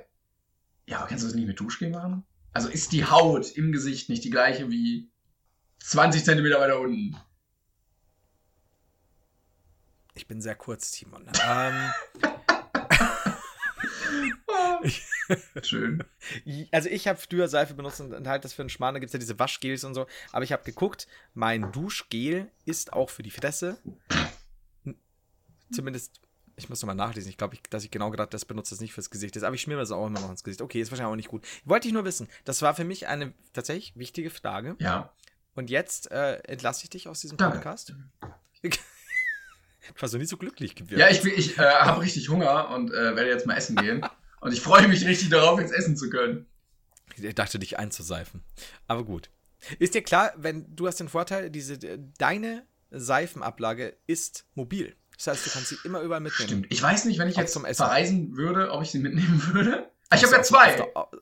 Ja, 0.86 0.98
aber 1.00 1.08
kannst 1.08 1.24
du 1.24 1.28
das 1.28 1.36
nicht 1.36 1.48
mit 1.48 1.60
Duschgel 1.60 1.90
machen? 1.90 2.24
Also 2.52 2.70
ist 2.70 2.92
die 2.92 3.06
Haut 3.06 3.52
im 3.52 3.72
Gesicht 3.72 4.10
nicht 4.10 4.24
die 4.24 4.30
gleiche 4.30 4.70
wie 4.70 5.10
20 5.80 6.24
Zentimeter 6.24 6.60
weiter 6.60 6.80
unten? 6.80 7.18
Ich 10.16 10.28
bin 10.28 10.42
sehr 10.42 10.56
kurz, 10.56 10.92
Timon. 10.92 11.28
ähm, 11.44 11.92
Schön. 15.64 16.04
Also 16.72 16.90
ich 16.90 17.08
habe 17.08 17.20
früher 17.20 17.48
Seife 17.48 17.74
benutzt 17.74 18.02
und 18.02 18.28
halt 18.28 18.44
das 18.44 18.54
für 18.54 18.62
einen 18.62 18.70
Schmarrn, 18.70 18.94
da 18.94 19.00
gibt 19.00 19.10
es 19.10 19.14
ja 19.14 19.20
diese 19.20 19.40
Waschgels 19.40 19.84
und 19.84 19.94
so. 19.94 20.06
Aber 20.32 20.44
ich 20.44 20.52
habe 20.52 20.64
geguckt, 20.64 21.08
mein 21.34 21.72
Duschgel 21.72 22.52
ist 22.66 22.94
auch 22.94 23.10
für 23.10 23.24
die 23.24 23.32
Fresse. 23.32 23.78
Zumindest, 25.72 26.22
ich 26.56 26.70
muss 26.70 26.82
nochmal 26.82 26.96
nachlesen. 26.96 27.30
Ich 27.30 27.38
glaube, 27.38 27.56
ich, 27.56 27.62
dass 27.70 27.84
ich 27.84 27.92
genau 27.92 28.12
gerade 28.12 28.30
das 28.30 28.46
benutze, 28.46 28.72
das 28.72 28.82
nicht 28.82 28.94
fürs 28.94 29.10
Gesicht 29.10 29.36
ist. 29.36 29.44
Aber 29.44 29.56
ich 29.56 29.62
schmier 29.62 29.76
mir 29.76 29.82
das 29.82 29.92
auch 29.92 30.06
immer 30.06 30.20
noch 30.20 30.30
ins 30.30 30.44
Gesicht. 30.44 30.62
Okay, 30.62 30.82
ist 30.82 30.92
wahrscheinlich 30.92 31.12
auch 31.12 31.16
nicht 31.16 31.30
gut. 31.30 31.46
Wollte 31.66 31.88
ich 31.88 31.94
nur 31.94 32.06
wissen. 32.06 32.28
Das 32.46 32.62
war 32.62 32.76
für 32.76 32.84
mich 32.84 33.08
eine 33.08 33.34
tatsächlich 33.54 33.96
wichtige 33.96 34.30
Frage. 34.30 34.76
Ja. 34.80 35.12
Und 35.56 35.70
jetzt 35.70 36.12
äh, 36.12 36.36
entlasse 36.44 36.84
ich 36.84 36.90
dich 36.90 37.08
aus 37.08 37.22
diesem 37.22 37.38
Danke. 37.38 37.58
Podcast. 37.58 37.94
Du 39.96 40.02
hast 40.02 40.14
doch 40.14 40.18
nicht 40.18 40.30
so 40.30 40.38
glücklich 40.38 40.76
gewirkt. 40.76 40.98
Ja, 40.98 41.10
ich, 41.10 41.26
ich 41.26 41.58
äh, 41.58 41.62
habe 41.62 42.02
richtig 42.02 42.30
Hunger 42.30 42.70
und 42.70 42.92
äh, 42.92 43.18
werde 43.18 43.28
jetzt 43.28 43.46
mal 43.46 43.58
essen 43.58 43.76
gehen. 43.76 44.06
Und 44.40 44.54
ich 44.54 44.62
freue 44.62 44.88
mich 44.88 45.06
richtig 45.06 45.28
darauf, 45.28 45.60
jetzt 45.60 45.74
essen 45.74 45.98
zu 45.98 46.10
können. 46.10 46.46
Ich 47.18 47.36
dachte, 47.36 47.60
dich 47.60 47.78
einzuseifen. 47.78 48.44
Aber 48.88 49.04
gut. 49.04 49.30
Ist 49.80 49.94
dir 49.94 50.02
klar, 50.02 50.32
wenn 50.38 50.74
du 50.74 50.88
hast 50.88 51.02
den 51.02 51.10
Vorteil, 51.10 51.50
diese 51.50 51.78
deine 52.18 52.66
Seifenablage 52.92 53.98
ist 54.08 54.46
mobil. 54.56 54.96
Das 55.18 55.28
heißt, 55.28 55.46
du 55.46 55.50
kannst 55.52 55.70
sie 55.70 55.78
immer 55.84 56.02
überall 56.02 56.22
mitnehmen. 56.22 56.48
Stimmt. 56.48 56.68
Ich 56.70 56.82
weiß 56.82 57.06
nicht, 57.06 57.20
wenn 57.20 57.28
ich 57.28 57.36
Auch 57.36 57.42
jetzt 57.42 57.54
zum 57.54 57.66
Essen. 57.66 57.84
verreisen 57.84 58.36
würde, 58.36 58.72
ob 58.72 58.82
ich 58.84 58.92
sie 58.92 59.00
mitnehmen 59.00 59.42
würde. 59.54 59.90
Ah, 60.10 60.16
ich 60.16 60.24
Auf 60.26 60.32
habe 60.32 60.32
ja 60.32 60.38
der- 60.38 60.44
zwei. 60.44 60.82
auf 60.96 61.10
der- 61.12 61.20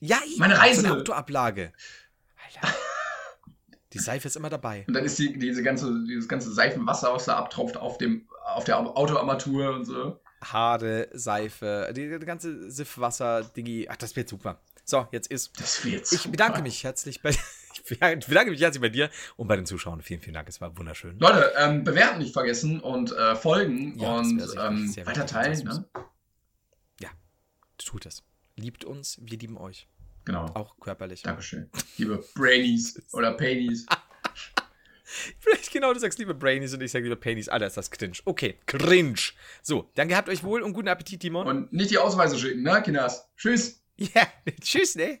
Ja, 0.00 0.18
eben. 0.26 0.38
Meine 0.38 0.58
Reise. 0.58 0.80
So 0.82 0.86
eine 0.86 0.96
Autoablage. 1.00 1.72
Alter. 2.62 2.74
Die 3.92 3.98
Seife 4.00 4.26
ist 4.26 4.36
immer 4.36 4.50
dabei. 4.50 4.84
Und 4.88 4.94
dann 4.94 5.04
ist 5.04 5.16
die, 5.20 5.38
diese 5.38 5.62
ganze, 5.62 6.04
dieses 6.08 6.26
ganze 6.28 6.52
Seifenwasser, 6.52 7.12
was 7.14 7.26
da 7.26 7.36
abtropft 7.36 7.76
auf, 7.76 7.96
dem, 7.96 8.26
auf 8.44 8.64
der 8.64 8.76
Autoarmatur 8.78 9.72
und 9.72 9.84
so. 9.84 10.20
Haare, 10.42 11.08
Seife, 11.12 11.92
die, 11.94 12.08
die 12.18 12.26
ganze 12.26 12.68
Siffwasser-Dingi. 12.72 13.86
Ach, 13.88 13.96
das 13.96 14.16
wird 14.16 14.28
super. 14.28 14.60
So, 14.84 15.06
jetzt 15.12 15.30
ist. 15.30 15.52
Das 15.60 15.84
wird 15.84 16.10
Ich 16.10 16.28
bedanke 16.28 16.60
mich 16.62 16.82
herzlich 16.82 17.22
bei. 17.22 17.36
Ich 17.90 18.26
bedanke 18.26 18.50
mich 18.50 18.60
herzlich 18.60 18.80
bei 18.80 18.88
dir 18.88 19.10
und 19.36 19.46
bei 19.46 19.56
den 19.56 19.66
Zuschauern. 19.66 20.00
Vielen, 20.00 20.20
vielen 20.20 20.34
Dank. 20.34 20.48
Es 20.48 20.60
war 20.60 20.76
wunderschön. 20.78 21.18
Leute, 21.18 21.52
ähm, 21.58 21.84
bewerten 21.84 22.18
nicht 22.18 22.32
vergessen 22.32 22.80
und 22.80 23.12
äh, 23.12 23.36
folgen 23.36 23.98
Ja, 23.98 24.18
und 24.18 24.40
ähm, 24.58 24.96
weiter 25.04 25.26
teilen. 25.26 25.64
Ne? 25.64 25.84
Ja, 27.00 27.10
tut 27.78 28.06
es. 28.06 28.22
Liebt 28.56 28.84
uns, 28.84 29.18
wir 29.20 29.38
lieben 29.38 29.58
euch. 29.58 29.88
Genau. 30.24 30.46
Auch 30.54 30.78
körperlich. 30.80 31.22
Dankeschön. 31.22 31.70
Liebe 31.98 32.24
Brainies 32.34 33.02
oder 33.12 33.32
Painies. 33.32 33.84
Vielleicht 35.38 35.70
genau, 35.70 35.92
du 35.92 36.00
sagst 36.00 36.18
liebe 36.18 36.34
Brainies 36.34 36.72
und 36.74 36.82
ich 36.82 36.90
sage 36.90 37.04
liebe 37.04 37.16
Painies. 37.16 37.48
Alter, 37.48 37.66
ist 37.66 37.76
das 37.76 37.90
cringe. 37.90 38.16
Okay, 38.24 38.58
cringe. 38.66 39.20
So, 39.62 39.90
dann 39.94 40.08
gehabt 40.08 40.28
euch 40.28 40.42
wohl 40.42 40.62
und 40.62 40.72
guten 40.72 40.88
Appetit, 40.88 41.20
Timon. 41.20 41.46
Und 41.46 41.72
nicht 41.72 41.90
die 41.90 41.98
Ausweise 41.98 42.38
schicken, 42.38 42.62
ne, 42.62 42.82
Kinders? 42.82 43.28
Tschüss. 43.36 43.82
Ja, 43.96 44.26
tschüss, 44.60 44.96
ne? 44.96 45.20